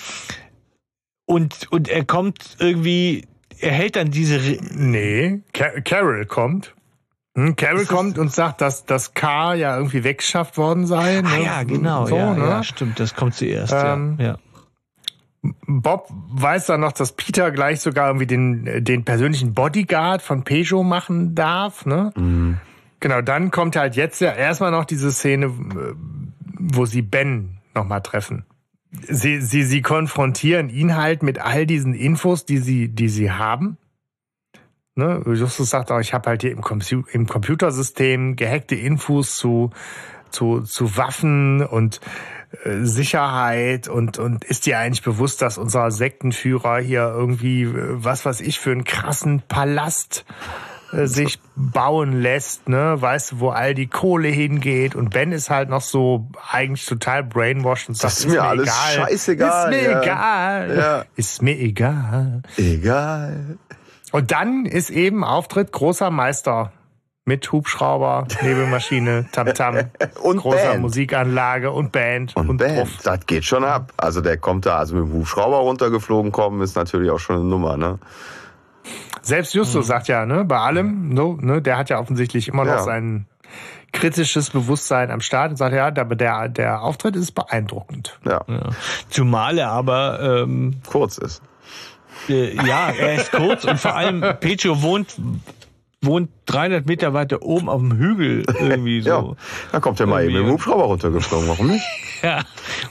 und, 1.25 1.71
und 1.71 1.89
er 1.89 2.05
kommt 2.05 2.57
irgendwie 2.59 3.25
er 3.59 3.71
hält 3.71 3.95
dann 3.95 4.11
diese. 4.11 4.43
Re 4.43 4.57
nee, 4.75 5.41
Car 5.53 5.81
Carol 5.81 6.25
kommt. 6.25 6.73
Hm, 7.35 7.55
Carol 7.55 7.85
kommt 7.85 8.19
und 8.19 8.31
sagt, 8.31 8.61
dass 8.61 8.85
das 8.85 9.13
K 9.13 9.55
ja 9.55 9.75
irgendwie 9.77 10.03
weggeschafft 10.03 10.57
worden 10.57 10.85
sei. 10.85 11.21
Ne? 11.21 11.27
Ah 11.27 11.37
ja, 11.37 11.63
genau. 11.63 12.05
So, 12.05 12.15
ja, 12.15 12.33
ne? 12.33 12.45
ja, 12.45 12.63
stimmt, 12.63 12.99
das 12.99 13.15
kommt 13.15 13.35
zuerst. 13.35 13.73
Ähm, 13.75 14.17
ja. 14.19 14.37
Bob 15.65 16.09
weiß 16.11 16.67
dann 16.67 16.81
noch, 16.81 16.93
dass 16.93 17.13
Peter 17.13 17.51
gleich 17.51 17.81
sogar 17.81 18.07
irgendwie 18.07 18.27
den, 18.27 18.83
den 18.83 19.03
persönlichen 19.03 19.53
Bodyguard 19.53 20.21
von 20.21 20.43
Peugeot 20.43 20.83
machen 20.83 21.35
darf. 21.35 21.85
Ne? 21.85 22.11
Mhm. 22.15 22.59
Genau, 22.99 23.21
dann 23.21 23.51
kommt 23.51 23.75
halt 23.75 23.95
jetzt 23.95 24.21
ja 24.21 24.31
erstmal 24.31 24.71
noch 24.71 24.85
diese 24.85 25.11
Szene, 25.11 25.51
wo 26.59 26.85
sie 26.85 27.01
Ben 27.01 27.57
nochmal 27.73 28.01
treffen 28.01 28.45
sie, 29.01 29.41
sie, 29.41 29.63
sie 29.63 29.81
konfrontieren 29.81 30.69
ihn 30.69 30.95
halt 30.95 31.23
mit 31.23 31.39
all 31.39 31.65
diesen 31.65 31.93
Infos, 31.93 32.45
die 32.45 32.57
sie, 32.57 32.89
die 32.89 33.09
sie 33.09 33.31
haben. 33.31 33.77
Ne? 34.95 35.23
Justus 35.25 35.69
sagt 35.69 35.91
auch, 35.91 35.99
ich 35.99 36.13
habe 36.13 36.29
halt 36.29 36.41
hier 36.41 36.51
im, 36.51 36.61
Compu 36.61 37.03
im 37.11 37.27
Computersystem 37.27 38.35
gehackte 38.35 38.75
Infos 38.75 39.35
zu, 39.35 39.71
zu, 40.29 40.61
zu 40.61 40.97
Waffen 40.97 41.65
und 41.65 41.99
äh, 42.63 42.83
Sicherheit 42.83 43.87
und, 43.87 44.19
und 44.19 44.43
ist 44.43 44.67
dir 44.67 44.77
eigentlich 44.77 45.01
bewusst, 45.01 45.41
dass 45.41 45.57
unser 45.57 45.89
Sektenführer 45.89 46.79
hier 46.79 47.11
irgendwie, 47.15 47.63
äh, 47.63 47.71
was 48.03 48.25
weiß 48.25 48.41
ich, 48.41 48.59
für 48.59 48.71
einen 48.71 48.83
krassen 48.83 49.41
Palast 49.47 50.25
äh, 50.93 51.07
sich 51.07 51.39
bauen 51.55 52.21
lässt, 52.21 52.69
ne, 52.69 53.01
weißt 53.01 53.33
du, 53.33 53.39
wo 53.39 53.49
all 53.49 53.73
die 53.73 53.87
Kohle 53.87 54.27
hingeht 54.27 54.95
und 54.95 55.09
Ben 55.09 55.31
ist 55.31 55.49
halt 55.49 55.69
noch 55.69 55.81
so 55.81 56.27
eigentlich 56.51 56.85
total 56.85 57.23
brainwashed 57.23 57.89
und 57.89 57.95
sagt, 57.95 58.13
das 58.13 58.19
ist 58.19 58.25
mir, 58.27 58.33
ist 58.33 58.41
mir 58.41 58.43
alles 58.43 58.67
egal. 58.67 59.07
scheißegal. 59.07 59.73
Ist 59.73 59.81
mir 59.81 59.91
ja. 59.91 60.01
egal. 60.01 60.77
Ja. 60.77 61.05
Ist 61.15 61.41
mir 61.41 61.59
egal. 61.59 62.41
Egal. 62.57 63.57
Und 64.11 64.31
dann 64.31 64.65
ist 64.65 64.89
eben 64.89 65.23
Auftritt 65.23 65.71
großer 65.71 66.11
Meister 66.11 66.71
mit 67.25 67.51
Hubschrauber, 67.51 68.27
Nebelmaschine, 68.41 69.25
Tamtam, 69.31 69.89
und 70.21 70.37
großer 70.37 70.71
Band. 70.71 70.81
Musikanlage 70.81 71.71
und 71.71 71.91
Band 71.91 72.35
und, 72.35 72.49
und 72.49 72.57
Band. 72.57 72.77
Prof. 72.77 72.89
Das 73.03 73.25
geht 73.25 73.45
schon 73.45 73.63
ab. 73.63 73.93
Also 73.97 74.21
der 74.21 74.37
kommt 74.37 74.65
da, 74.65 74.77
also 74.77 74.95
mit 74.95 75.05
dem 75.05 75.13
Hubschrauber 75.13 75.57
runtergeflogen 75.57 76.31
kommen, 76.31 76.61
ist 76.61 76.75
natürlich 76.75 77.09
auch 77.09 77.19
schon 77.19 77.37
eine 77.37 77.45
Nummer, 77.45 77.77
ne? 77.77 77.99
Selbst 79.23 79.53
Justus 79.53 79.85
mhm. 79.85 79.87
sagt 79.87 80.07
ja, 80.09 80.25
ne, 80.25 80.45
bei 80.45 80.57
allem, 80.57 81.09
no, 81.09 81.37
ne, 81.41 81.61
der 81.61 81.77
hat 81.77 81.89
ja 81.89 81.99
offensichtlich 81.99 82.49
immer 82.49 82.65
noch 82.65 82.73
ja. 82.73 82.83
sein 82.83 83.25
kritisches 83.93 84.49
Bewusstsein 84.49 85.11
am 85.11 85.21
Start 85.21 85.51
und 85.51 85.57
sagt, 85.57 85.73
ja, 85.73 85.91
der, 85.91 86.05
der, 86.05 86.49
der 86.49 86.81
Auftritt 86.81 87.15
ist 87.15 87.31
beeindruckend. 87.31 88.19
Ja. 88.25 88.41
ja. 88.47 88.69
Zumal 89.09 89.57
er 89.57 89.69
aber 89.69 90.43
ähm, 90.43 90.81
kurz 90.87 91.17
ist. 91.17 91.41
Äh, 92.27 92.55
ja, 92.67 92.89
er 92.89 93.15
ist 93.15 93.31
kurz 93.31 93.63
und 93.65 93.79
vor 93.79 93.95
allem 93.95 94.21
Petro 94.39 94.81
wohnt 94.81 95.15
wohnt 96.01 96.29
300 96.47 96.85
Meter 96.85 97.13
weiter 97.13 97.41
oben 97.43 97.69
auf 97.69 97.79
dem 97.79 97.93
Hügel 97.97 98.43
irgendwie 98.59 99.01
so. 99.03 99.09
ja, 99.09 99.35
da 99.71 99.79
kommt 99.79 100.01
er 100.01 100.05
mal 100.05 100.25
eben 100.25 100.33
mit 100.33 100.43
dem 100.43 100.51
Hubschrauber 100.51 100.83
runtergeflogen, 100.83 101.47
warum 101.47 101.67
nicht? 101.67 101.85
ja, 102.21 102.43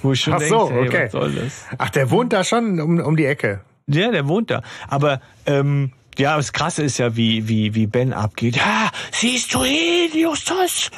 wo 0.02 0.12
ich 0.12 0.20
schon 0.20 0.32
Ach 0.32 0.38
denkst, 0.38 0.54
so, 0.54 0.70
hey, 0.70 0.88
okay. 0.88 1.04
was 1.04 1.12
soll 1.12 1.32
das? 1.32 1.66
Ach, 1.76 1.90
der 1.90 2.10
wohnt 2.10 2.32
da 2.32 2.42
schon 2.42 2.80
um, 2.80 3.00
um 3.00 3.16
die 3.16 3.26
Ecke. 3.26 3.60
Ja, 3.86 4.10
der 4.10 4.28
wohnt 4.28 4.50
da. 4.50 4.62
Aber 4.88 5.20
ähm, 5.44 5.92
ja, 6.18 6.36
das 6.36 6.52
Krasse 6.52 6.82
ist 6.82 6.98
ja, 6.98 7.16
wie, 7.16 7.48
wie, 7.48 7.74
wie 7.74 7.86
Ben 7.86 8.12
abgeht. 8.12 8.56
Ja, 8.56 8.90
siehst 9.12 9.54
du 9.54 9.64
ihn, 9.64 10.10
Justus? 10.14 10.90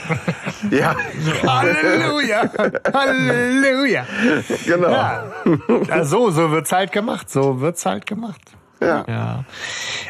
ja. 0.70 0.96
Halleluja. 1.46 2.50
Halleluja. 2.92 4.06
Genau. 4.66 4.90
Ja. 4.90 5.32
Also, 5.90 6.30
so 6.30 6.50
wird's 6.50 6.72
halt 6.72 6.92
gemacht. 6.92 7.30
So 7.30 7.60
wird's 7.60 7.86
halt 7.86 8.06
gemacht. 8.06 8.40
Ja. 8.86 9.04
ja. 9.08 9.44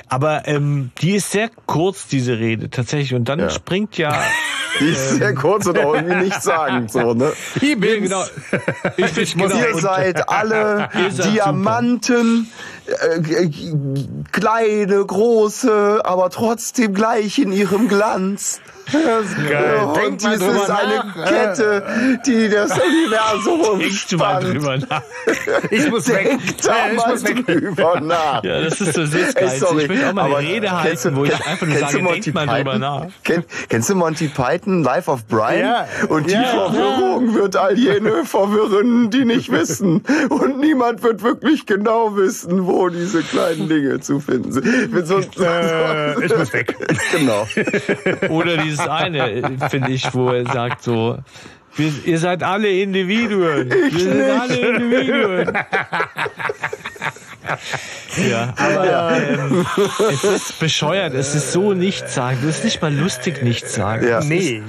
Aber 0.08 0.46
ähm, 0.46 0.90
die 1.00 1.16
ist 1.16 1.30
sehr 1.30 1.50
kurz, 1.66 2.06
diese 2.06 2.38
Rede, 2.38 2.70
tatsächlich. 2.70 3.14
Und 3.14 3.28
dann 3.28 3.38
ja. 3.38 3.50
springt 3.50 3.98
ja. 3.98 4.22
Die 4.80 4.86
ist 4.86 5.12
ähm, 5.12 5.18
sehr 5.18 5.34
kurz 5.34 5.66
und 5.66 5.78
auch 5.78 5.94
irgendwie 5.94 6.16
nichts 6.16 6.42
sagen. 6.42 6.88
So, 6.88 7.14
ne? 7.14 7.32
Ich 7.60 7.78
bin 7.78 8.02
genau. 8.02 8.24
Ich, 8.96 9.16
ich 9.16 9.36
genau. 9.36 9.56
Ihr 9.56 9.76
seid 9.76 10.28
alle 10.28 10.88
Diamanten, 11.32 12.50
äh, 12.86 13.50
kleine, 14.32 15.04
große, 15.04 16.00
aber 16.04 16.30
trotzdem 16.30 16.92
gleich 16.92 17.38
in 17.38 17.52
ihrem 17.52 17.86
Glanz. 17.86 18.60
Geil. 18.92 19.84
Und 19.84 19.96
Denk 19.96 20.18
dies 20.18 20.34
ist 20.34 20.70
eine 20.70 20.96
nach. 20.96 21.24
Kette, 21.24 21.82
die 22.26 22.48
das 22.48 22.70
Universum 22.78 23.60
umspannt. 23.60 25.02
Ich 25.70 25.90
muss 25.90 26.08
weg. 26.08 26.24
Denk 26.24 26.62
da 26.62 26.72
ich 26.90 26.96
mal 26.96 27.10
muss 27.10 27.24
weg. 27.24 27.46
drüber 27.46 28.00
nach. 28.00 28.44
Ja, 28.44 28.60
das 28.60 28.80
ist 28.80 28.94
so 28.94 29.04
süßgeil. 29.04 29.52
Ich 29.54 29.88
will 29.88 30.04
auch 30.04 30.12
mal 30.12 30.34
eine 30.34 30.38
Rede 30.38 30.70
halten, 30.70 31.16
wo 31.16 31.24
ich 31.24 31.46
einfach 31.46 31.66
nur 31.66 31.78
sage, 31.78 32.02
denk 32.02 32.34
mal 32.34 32.46
drüber 32.46 32.78
nach. 32.78 33.06
Kenn, 33.22 33.44
kennst 33.68 33.90
du 33.90 33.94
Monty 33.94 34.28
Python, 34.28 34.82
Life 34.82 35.10
of 35.10 35.26
Brian? 35.26 35.60
Ja. 35.60 35.86
Und 36.08 36.28
die 36.28 36.34
ja, 36.34 36.44
Verwirrung 36.44 37.34
wird 37.34 37.56
all 37.56 37.78
jene 37.78 38.24
verwirren, 38.24 39.10
die 39.10 39.24
nicht 39.24 39.50
wissen. 39.50 40.02
Und 40.28 40.58
niemand 40.60 41.02
wird 41.02 41.22
wirklich 41.22 41.66
genau 41.66 42.16
wissen, 42.16 42.66
wo 42.66 42.88
diese 42.88 43.22
kleinen 43.22 43.68
Dinge 43.68 44.00
zu 44.00 44.20
finden 44.20 44.52
sind. 44.52 44.66
So, 45.06 45.18
äh, 45.42 46.24
ich 46.24 46.36
muss 46.36 46.52
weg. 46.52 46.76
Genau. 47.12 47.46
Oder 48.28 48.58
diese 48.58 48.73
dieses 48.74 48.88
eine, 48.88 49.58
finde 49.70 49.90
ich, 49.90 50.14
wo 50.14 50.30
er 50.30 50.44
sagt 50.46 50.82
so, 50.82 51.18
wir, 51.76 51.92
ihr 52.04 52.18
seid 52.18 52.42
alle 52.42 52.68
Individuen. 52.68 53.70
Ich 53.88 53.94
wir 53.94 54.00
sind 54.00 54.40
alle 54.40 54.56
Individuen. 54.56 55.52
ja, 58.30 58.54
aber 58.56 59.16
ähm, 59.16 59.66
es 60.10 60.24
ist 60.24 60.58
bescheuert. 60.60 61.14
Es 61.14 61.34
ist 61.34 61.52
so 61.52 61.74
nichtssagend. 61.74 62.44
Es 62.44 62.58
ist 62.58 62.64
nicht 62.64 62.80
mal 62.80 62.94
lustig 62.94 63.42
nichtssagend. 63.42 64.08
Ja. 64.08 64.20
Nee. 64.20 64.62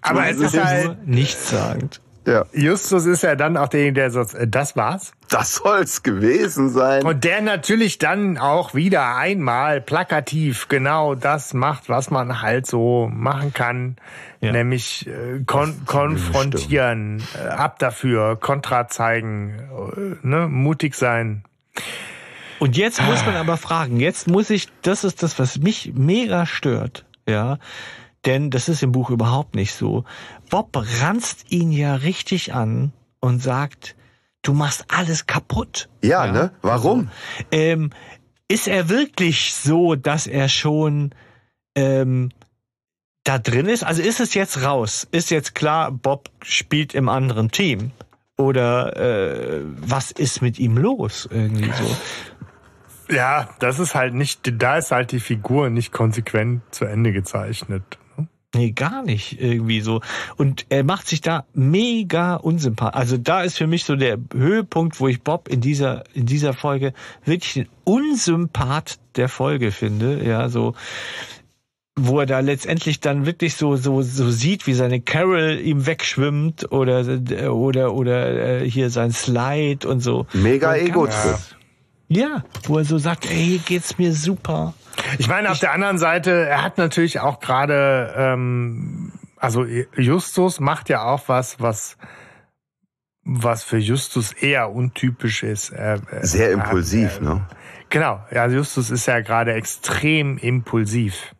Aber 0.00 0.28
es 0.28 0.38
ist 0.38 0.62
halt 0.62 1.06
nichtssagend. 1.06 2.00
Ja. 2.26 2.44
Justus 2.52 3.06
ist 3.06 3.22
ja 3.22 3.36
dann 3.36 3.56
auch 3.56 3.68
derjenige, 3.68 4.00
der 4.00 4.10
sagt, 4.10 4.34
äh, 4.34 4.48
das 4.48 4.76
war's. 4.76 5.12
Das 5.30 5.54
soll's 5.54 6.02
gewesen 6.02 6.70
sein. 6.70 7.04
Und 7.04 7.24
der 7.24 7.40
natürlich 7.40 7.98
dann 7.98 8.36
auch 8.36 8.74
wieder 8.74 9.16
einmal 9.16 9.80
plakativ 9.80 10.68
genau 10.68 11.14
das 11.14 11.54
macht, 11.54 11.88
was 11.88 12.10
man 12.10 12.42
halt 12.42 12.66
so 12.66 13.08
machen 13.12 13.52
kann. 13.54 13.96
Ja. 14.40 14.52
Nämlich 14.52 15.06
äh, 15.06 15.40
kon 15.46 15.86
konfrontieren, 15.86 17.22
äh, 17.34 17.48
ab 17.48 17.78
dafür, 17.78 18.36
Kontra 18.36 18.88
zeigen, 18.88 19.54
äh, 19.96 20.26
ne, 20.26 20.48
mutig 20.48 20.94
sein. 20.94 21.44
Und 22.58 22.76
jetzt 22.76 23.02
muss 23.02 23.24
man 23.24 23.36
aber 23.36 23.56
fragen, 23.56 24.00
jetzt 24.00 24.28
muss 24.28 24.50
ich, 24.50 24.68
das 24.82 25.04
ist 25.04 25.22
das, 25.22 25.38
was 25.38 25.58
mich 25.58 25.92
mega 25.94 26.46
stört, 26.46 27.04
ja 27.28 27.58
denn 28.26 28.50
das 28.50 28.68
ist 28.68 28.82
im 28.82 28.92
Buch 28.92 29.10
überhaupt 29.10 29.54
nicht 29.54 29.74
so. 29.74 30.04
Bob 30.50 30.76
ranzt 31.00 31.50
ihn 31.50 31.72
ja 31.72 31.94
richtig 31.94 32.54
an 32.54 32.92
und 33.20 33.42
sagt, 33.42 33.96
du 34.42 34.52
machst 34.52 34.84
alles 34.88 35.26
kaputt. 35.26 35.88
Ja, 36.02 36.26
ja. 36.26 36.32
ne? 36.32 36.52
Warum? 36.62 37.10
Also, 37.38 37.48
ähm, 37.52 37.90
ist 38.48 38.68
er 38.68 38.88
wirklich 38.88 39.54
so, 39.54 39.94
dass 39.94 40.26
er 40.26 40.48
schon 40.48 41.14
ähm, 41.74 42.30
da 43.24 43.38
drin 43.38 43.66
ist? 43.66 43.84
Also 43.84 44.02
ist 44.02 44.20
es 44.20 44.34
jetzt 44.34 44.62
raus? 44.62 45.06
Ist 45.10 45.30
jetzt 45.30 45.54
klar, 45.54 45.90
Bob 45.90 46.30
spielt 46.42 46.94
im 46.94 47.08
anderen 47.08 47.50
Team? 47.50 47.90
Oder 48.38 48.96
äh, 48.96 49.62
was 49.64 50.10
ist 50.10 50.42
mit 50.42 50.58
ihm 50.58 50.76
los? 50.76 51.28
Irgendwie 51.30 51.72
so. 51.72 51.96
Ja, 53.08 53.48
das 53.60 53.78
ist 53.78 53.94
halt 53.94 54.14
nicht, 54.14 54.40
da 54.60 54.78
ist 54.78 54.90
halt 54.90 55.12
die 55.12 55.20
Figur 55.20 55.70
nicht 55.70 55.92
konsequent 55.92 56.62
zu 56.72 56.84
Ende 56.84 57.12
gezeichnet. 57.12 57.98
Nee, 58.54 58.70
gar 58.70 59.02
nicht 59.02 59.40
irgendwie 59.40 59.80
so. 59.80 60.00
Und 60.36 60.66
er 60.68 60.84
macht 60.84 61.08
sich 61.08 61.20
da 61.20 61.44
mega 61.52 62.36
unsympathisch. 62.36 62.98
Also 62.98 63.16
da 63.18 63.42
ist 63.42 63.58
für 63.58 63.66
mich 63.66 63.84
so 63.84 63.96
der 63.96 64.18
Höhepunkt, 64.32 64.98
wo 65.00 65.08
ich 65.08 65.22
Bob 65.22 65.48
in 65.48 65.60
dieser, 65.60 66.04
in 66.14 66.26
dieser 66.26 66.54
Folge 66.54 66.92
wirklich 67.24 67.54
den 67.54 67.68
Unsympath 67.84 68.98
der 69.16 69.28
Folge 69.28 69.72
finde. 69.72 70.24
Ja, 70.24 70.48
so, 70.48 70.74
wo 71.98 72.20
er 72.20 72.26
da 72.26 72.40
letztendlich 72.40 73.00
dann 73.00 73.26
wirklich 73.26 73.56
so, 73.56 73.76
so, 73.76 74.02
so 74.02 74.30
sieht, 74.30 74.66
wie 74.66 74.74
seine 74.74 75.00
Carol 75.00 75.58
ihm 75.62 75.86
wegschwimmt 75.86 76.70
oder, 76.70 77.04
oder, 77.50 77.94
oder 77.94 78.62
äh, 78.62 78.70
hier 78.70 78.90
sein 78.90 79.12
Slide 79.12 79.88
und 79.88 80.00
so. 80.00 80.26
Mega 80.32 80.76
Ego-Trip. 80.76 81.38
Ja, 82.08 82.44
wo 82.64 82.78
er 82.78 82.84
so 82.84 82.98
sagt, 82.98 83.26
ey, 83.26 83.44
hier 83.44 83.58
geht's 83.58 83.98
mir 83.98 84.12
super. 84.12 84.74
Ich 85.18 85.28
meine, 85.28 85.50
auf 85.50 85.58
der 85.58 85.72
anderen 85.72 85.98
Seite, 85.98 86.46
er 86.46 86.62
hat 86.62 86.78
natürlich 86.78 87.20
auch 87.20 87.40
gerade, 87.40 88.14
ähm, 88.16 89.12
also 89.36 89.64
Justus 89.96 90.60
macht 90.60 90.88
ja 90.88 91.02
auch 91.02 91.28
was, 91.28 91.60
was 91.60 91.96
was 93.26 93.64
für 93.64 93.78
Justus 93.78 94.32
eher 94.32 94.70
untypisch 94.70 95.42
ist. 95.42 95.70
Er, 95.70 96.00
Sehr 96.22 96.52
impulsiv, 96.52 97.16
er, 97.16 97.22
ne? 97.22 97.46
Genau, 97.90 98.24
ja, 98.30 98.46
Justus 98.46 98.90
ist 98.90 99.06
ja 99.06 99.20
gerade 99.20 99.52
extrem 99.52 100.38
impulsiv. 100.38 101.34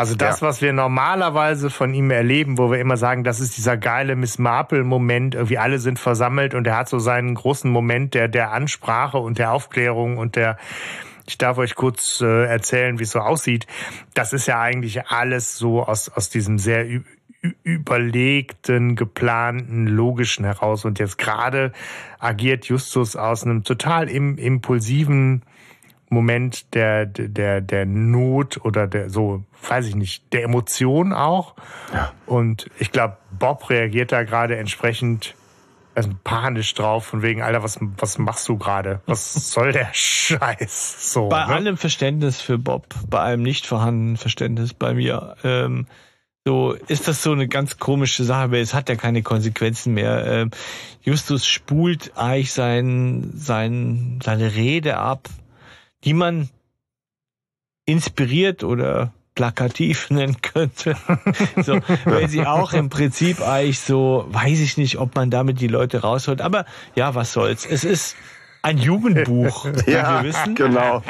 Also 0.00 0.14
das, 0.14 0.40
ja. 0.40 0.46
was 0.46 0.62
wir 0.62 0.72
normalerweise 0.72 1.68
von 1.68 1.92
ihm 1.92 2.10
erleben, 2.10 2.56
wo 2.56 2.70
wir 2.70 2.78
immer 2.78 2.96
sagen, 2.96 3.22
das 3.22 3.38
ist 3.38 3.58
dieser 3.58 3.76
geile 3.76 4.16
Miss 4.16 4.38
Marple-Moment, 4.38 5.34
irgendwie 5.34 5.58
alle 5.58 5.78
sind 5.78 5.98
versammelt 5.98 6.54
und 6.54 6.66
er 6.66 6.78
hat 6.78 6.88
so 6.88 6.98
seinen 6.98 7.34
großen 7.34 7.70
Moment 7.70 8.14
der, 8.14 8.28
der 8.28 8.52
Ansprache 8.52 9.18
und 9.18 9.38
der 9.38 9.52
Aufklärung 9.52 10.16
und 10.16 10.36
der, 10.36 10.56
ich 11.26 11.36
darf 11.36 11.58
euch 11.58 11.74
kurz 11.74 12.22
äh, 12.22 12.46
erzählen, 12.46 12.98
wie 12.98 13.02
es 13.02 13.10
so 13.10 13.20
aussieht. 13.20 13.66
Das 14.14 14.32
ist 14.32 14.46
ja 14.46 14.58
eigentlich 14.58 15.06
alles 15.08 15.58
so 15.58 15.82
aus, 15.82 16.08
aus 16.08 16.30
diesem 16.30 16.58
sehr 16.58 16.86
überlegten, 17.62 18.96
geplanten, 18.96 19.86
logischen 19.86 20.46
heraus. 20.46 20.86
Und 20.86 20.98
jetzt 20.98 21.18
gerade 21.18 21.72
agiert 22.18 22.64
Justus 22.64 23.16
aus 23.16 23.44
einem 23.44 23.64
total 23.64 24.08
im, 24.08 24.38
impulsiven 24.38 25.42
Moment 26.10 26.74
der, 26.74 27.06
der, 27.06 27.60
der 27.60 27.86
Not 27.86 28.64
oder 28.64 28.86
der, 28.86 29.10
so, 29.10 29.44
weiß 29.68 29.86
ich 29.86 29.94
nicht, 29.94 30.32
der 30.32 30.42
Emotion 30.42 31.12
auch. 31.12 31.54
Ja. 31.94 32.12
Und 32.26 32.68
ich 32.78 32.92
glaube, 32.92 33.16
Bob 33.30 33.70
reagiert 33.70 34.12
da 34.12 34.24
gerade 34.24 34.56
entsprechend 34.56 35.34
also 35.94 36.10
panisch 36.22 36.74
drauf, 36.74 37.04
von 37.06 37.22
wegen, 37.22 37.42
Alter, 37.42 37.62
was, 37.62 37.78
was 37.80 38.18
machst 38.18 38.48
du 38.48 38.56
gerade? 38.56 39.00
Was 39.06 39.34
soll 39.52 39.72
der 39.72 39.88
Scheiß? 39.92 41.12
So, 41.12 41.28
bei 41.28 41.46
ne? 41.46 41.54
allem 41.54 41.76
Verständnis 41.76 42.40
für 42.40 42.58
Bob, 42.58 42.86
bei 43.08 43.20
allem 43.20 43.42
nicht 43.42 43.66
vorhandenen 43.66 44.16
Verständnis 44.16 44.74
bei 44.74 44.94
mir, 44.94 45.36
ähm, 45.44 45.86
so 46.46 46.72
ist 46.72 47.06
das 47.06 47.22
so 47.22 47.32
eine 47.32 47.48
ganz 47.48 47.78
komische 47.78 48.24
Sache, 48.24 48.50
weil 48.50 48.62
es 48.62 48.72
hat 48.72 48.88
ja 48.88 48.96
keine 48.96 49.22
Konsequenzen 49.22 49.92
mehr. 49.92 50.24
Ähm, 50.26 50.50
Justus 51.02 51.46
spult 51.46 52.16
eigentlich 52.16 52.52
sein, 52.52 53.32
sein, 53.34 54.20
seine 54.22 54.54
Rede 54.54 54.96
ab, 54.96 55.28
die 56.04 56.14
man 56.14 56.48
inspiriert 57.86 58.62
oder 58.64 59.12
plakativ 59.34 60.10
nennen 60.10 60.36
könnte. 60.42 60.96
so, 61.62 61.80
weil 62.04 62.28
sie 62.28 62.46
auch 62.46 62.72
im 62.72 62.88
Prinzip 62.88 63.40
eigentlich 63.40 63.80
so, 63.80 64.26
weiß 64.28 64.60
ich 64.60 64.76
nicht, 64.76 64.98
ob 64.98 65.14
man 65.14 65.30
damit 65.30 65.60
die 65.60 65.68
Leute 65.68 66.02
rausholt. 66.02 66.40
Aber 66.40 66.64
ja, 66.94 67.14
was 67.14 67.32
soll's. 67.32 67.64
Es 67.66 67.84
ist 67.84 68.16
ein 68.62 68.76
Jugendbuch, 68.76 69.64
wie 69.86 69.92
ja, 69.92 70.22
wir 70.22 70.28
wissen. 70.28 70.54
genau. 70.54 71.02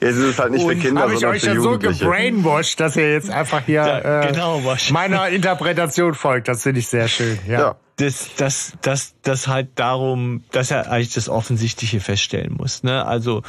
Jetzt 0.00 0.02
ist 0.02 0.18
es 0.18 0.38
halt 0.38 0.52
nicht 0.52 0.64
für 0.66 0.76
Kinder, 0.76 1.02
Habe 1.02 1.14
ich 1.14 1.18
sondern 1.20 1.36
euch 1.36 1.42
für 1.42 1.48
ja 1.48 1.54
so 1.56 1.72
Jugendliche. 1.72 2.04
gebrainwashed, 2.04 2.78
dass 2.78 2.94
ihr 2.96 3.12
jetzt 3.12 3.30
einfach 3.30 3.62
hier 3.66 3.74
Ja, 3.84 4.20
äh, 4.22 4.32
genau, 4.32 4.64
wasch. 4.64 4.90
meiner 4.92 5.28
Interpretation 5.28 6.14
folgt. 6.14 6.46
Das 6.46 6.62
finde 6.62 6.78
ich 6.80 6.86
sehr 6.86 7.08
schön. 7.08 7.38
Ja. 7.48 7.60
ja. 7.60 7.76
Das, 8.00 8.30
das, 8.36 8.72
das, 8.82 9.14
das 9.22 9.46
halt 9.48 9.68
darum, 9.76 10.42
dass 10.52 10.70
er 10.70 10.90
eigentlich 10.90 11.14
das 11.14 11.28
Offensichtliche 11.28 12.00
feststellen 12.00 12.54
muss. 12.56 12.82
Ne? 12.82 13.04
Also 13.04 13.42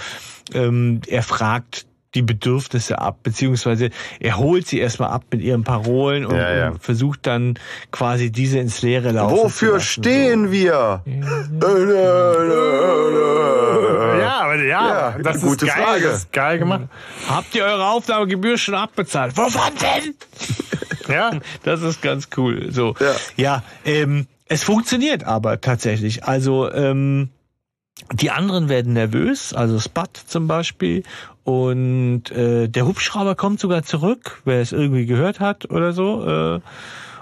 ähm, 0.54 1.02
er 1.08 1.24
fragt 1.24 1.86
die 2.14 2.22
Bedürfnisse 2.24 3.00
ab, 3.00 3.20
beziehungsweise 3.24 3.90
er 4.20 4.38
holt 4.38 4.68
sie 4.68 4.80
erstmal 4.80 5.12
ab 5.12 5.24
mit 5.32 5.42
ihren 5.42 5.64
Parolen 5.64 6.26
und, 6.26 6.36
Ja, 6.36 6.54
ja. 6.54 6.70
und 6.72 6.84
versucht 6.84 7.26
dann 7.26 7.54
quasi 7.92 8.32
diese 8.34 8.60
ins 8.60 8.82
Leere 8.82 9.12
laufen 9.14 9.38
zu 9.38 9.44
Wofür 9.46 9.80
stehen 9.80 10.52
wir? 10.52 11.04
Ja, 14.20 14.40
aber 14.42 14.56
ja, 14.64 14.66
Ja, 15.14 15.16
das 15.24 15.38
ist 15.38 15.44
gute 15.44 15.66
geil, 15.68 15.84
Frage. 15.84 16.04
Das 16.04 16.18
ist 16.18 16.34
geil 16.34 16.60
gemacht. 16.60 16.84
Habt 17.30 17.56
ihr 17.56 17.64
eure 17.64 17.88
Aufnahmegebühr 17.88 18.58
schon 18.58 18.76
abbezahlt? 18.76 19.36
Wovon 19.38 19.72
denn? 19.82 20.16
Ja. 21.08 21.32
Das 21.64 21.82
ist 21.82 22.02
ganz 22.02 22.28
cool. 22.38 22.72
So, 22.72 22.96
Ja. 23.00 23.16
ja, 23.38 23.64
ähm, 23.86 24.28
es 24.52 24.66
funktioniert 24.66 25.24
aber 25.24 25.62
tatsächlich. 25.62 26.26
Also 26.26 26.70
ähm, 26.74 27.30
die 28.12 28.32
anderen 28.32 28.68
werden 28.68 28.92
nervös, 28.92 29.54
also 29.54 29.80
Spud 29.80 30.10
zum 30.28 30.48
Beispiel, 30.48 31.04
und 31.46 32.32
äh, 32.32 32.68
der 32.68 32.86
Hubschrauber 32.86 33.36
kommt 33.36 33.62
sogar 33.62 33.84
zurück, 33.84 34.42
wer 34.44 34.60
es 34.60 34.74
irgendwie 34.74 35.06
gehört 35.06 35.40
hat 35.40 35.72
oder 35.72 35.94
so. 35.94 36.28
Äh, 36.28 36.60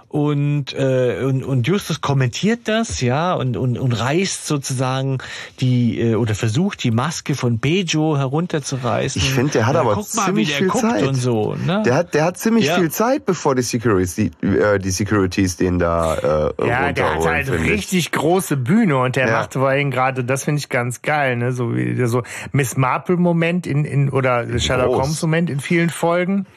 und, 0.10 0.74
äh, 0.74 1.22
und, 1.24 1.44
und 1.44 1.68
Justus 1.68 2.02
kommentiert 2.02 2.62
das, 2.66 3.00
ja, 3.00 3.34
und, 3.36 3.56
und, 3.56 3.78
und 3.78 3.92
reißt 3.94 4.48
sozusagen 4.48 5.20
die, 5.60 6.02
äh, 6.02 6.16
oder 6.16 6.34
versucht 6.36 6.84
die 6.84 6.90
Maske 6.92 7.36
von 7.36 7.60
Bejo 7.60 8.18
herunterzureißen. 8.18 9.22
Ich 9.22 9.30
finde, 9.32 9.54
der 9.54 9.68
hat 9.68 9.76
Ja, 9.76 9.82
aber 9.82 9.94
guck 9.94 10.14
mal, 10.16 10.26
ziemlich 10.26 10.48
wie 10.48 10.52
der 10.52 10.58
viel 10.58 10.68
guckt 10.70 10.82
Zeit. 10.82 11.04
Und 11.04 11.14
so, 11.16 11.56
ne? 11.56 11.84
Der 11.86 11.94
hat, 11.96 12.14
der 12.16 12.24
hat 12.26 12.38
ziemlich 12.40 12.66
Ja. 12.66 12.76
viel 12.76 12.90
Zeit, 12.90 13.26
bevor 13.26 13.54
die 13.54 13.62
Security, 13.62 14.32
äh, 14.42 14.80
die 14.80 14.90
Securities 14.90 15.58
den 15.58 15.78
da 15.78 16.16
äh, 16.58 16.68
Ja, 16.68 16.92
der 16.92 17.14
hat 17.16 17.26
halt 17.26 17.46
finde 17.48 17.66
ich. 17.66 17.72
richtig 17.72 18.12
große 18.12 18.58
Bühne 18.58 18.98
und 18.98 19.16
der 19.16 19.28
Ja. 19.28 19.34
macht 19.40 19.54
vorhin 19.54 19.92
gerade, 19.92 20.24
das 20.24 20.44
finde 20.44 20.60
ich 20.60 20.70
ganz 20.70 21.04
geil, 21.04 21.36
ne, 21.38 21.52
so 21.52 21.76
wie 21.76 21.94
der 21.94 22.08
so 22.08 22.24
Miss 22.52 22.76
Marple 22.78 23.18
Moment 23.18 23.68
in, 23.68 23.86
in 23.86 24.10
oder 24.10 24.60
Sherlock. 24.60 24.96
Holmes 25.02 25.22
Moment 25.22 25.52
in 25.52 25.60
vielen 25.60 25.92
Folgen. 25.92 26.48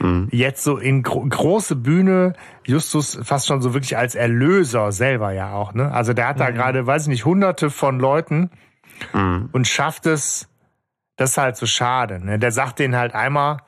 Mhm. 0.00 0.28
Jetzt 0.30 0.64
so 0.64 0.78
in 0.78 1.02
gro 1.02 1.24
große 1.26 1.76
Bühne, 1.76 2.34
Justus 2.64 3.18
fast 3.22 3.46
schon 3.46 3.62
so 3.62 3.74
wirklich 3.74 3.96
als 3.96 4.14
Erlöser 4.14 4.92
selber 4.92 5.32
ja 5.32 5.52
auch, 5.52 5.74
ne? 5.74 5.92
Also 5.92 6.12
der 6.12 6.28
hat 6.28 6.40
da 6.40 6.50
gerade, 6.50 6.86
weiß 6.86 7.02
ich 7.02 7.08
nicht, 7.08 7.24
hunderte 7.24 7.70
von 7.70 7.98
Leuten 7.98 8.50
Mhm. 9.12 9.50
und 9.52 9.66
schafft 9.66 10.06
es, 10.06 10.48
das 11.16 11.30
ist 11.32 11.38
halt 11.38 11.56
so 11.56 11.66
schade, 11.66 12.24
ne? 12.24 12.38
Der 12.38 12.50
sagt 12.50 12.78
denen 12.78 12.96
halt 12.96 13.14
einmal, 13.14 13.58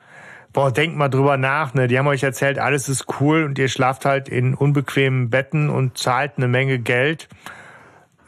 boah, 0.53 0.71
denkt 0.71 0.97
mal 0.97 1.09
drüber 1.09 1.37
nach, 1.37 1.73
ne? 1.73 1.87
Die 1.87 1.99
haben 1.99 2.07
euch 2.07 2.23
erzählt, 2.23 2.57
alles 2.57 2.89
ist 2.89 3.05
cool 3.19 3.43
und 3.43 3.59
ihr 3.59 3.67
schlaft 3.69 4.05
halt 4.05 4.27
in 4.29 4.55
unbequemen 4.55 5.29
Betten 5.29 5.69
und 5.69 5.97
zahlt 5.97 6.33
eine 6.37 6.47
Menge 6.47 6.79
Geld. 6.79 7.27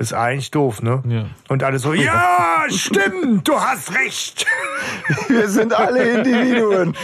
Ist 0.02 0.14
eigentlich 0.14 0.50
doof, 0.50 0.82
ne? 0.82 1.04
Ja. 1.08 1.26
Und 1.48 1.62
alle 1.62 1.78
so, 1.78 1.94
ja, 1.94 2.66
stimmt, 2.70 3.48
du 3.48 3.54
hast 3.54 3.94
recht. 3.94 4.48
Wir 5.28 5.48
sind 5.48 5.74
alle 5.74 6.18
Individuen. 6.18 6.96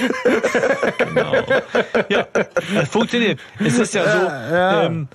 Ja, 2.10 2.28
das 2.74 2.90
funktioniert. 2.90 3.40
Es 3.60 3.78
ist 3.78 3.94
ja 3.94 4.04
so, 4.04 4.88
Ähm, 4.88 5.08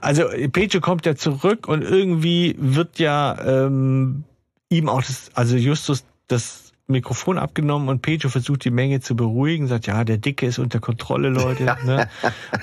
also 0.00 0.28
Pecho 0.52 0.80
kommt 0.80 1.06
ja 1.06 1.16
zurück 1.16 1.66
und 1.66 1.82
irgendwie 1.82 2.54
wird 2.56 3.00
ja 3.00 3.36
ähm, 3.44 4.22
ihm 4.68 4.88
auch 4.88 5.02
das, 5.02 5.32
also 5.34 5.56
Justus 5.56 6.04
das 6.28 6.72
Mikrofon 6.86 7.36
abgenommen 7.36 7.88
und 7.88 8.00
Pecho 8.00 8.28
versucht 8.28 8.64
die 8.64 8.70
Menge 8.70 9.00
zu 9.00 9.16
beruhigen, 9.16 9.66
sagt, 9.66 9.88
ja, 9.88 10.04
der 10.04 10.18
Dicke 10.18 10.46
ist 10.46 10.60
unter 10.60 10.78
Kontrolle, 10.78 11.30
Leute. 11.30 11.64
ne? 11.84 12.08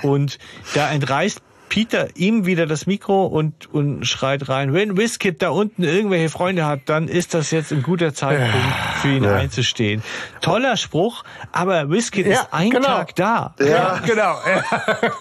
Und 0.00 0.38
da 0.74 0.90
entreißt 0.90 1.42
Peter 1.74 2.06
ihm 2.14 2.46
wieder 2.46 2.66
das 2.66 2.86
Mikro 2.86 3.26
und, 3.26 3.66
und 3.74 4.06
schreit 4.06 4.48
rein, 4.48 4.72
wenn 4.72 4.96
Whiskit 4.96 5.42
da 5.42 5.48
unten 5.48 5.82
irgendwelche 5.82 6.28
Freunde 6.28 6.66
hat, 6.66 6.82
dann 6.86 7.08
ist 7.08 7.34
das 7.34 7.50
jetzt 7.50 7.72
ein 7.72 7.82
guter 7.82 8.14
Zeitpunkt 8.14 8.54
für 9.02 9.08
ihn 9.08 9.26
einzustehen. 9.26 10.00
Toller 10.40 10.76
Spruch, 10.76 11.24
aber 11.50 11.90
Whiskit 11.90 12.28
Ja, 12.28 12.32
ist 12.34 12.48
ein 12.52 12.70
genau. 12.70 12.86
Tag 12.86 13.16
da. 13.16 13.56
Ja, 13.58 13.98
genau. 14.06 14.36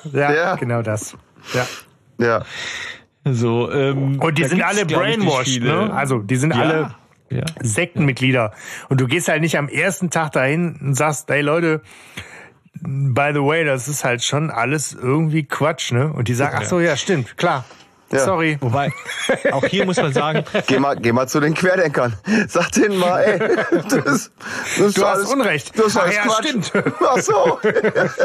Ja, 0.14 0.32
Ja. 0.32 0.56
genau 0.56 0.84
das. 0.84 1.18
Ja. 1.56 1.66
Ja. 2.24 2.46
So, 3.26 3.72
ähm, 3.72 4.20
Und 4.20 4.38
die 4.38 4.44
sind 4.44 4.62
alle 4.62 4.86
brainwashed, 4.86 5.64
ne? 5.64 5.92
Also 5.92 6.20
die 6.20 6.36
sind 6.36 6.54
ja, 6.54 6.62
alle 6.62 6.96
ja. 7.32 7.46
Sektenmitglieder. 7.64 8.52
Und 8.90 9.02
du 9.02 9.08
gehst 9.08 9.28
halt 9.28 9.42
nicht 9.42 9.58
am 9.58 9.70
ersten 9.70 10.12
Tag 10.12 10.34
dahin 10.34 10.78
und 10.80 10.94
sagst, 10.94 11.28
hey 11.32 11.42
Leute, 11.42 11.82
by 12.82 13.32
the 13.34 13.40
way, 13.42 13.64
das 13.66 13.88
ist 13.88 14.04
halt 14.04 14.24
schon 14.24 14.50
alles 14.50 14.94
irgendwie 14.94 15.44
Quatsch, 15.46 15.92
ne? 15.92 16.12
Und 16.12 16.28
die 16.28 16.34
sagen, 16.34 16.58
ach 16.60 16.66
so, 16.66 16.80
ja, 16.80 16.96
stimmt, 16.98 17.38
klar. 17.38 17.66
Ja. 18.12 18.20
Sorry. 18.20 18.58
Wobei, 18.62 18.92
auch 19.54 19.66
hier 19.66 19.86
muss 19.86 19.98
man 19.98 20.14
sagen, 20.14 20.44
Geh 20.68 20.78
mal, 20.78 20.96
geh 20.96 21.12
mal 21.12 21.28
zu 21.28 21.40
den 21.40 21.56
Querdenkern. 21.56 22.16
Sag 22.48 22.72
denen 22.74 23.00
mal, 23.00 23.24
ey, 23.24 23.40
das, 23.90 24.30
das 24.78 24.94
Du 24.94 25.04
hast 25.04 25.04
alles, 25.04 25.32
Unrecht. 25.34 25.80
Das 25.80 25.88
ist 25.88 25.98
Ach 25.98 26.04
alles 26.04 26.16
ja, 26.18 26.22
Quatsch. 26.22 26.48
stimmt. 26.48 26.72
Ach 27.00 27.18
so. 27.18 27.60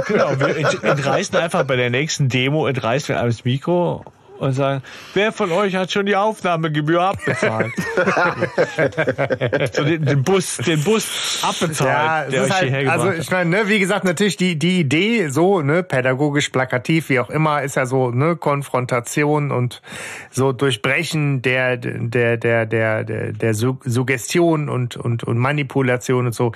genau, 0.07 0.39
wir 0.39 0.57
ent- 0.59 0.85
entreißen 0.85 1.39
einfach 1.39 1.65
bei 1.65 1.77
der 1.77 1.89
nächsten 1.89 2.29
Demo, 2.29 2.67
entreißen 2.67 3.09
wir 3.15 3.19
alles 3.21 3.47
Mikro 3.47 4.05
und 4.39 4.53
sagen, 4.53 4.83
wer 5.15 5.33
von 5.33 5.53
euch 5.53 5.75
hat 5.75 5.91
schon 5.93 6.07
die 6.07 6.17
Aufnahmegebühr 6.17 7.01
abbezahlt? 7.03 7.73
so 9.73 9.85
den, 9.85 10.05
den 10.05 10.23
Bus, 10.23 10.57
den 10.59 10.83
Bus 10.83 11.41
abbezahlt, 11.43 11.89
Ja, 11.89 12.25
der 12.31 12.43
euch 12.45 12.51
halt, 12.51 12.65
hierher 12.71 12.93
also 12.93 13.11
ich 13.13 13.31
meine, 13.31 13.51
ne, 13.51 13.69
wie 13.69 13.79
gesagt, 13.79 14.05
natürlich 14.05 14.37
die 14.37 14.59
die 14.59 14.81
Idee 14.81 15.29
so, 15.29 15.61
ne, 15.63 15.83
pädagogisch 15.83 16.51
plakativ, 16.51 17.09
wie 17.09 17.21
auch 17.21 17.31
immer, 17.31 17.63
ist 17.63 17.77
ja 17.77 17.87
so, 17.87 18.11
ne, 18.11 18.37
Konfrontation 18.37 19.51
und 19.51 19.83
so 20.31 20.53
Durchbrechen 20.53 21.43
der 21.43 21.77
der 21.77 22.37
der 22.37 22.67
der 22.67 23.05
der, 23.05 23.33
der 23.33 23.55
Su- 23.55 23.81
Suggestion 23.85 24.69
und 24.69 24.97
und 24.97 25.25
und 25.25 25.39
Manipulation 25.39 26.27
und 26.27 26.33
so, 26.35 26.53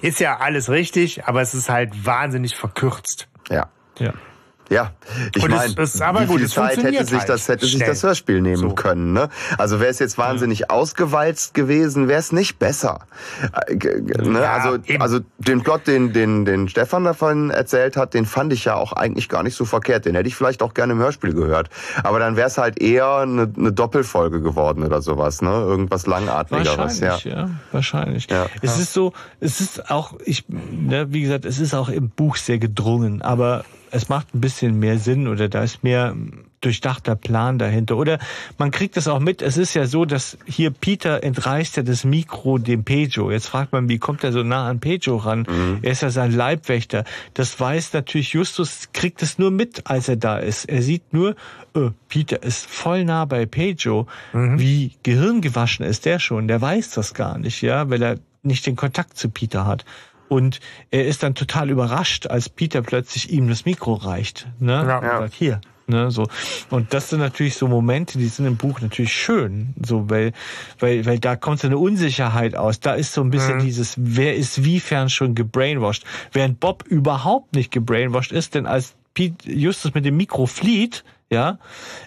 ist 0.00 0.20
ja 0.20 0.38
alles 0.38 0.68
richtig, 0.70 1.24
aber 1.24 1.40
es 1.42 1.54
ist 1.54 1.68
halt 1.68 2.06
wahnsinnig 2.06 2.56
verkürzt. 2.56 3.28
Ja. 3.50 3.68
Ja. 3.98 4.12
Ja, 4.72 4.92
ich 5.34 5.48
meine, 5.48 5.68
wie 5.68 6.26
gut, 6.26 6.38
viel 6.40 6.48
Zeit 6.48 6.82
hätte 6.82 7.04
sich 7.04 7.18
halt 7.18 7.28
das 7.28 7.48
hätte 7.48 7.66
sich 7.66 7.78
das 7.78 8.02
Hörspiel 8.02 8.40
nehmen 8.40 8.56
So. 8.56 8.74
können, 8.74 9.12
ne? 9.12 9.28
Also 9.58 9.80
wäre 9.80 9.90
es 9.90 9.98
jetzt 9.98 10.16
wahnsinnig 10.18 10.70
ausgewalzt 10.70 11.54
gewesen, 11.54 12.08
wäre 12.08 12.20
es 12.20 12.32
nicht 12.32 12.58
besser. 12.58 13.00
Äh, 13.68 13.74
ne? 13.76 14.40
Ja, 14.40 14.52
Also 14.52 14.78
eben. 14.86 15.02
also 15.02 15.20
den 15.38 15.62
Plot, 15.62 15.86
den 15.86 16.12
den 16.12 16.44
den 16.44 16.68
Stefan 16.68 17.04
davon 17.04 17.50
erzählt 17.50 17.96
hat, 17.96 18.14
den 18.14 18.24
fand 18.24 18.52
ich 18.52 18.64
ja 18.64 18.74
auch 18.76 18.92
eigentlich 18.92 19.28
gar 19.28 19.42
nicht 19.42 19.56
so 19.56 19.64
verkehrt. 19.64 20.06
Den 20.06 20.14
hätte 20.14 20.28
ich 20.28 20.36
vielleicht 20.36 20.62
auch 20.62 20.74
gerne 20.74 20.94
im 20.94 20.98
Hörspiel 20.98 21.34
gehört. 21.34 21.68
Aber 22.02 22.18
dann 22.18 22.36
wäre 22.36 22.48
es 22.48 22.56
halt 22.58 22.80
eher 22.80 23.18
eine, 23.18 23.52
eine 23.56 23.72
Doppelfolge 23.72 24.40
geworden 24.40 24.82
oder 24.84 25.02
sowas, 25.02 25.42
ne? 25.42 25.50
Irgendwas 25.50 26.06
langatmigeres, 26.06 27.00
ja. 27.00 27.10
Wahrscheinlich, 27.10 27.24
ja. 27.24 27.50
Wahrscheinlich. 27.72 28.30
Ja. 28.30 28.46
Es 28.62 28.78
ist 28.78 28.92
so, 28.92 29.12
es 29.40 29.60
ist 29.60 29.90
auch, 29.90 30.14
ich, 30.24 30.44
ne, 30.48 31.06
wie 31.12 31.22
gesagt, 31.22 31.44
es 31.44 31.58
ist 31.58 31.74
auch 31.74 31.88
im 31.88 32.08
Buch 32.10 32.36
sehr 32.36 32.58
gedrungen, 32.58 33.22
aber 33.22 33.64
es 33.92 34.08
macht 34.08 34.34
ein 34.34 34.40
bisschen 34.40 34.78
mehr 34.78 34.98
Sinn 34.98 35.28
oder 35.28 35.48
da 35.48 35.62
ist 35.62 35.84
mehr 35.84 36.16
durchdachter 36.62 37.14
Plan 37.14 37.58
dahinter. 37.58 37.96
Oder 37.96 38.18
man 38.56 38.70
kriegt 38.70 38.96
das 38.96 39.06
auch 39.06 39.20
mit, 39.20 39.42
es 39.42 39.58
ist 39.58 39.74
ja 39.74 39.86
so, 39.86 40.04
dass 40.04 40.38
hier 40.46 40.70
Peter 40.70 41.22
entreißt 41.22 41.76
ja 41.76 41.82
das 41.82 42.04
Mikro 42.04 42.58
dem 42.58 42.84
Pejo. 42.84 43.30
Jetzt 43.30 43.48
fragt 43.48 43.72
man, 43.72 43.88
wie 43.88 43.98
kommt 43.98 44.24
er 44.24 44.32
so 44.32 44.42
nah 44.42 44.68
an 44.68 44.80
Pejo 44.80 45.16
ran? 45.16 45.44
Er 45.82 45.92
ist 45.92 46.02
ja 46.02 46.10
sein 46.10 46.32
Leibwächter. 46.32 47.04
Das 47.34 47.58
weiß 47.58 47.92
natürlich 47.92 48.32
Justus, 48.32 48.88
kriegt 48.92 49.22
es 49.22 49.38
nur 49.38 49.50
mit, 49.50 49.86
als 49.86 50.08
er 50.08 50.16
da 50.16 50.38
ist. 50.38 50.64
Er 50.64 50.82
sieht 50.82 51.12
nur, 51.12 51.36
äh, 51.74 51.90
Peter 52.08 52.42
ist 52.42 52.66
voll 52.66 53.04
nah 53.04 53.24
bei 53.26 53.44
Pejo. 53.44 54.06
Wie 54.58 54.92
gehirngewaschen 55.02 55.84
ist 55.84 56.06
der 56.06 56.18
schon? 56.18 56.48
Der 56.48 56.60
weiß 56.60 56.90
das 56.90 57.12
gar 57.12 57.38
nicht, 57.38 57.60
ja, 57.60 57.90
weil 57.90 58.02
er 58.02 58.18
nicht 58.42 58.66
den 58.66 58.76
Kontakt 58.76 59.16
zu 59.18 59.28
Peter 59.28 59.66
hat. 59.66 59.84
Und 60.32 60.60
er 60.90 61.04
ist 61.04 61.22
dann 61.22 61.34
total 61.34 61.68
überrascht, 61.68 62.26
als 62.26 62.48
Peter 62.48 62.80
plötzlich 62.80 63.30
ihm 63.30 63.48
das 63.48 63.66
Mikro 63.66 63.92
reicht. 63.92 64.48
Ne? 64.60 64.72
Ja. 64.72 64.96
Und 64.96 65.04
sagt, 65.04 65.34
hier. 65.34 65.60
Ne, 65.86 66.10
so. 66.10 66.26
Und 66.70 66.94
das 66.94 67.10
sind 67.10 67.18
natürlich 67.18 67.56
so 67.56 67.68
Momente, 67.68 68.16
die 68.16 68.28
sind 68.28 68.46
im 68.46 68.56
Buch 68.56 68.80
natürlich 68.80 69.12
schön, 69.12 69.74
so, 69.84 70.08
weil, 70.08 70.32
weil, 70.78 71.04
weil 71.04 71.18
da 71.18 71.36
kommt 71.36 71.60
so 71.60 71.66
eine 71.66 71.76
Unsicherheit 71.76 72.54
aus. 72.54 72.80
Da 72.80 72.94
ist 72.94 73.12
so 73.12 73.20
ein 73.20 73.28
bisschen 73.28 73.58
dieses, 73.58 73.96
wer 73.98 74.34
ist 74.34 74.64
wiefern 74.64 75.10
schon 75.10 75.34
gebrainwashed. 75.34 76.04
Während 76.32 76.60
Bob 76.60 76.84
überhaupt 76.86 77.54
nicht 77.54 77.70
gebrainwashed 77.70 78.32
ist, 78.32 78.54
denn 78.54 78.64
als 78.64 78.94
Pete 79.12 79.50
Justus 79.52 79.92
mit 79.92 80.06
dem 80.06 80.16
Mikro 80.16 80.46
flieht, 80.46 81.04
ja, 81.32 81.58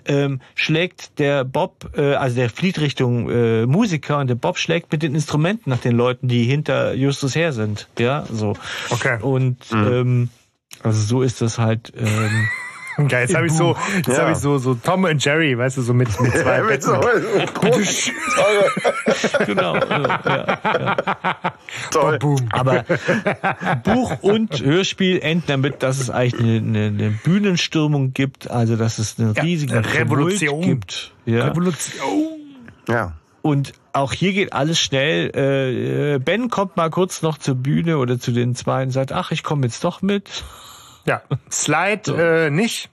ähm, 0.06 0.40
schlägt 0.54 1.18
der 1.18 1.44
Bob, 1.44 1.90
äh, 1.98 2.14
also 2.14 2.36
der 2.36 2.50
flieht 2.50 2.80
Richtung 2.80 3.30
äh, 3.30 3.66
Musiker 3.66 4.20
und 4.20 4.28
der 4.28 4.36
Bob 4.36 4.60
schlägt 4.60 4.92
mit 4.92 5.02
den 5.02 5.16
Instrumenten 5.16 5.72
nach 5.72 5.80
den 5.80 5.96
Leuten, 5.96 6.28
die 6.28 6.44
hinter 6.44 6.94
Justus 6.94 7.36
her 7.36 7.52
sind, 7.52 7.88
ja, 7.98 8.26
so. 8.32 8.54
Okay. 8.92 9.18
Und 9.22 9.72
mhm. 9.72 9.88
ähm, 9.88 10.30
also 10.84 11.02
so 11.02 11.22
ist 11.24 11.42
das 11.42 11.58
halt. 11.58 11.92
Ähm, 11.98 12.48
Geil, 13.10 13.22
jetzt 13.28 13.36
habe 13.36 13.48
ich 13.48 13.54
so, 13.54 13.76
jetzt 13.96 14.08
ja. 14.08 14.20
habe 14.20 14.32
ich 14.32 14.38
so, 14.38 14.58
so 14.58 14.76
Tom 14.76 15.04
und 15.04 15.24
Jerry, 15.24 15.58
weißt 15.58 15.78
du, 15.78 15.82
so 15.82 15.94
mit, 15.94 16.08
mit 16.22 16.32
zwei 16.32 16.58
ja, 16.58 16.64
mit 16.64 16.84
so, 16.84 17.00
Genau. 19.46 19.76
Ja, 19.76 20.20
ja. 20.26 21.54
Toll. 21.92 22.20
Boom. 22.20 22.48
Aber 22.52 22.86
Buch 23.84 24.22
und 24.22 24.62
Hörspiel 24.64 25.20
enden 25.20 25.44
damit, 25.48 25.84
dass 25.84 26.00
es 26.00 26.10
eigentlich 26.10 26.42
eine, 26.42 26.58
eine, 26.58 26.88
eine 26.88 27.10
Bühnenstürmung 27.10 28.14
gibt, 28.14 28.50
also 28.50 28.76
dass 28.76 29.00
es 29.00 29.20
eine 29.20 29.36
riesige 29.42 29.84
Revolution 29.94 30.62
gibt. 30.62 31.12
Ja. 31.26 31.48
Revolution. 31.48 32.04
Ja. 32.88 33.14
Und 33.42 33.74
auch 33.94 34.14
hier 34.14 34.34
geht 34.34 34.54
alles 34.54 34.80
schnell. 34.80 36.16
Äh, 36.16 36.20
ben 36.20 36.50
kommt 36.50 36.78
mal 36.78 36.90
kurz 36.90 37.22
noch 37.22 37.38
zur 37.38 37.56
Bühne 37.56 37.98
oder 37.98 38.20
zu 38.20 38.32
den 38.32 38.56
zwei 38.56 38.84
und 38.84 38.92
sagt, 38.92 39.12
ach, 39.12 39.32
ich 39.32 39.44
komme 39.44 39.68
jetzt 39.68 39.84
doch 39.84 40.02
mit. 40.02 40.44
Ja, 41.06 41.22
Slide 41.52 42.02
so. 42.04 42.16
äh, 42.16 42.50
nicht. 42.50 42.90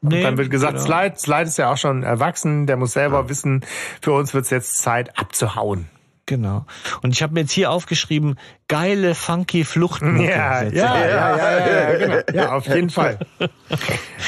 Nee, 0.00 0.22
dann 0.22 0.36
wird 0.36 0.50
gesagt, 0.50 0.74
genau. 0.74 0.84
Slide, 0.84 1.16
Slide 1.16 1.42
ist 1.44 1.56
ja 1.56 1.72
auch 1.72 1.78
schon 1.78 2.02
erwachsen, 2.02 2.66
der 2.66 2.76
muss 2.76 2.92
selber 2.92 3.22
ja. 3.22 3.28
wissen, 3.28 3.64
für 4.02 4.12
uns 4.12 4.34
wird 4.34 4.44
es 4.44 4.50
jetzt 4.50 4.76
Zeit 4.78 5.18
abzuhauen. 5.18 5.88
Genau. 6.26 6.64
Und 7.02 7.12
ich 7.12 7.22
habe 7.22 7.34
mir 7.34 7.40
jetzt 7.40 7.52
hier 7.52 7.70
aufgeschrieben, 7.70 8.38
geile, 8.68 9.14
funky 9.14 9.64
Fluchten. 9.64 10.20
Ja, 10.20 10.62
ja, 10.62 10.70
ja, 10.70 11.06
ja, 11.06 11.36
ja, 11.36 11.98
ja, 11.98 12.22
genau. 12.22 12.42
ja, 12.42 12.52
auf 12.52 12.66
jeden 12.66 12.90
Fall. 12.90 13.18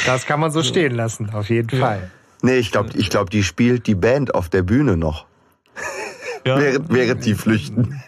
Das 0.04 0.26
kann 0.26 0.40
man 0.40 0.50
so 0.50 0.62
stehen 0.62 0.94
lassen, 0.94 1.30
auf 1.30 1.48
jeden 1.48 1.78
Fall. 1.78 2.10
Nee, 2.42 2.56
ich 2.56 2.70
glaube, 2.70 2.90
ich 2.94 3.08
glaub, 3.08 3.30
die 3.30 3.42
spielt 3.42 3.86
die 3.86 3.94
Band 3.94 4.34
auf 4.34 4.48
der 4.48 4.62
Bühne 4.62 4.96
noch. 4.96 5.26
Ja. 6.46 6.58
während, 6.60 6.92
während 6.92 7.24
die 7.24 7.34
flüchten. 7.34 8.00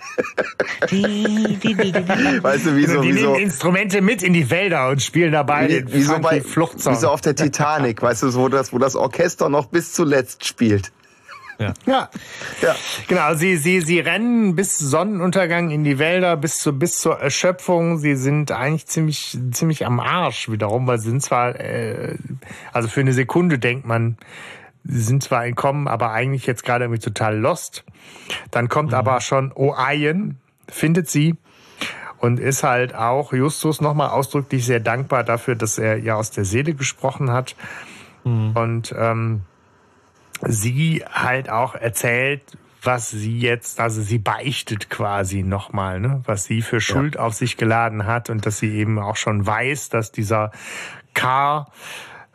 weißt 0.90 2.66
du, 2.66 2.76
wie 2.76 2.86
so, 2.86 3.00
die 3.00 3.08
wie 3.08 3.20
nehmen 3.20 3.34
Instrumente 3.36 4.00
mit 4.00 4.22
in 4.22 4.32
die 4.32 4.50
Wälder 4.50 4.88
und 4.88 5.02
spielen 5.02 5.32
dabei 5.32 5.68
wie, 5.68 5.92
wie 5.92 6.02
so 6.02 6.18
bei, 6.18 6.40
Fluchtsong. 6.40 6.94
Wie 6.94 6.98
so 6.98 7.08
auf 7.08 7.20
der 7.20 7.34
Titanic, 7.34 8.00
weißt 8.00 8.22
du, 8.22 8.34
wo 8.34 8.48
das, 8.48 8.72
wo 8.72 8.78
das 8.78 8.96
Orchester 8.96 9.48
noch 9.48 9.66
bis 9.66 9.92
zuletzt 9.92 10.44
spielt. 10.44 10.92
Ja. 11.58 11.74
ja. 11.86 12.08
ja. 12.62 12.76
Genau, 13.08 13.34
sie, 13.34 13.56
sie, 13.56 13.80
sie 13.80 13.98
rennen 13.98 14.54
bis 14.54 14.78
Sonnenuntergang 14.78 15.70
in 15.70 15.82
die 15.82 15.98
Wälder, 15.98 16.36
bis, 16.36 16.58
zu, 16.60 16.72
bis 16.72 17.00
zur 17.00 17.18
Erschöpfung. 17.18 17.98
Sie 17.98 18.14
sind 18.14 18.52
eigentlich 18.52 18.86
ziemlich, 18.86 19.36
ziemlich 19.50 19.84
am 19.84 19.98
Arsch 19.98 20.48
wiederum, 20.48 20.86
weil 20.86 20.98
sie 20.98 21.10
sind 21.10 21.22
zwar, 21.22 21.58
äh, 21.58 22.16
also 22.72 22.88
für 22.88 23.00
eine 23.00 23.12
Sekunde 23.12 23.58
denkt 23.58 23.86
man, 23.86 24.16
sind 24.88 25.22
zwar 25.22 25.44
entkommen, 25.46 25.86
aber 25.86 26.10
eigentlich 26.10 26.46
jetzt 26.46 26.64
gerade 26.64 26.84
irgendwie 26.84 27.00
total 27.00 27.38
lost. 27.38 27.84
Dann 28.50 28.68
kommt 28.68 28.90
mhm. 28.90 28.96
aber 28.96 29.20
schon 29.20 29.52
O'Ian, 29.52 30.36
findet 30.68 31.08
sie 31.08 31.36
und 32.18 32.40
ist 32.40 32.64
halt 32.64 32.94
auch 32.94 33.32
Justus 33.32 33.80
nochmal 33.80 34.08
ausdrücklich 34.08 34.64
sehr 34.64 34.80
dankbar 34.80 35.24
dafür, 35.24 35.54
dass 35.54 35.78
er 35.78 35.98
ihr 35.98 36.16
aus 36.16 36.30
der 36.30 36.44
Seele 36.44 36.74
gesprochen 36.74 37.30
hat. 37.30 37.54
Mhm. 38.24 38.52
Und 38.56 38.94
ähm, 38.96 39.42
sie 40.42 41.04
halt 41.10 41.50
auch 41.50 41.74
erzählt, 41.74 42.42
was 42.82 43.10
sie 43.10 43.38
jetzt, 43.38 43.80
also 43.80 44.02
sie 44.02 44.18
beichtet 44.18 44.88
quasi 44.88 45.42
nochmal, 45.42 46.00
ne, 46.00 46.22
was 46.24 46.44
sie 46.44 46.62
für 46.62 46.80
Schuld 46.80 47.16
ja. 47.16 47.22
auf 47.22 47.34
sich 47.34 47.56
geladen 47.56 48.06
hat 48.06 48.30
und 48.30 48.46
dass 48.46 48.58
sie 48.58 48.72
eben 48.72 48.98
auch 48.98 49.16
schon 49.16 49.46
weiß, 49.46 49.88
dass 49.88 50.12
dieser 50.12 50.52
K 51.14 51.66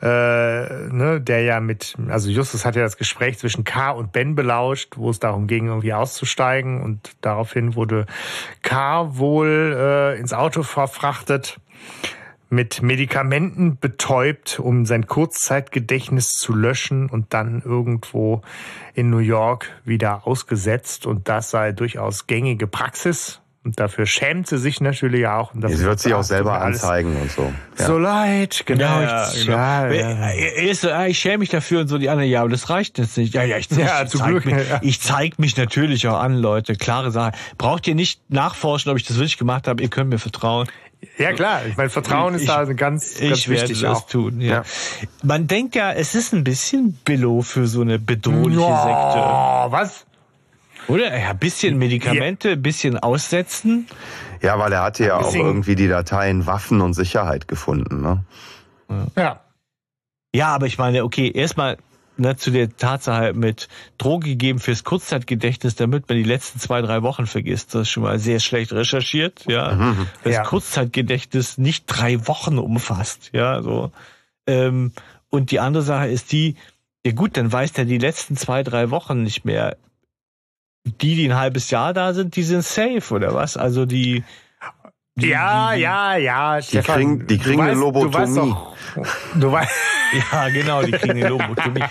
äh, 0.03 0.89
ne, 0.89 1.21
der 1.21 1.43
ja 1.43 1.61
mit, 1.61 1.95
also 2.09 2.29
Justus 2.29 2.65
hat 2.65 2.75
ja 2.75 2.81
das 2.81 2.97
Gespräch 2.97 3.39
zwischen 3.39 3.63
K 3.63 3.91
und 3.91 4.11
Ben 4.11 4.35
belauscht, 4.35 4.97
wo 4.97 5.09
es 5.09 5.19
darum 5.19 5.47
ging, 5.47 5.67
irgendwie 5.67 5.93
auszusteigen 5.93 6.81
und 6.81 7.11
daraufhin 7.21 7.75
wurde 7.75 8.05
K 8.63 9.17
wohl 9.17 9.73
äh, 9.77 10.19
ins 10.19 10.33
Auto 10.33 10.63
verfrachtet 10.63 11.57
mit 12.49 12.81
Medikamenten 12.81 13.79
betäubt, 13.79 14.59
um 14.59 14.85
sein 14.85 15.07
Kurzzeitgedächtnis 15.07 16.33
zu 16.33 16.53
löschen 16.53 17.09
und 17.09 17.33
dann 17.33 17.61
irgendwo 17.63 18.41
in 18.93 19.09
New 19.09 19.17
York 19.19 19.71
wieder 19.85 20.27
ausgesetzt. 20.27 21.07
Und 21.07 21.29
das 21.29 21.49
sei 21.49 21.71
durchaus 21.71 22.27
gängige 22.27 22.67
Praxis 22.67 23.41
und 23.63 23.79
dafür 23.79 24.05
schämt 24.05 24.47
sie 24.47 24.57
sich 24.57 24.81
natürlich 24.81 25.25
auch. 25.27 25.53
Und 25.53 25.61
das 25.61 25.71
sie 25.73 25.85
wird 25.85 25.99
sich 25.99 26.13
auch 26.13 26.23
selber 26.23 26.61
anzeigen 26.61 27.15
und 27.19 27.31
so. 27.31 27.53
Ja. 27.79 27.85
So 27.85 27.97
leid, 27.97 28.63
genau. 28.65 29.01
Ja, 29.01 29.31
ich, 29.31 29.45
genau. 29.45 29.57
Ja, 29.57 30.31
ja. 30.33 31.05
ich 31.05 31.19
schäme 31.19 31.39
mich 31.39 31.49
dafür 31.49 31.81
und 31.81 31.87
so 31.87 31.97
die 31.97 32.09
anderen, 32.09 32.29
ja, 32.29 32.41
aber 32.41 32.49
das 32.49 32.69
reicht 32.69 32.97
jetzt 32.97 33.17
nicht. 33.17 33.33
Ja, 33.33 33.43
ja, 33.43 33.57
ich, 33.57 33.69
ja, 33.71 34.03
ich, 34.03 34.09
zeig, 34.09 34.45
mich, 34.45 34.55
ich 34.81 35.01
zeig 35.01 35.39
mich 35.39 35.55
natürlich 35.55 36.07
auch 36.07 36.19
an, 36.19 36.35
Leute. 36.35 36.75
Klare 36.75 37.11
Sache. 37.11 37.31
Braucht 37.57 37.87
ihr 37.87 37.95
nicht 37.95 38.19
nachforschen, 38.29 38.91
ob 38.91 38.97
ich 38.97 39.05
das 39.05 39.15
wirklich 39.17 39.37
gemacht 39.37 39.67
habe. 39.67 39.81
Ihr 39.81 39.89
könnt 39.89 40.09
mir 40.09 40.19
vertrauen. 40.19 40.67
Ja 41.17 41.33
klar, 41.33 41.65
ich 41.67 41.75
meine 41.75 41.89
Vertrauen 41.89 42.35
ich, 42.35 42.41
ist 42.41 42.49
da 42.49 42.63
ganz, 42.63 43.19
ganz 43.19 43.39
ich 43.39 43.49
wichtig 43.49 43.81
werde 43.81 43.95
das 43.95 44.07
tun. 44.07 44.39
Ja. 44.39 44.53
ja. 44.53 44.63
Man 45.21 45.47
denkt 45.47 45.75
ja, 45.75 45.91
es 45.91 46.15
ist 46.15 46.33
ein 46.33 46.43
bisschen 46.43 46.93
Billo 47.03 47.41
für 47.41 47.67
so 47.67 47.81
eine 47.81 47.99
bedrohliche 47.99 48.59
no, 48.59 48.67
Sekte. 48.67 49.71
Was? 49.71 50.05
Oder? 50.87 51.17
Ja, 51.17 51.33
bisschen 51.33 51.77
Medikamente, 51.77 52.57
bisschen 52.57 52.97
aussetzen. 52.97 53.87
Ja, 54.41 54.59
weil 54.59 54.73
er 54.73 54.83
hatte 54.83 55.05
ja 55.05 55.17
auch 55.17 55.33
irgendwie 55.33 55.75
die 55.75 55.87
Dateien 55.87 56.45
Waffen 56.45 56.81
und 56.81 56.93
Sicherheit 56.93 57.47
gefunden, 57.47 58.01
ne? 58.01 58.25
Ja. 59.15 59.41
Ja, 60.35 60.47
aber 60.47 60.65
ich 60.65 60.77
meine, 60.77 61.03
okay, 61.03 61.31
erstmal 61.31 61.77
ne, 62.17 62.35
zu 62.35 62.51
der 62.51 62.75
Tatsache 62.75 63.33
mit 63.33 63.67
Drogen 63.97 64.25
gegeben 64.25 64.59
fürs 64.59 64.83
Kurzzeitgedächtnis, 64.83 65.75
damit 65.75 66.09
man 66.09 66.17
die 66.17 66.23
letzten 66.23 66.59
zwei, 66.59 66.81
drei 66.81 67.01
Wochen 67.03 67.27
vergisst. 67.27 67.73
Das 67.73 67.83
ist 67.83 67.89
schon 67.89 68.03
mal 68.03 68.19
sehr 68.19 68.39
schlecht 68.39 68.73
recherchiert, 68.73 69.45
ja. 69.47 69.73
Mhm. 69.73 70.07
Das 70.23 70.33
ja. 70.33 70.43
Kurzzeitgedächtnis 70.43 71.57
nicht 71.57 71.85
drei 71.87 72.27
Wochen 72.27 72.57
umfasst, 72.57 73.29
ja, 73.33 73.61
so. 73.61 73.91
Ähm, 74.47 74.91
und 75.29 75.51
die 75.51 75.59
andere 75.59 75.83
Sache 75.83 76.07
ist 76.07 76.31
die, 76.31 76.55
ja 77.05 77.11
gut, 77.13 77.37
dann 77.37 77.51
weiß 77.51 77.73
der 77.73 77.85
die 77.85 77.97
letzten 77.97 78.37
zwei, 78.37 78.63
drei 78.63 78.91
Wochen 78.91 79.23
nicht 79.23 79.45
mehr 79.45 79.77
die, 80.85 81.15
die 81.15 81.25
ein 81.27 81.35
halbes 81.35 81.69
Jahr 81.69 81.93
da 81.93 82.13
sind, 82.13 82.35
die 82.35 82.43
sind 82.43 82.63
safe, 82.63 83.13
oder 83.13 83.33
was? 83.33 83.57
Also 83.57 83.85
die. 83.85 84.23
die 85.15 85.27
ja, 85.27 85.73
die, 85.73 85.81
ja, 85.81 86.17
ja, 86.17 86.59
Die 86.59 86.79
kriegen, 86.79 87.25
die 87.25 87.37
kriegen 87.37 87.61
eine 87.61 87.73
Lobotomie. 87.73 88.11
Du 88.11 88.17
weißt, 88.19 88.37
doch, 88.37 88.75
du 89.35 89.51
weißt 89.51 89.71
ja, 90.31 90.49
genau, 90.49 90.83
die 90.83 90.91
kriegen 90.91 91.11
eine 91.11 91.29
Lobotomie. 91.29 91.83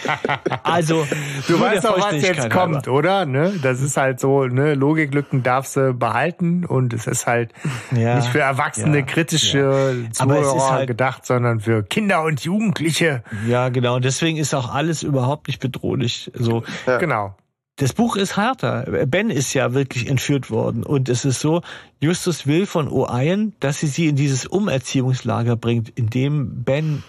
Also, 0.63 1.07
du 1.49 1.59
weißt 1.59 1.85
doch, 1.85 1.99
was 1.99 2.23
jetzt 2.23 2.51
kommt, 2.51 2.87
aber. 2.87 2.93
oder? 2.93 3.25
Ne? 3.25 3.55
Das 3.63 3.81
ist 3.81 3.97
halt 3.97 4.21
so, 4.21 4.45
ne, 4.45 4.75
Logiklücken 4.75 5.43
darfst 5.43 5.77
du 5.77 5.95
behalten 5.95 6.67
und 6.67 6.93
es 6.93 7.07
ist 7.07 7.27
halt 7.27 7.53
ja, 7.93 8.17
nicht 8.17 8.29
für 8.29 8.41
erwachsene, 8.41 8.99
ja, 8.99 9.05
kritische 9.05 10.03
ja. 10.05 10.13
Zuhörer 10.13 10.71
halt, 10.71 10.87
gedacht, 10.87 11.25
sondern 11.25 11.61
für 11.61 11.83
Kinder 11.83 12.23
und 12.25 12.45
Jugendliche. 12.45 13.25
Ja, 13.47 13.71
genau. 13.71 13.97
Und 13.97 14.05
deswegen 14.05 14.37
ist 14.37 14.55
auch 14.55 14.73
alles 14.73 15.03
überhaupt 15.03 15.49
nicht 15.49 15.61
bedrohlich. 15.61 16.31
So, 16.35 16.63
Genau 17.01 17.35
das 17.77 17.95
Buch 17.95 18.17
ist 18.17 18.37
härter. 18.37 19.07
Ben 19.07 19.31
ist 19.31 19.55
ja 19.55 19.73
wirklich 19.73 20.09
entführt 20.09 20.51
worden. 20.51 20.83
Und 20.83 21.09
es 21.09 21.25
ist 21.25 21.41
so, 21.41 21.63
Justus 22.01 22.47
will 22.47 22.67
von 22.67 22.89
O'Ian, 22.89 23.53
dass 23.61 23.81
sie 23.81 23.87
sie 23.87 24.09
in 24.09 24.17
dieses 24.17 24.47
Umerziehungslager 24.47 25.57
bringt, 25.57 25.89
in 25.91 26.11
dem 26.11 26.65
Ben 26.65 27.03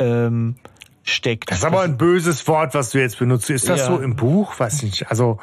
ähm, 0.00 0.56
steckt. 1.04 1.50
Das 1.50 1.58
ist 1.58 1.64
aber 1.64 1.82
ein 1.82 1.96
böses 1.96 2.46
Wort, 2.48 2.74
was 2.74 2.90
du 2.90 2.98
jetzt 2.98 3.18
benutzt. 3.18 3.48
Ist 3.50 3.68
das 3.68 3.80
ja. 3.80 3.86
so 3.86 3.98
im 3.98 4.16
Buch? 4.16 4.58
Weiß 4.58 4.82
nicht. 4.82 5.08
Also. 5.08 5.38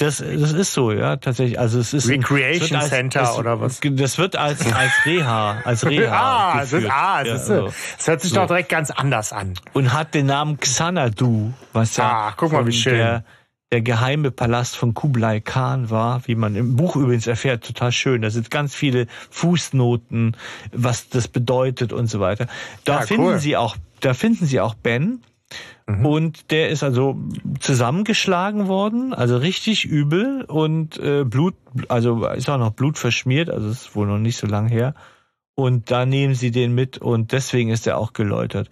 Das, 0.00 0.18
das 0.18 0.52
ist 0.52 0.72
so, 0.74 0.92
ja, 0.92 1.16
tatsächlich. 1.16 1.58
Also 1.58 1.80
es 1.80 1.92
ist 1.92 2.08
Recreation 2.08 2.76
ein, 2.76 2.82
als, 2.82 2.90
Center 2.90 3.22
es, 3.22 3.36
oder 3.36 3.60
was? 3.60 3.80
Das 3.82 4.16
wird 4.16 4.36
als 4.36 4.72
als 4.72 4.92
Reha, 5.04 5.60
als 5.64 5.84
Reha. 5.90 6.12
ah, 6.12 6.60
das, 6.60 6.72
ist, 6.72 6.88
ah 6.88 7.24
das, 7.24 7.42
ist, 7.42 7.50
also, 7.50 7.66
das 7.96 8.06
hört 8.06 8.20
sich 8.20 8.30
so. 8.30 8.36
doch 8.36 8.46
direkt 8.46 8.68
ganz 8.68 8.92
anders 8.92 9.32
an. 9.32 9.54
Und 9.72 9.92
hat 9.92 10.14
den 10.14 10.26
Namen 10.26 10.60
Xanadu, 10.60 11.52
was 11.72 11.96
ja 11.96 12.28
ah, 12.28 12.34
guck 12.36 12.52
mal, 12.52 12.64
wie 12.64 12.72
schön. 12.72 12.94
Der, 12.94 13.24
der 13.70 13.82
geheime 13.82 14.30
Palast 14.30 14.76
von 14.76 14.94
Kublai 14.94 15.40
Khan 15.40 15.90
war, 15.90 16.26
wie 16.26 16.34
man 16.34 16.56
im 16.56 16.76
Buch 16.76 16.96
übrigens 16.96 17.26
erfährt, 17.26 17.64
total 17.64 17.92
schön. 17.92 18.22
Da 18.22 18.30
sind 18.30 18.50
ganz 18.50 18.74
viele 18.74 19.06
Fußnoten, 19.30 20.36
was 20.72 21.08
das 21.10 21.28
bedeutet 21.28 21.92
und 21.92 22.06
so 22.06 22.20
weiter. 22.20 22.46
Da 22.84 23.00
ja, 23.00 23.06
finden 23.06 23.26
cool. 23.26 23.38
sie 23.38 23.56
auch, 23.56 23.76
da 24.00 24.14
finden 24.14 24.46
sie 24.46 24.60
auch 24.60 24.74
Ben. 24.74 25.22
Mhm. 25.86 26.06
Und 26.06 26.50
der 26.50 26.70
ist 26.70 26.82
also 26.82 27.18
zusammengeschlagen 27.60 28.68
worden, 28.68 29.14
also 29.14 29.36
richtig 29.36 29.84
übel 29.84 30.44
und 30.44 30.98
äh, 30.98 31.24
Blut, 31.24 31.54
also 31.88 32.26
ist 32.26 32.48
auch 32.48 32.58
noch 32.58 32.72
Blut 32.72 32.98
verschmiert, 32.98 33.50
also 33.50 33.68
ist 33.68 33.94
wohl 33.94 34.06
noch 34.06 34.18
nicht 34.18 34.36
so 34.38 34.46
lang 34.46 34.68
her. 34.68 34.94
Und 35.54 35.90
da 35.90 36.06
nehmen 36.06 36.34
sie 36.34 36.50
den 36.50 36.74
mit 36.74 36.98
und 36.98 37.32
deswegen 37.32 37.70
ist 37.70 37.86
er 37.86 37.98
auch 37.98 38.12
geläutert. 38.12 38.70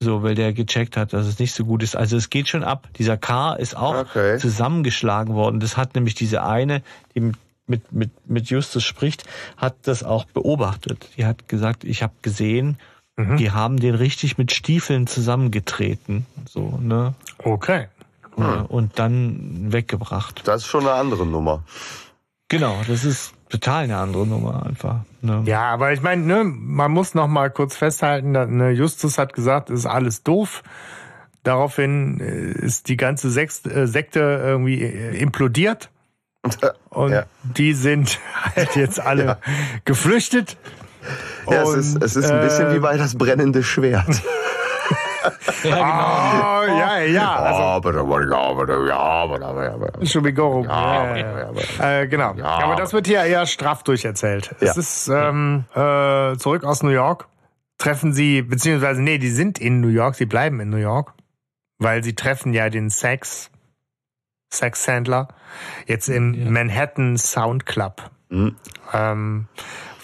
So, 0.00 0.22
weil 0.22 0.34
der 0.34 0.52
gecheckt 0.52 0.96
hat, 0.96 1.12
dass 1.12 1.26
es 1.26 1.38
nicht 1.38 1.54
so 1.54 1.64
gut 1.64 1.82
ist. 1.82 1.96
Also 1.96 2.16
es 2.16 2.30
geht 2.30 2.48
schon 2.48 2.62
ab. 2.62 2.88
Dieser 2.98 3.16
K 3.16 3.54
ist 3.54 3.76
auch 3.76 3.96
okay. 3.96 4.38
zusammengeschlagen 4.38 5.34
worden. 5.34 5.58
Das 5.58 5.76
hat 5.76 5.94
nämlich 5.94 6.14
diese 6.14 6.44
eine, 6.44 6.82
die 7.14 7.32
mit, 7.66 7.92
mit, 7.92 8.10
mit 8.28 8.48
Justus 8.48 8.84
spricht, 8.84 9.24
hat 9.56 9.74
das 9.82 10.04
auch 10.04 10.24
beobachtet. 10.24 11.08
Die 11.16 11.26
hat 11.26 11.48
gesagt, 11.48 11.84
ich 11.84 12.02
habe 12.02 12.14
gesehen, 12.22 12.78
Mhm. 13.18 13.36
Die 13.36 13.50
haben 13.50 13.80
den 13.80 13.96
richtig 13.96 14.38
mit 14.38 14.52
Stiefeln 14.52 15.08
zusammengetreten. 15.08 16.24
So, 16.48 16.78
ne? 16.80 17.14
Okay. 17.38 17.88
Hm. 18.36 18.66
Und 18.66 18.98
dann 19.00 19.72
weggebracht. 19.72 20.42
Das 20.44 20.62
ist 20.62 20.68
schon 20.68 20.82
eine 20.86 20.92
andere 20.92 21.26
Nummer. 21.26 21.64
Genau, 22.48 22.80
das 22.86 23.04
ist 23.04 23.34
total 23.48 23.84
eine 23.84 23.96
andere 23.96 24.26
Nummer 24.26 24.66
einfach. 24.66 25.00
Ne? 25.20 25.42
Ja, 25.46 25.62
aber 25.62 25.92
ich 25.92 26.02
meine, 26.02 26.22
ne, 26.22 26.44
man 26.44 26.90
muss 26.90 27.14
noch 27.14 27.28
mal 27.28 27.50
kurz 27.50 27.76
festhalten, 27.76 28.34
dass, 28.34 28.48
ne, 28.48 28.70
Justus 28.70 29.18
hat 29.18 29.32
gesagt, 29.32 29.70
es 29.70 29.80
ist 29.80 29.86
alles 29.86 30.22
doof. 30.22 30.62
Daraufhin 31.42 32.20
äh, 32.20 32.64
ist 32.64 32.88
die 32.88 32.96
ganze 32.96 33.30
Sekte, 33.30 33.70
äh, 33.70 33.86
Sekte 33.86 34.20
irgendwie 34.20 34.82
äh, 34.82 35.16
implodiert. 35.18 35.90
Und 36.90 37.10
ja. 37.10 37.24
die 37.42 37.72
sind 37.72 38.18
halt 38.54 38.76
jetzt 38.76 39.00
alle 39.00 39.24
ja. 39.26 39.38
geflüchtet. 39.84 40.56
Ja, 41.50 41.62
und, 41.62 41.78
es 41.78 41.86
ist, 41.86 42.02
es 42.02 42.16
ist 42.16 42.30
ein 42.30 42.40
bisschen 42.40 42.68
äh, 42.68 42.74
wie 42.74 42.80
bei 42.80 42.96
das 42.96 43.16
brennende 43.16 43.62
Schwert. 43.62 44.22
ja, 45.64 46.60
genau. 46.64 46.74
Oh, 46.74 46.78
ja, 46.78 47.00
ja. 47.00 47.36
Also, 47.36 47.62
Entschuldigung. 50.00 50.64
Ja, 50.64 51.16
ja, 51.16 51.52
ja, 51.78 52.00
äh, 52.00 52.06
genau. 52.06 52.34
Aber 52.42 52.76
das 52.76 52.92
wird 52.92 53.06
hier 53.06 53.22
eher 53.22 53.46
straff 53.46 53.82
durcherzählt. 53.82 54.54
Es 54.60 54.76
ist 54.76 55.08
ähm, 55.08 55.64
äh, 55.74 56.36
zurück 56.36 56.64
aus 56.64 56.82
New 56.82 56.90
York. 56.90 57.28
Treffen 57.78 58.12
sie, 58.12 58.42
beziehungsweise, 58.42 59.00
nee, 59.00 59.18
die 59.18 59.30
sind 59.30 59.60
in 59.60 59.80
New 59.80 59.88
York, 59.88 60.16
sie 60.16 60.26
bleiben 60.26 60.58
in 60.60 60.68
New 60.68 60.78
York, 60.78 61.14
weil 61.78 62.02
sie 62.02 62.14
treffen 62.14 62.52
ja 62.52 62.70
den 62.70 62.90
Sex, 62.90 63.50
Sexhändler, 64.52 65.28
jetzt 65.86 66.08
im 66.08 66.52
Manhattan 66.52 67.16
Sound 67.16 67.66
Club, 67.66 68.10
mhm. 68.30 68.56
ähm, 68.92 69.46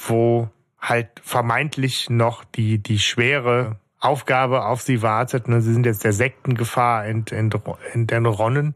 wo 0.06 0.48
halt 0.80 1.08
vermeintlich 1.22 2.10
noch 2.10 2.44
die, 2.44 2.78
die 2.78 2.98
schwere 3.00 3.80
Aufgabe 4.04 4.64
auf 4.66 4.82
sie 4.82 5.02
wartet. 5.02 5.48
Ne? 5.48 5.60
Sie 5.60 5.72
sind 5.72 5.86
jetzt 5.86 6.04
der 6.04 6.12
Sektengefahr 6.12 7.06
ent, 7.06 7.32
ent, 7.32 7.54
entronnen. 8.12 8.74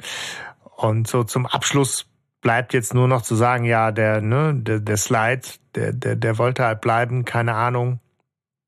Und 0.77 1.09
so 1.09 1.25
zum 1.25 1.47
Abschluss 1.47 2.07
bleibt 2.41 2.73
jetzt 2.73 2.95
nur 2.95 3.09
noch 3.09 3.23
zu 3.23 3.35
sagen, 3.35 3.65
ja, 3.65 3.91
der, 3.91 4.21
ne, 4.21 4.55
der, 4.55 4.81
der 4.81 4.97
Slide, 4.97 5.43
der, 5.75 5.93
der, 5.93 6.17
der 6.17 6.39
wollte 6.39 6.65
halt 6.65 6.81
bleiben, 6.81 7.25
keine 7.25 7.55
Ahnung. 7.55 8.01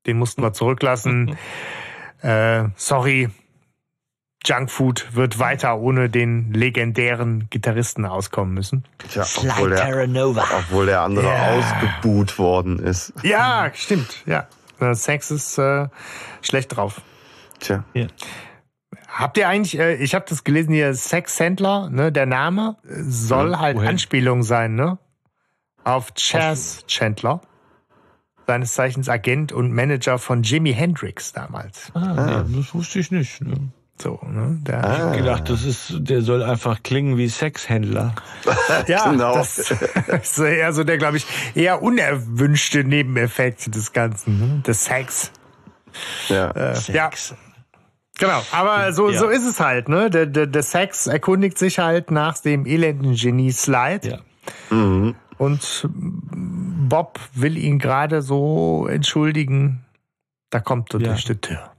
Den 0.05 0.17
mussten 0.17 0.41
wir 0.41 0.53
zurücklassen. 0.53 1.37
äh, 2.21 2.65
sorry, 2.75 3.29
Junkfood 4.43 5.15
wird 5.15 5.37
weiter 5.37 5.77
ohne 5.77 6.09
den 6.09 6.51
legendären 6.53 7.47
Gitarristen 7.49 8.05
auskommen 8.05 8.53
müssen. 8.53 8.85
Tja, 9.09 9.23
obwohl, 9.37 9.69
der, 9.69 10.07
obwohl 10.57 10.87
der 10.87 11.01
andere 11.01 11.27
yeah. 11.27 11.51
ausgebuht 11.51 12.39
worden 12.39 12.79
ist. 12.79 13.13
Ja, 13.21 13.69
stimmt, 13.73 14.23
ja. 14.25 14.47
Sex 14.93 15.31
ist 15.31 15.57
äh, 15.57 15.87
schlecht 16.41 16.75
drauf. 16.75 17.01
Tja. 17.59 17.83
Ja. 17.93 18.07
Habt 19.07 19.37
ihr 19.37 19.47
eigentlich, 19.47 19.77
äh, 19.77 19.95
ich 19.95 20.15
habe 20.15 20.25
das 20.27 20.43
gelesen 20.43 20.73
hier, 20.73 20.93
Sexhändler, 20.93 21.89
ne, 21.89 22.11
der 22.11 22.25
Name 22.25 22.77
soll 22.83 23.51
ja, 23.51 23.59
halt 23.59 23.77
wohin? 23.77 23.89
Anspielung 23.89 24.43
sein, 24.43 24.75
ne? 24.75 24.97
Auf 25.83 26.13
Chaz 26.15 26.85
Chandler, 26.87 27.41
seines 28.47 28.73
Zeichens 28.73 29.09
Agent 29.09 29.51
und 29.51 29.71
Manager 29.71 30.17
von 30.17 30.43
Jimi 30.43 30.73
Hendrix 30.73 31.33
damals. 31.33 31.91
Ah, 31.93 31.99
ah. 31.99 32.45
Nee, 32.47 32.57
das 32.57 32.73
wusste 32.73 32.99
ich 32.99 33.11
nicht. 33.11 33.41
Ne? 33.41 33.71
So, 34.01 34.19
ne? 34.27 34.57
Der 34.63 34.83
ah. 34.83 34.93
Ich 34.93 34.99
hab 34.99 35.17
gedacht, 35.17 35.49
das 35.49 35.63
ist, 35.63 35.93
der 35.99 36.23
soll 36.23 36.41
einfach 36.41 36.81
klingen 36.81 37.17
wie 37.17 37.27
Sexhändler. 37.27 38.15
ja, 38.87 39.11
genau. 39.11 39.35
das 39.35 39.59
ist 40.23 40.39
eher 40.39 40.73
so 40.73 40.83
der, 40.83 40.97
glaube 40.97 41.17
ich, 41.17 41.27
eher 41.53 41.83
unerwünschte 41.83 42.83
Nebeneffekt 42.83 43.75
des 43.75 43.93
Ganzen, 43.93 44.39
ne? 44.39 44.63
des 44.65 44.85
Sex. 44.85 45.31
Ja. 46.29 46.49
Äh, 46.49 46.75
Sex. 46.75 47.29
Ja. 47.29 47.37
Genau, 48.17 48.41
aber 48.51 48.91
so, 48.91 49.11
ja. 49.11 49.19
so 49.19 49.29
ist 49.29 49.45
es 49.45 49.59
halt, 49.59 49.87
ne? 49.87 50.09
Der, 50.09 50.25
der, 50.25 50.47
der 50.47 50.63
Sex 50.63 51.05
erkundigt 51.05 51.59
sich 51.59 51.77
halt 51.77 52.09
nach 52.09 52.39
dem 52.39 52.65
elenden 52.65 53.15
Genie 53.15 53.51
Slide. 53.51 54.07
Ja. 54.07 54.75
Mhm. 54.75 55.15
Und 55.37 55.87
Bob 55.91 57.19
will 57.33 57.57
ihn 57.57 57.77
gerade 57.77 58.23
so 58.23 58.87
entschuldigen. 58.87 59.85
Da 60.49 60.59
kommt 60.59 60.93
er 60.93 61.01
ja. 61.01 61.07
durch 61.09 61.25
die 61.25 61.35
Tür. 61.35 61.70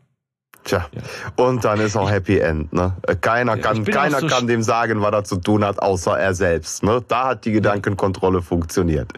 Tja, 0.65 0.87
ja. 0.93 1.03
und 1.45 1.65
dann 1.65 1.81
ist 1.81 1.97
auch 1.97 2.11
Happy 2.11 2.39
End. 2.39 2.73
Ne? 2.73 2.95
Keiner 3.21 3.57
ja, 3.57 3.63
kann, 3.63 3.85
keiner 3.85 4.21
so 4.21 4.27
kann 4.29 4.47
dem 4.47 4.63
sagen, 4.63 5.03
was 5.03 5.13
er 5.13 5.25
zu 5.25 5.37
tun 5.37 5.65
hat, 5.65 5.81
außer 5.81 6.19
er 6.19 6.35
selbst. 6.35 6.83
Ne? 6.83 7.03
Da 7.09 7.29
hat 7.29 7.45
die 7.45 7.53
Gedankenkontrolle 7.53 8.43
funktioniert. 8.43 9.13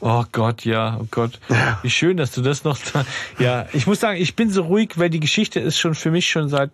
Oh 0.00 0.24
Gott, 0.30 0.64
ja, 0.64 0.98
oh 1.00 1.06
Gott. 1.10 1.40
Wie 1.82 1.90
schön, 1.90 2.16
dass 2.18 2.32
du 2.32 2.42
das 2.42 2.64
noch. 2.64 2.78
Da, 2.92 3.04
ja, 3.38 3.66
ich 3.72 3.86
muss 3.86 4.00
sagen, 4.00 4.20
ich 4.20 4.36
bin 4.36 4.50
so 4.50 4.62
ruhig, 4.62 4.90
weil 4.96 5.10
die 5.10 5.20
Geschichte 5.20 5.60
ist 5.60 5.78
schon 5.78 5.94
für 5.94 6.10
mich 6.10 6.28
schon 6.28 6.48
seit 6.48 6.70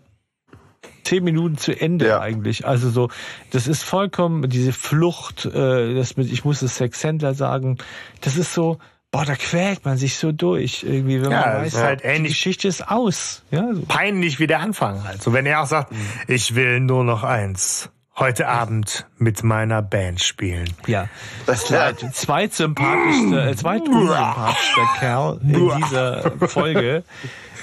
zehn 1.05 1.23
Minuten 1.23 1.57
zu 1.57 1.79
Ende 1.79 2.09
ja. 2.09 2.21
eigentlich. 2.21 2.67
Also 2.67 2.91
so, 2.91 3.09
das 3.51 3.67
ist 3.67 3.83
vollkommen 3.83 4.49
diese 4.49 4.73
Flucht, 4.73 5.47
äh, 5.47 5.95
das 5.95 6.17
mit, 6.17 6.31
ich 6.31 6.45
muss 6.45 6.63
es 6.63 6.77
Sexhändler 6.77 7.35
sagen, 7.35 7.79
das 8.21 8.37
ist 8.37 8.53
so, 8.53 8.79
boah, 9.15 9.25
da 9.25 9.37
quält 9.37 9.85
man 9.85 9.97
sich 9.97 10.17
so 10.17 10.33
durch 10.33 10.83
irgendwie, 10.83 11.23
wenn 11.23 11.31
ja, 11.31 11.41
man 11.41 11.63
weiß, 11.63 11.77
halt 11.77 12.01
ähnlich. 12.03 12.23
die 12.23 12.29
Geschichte 12.31 12.67
ist 12.67 12.89
aus. 12.89 13.43
Ja, 13.53 13.73
so. 13.73 13.83
Peinlich 13.83 14.41
wie 14.41 14.49
der 14.49 14.59
Anfang 14.59 15.05
halt. 15.05 15.23
So, 15.23 15.33
wenn 15.33 15.47
er 15.47 15.63
auch 15.63 15.67
sagt, 15.67 15.93
mhm. 15.93 15.99
ich 16.27 16.57
will 16.57 16.81
nur 16.81 17.05
noch 17.05 17.23
eins. 17.23 17.91
Heute 18.17 18.49
Abend 18.49 19.07
mit 19.19 19.43
meiner 19.43 19.83
Band 19.83 20.23
spielen. 20.23 20.71
Ja, 20.87 21.09
das 21.47 21.67
zweit, 21.67 21.99
zweitsympathischste, 22.15 23.51
äh, 23.51 23.57
zweitunsympathischster 23.57 24.89
Kerl 24.99 25.41
in 25.43 25.71
dieser 25.77 26.31
Folge 26.49 27.05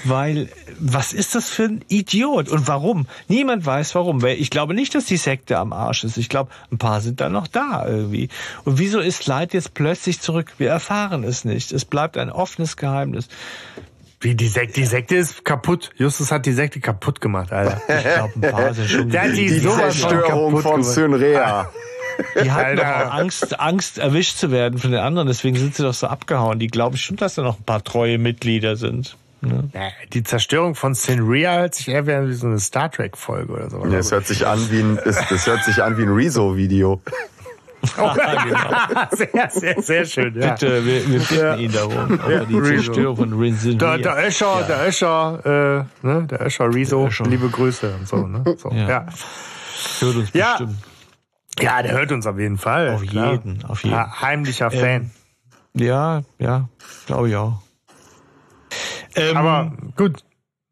weil 0.04 0.48
was 0.78 1.12
ist 1.12 1.34
das 1.34 1.48
für 1.48 1.64
ein 1.64 1.84
Idiot 1.88 2.48
und 2.48 2.66
warum? 2.66 3.06
Niemand 3.28 3.64
weiß 3.64 3.94
warum. 3.94 4.24
Ich 4.24 4.50
glaube 4.50 4.74
nicht, 4.74 4.94
dass 4.94 5.04
die 5.04 5.16
Sekte 5.16 5.58
am 5.58 5.72
Arsch 5.72 6.04
ist. 6.04 6.16
Ich 6.16 6.28
glaube, 6.28 6.50
ein 6.70 6.78
paar 6.78 7.00
sind 7.00 7.20
da 7.20 7.28
noch 7.28 7.46
da 7.46 7.86
irgendwie. 7.86 8.28
Und 8.64 8.78
wieso 8.78 9.00
ist 9.00 9.26
Leid 9.26 9.54
jetzt 9.54 9.74
plötzlich 9.74 10.20
zurück? 10.20 10.54
Wir 10.58 10.70
erfahren 10.70 11.24
es 11.24 11.44
nicht. 11.44 11.72
Es 11.72 11.84
bleibt 11.84 12.16
ein 12.16 12.30
offenes 12.30 12.76
Geheimnis. 12.76 13.28
Wie 14.22 14.36
die 14.36 14.46
Sekte, 14.46 14.74
die 14.74 14.86
Sekte 14.86 15.16
ist 15.16 15.44
kaputt. 15.44 15.90
Justus 15.96 16.30
hat 16.30 16.46
die 16.46 16.52
Sekte 16.52 16.78
kaputt 16.78 17.20
gemacht, 17.20 17.52
Alter. 17.52 17.82
Ich 17.88 18.14
glaube, 18.14 18.32
ein 18.34 18.52
paar 18.52 18.74
sind 18.74 18.88
schon. 18.88 19.10
Der 19.10 19.28
die, 19.28 19.46
die 19.46 19.60
Zerstörung 19.60 20.58
von 20.58 20.84
Synrea. 20.84 21.68
Die 22.42 22.50
hatten 22.50 22.76
doch 22.76 22.84
auch 22.84 23.12
Angst, 23.14 23.58
Angst, 23.58 23.98
erwischt 23.98 24.36
zu 24.36 24.50
werden 24.50 24.78
von 24.78 24.92
den 24.92 25.00
anderen, 25.00 25.26
deswegen 25.26 25.56
sind 25.56 25.74
sie 25.74 25.82
doch 25.82 25.94
so 25.94 26.06
abgehauen. 26.06 26.58
Die 26.58 26.68
glauben 26.68 26.96
schon, 26.96 27.16
dass 27.16 27.34
da 27.34 27.42
noch 27.42 27.58
ein 27.58 27.64
paar 27.64 27.82
treue 27.82 28.18
Mitglieder 28.18 28.76
sind. 28.76 29.16
Ne? 29.40 29.68
Die 30.12 30.22
Zerstörung 30.22 30.76
von 30.76 30.94
Sinria 30.94 31.58
hört 31.58 31.74
sich 31.74 31.88
eher 31.88 32.06
wie 32.06 32.32
so 32.32 32.46
eine 32.46 32.60
Star 32.60 32.92
Trek 32.92 33.16
Folge 33.16 33.52
oder 33.54 33.70
so. 33.70 33.84
Nee, 33.84 33.96
das 33.96 34.12
hört 34.12 34.26
sich 34.26 34.46
an 34.46 34.70
wie 34.70 34.80
ein, 34.80 35.00
das, 35.04 35.16
das 35.28 35.46
hört 35.48 35.64
sich 35.64 35.82
an 35.82 35.98
wie 35.98 36.02
ein 36.02 36.12
Rezo-Video. 36.12 37.00
Oh, 37.04 37.12
genau. 37.82 38.14
Sehr, 39.10 39.50
sehr, 39.50 39.82
sehr 39.82 40.04
schön. 40.04 40.40
Ja. 40.40 40.52
Bitte, 40.52 40.84
wir, 40.84 41.08
wir 41.08 41.18
bitten 41.18 41.36
ja. 41.36 41.56
ihn 41.56 41.72
darum. 41.72 42.20
Ja, 42.28 42.44
die 42.44 42.62
Zerstörung 42.62 43.16
von 43.16 43.32
Rinsin. 43.32 43.78
Der, 43.78 43.98
der 43.98 44.26
Öscher, 44.26 44.60
ja. 44.60 44.66
der 44.66 44.88
Öscher, 44.88 45.86
äh, 46.02 46.06
ne, 46.06 46.26
der 46.26 46.46
Öscher 46.46 46.72
Rezo, 46.72 47.08
liebe 47.24 47.48
Grüße 47.48 47.94
und 47.98 48.08
so. 48.08 48.26
Ne? 48.26 48.44
so 48.56 48.70
ja. 48.70 48.88
ja. 48.88 49.06
Hört 50.00 50.16
uns 50.16 50.32
ja. 50.32 50.50
bestimmt. 50.52 50.76
Ja, 51.60 51.82
der 51.82 51.92
hört 51.92 52.12
uns 52.12 52.26
auf 52.26 52.38
jeden 52.38 52.58
Fall. 52.58 52.90
Auf 52.90 53.02
klar. 53.02 53.32
jeden, 53.32 53.64
auf 53.64 53.84
jeden. 53.84 54.20
heimlicher 54.20 54.70
Fan. 54.70 55.10
Ähm, 55.74 55.84
ja, 55.86 56.22
ja, 56.38 56.68
glaube 57.06 57.28
ich 57.28 57.36
auch. 57.36 57.60
Ähm, 59.16 59.36
Aber 59.36 59.72
gut, 59.96 60.24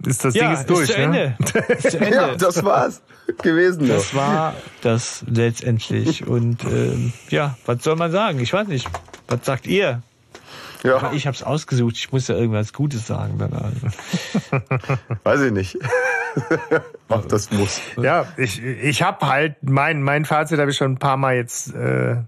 ist 0.07 0.25
das 0.25 0.35
ja, 0.35 0.45
Ding 0.45 0.53
ist 0.53 0.71
durch. 0.71 0.89
Ist 0.89 0.93
zu 0.95 0.97
Ende. 0.97 1.37
ist 1.69 1.91
zu 1.91 1.99
Ende. 1.99 2.17
ja, 2.17 2.35
das 2.35 2.65
war's 2.65 3.03
gewesen. 3.39 3.89
Das 3.89 4.15
war 4.15 4.55
das 4.83 5.25
letztendlich. 5.27 6.27
Und 6.27 6.65
ähm, 6.65 7.13
ja, 7.29 7.57
was 7.67 7.83
soll 7.83 7.97
man 7.97 8.11
sagen? 8.11 8.41
Ich 8.41 8.53
weiß 8.53 8.69
nicht. 8.69 8.89
Was 9.29 9.45
sagt 9.45 9.67
ihr? 9.67 10.03
Ja. 10.83 10.97
Aber 10.97 11.13
ich 11.13 11.27
habe 11.27 11.35
es 11.35 11.43
ausgesucht. 11.43 11.97
Ich 11.97 12.13
muss 12.13 12.29
ja 12.29 12.37
irgendwas 12.37 12.73
Gutes 12.73 13.07
sagen 13.07 13.37
danach. 13.39 13.71
Weiß 15.25 15.43
ich 15.43 15.53
nicht. 15.53 15.79
Ach, 17.09 17.25
das 17.27 17.51
muss. 17.51 17.81
Ja, 17.97 18.27
ich, 18.37 18.63
ich 18.63 19.03
habe 19.03 19.29
halt 19.29 19.57
mein 19.63 20.03
mein 20.03 20.25
Fazit 20.25 20.59
habe 20.59 20.71
ich 20.71 20.77
schon 20.77 20.93
ein 20.93 20.99
paar 20.99 21.17
Mal 21.17 21.37
jetzt 21.37 21.75
äh, 21.75 22.13
äh 22.13 22.23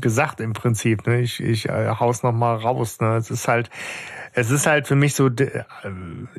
gesagt 0.00 0.40
im 0.40 0.52
Prinzip. 0.52 1.06
Ne? 1.06 1.20
Ich 1.20 1.40
ich 1.40 1.68
äh, 1.68 1.88
haus 1.88 2.22
noch 2.22 2.32
mal 2.32 2.56
raus. 2.56 3.00
Ne? 3.00 3.16
Es 3.16 3.30
ist 3.30 3.46
halt 3.46 3.68
es 4.32 4.50
ist 4.50 4.66
halt 4.66 4.86
für 4.86 4.96
mich 4.96 5.14
so 5.14 5.28
äh, 5.28 5.64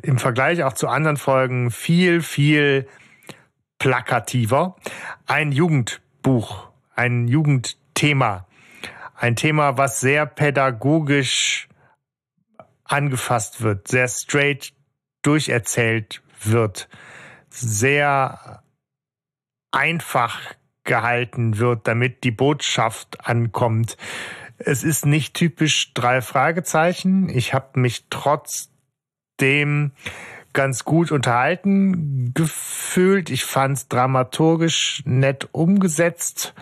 im 0.02 0.18
Vergleich 0.18 0.64
auch 0.64 0.72
zu 0.72 0.88
anderen 0.88 1.16
Folgen 1.16 1.70
viel, 1.70 2.20
viel 2.20 2.88
plakativer. 3.78 4.76
Ein 5.26 5.52
Jugendbuch, 5.52 6.68
ein 6.94 7.28
Jugendthema, 7.28 8.46
ein 9.14 9.36
Thema, 9.36 9.76
was 9.76 10.00
sehr 10.00 10.26
pädagogisch 10.26 11.68
angefasst 12.84 13.60
wird, 13.60 13.88
sehr 13.88 14.08
straight 14.08 14.72
durcherzählt 15.22 16.22
wird, 16.42 16.88
sehr 17.50 18.62
einfach 19.70 20.40
gehalten 20.84 21.58
wird, 21.58 21.86
damit 21.86 22.24
die 22.24 22.30
Botschaft 22.30 23.26
ankommt. 23.28 23.96
Es 24.56 24.82
ist 24.82 25.04
nicht 25.04 25.34
typisch 25.34 25.92
drei 25.92 26.22
Fragezeichen. 26.22 27.28
Ich 27.28 27.52
habe 27.52 27.78
mich 27.78 28.06
trotz 28.08 28.70
trotzdem 29.38 29.92
ganz 30.52 30.84
gut 30.84 31.12
unterhalten 31.12 32.32
gefühlt. 32.34 33.30
Ich 33.30 33.44
fand 33.44 33.76
es 33.76 33.88
dramaturgisch 33.88 35.02
nett 35.04 35.48
umgesetzt. 35.52 36.54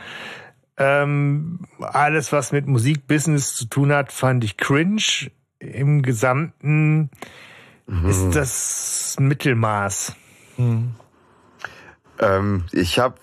Ähm, 0.76 1.60
alles, 1.80 2.32
was 2.32 2.52
mit 2.52 2.66
Musikbusiness 2.66 3.54
zu 3.54 3.66
tun 3.66 3.92
hat, 3.92 4.12
fand 4.12 4.44
ich 4.44 4.56
cringe. 4.56 5.30
Im 5.58 6.02
Gesamten 6.02 7.10
mhm. 7.86 8.08
ist 8.08 8.30
das 8.32 9.16
Mittelmaß. 9.18 10.14
Mhm. 10.58 10.94
Ähm, 12.18 12.64
ich 12.72 12.98
habe 12.98 13.16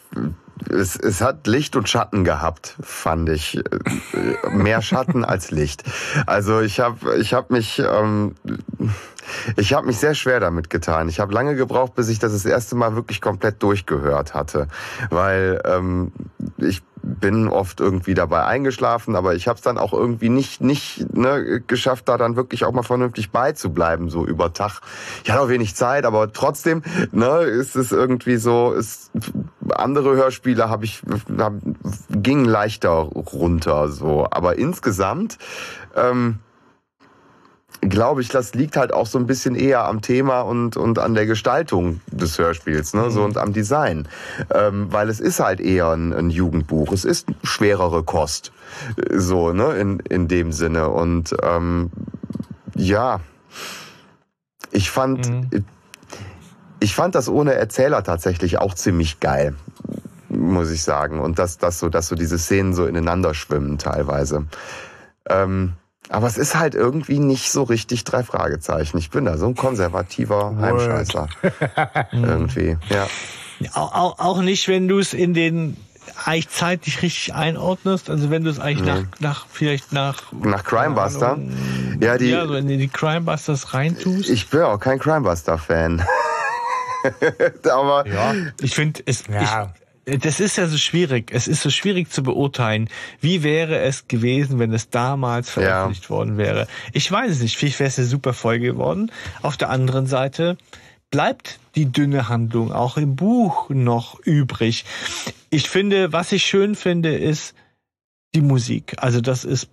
es, 0.70 0.96
es 0.96 1.22
hat 1.22 1.48
Licht 1.48 1.76
und 1.76 1.90
Schatten 1.90 2.24
gehabt, 2.24 2.76
fand 2.82 3.30
ich. 3.30 3.58
Äh, 3.58 4.50
mehr 4.52 4.82
Schatten 4.82 5.26
als 5.26 5.52
Licht. 5.52 5.84
Also 6.26 6.62
ich 6.62 6.80
habe 6.80 7.18
ich 7.18 7.34
hab 7.34 7.50
mich 7.50 7.80
ähm, 7.80 8.36
ich 9.56 9.74
habe 9.74 9.88
mich 9.88 9.98
sehr 9.98 10.16
schwer 10.16 10.40
damit 10.40 10.70
getan. 10.70 11.10
Ich 11.10 11.20
habe 11.20 11.34
lange 11.34 11.56
gebraucht, 11.56 11.96
bis 11.96 12.10
ich 12.10 12.20
das 12.20 12.34
das 12.34 12.46
erste 12.46 12.76
Mal 12.76 12.96
wirklich 12.96 13.22
komplett 13.22 13.62
durchgehört 13.64 14.34
hatte, 14.34 14.68
weil 15.10 15.62
ähm, 15.66 16.12
ich 16.58 16.82
bin 17.04 17.50
oft 17.50 17.82
irgendwie 17.82 18.14
dabei 18.14 18.46
eingeschlafen, 18.46 19.16
aber 19.16 19.36
ich 19.36 19.48
habe 19.50 19.58
es 19.58 19.62
dann 19.62 19.78
auch 19.78 19.92
irgendwie 19.92 20.30
nicht 20.30 20.62
nicht 20.62 21.14
ne, 21.14 21.62
geschafft, 21.68 22.08
da 22.08 22.18
dann 22.18 22.38
wirklich 22.38 22.64
auch 22.64 22.72
mal 22.72 22.84
vernünftig 22.84 23.32
beizubleiben, 23.32 24.10
so 24.10 24.26
über 24.26 24.54
Tag. 24.54 24.80
Ich 25.24 25.30
hatte 25.30 25.42
auch 25.42 25.50
wenig 25.50 25.76
Zeit, 25.76 26.06
aber 26.06 26.32
trotzdem 26.32 26.82
ne, 27.12 27.40
ist 27.42 27.76
es 27.76 27.92
irgendwie 27.92 28.38
so. 28.38 28.72
Ist, 28.72 29.12
andere 29.76 30.16
Hörspiele 30.16 30.70
habe 30.70 30.86
ich 30.86 31.02
hab, 31.38 31.54
ging 32.10 32.46
leichter 32.46 32.90
runter, 32.90 33.90
so. 33.90 34.28
Aber 34.30 34.58
insgesamt 34.58 35.38
ähm, 35.96 36.40
glaube 37.90 38.22
ich, 38.22 38.30
das 38.30 38.54
liegt 38.54 38.78
halt 38.78 38.94
auch 38.94 39.08
so 39.08 39.18
ein 39.18 39.28
bisschen 39.28 39.56
eher 39.56 39.86
am 39.86 40.02
Thema 40.02 40.42
und, 40.42 40.78
und 40.78 41.00
an 41.00 41.14
der 41.14 41.26
Gestaltung 41.26 42.02
des 42.08 42.38
Hörspiels, 42.38 42.94
ne, 42.94 43.12
so 43.12 43.20
mhm. 43.20 43.26
und 43.26 43.38
am 43.38 43.54
Design. 43.54 44.08
Ähm, 44.54 44.88
weil 44.92 45.10
es 45.10 45.20
ist 45.20 45.40
halt 45.40 45.60
eher 45.60 45.90
ein, 45.90 46.14
ein 46.14 46.30
Jugendbuch. 46.30 46.92
Es 46.92 47.06
ist 47.06 47.28
schwerere 47.44 48.04
Kost. 48.04 48.52
So, 49.12 49.54
ne, 49.54 49.74
in, 49.74 50.00
in 50.00 50.28
dem 50.28 50.52
Sinne. 50.52 50.90
Und 50.90 51.36
ähm, 51.42 51.92
ja, 52.76 53.20
ich 54.72 54.90
fand, 54.90 55.30
mhm. 55.30 55.66
Ich 56.84 56.96
fand 56.96 57.16
das 57.16 57.30
ohne 57.30 57.54
Erzähler 57.54 58.04
tatsächlich 58.04 58.60
auch 58.60 58.74
ziemlich 58.76 59.20
geil 59.20 59.56
muss 60.36 60.72
ich 60.72 60.84
sagen. 60.84 61.20
Und 61.20 61.40
dass, 61.40 61.58
dass 61.58 61.80
so, 61.80 61.90
dass 61.90 62.08
so 62.08 62.16
diese 62.16 62.38
Szenen 62.38 62.74
so 62.74 62.86
ineinander 62.86 63.34
schwimmen 63.34 63.78
teilweise. 63.78 64.46
Ähm, 65.30 65.74
aber 66.10 66.28
es 66.28 66.38
ist 66.38 66.56
halt 66.56 66.76
irgendwie 66.76 67.20
nicht 67.20 67.52
so 67.52 67.64
richtig 67.64 68.04
drei 68.04 68.24
Fragezeichen. 68.24 68.98
Ich 68.98 69.10
bin 69.10 69.26
da 69.26 69.38
so 69.38 69.48
ein 69.48 69.56
konservativer 69.56 70.56
Heimscheißer. 70.60 71.30
irgendwie, 72.12 72.78
ja. 72.90 73.08
Auch, 73.74 74.20
auch 74.20 74.42
nicht, 74.42 74.68
wenn 74.68 74.88
du 74.88 75.00
es 75.00 75.14
in 75.14 75.34
den 75.34 75.78
eigentlich 76.26 76.50
zeitlich 76.50 77.02
richtig 77.02 77.34
einordnest, 77.34 78.10
also 78.10 78.30
wenn 78.30 78.44
du 78.44 78.50
es 78.50 78.60
eigentlich 78.60 78.94
mhm. 78.94 79.08
nach, 79.20 79.20
nach, 79.20 79.46
vielleicht 79.50 79.94
nach 79.94 80.22
nach 80.34 80.64
Crimebuster, 80.66 81.40
ja 82.02 82.18
die, 82.18 82.30
ja, 82.30 82.46
so 82.46 82.56
in 82.56 82.68
die 82.68 82.90
Crimebusters 82.90 83.74
reintust. 83.74 84.30
Ich 84.30 84.50
bin 84.50 84.62
auch 84.62 84.80
kein 84.80 85.00
Crimebuster-Fan. 85.00 86.06
aber 87.72 88.08
ja, 88.08 88.36
ich 88.62 88.76
finde 88.76 89.02
es, 89.06 89.26
ja 89.28 89.74
das 90.06 90.40
ist 90.40 90.58
ja 90.58 90.68
so 90.68 90.78
schwierig. 90.78 91.32
Es 91.34 91.48
ist 91.48 91.62
so 91.62 91.70
schwierig 91.70 92.12
zu 92.12 92.24
beurteilen. 92.24 92.90
Wie 93.22 93.44
wäre 93.44 93.80
es 93.80 94.08
gewesen, 94.08 94.60
wenn 94.60 94.74
es 94.74 94.90
damals 94.90 95.50
veröffentlicht 95.50 96.06
ja. 96.06 96.10
worden 96.10 96.38
wäre? 96.38 96.68
Ich 96.92 97.10
weiß 97.10 97.32
es 97.32 97.42
nicht. 97.42 97.56
Vielleicht 97.56 97.80
wäre 97.80 97.88
es 97.88 97.98
eine 97.98 98.08
super 98.08 98.34
Folge 98.34 98.68
geworden. 98.68 99.12
Auf 99.42 99.56
der 99.56 99.70
anderen 99.70 100.06
Seite 100.06 100.58
bleibt 101.10 101.60
die 101.76 101.92
dünne 101.92 102.28
Handlung 102.28 102.72
auch 102.72 102.98
im 102.98 103.16
Buch 103.16 103.70
noch 103.70 104.20
übrig. 104.20 104.84
Ich 105.50 105.70
finde, 105.70 106.12
was 106.12 106.32
ich 106.32 106.44
schön 106.44 106.76
finde, 106.76 107.16
ist 107.16 107.54
die 108.36 108.42
Musik. 108.42 108.96
Also 108.98 109.22
das 109.22 109.46
ist 109.46 109.70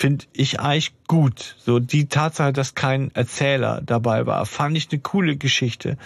finde 0.00 0.24
ich 0.32 0.60
eigentlich 0.60 0.94
gut. 1.06 1.56
So 1.58 1.78
die 1.78 2.08
Tatsache, 2.08 2.54
dass 2.54 2.74
kein 2.74 3.14
Erzähler 3.14 3.82
dabei 3.84 4.24
war, 4.24 4.46
fand 4.46 4.76
ich 4.76 4.88
eine 4.90 5.00
coole 5.00 5.36
Geschichte 5.36 5.98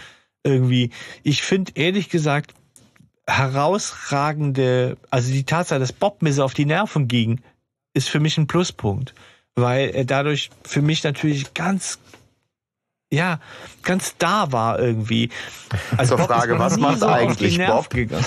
irgendwie. 0.44 0.90
Ich 1.22 1.42
finde 1.42 1.72
ehrlich 1.74 2.08
gesagt 2.08 2.54
herausragende, 3.26 4.96
also 5.10 5.32
die 5.32 5.44
Tatsache, 5.44 5.80
dass 5.80 5.92
Bob 5.92 6.22
mir 6.22 6.32
so 6.32 6.44
auf 6.44 6.54
die 6.54 6.66
Nerven 6.66 7.08
ging, 7.08 7.40
ist 7.94 8.08
für 8.08 8.20
mich 8.20 8.36
ein 8.38 8.46
Pluspunkt, 8.46 9.14
weil 9.54 9.90
er 9.90 10.04
dadurch 10.04 10.50
für 10.62 10.82
mich 10.82 11.02
natürlich 11.04 11.54
ganz 11.54 11.98
ja, 13.14 13.38
ganz 13.82 14.16
da 14.18 14.52
war 14.52 14.78
irgendwie. 14.78 15.30
Also 15.96 16.16
Zur 16.16 16.26
Frage, 16.26 16.58
was 16.58 16.76
macht 16.78 17.00
so 17.00 17.06
eigentlich 17.08 17.58
Bob? 17.58 17.90
genau, 17.90 18.18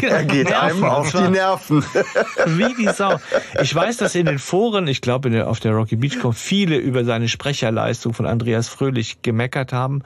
er 0.00 0.24
geht 0.24 0.48
Nerven, 0.48 0.84
einem 0.84 0.84
auf 0.84 1.12
die 1.12 1.28
Nerven. 1.28 1.84
Wie 2.46 2.74
die 2.74 2.88
Sau. 2.88 3.20
Ich 3.60 3.74
weiß, 3.74 3.98
dass 3.98 4.14
in 4.14 4.24
den 4.24 4.38
Foren, 4.38 4.86
ich 4.88 5.02
glaube 5.02 5.46
auf 5.46 5.60
der 5.60 5.72
Rocky 5.72 5.96
Beach 5.96 6.18
Con, 6.20 6.32
viele 6.32 6.76
über 6.76 7.04
seine 7.04 7.28
Sprecherleistung 7.28 8.14
von 8.14 8.26
Andreas 8.26 8.68
Fröhlich 8.68 9.20
gemeckert 9.20 9.72
haben. 9.72 10.02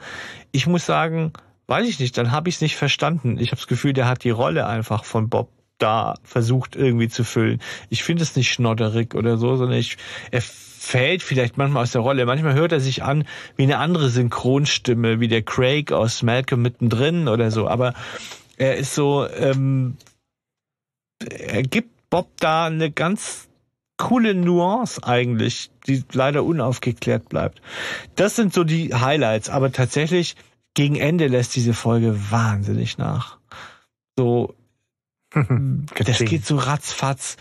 Ich 0.51 0.67
muss 0.67 0.85
sagen, 0.85 1.31
Weiß 1.67 1.85
ich 1.85 1.99
nicht, 1.99 2.17
dann 2.17 2.31
habe 2.31 2.47
ich 2.47 2.55
es 2.55 2.61
nicht 2.61 2.77
verstanden. 2.77 3.37
Ich 3.39 3.49
habe 3.49 3.57
das 3.57 3.67
Gefühl, 3.67 3.91
der 3.91 4.07
hat 4.07 4.23
die 4.23 4.29
Rolle 4.29 4.67
einfach 4.67 5.03
von 5.03 5.29
Bob 5.29 5.49
da 5.77 6.15
versucht 6.23 6.75
irgendwie 6.75 7.09
zu 7.09 7.23
füllen. 7.23 7.61
Ich 7.89 8.03
finde 8.03 8.23
es 8.23 8.35
nicht 8.35 8.51
schnodderig 8.51 9.15
oder 9.15 9.37
so, 9.37 9.55
sondern 9.55 9.77
ich, 9.77 9.97
er 10.31 10.41
fällt 10.41 11.21
vielleicht 11.21 11.57
manchmal 11.57 11.83
aus 11.83 11.91
der 11.91 12.01
Rolle. 12.01 12.25
Manchmal 12.25 12.53
hört 12.53 12.71
er 12.71 12.79
sich 12.79 13.03
an 13.03 13.25
wie 13.55 13.63
eine 13.63 13.77
andere 13.77 14.09
Synchronstimme, 14.09 15.19
wie 15.19 15.27
der 15.27 15.43
Craig 15.43 15.91
aus 15.91 16.23
Malcolm 16.23 16.61
mittendrin 16.61 17.27
oder 17.27 17.51
so. 17.51 17.67
Aber 17.67 17.93
er 18.57 18.77
ist 18.77 18.95
so, 18.95 19.27
ähm, 19.27 19.97
er 21.19 21.63
gibt 21.63 22.09
Bob 22.09 22.29
da 22.39 22.65
eine 22.65 22.89
ganz 22.91 23.47
coole 23.97 24.33
Nuance 24.35 25.03
eigentlich, 25.03 25.71
die 25.87 26.03
leider 26.13 26.43
unaufgeklärt 26.43 27.29
bleibt. 27.29 27.61
Das 28.15 28.35
sind 28.35 28.53
so 28.53 28.63
die 28.63 28.93
Highlights, 28.93 29.49
aber 29.49 29.71
tatsächlich 29.71 30.35
gegen 30.73 30.95
Ende 30.95 31.27
lässt 31.27 31.55
diese 31.55 31.73
Folge 31.73 32.31
wahnsinnig 32.31 32.97
nach. 32.97 33.39
So, 34.15 34.53
das 35.33 36.19
geht 36.19 36.45
so 36.45 36.57
ratzfatz. 36.57 37.37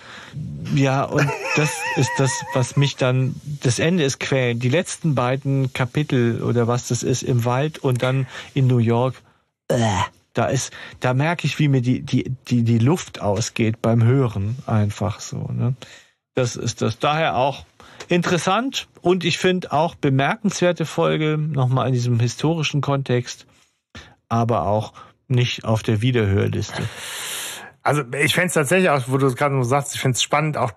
Ja, 0.74 1.04
und 1.04 1.28
das 1.56 1.70
ist 1.96 2.10
das, 2.18 2.32
was 2.52 2.76
mich 2.76 2.96
dann, 2.96 3.34
das 3.62 3.78
Ende 3.78 4.04
ist 4.04 4.18
quälend. 4.18 4.62
Die 4.62 4.68
letzten 4.68 5.14
beiden 5.14 5.72
Kapitel 5.72 6.42
oder 6.42 6.66
was 6.66 6.88
das 6.88 7.02
ist 7.02 7.22
im 7.22 7.44
Wald 7.44 7.78
und 7.78 8.02
dann 8.02 8.26
in 8.54 8.66
New 8.66 8.78
York, 8.78 9.14
äh, 9.68 9.78
da 10.32 10.46
ist, 10.46 10.72
da 11.00 11.14
merke 11.14 11.46
ich, 11.46 11.58
wie 11.58 11.68
mir 11.68 11.80
die, 11.80 12.02
die, 12.02 12.30
die, 12.48 12.62
die 12.62 12.78
Luft 12.78 13.20
ausgeht 13.20 13.80
beim 13.80 14.02
Hören 14.02 14.56
einfach 14.66 15.20
so, 15.20 15.48
ne? 15.52 15.74
Das 16.34 16.54
ist 16.56 16.82
das. 16.82 16.98
Daher 16.98 17.36
auch 17.36 17.64
interessant 18.08 18.88
und 19.00 19.24
ich 19.24 19.38
finde 19.38 19.72
auch 19.72 19.94
bemerkenswerte 19.94 20.84
Folge, 20.84 21.38
nochmal 21.38 21.86
in 21.86 21.94
diesem 21.94 22.20
historischen 22.20 22.82
Kontext, 22.82 23.46
aber 24.28 24.66
auch 24.66 24.92
nicht 25.28 25.64
auf 25.64 25.82
der 25.82 26.02
Wiederhörliste. 26.02 26.82
Also 27.86 28.02
ich 28.20 28.34
fände 28.34 28.48
es 28.48 28.54
tatsächlich 28.54 28.90
auch, 28.90 29.00
wo 29.06 29.16
du 29.16 29.26
es 29.26 29.36
gerade 29.36 29.54
so 29.54 29.62
sagst, 29.62 29.94
ich 29.94 30.00
finde 30.00 30.16
es 30.16 30.22
spannend, 30.22 30.56
auch 30.56 30.72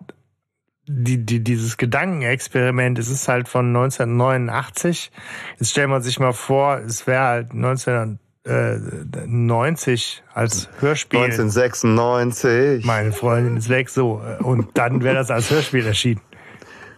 die, 0.86 1.26
die, 1.26 1.44
dieses 1.44 1.78
Gedankenexperiment, 1.78 3.00
es 3.00 3.10
ist 3.10 3.28
halt 3.28 3.50
von 3.50 3.76
1989. 3.76 5.12
Jetzt 5.58 5.72
stellen 5.72 5.90
wir 5.90 6.02
sich 6.02 6.20
mal 6.20 6.34
vor, 6.34 6.78
es 6.78 7.08
wäre 7.08 7.24
halt 7.24 7.50
1990 7.52 10.22
als 10.36 10.70
Hörspiel. 10.80 11.22
1996. 11.22 12.86
Meine 12.86 13.12
Freundin 13.12 13.58
ist 13.58 13.70
weg, 13.70 13.90
so. 13.90 14.22
Und 14.44 14.78
dann 14.78 15.02
wäre 15.02 15.16
das 15.16 15.32
als 15.32 15.50
Hörspiel 15.50 15.88
erschienen. 15.88 16.22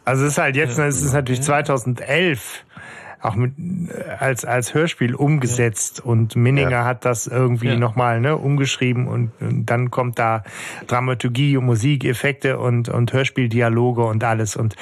Also 0.03 0.25
es 0.25 0.33
ist 0.33 0.39
halt 0.39 0.57
jetzt, 0.57 0.77
es 0.77 1.01
ist 1.01 1.13
natürlich 1.13 1.41
2011 1.41 2.65
auch 3.21 3.35
mit, 3.35 3.53
als, 4.19 4.45
als 4.45 4.73
Hörspiel 4.73 5.15
umgesetzt 5.15 5.99
ja. 5.99 6.05
und 6.05 6.35
Minninger 6.35 6.71
ja. 6.71 6.85
hat 6.85 7.05
das 7.05 7.27
irgendwie 7.27 7.69
ja. 7.69 7.75
nochmal 7.75 8.19
ne, 8.19 8.35
umgeschrieben 8.35 9.07
und, 9.07 9.31
und, 9.39 9.65
dann 9.65 9.91
kommt 9.91 10.17
da 10.17 10.43
Dramaturgie 10.87 11.57
und 11.57 11.65
Musik, 11.65 12.03
Effekte 12.05 12.57
und, 12.57 12.89
und 12.89 13.13
Hörspieldialoge 13.13 14.03
und 14.03 14.23
alles 14.23 14.55
und 14.55 14.75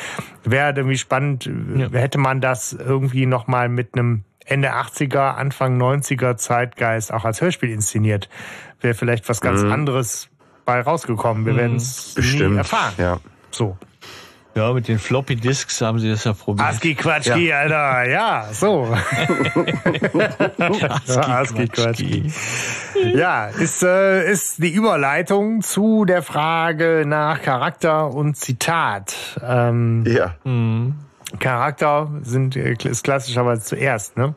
wäre 0.43 0.73
irgendwie 0.75 0.97
spannend, 0.97 1.49
ja. 1.75 1.89
hätte 1.91 2.17
man 2.17 2.39
das 2.41 2.73
irgendwie 2.73 3.25
nochmal 3.25 3.67
mit 3.69 3.93
einem 3.93 4.23
Ende 4.45 4.73
80er, 4.73 5.35
Anfang 5.35 5.79
90er 5.79 6.37
Zeitgeist 6.37 7.13
auch 7.13 7.25
als 7.25 7.41
Hörspiel 7.41 7.69
inszeniert, 7.69 8.29
wäre 8.81 8.93
vielleicht 8.93 9.29
was 9.29 9.41
ganz 9.41 9.61
mhm. 9.61 9.71
anderes 9.71 10.29
bei 10.65 10.81
rausgekommen. 10.81 11.45
Wir 11.45 11.53
mhm. 11.53 11.57
werden 11.57 11.75
es 11.75 12.15
erfahren. 12.15 12.93
Ja. 12.97 13.19
So. 13.51 13.77
Ja, 14.55 14.73
mit 14.73 14.87
den 14.87 14.97
Floppy 14.99 15.35
Disks 15.35 15.79
haben 15.81 15.99
sie 15.99 16.09
das 16.09 16.23
ja 16.23 16.33
probiert. 16.33 16.67
ASCII 16.67 16.95
Quatschki, 16.95 17.47
ja. 17.49 17.59
Alter, 17.59 18.09
ja, 18.09 18.47
so. 18.51 18.85
ASCII 21.07 21.67
Quatschki. 21.67 22.33
Ja, 23.13 23.45
ist, 23.47 23.83
äh, 23.83 24.29
ist 24.29 24.61
die 24.61 24.73
Überleitung 24.73 25.61
zu 25.61 26.03
der 26.05 26.23
Frage 26.23 27.03
nach 27.05 27.41
Charakter 27.41 28.13
und 28.13 28.37
Zitat. 28.37 29.15
Ähm, 29.43 30.03
ja. 30.07 30.35
Mhm. 30.43 30.95
Charakter 31.39 32.09
sind, 32.23 32.55
äh, 32.55 32.75
ist 32.83 33.03
klassischerweise 33.03 33.63
zuerst, 33.63 34.17
ne? 34.17 34.33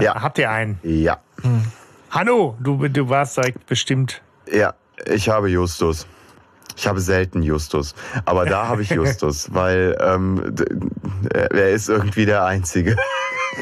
Ja. 0.00 0.22
Habt 0.22 0.38
ihr 0.38 0.50
einen? 0.50 0.80
Ja. 0.82 1.18
Hm. 1.42 1.64
Hanno, 2.10 2.56
du, 2.60 2.88
du 2.88 3.08
warst 3.10 3.36
direkt 3.36 3.66
bestimmt. 3.66 4.22
Ja, 4.50 4.72
ich 5.04 5.28
habe 5.28 5.48
Justus. 5.48 6.06
Ich 6.76 6.86
habe 6.86 7.00
selten 7.00 7.42
Justus, 7.42 7.94
aber 8.26 8.44
da 8.44 8.68
habe 8.68 8.82
ich 8.82 8.90
Justus, 8.90 9.48
weil 9.54 9.96
ähm, 10.00 10.54
er 11.30 11.70
ist 11.70 11.88
irgendwie 11.88 12.26
der 12.26 12.44
Einzige. 12.44 12.96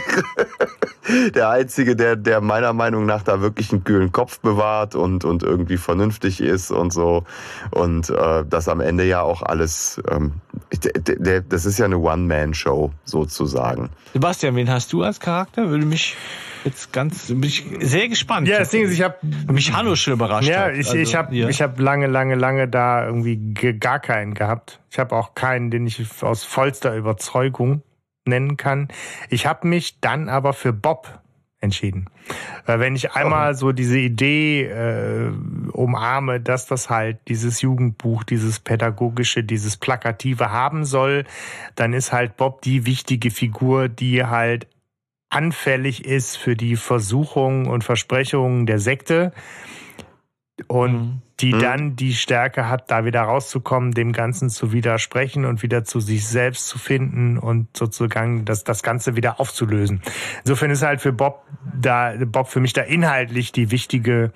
der 1.34 1.50
Einzige, 1.50 1.96
der, 1.96 2.16
der 2.16 2.40
meiner 2.40 2.72
Meinung 2.72 3.06
nach 3.06 3.22
da 3.22 3.40
wirklich 3.40 3.72
einen 3.72 3.84
kühlen 3.84 4.12
Kopf 4.12 4.40
bewahrt 4.40 4.94
und, 4.94 5.24
und 5.24 5.42
irgendwie 5.42 5.76
vernünftig 5.76 6.40
ist 6.40 6.70
und 6.70 6.92
so. 6.92 7.24
Und 7.70 8.10
äh, 8.10 8.44
das 8.48 8.68
am 8.68 8.80
Ende 8.80 9.04
ja 9.04 9.22
auch 9.22 9.42
alles, 9.42 10.00
ähm, 10.10 10.34
der, 10.72 11.16
der, 11.16 11.40
das 11.42 11.66
ist 11.66 11.78
ja 11.78 11.84
eine 11.84 11.98
One-Man-Show 11.98 12.92
sozusagen. 13.04 13.90
Sebastian, 14.12 14.56
wen 14.56 14.70
hast 14.70 14.92
du 14.92 15.02
als 15.02 15.20
Charakter? 15.20 15.68
Würde 15.68 15.84
mich 15.84 16.16
jetzt 16.64 16.92
ganz, 16.92 17.26
bin 17.28 17.42
ich 17.42 17.64
sehr 17.80 18.08
gespannt. 18.08 18.48
Ja, 18.48 18.58
das 18.58 18.70
Ding 18.70 18.84
ist, 18.84 18.92
ich 18.92 19.02
habe 19.02 19.16
mich 19.50 19.72
Hanno 19.72 19.96
schon 19.96 20.14
überrascht. 20.14 20.48
Ja, 20.48 20.70
ich, 20.70 20.86
also, 20.86 20.96
ich 20.96 21.14
habe 21.14 21.34
ja. 21.34 21.48
ich 21.48 21.60
habe 21.60 21.82
lange, 21.82 22.06
lange, 22.06 22.34
lange 22.34 22.68
da 22.68 23.04
irgendwie 23.04 23.54
gar 23.78 23.98
keinen 23.98 24.34
gehabt. 24.34 24.80
Ich 24.90 24.98
habe 24.98 25.14
auch 25.14 25.34
keinen, 25.34 25.70
den 25.70 25.86
ich 25.86 26.02
aus 26.22 26.44
vollster 26.44 26.96
Überzeugung 26.96 27.82
nennen 28.26 28.56
kann. 28.56 28.88
Ich 29.30 29.46
habe 29.46 29.68
mich 29.68 30.00
dann 30.00 30.28
aber 30.28 30.52
für 30.52 30.72
Bob 30.72 31.20
entschieden. 31.64 32.06
Weil 32.66 32.78
wenn 32.78 32.94
ich 32.94 33.12
einmal 33.12 33.54
so 33.54 33.72
diese 33.72 33.98
Idee 33.98 34.64
äh, 34.64 35.30
umarme, 35.72 36.40
dass 36.40 36.66
das 36.66 36.90
halt 36.90 37.18
dieses 37.28 37.62
Jugendbuch, 37.62 38.22
dieses 38.22 38.60
pädagogische, 38.60 39.42
dieses 39.42 39.76
plakative 39.76 40.50
haben 40.50 40.84
soll, 40.84 41.24
dann 41.74 41.92
ist 41.92 42.12
halt 42.12 42.36
Bob 42.36 42.62
die 42.62 42.86
wichtige 42.86 43.30
Figur, 43.30 43.88
die 43.88 44.24
halt 44.24 44.68
anfällig 45.30 46.04
ist 46.04 46.36
für 46.36 46.54
die 46.54 46.76
Versuchungen 46.76 47.66
und 47.66 47.82
Versprechungen 47.82 48.66
der 48.66 48.78
Sekte 48.78 49.32
und 50.68 50.92
mhm. 50.92 51.22
die 51.40 51.52
mhm. 51.52 51.58
dann 51.58 51.96
die 51.96 52.14
Stärke 52.14 52.68
hat, 52.68 52.90
da 52.90 53.04
wieder 53.04 53.22
rauszukommen, 53.22 53.92
dem 53.92 54.12
Ganzen 54.12 54.50
zu 54.50 54.72
widersprechen 54.72 55.44
und 55.44 55.62
wieder 55.62 55.84
zu 55.84 56.00
sich 56.00 56.26
selbst 56.26 56.68
zu 56.68 56.78
finden 56.78 57.38
und 57.38 57.76
sozusagen 57.76 58.44
das, 58.44 58.64
das 58.64 58.82
Ganze 58.82 59.16
wieder 59.16 59.40
aufzulösen. 59.40 60.00
Insofern 60.44 60.70
ist 60.70 60.82
halt 60.82 61.00
für 61.00 61.12
Bob 61.12 61.44
da, 61.80 62.14
Bob 62.26 62.48
für 62.48 62.60
mich 62.60 62.72
da 62.72 62.82
inhaltlich 62.82 63.52
die 63.52 63.70
wichtige 63.70 64.32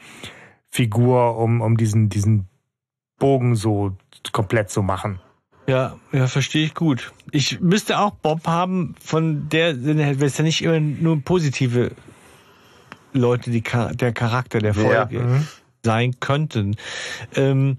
Figur, 0.70 1.38
um, 1.38 1.60
um 1.60 1.76
diesen, 1.76 2.08
diesen 2.08 2.48
Bogen 3.18 3.54
so 3.54 3.96
komplett 4.32 4.70
zu 4.70 4.82
machen. 4.82 5.20
Ja, 5.66 5.96
ja, 6.12 6.26
verstehe 6.26 6.64
ich 6.64 6.74
gut. 6.74 7.12
Ich 7.30 7.60
müsste 7.60 7.98
auch 7.98 8.12
Bob 8.12 8.46
haben, 8.46 8.94
von 9.00 9.48
der 9.50 9.74
Sinne 9.74 10.04
her, 10.04 10.18
weil 10.18 10.28
es 10.28 10.38
ja 10.38 10.44
nicht 10.44 10.62
immer 10.62 10.80
nur 10.80 11.20
positive 11.20 11.92
Leute, 13.12 13.50
die 13.50 13.62
der 13.62 14.12
Charakter 14.12 14.60
der 14.60 14.74
Folge. 14.74 15.16
Ja. 15.16 15.22
Mhm 15.22 15.46
sein 15.88 16.20
könnten. 16.20 16.76
Ähm, 17.34 17.78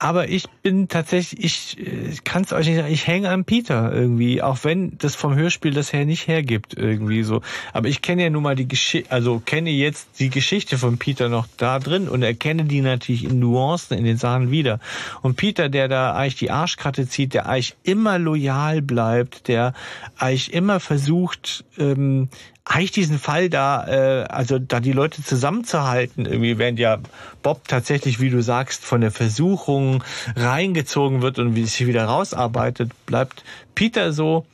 aber 0.00 0.28
ich 0.28 0.48
bin 0.62 0.86
tatsächlich, 0.86 1.44
ich, 1.44 1.78
ich 1.78 2.22
kann 2.22 2.42
es 2.42 2.52
euch 2.52 2.68
nicht 2.68 2.76
sagen, 2.76 2.92
ich 2.92 3.06
hänge 3.08 3.30
an 3.30 3.44
Peter 3.44 3.92
irgendwie, 3.92 4.40
auch 4.42 4.58
wenn 4.62 4.96
das 4.98 5.16
vom 5.16 5.34
Hörspiel 5.34 5.72
das 5.72 5.92
her 5.92 6.04
nicht 6.04 6.28
hergibt 6.28 6.74
irgendwie 6.76 7.24
so. 7.24 7.42
Aber 7.72 7.88
ich 7.88 8.00
kenne 8.00 8.22
ja 8.22 8.30
nun 8.30 8.44
mal 8.44 8.54
die 8.54 8.68
Geschichte, 8.68 9.10
also 9.10 9.42
kenne 9.44 9.70
jetzt 9.70 10.20
die 10.20 10.30
Geschichte 10.30 10.78
von 10.78 10.98
Peter 10.98 11.28
noch 11.28 11.48
da 11.56 11.80
drin 11.80 12.08
und 12.08 12.22
erkenne 12.22 12.64
die 12.64 12.80
natürlich 12.80 13.24
in 13.24 13.40
Nuancen 13.40 13.98
in 13.98 14.04
den 14.04 14.18
Sachen 14.18 14.52
wieder. 14.52 14.78
Und 15.22 15.36
Peter, 15.36 15.68
der 15.68 15.88
da 15.88 16.14
eigentlich 16.14 16.36
die 16.36 16.52
Arschkarte 16.52 17.08
zieht, 17.08 17.34
der 17.34 17.46
eigentlich 17.46 17.74
immer 17.82 18.20
loyal 18.20 18.82
bleibt, 18.82 19.48
der 19.48 19.74
eigentlich 20.16 20.52
immer 20.52 20.78
versucht, 20.78 21.64
ähm, 21.76 22.28
eigentlich 22.68 22.92
diesen 22.92 23.18
Fall 23.18 23.48
da, 23.48 23.86
äh, 23.86 24.24
also 24.24 24.58
da 24.58 24.80
die 24.80 24.92
Leute 24.92 25.24
zusammenzuhalten, 25.24 26.26
irgendwie, 26.26 26.58
während 26.58 26.78
ja 26.78 26.98
Bob 27.42 27.66
tatsächlich, 27.66 28.20
wie 28.20 28.30
du 28.30 28.42
sagst, 28.42 28.84
von 28.84 29.00
der 29.00 29.10
Versuchung 29.10 30.04
reingezogen 30.36 31.22
wird 31.22 31.38
und 31.38 31.56
wie 31.56 31.64
sich 31.64 31.86
wieder 31.86 32.04
rausarbeitet, 32.04 32.92
bleibt 33.06 33.42
Peter 33.74 34.12
so 34.12 34.46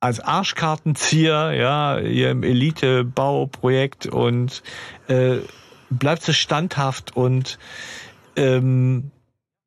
als 0.00 0.20
Arschkartenzieher, 0.20 1.52
ja, 1.52 1.98
hier 2.02 2.30
im 2.30 2.42
Elite-Bauprojekt 2.42 4.06
und 4.06 4.62
äh, 5.06 5.36
bleibt 5.90 6.22
so 6.22 6.32
standhaft 6.32 7.14
und 7.14 7.58
ähm, 8.36 9.10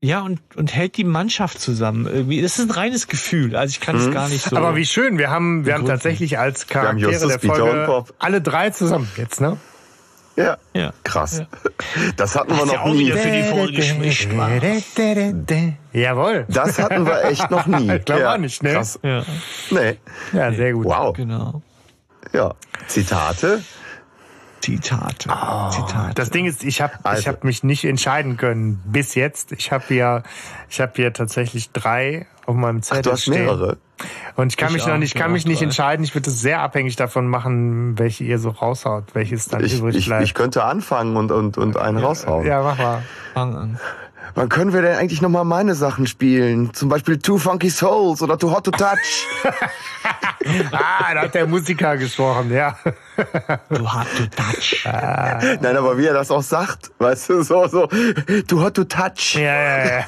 ja, 0.06 0.22
und, 0.22 0.40
und 0.56 0.76
hält 0.76 0.98
die 0.98 1.04
Mannschaft 1.04 1.60
zusammen. 1.60 2.06
Irgendwie. 2.06 2.42
Das 2.42 2.60
ist 2.60 2.70
ein 2.70 2.72
reines 2.72 3.08
Gefühl. 3.08 3.56
Also 3.56 3.72
ich 3.72 3.80
kann 3.80 3.96
es 3.96 4.08
mhm. 4.08 4.12
gar 4.12 4.30
nicht 4.30 4.46
so. 4.46 4.56
Aber 4.56 4.76
wie 4.76 4.86
schön, 4.86 5.18
wir 5.18 5.32
haben, 5.32 5.66
wir 5.66 5.74
haben 5.74 5.86
tatsächlich 5.86 6.38
als 6.38 6.68
Charaktere 6.68 7.28
der 7.28 7.40
Folge 7.40 8.06
alle 8.20 8.42
drei 8.42 8.70
zusammen 8.70 9.10
jetzt, 9.18 9.42
ne? 9.42 9.58
Ja. 10.36 10.58
ja. 10.74 10.92
Krass. 11.04 11.40
Ja. 11.40 11.48
Das 12.18 12.36
hatten 12.36 12.56
wir 12.56 12.66
noch 12.66 12.86
ja 12.86 12.94
nie. 12.94 13.12
für 13.12 13.32
die 13.32 13.44
Folge 13.44 13.82
Jawohl. 15.94 16.46
Das 16.50 16.78
hatten 16.78 17.06
wir 17.06 17.24
echt 17.24 17.50
noch 17.50 17.66
nie. 17.66 17.90
Ich 17.96 18.06
glaube 18.06 18.22
ja. 18.22 18.38
nicht, 18.38 18.62
ne? 18.62 18.74
Krass. 18.74 19.00
Ja. 19.02 19.24
Nee. 19.72 19.98
Ja, 20.34 20.52
sehr 20.52 20.74
gut. 20.74 20.86
Wow. 20.86 21.16
Genau. 21.16 21.62
Ja. 22.34 22.54
Zitate. 22.88 23.64
Zitate. 24.66 25.30
Oh, 25.30 25.70
Zitate. 25.70 26.16
Das 26.16 26.32
Ding 26.32 26.46
ist, 26.46 26.64
ich 26.64 26.82
habe 26.82 26.94
also. 27.04 27.20
ich 27.20 27.28
hab 27.28 27.44
mich 27.44 27.64
nicht 27.64 27.86
entscheiden 27.86 28.38
können 28.38 28.82
bis 28.86 29.14
jetzt. 29.14 29.52
Ich 29.52 29.72
habe 29.72 29.84
hier, 29.88 30.24
ich 30.70 30.82
habe 30.82 30.94
hier 30.96 31.14
tatsächlich 31.14 31.72
drei 31.72 32.26
auf 32.46 32.56
meinem 32.56 32.82
Zettel 32.82 33.00
Ach, 33.00 33.04
du 33.04 33.12
hast 33.12 33.22
stehen. 33.22 33.46
mehrere. 33.46 33.78
Und 34.36 34.48
ich 34.48 34.58
kann 34.58 34.70
ich 34.70 34.74
mich 34.74 34.88
noch 34.88 34.98
nicht, 34.98 35.16
kann 35.16 35.32
mich 35.32 35.46
nicht 35.46 35.62
entscheiden. 35.62 36.04
Ich 36.04 36.14
würde 36.16 36.30
es 36.30 36.42
sehr 36.42 36.62
abhängig 36.62 36.96
davon 36.96 37.28
machen, 37.28 37.98
welche 37.98 38.24
ihr 38.24 38.40
so 38.40 38.50
raushaut, 38.50 39.14
welches 39.14 39.48
dann 39.48 39.64
ich, 39.64 39.78
übrig 39.78 39.96
ich, 39.96 40.08
bleibt. 40.08 40.24
Ich 40.24 40.34
könnte 40.34 40.64
anfangen 40.64 41.16
und 41.16 41.32
und 41.32 41.58
und 41.58 41.78
einen 41.78 42.00
ja, 42.00 42.06
raushauen. 42.06 42.46
Ja, 42.46 42.62
mach 42.62 42.78
mal. 42.78 43.04
Fang 43.34 43.56
an. 43.56 43.80
Wann 44.36 44.50
können 44.50 44.74
wir 44.74 44.82
denn 44.82 44.98
eigentlich 44.98 45.22
nochmal 45.22 45.46
meine 45.46 45.76
Sachen 45.76 46.08
spielen? 46.08 46.74
Zum 46.74 46.90
Beispiel 46.90 47.18
Too 47.18 47.38
Funky 47.38 47.70
Souls 47.70 48.22
oder 48.22 48.38
Too 48.38 48.52
Hot 48.52 48.66
to 48.66 48.72
Touch. 48.72 49.28
ah, 50.74 51.14
da 51.14 51.22
hat 51.22 51.34
der 51.34 51.48
Musiker 51.48 51.96
gesprochen, 51.96 52.52
ja. 52.52 52.78
Too 53.70 53.94
Hot 53.94 54.08
to 54.18 54.26
Touch. 54.36 54.86
Ah. 54.86 55.40
Nein, 55.62 55.78
aber 55.78 55.98
wie 55.98 56.08
er 56.08 56.14
das 56.14 56.32
auch 56.32 56.44
sagt, 56.44 56.92
weißt 56.98 57.30
du, 57.30 57.44
so, 57.44 57.66
so, 57.68 57.88
Too 57.88 58.62
Hot 58.62 58.74
to 58.74 58.84
Touch. 58.84 59.36
Ja, 59.36 59.42
ja, 59.42 59.86
ja. 59.86 60.06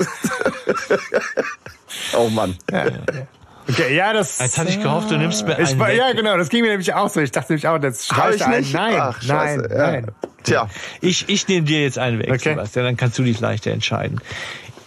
oh 2.18 2.28
Mann. 2.30 2.58
Ja, 2.70 2.86
ja. 2.86 3.28
Okay, 3.70 3.96
ja, 3.96 4.14
das. 4.14 4.40
Jetzt 4.40 4.58
hatte 4.58 4.70
ich 4.70 4.82
gehofft, 4.82 5.12
du 5.12 5.18
nimmst 5.18 5.46
mir 5.46 5.60
ich, 5.60 5.72
einen 5.72 5.98
Ja, 5.98 6.14
genau, 6.14 6.38
das 6.38 6.50
ging 6.50 6.62
mir 6.62 6.70
nämlich 6.70 6.94
auch 6.94 7.10
so. 7.10 7.20
Ich 7.20 7.32
dachte 7.32 7.54
nämlich 7.54 7.68
auch, 7.68 7.78
das 7.80 8.06
streicht 8.06 8.42
einen. 8.44 8.60
Nicht? 8.60 8.74
Nein, 8.74 8.96
Ach, 9.00 9.22
nein, 9.24 9.68
ja. 9.70 9.78
nein. 9.78 10.12
Tja. 10.44 10.70
Ich, 11.02 11.28
ich 11.28 11.48
nehme 11.48 11.66
dir 11.66 11.82
jetzt 11.82 11.98
einen 11.98 12.20
weg, 12.20 12.30
okay. 12.30 12.52
Sebastian, 12.52 12.86
dann 12.86 12.98
kannst 12.98 13.20
du 13.20 13.24
dich 13.24 13.40
leichter 13.40 13.72
entscheiden. 13.72 14.22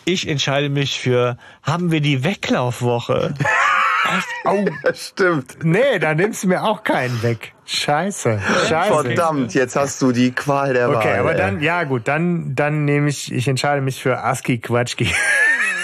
Ich 0.07 0.27
entscheide 0.27 0.71
mich 0.71 0.99
für, 0.99 1.37
haben 1.63 1.91
wir 1.91 2.01
die 2.01 2.25
Weglaufwoche? 2.25 3.35
Oh, 4.45 4.65
stimmt. 4.95 5.63
Nee, 5.63 5.99
da 5.99 6.15
nimmst 6.15 6.43
du 6.43 6.49
mir 6.49 6.65
auch 6.65 6.85
keinen 6.85 7.23
weg. 7.23 7.53
Scheiße. 7.67 8.41
Scheiße. 8.69 9.05
Verdammt, 9.05 9.55
jetzt 9.55 9.77
hast 9.77 10.01
du 10.01 10.11
die 10.11 10.33
Qual 10.33 10.73
der 10.73 10.89
okay, 10.89 10.97
Wahl. 10.97 11.03
Okay, 11.03 11.19
aber 11.19 11.35
dann, 11.35 11.61
ja 11.61 11.85
gut, 11.85 12.09
dann, 12.09 12.55
dann 12.55 12.87
nehme 12.87 13.09
ich, 13.11 13.31
ich 13.33 13.47
entscheide 13.47 13.83
mich 13.83 14.03
für 14.03 14.25
ASCII 14.25 14.59
Quatschki. 14.59 15.13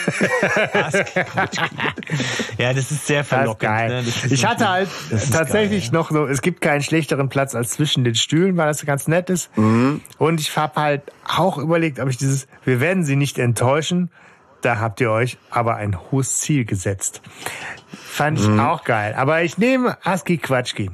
ja, 2.58 2.72
das 2.72 2.90
ist 2.90 3.06
sehr 3.06 3.24
verlockend. 3.24 3.70
Ne? 3.70 4.04
ich 4.30 4.44
hatte 4.44 4.68
halt 4.68 4.88
tatsächlich 5.32 5.84
geil, 5.84 5.92
ja. 5.92 5.98
noch 5.98 6.10
so, 6.10 6.26
es 6.26 6.42
gibt 6.42 6.60
keinen 6.60 6.82
schlechteren 6.82 7.28
Platz 7.28 7.54
als 7.54 7.70
zwischen 7.70 8.04
den 8.04 8.14
Stühlen, 8.14 8.56
weil 8.56 8.68
das 8.68 8.84
ganz 8.84 9.08
nett 9.08 9.30
ist. 9.30 9.56
Mhm. 9.56 10.00
Und 10.18 10.40
ich 10.40 10.56
habe 10.56 10.80
halt 10.80 11.02
auch 11.24 11.58
überlegt, 11.58 12.00
ob 12.00 12.08
ich 12.08 12.16
dieses, 12.16 12.46
wir 12.64 12.80
werden 12.80 13.04
sie 13.04 13.16
nicht 13.16 13.38
enttäuschen, 13.38 14.10
da 14.62 14.80
habt 14.80 15.00
ihr 15.00 15.10
euch 15.10 15.38
aber 15.50 15.76
ein 15.76 15.96
hohes 16.10 16.38
Ziel 16.38 16.64
gesetzt. 16.64 17.20
Fand 17.88 18.40
ich 18.40 18.48
mhm. 18.48 18.60
auch 18.60 18.84
geil. 18.84 19.14
Aber 19.16 19.42
ich 19.42 19.58
nehme 19.58 19.98
Aski 20.04 20.38
Quatschki. 20.38 20.90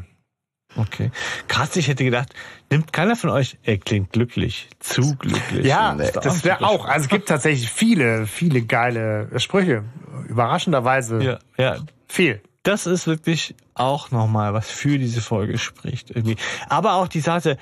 Okay. 0.77 1.11
Krass, 1.49 1.77
ich 1.77 1.89
hätte 1.89 2.05
gedacht, 2.05 2.35
nimmt 2.70 2.93
keiner 2.93 3.16
von 3.16 3.31
euch, 3.31 3.59
er 3.62 3.78
klingt 3.78 4.12
glücklich, 4.12 4.69
zu 4.81 5.16
glücklich. 5.16 5.66
Ja, 5.66 5.94
das 5.94 6.44
wäre 6.44 6.65
auch. 6.65 6.86
Also 6.86 7.05
es 7.05 7.09
gibt 7.09 7.28
tatsächlich 7.28 7.70
viele, 7.70 8.27
viele 8.27 8.62
geile 8.62 9.28
Sprüche. 9.39 9.85
Überraschenderweise. 10.28 11.23
Ja, 11.23 11.39
ja. 11.59 11.77
Viel. 12.09 12.40
Das 12.62 12.86
ist 12.86 13.07
wirklich 13.07 13.55
auch 13.74 14.11
nochmal, 14.12 14.55
was 14.55 14.70
für 14.70 14.99
diese 14.99 15.20
Folge 15.20 15.59
spricht. 15.59 16.11
Irgendwie. 16.11 16.36
Aber 16.69 16.94
auch 16.94 17.09
die 17.09 17.20
Sache, 17.20 17.59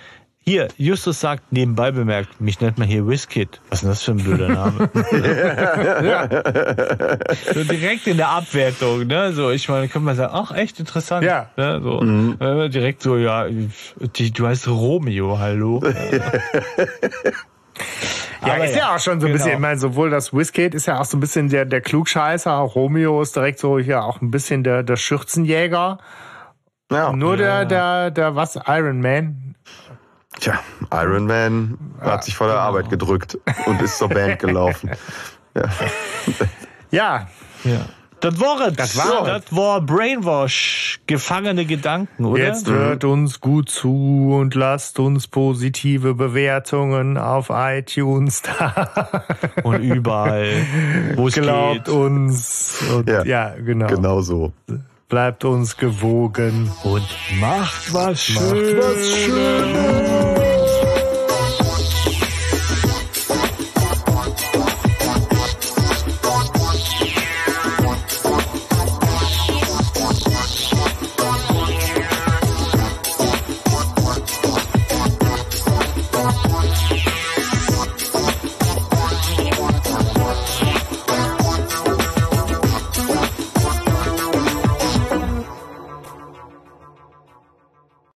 hier, 0.50 0.68
Justus 0.76 1.20
sagt, 1.20 1.52
nebenbei 1.52 1.92
bemerkt, 1.92 2.40
mich 2.40 2.60
nennt 2.60 2.76
man 2.76 2.88
hier 2.88 3.06
Whiskit. 3.06 3.60
Was 3.68 3.78
ist 3.78 3.82
denn 3.82 3.90
das 3.90 4.02
für 4.02 4.10
ein 4.10 4.16
blöder 4.16 4.48
Name? 4.48 4.90
so 7.54 7.62
direkt 7.62 8.08
in 8.08 8.16
der 8.16 8.30
Abwertung, 8.30 9.06
ne? 9.06 9.32
So, 9.32 9.50
ich 9.50 9.68
meine, 9.68 9.86
kann 9.86 10.02
man 10.02 10.16
sagen, 10.16 10.32
ach, 10.34 10.50
echt 10.50 10.80
interessant. 10.80 11.24
Ja. 11.24 11.50
Ne? 11.56 11.80
So, 11.80 12.00
mhm. 12.00 12.36
direkt 12.70 13.02
so, 13.02 13.16
ja, 13.16 13.46
du 13.46 14.46
heißt 14.46 14.66
Romeo, 14.66 15.38
hallo. 15.38 15.80
Ja, 18.42 18.54
Aber 18.54 18.64
ist 18.64 18.74
ja, 18.74 18.78
ja, 18.78 18.94
auch 18.94 18.98
schon 18.98 19.20
so 19.20 19.26
ein 19.26 19.32
genau. 19.32 19.44
bisschen, 19.44 19.52
ich 19.52 19.58
meine, 19.58 19.78
sowohl 19.78 20.08
das 20.08 20.32
Whiskate 20.32 20.74
ist 20.74 20.86
ja 20.86 20.98
auch 20.98 21.04
so 21.04 21.18
ein 21.18 21.20
bisschen 21.20 21.50
der, 21.50 21.66
der 21.66 21.82
Klugscheißer, 21.82 22.52
Romeo 22.52 23.20
ist 23.20 23.36
direkt 23.36 23.58
so 23.58 23.78
hier 23.78 24.02
auch 24.02 24.22
ein 24.22 24.30
bisschen 24.30 24.64
der, 24.64 24.82
der 24.82 24.96
Schürzenjäger. 24.96 25.98
Ja. 26.90 27.12
Nur 27.12 27.36
der, 27.36 27.66
der, 27.66 28.10
der, 28.10 28.36
was, 28.36 28.58
Iron 28.66 29.00
Man. 29.00 29.49
Tja, 30.40 30.58
Iron 30.92 31.26
Man 31.26 31.78
ja, 32.00 32.12
hat 32.12 32.24
sich 32.24 32.34
vor 32.34 32.46
der 32.46 32.56
genau. 32.56 32.66
Arbeit 32.66 32.90
gedrückt 32.90 33.38
und 33.66 33.80
ist 33.82 33.98
zur 33.98 34.08
Band 34.08 34.38
gelaufen. 34.38 34.90
ja. 35.54 35.64
ja. 36.90 37.28
ja. 37.64 37.86
Das 38.20 38.38
war 38.38 38.68
es. 38.68 38.76
Das 38.76 38.96
war, 38.96 39.24
das 39.24 39.44
war 39.56 39.80
Brainwash, 39.80 41.00
gefangene 41.06 41.64
Gedanken, 41.64 42.26
oder? 42.26 42.44
Jetzt 42.44 42.68
hört 42.68 43.04
uns 43.04 43.40
gut 43.40 43.70
zu 43.70 44.36
und 44.38 44.54
lasst 44.54 44.98
uns 44.98 45.26
positive 45.26 46.14
Bewertungen 46.14 47.16
auf 47.16 47.50
iTunes 47.50 48.42
da. 48.42 49.22
Und 49.64 49.82
überall, 49.82 50.52
wo 51.16 51.28
es 51.28 51.34
Glaubt 51.34 51.88
uns. 51.88 52.82
Und, 52.94 53.08
ja, 53.08 53.24
ja, 53.24 53.54
genau. 53.54 53.86
Genau 53.86 54.20
so. 54.20 54.52
Bleibt 55.10 55.44
uns 55.44 55.76
gewogen 55.76 56.70
und 56.84 57.04
macht 57.40 57.92
was 57.92 58.22
Schönes. 58.22 58.74
Macht 58.74 58.78
was 58.78 59.06
Schönes. 59.08 60.39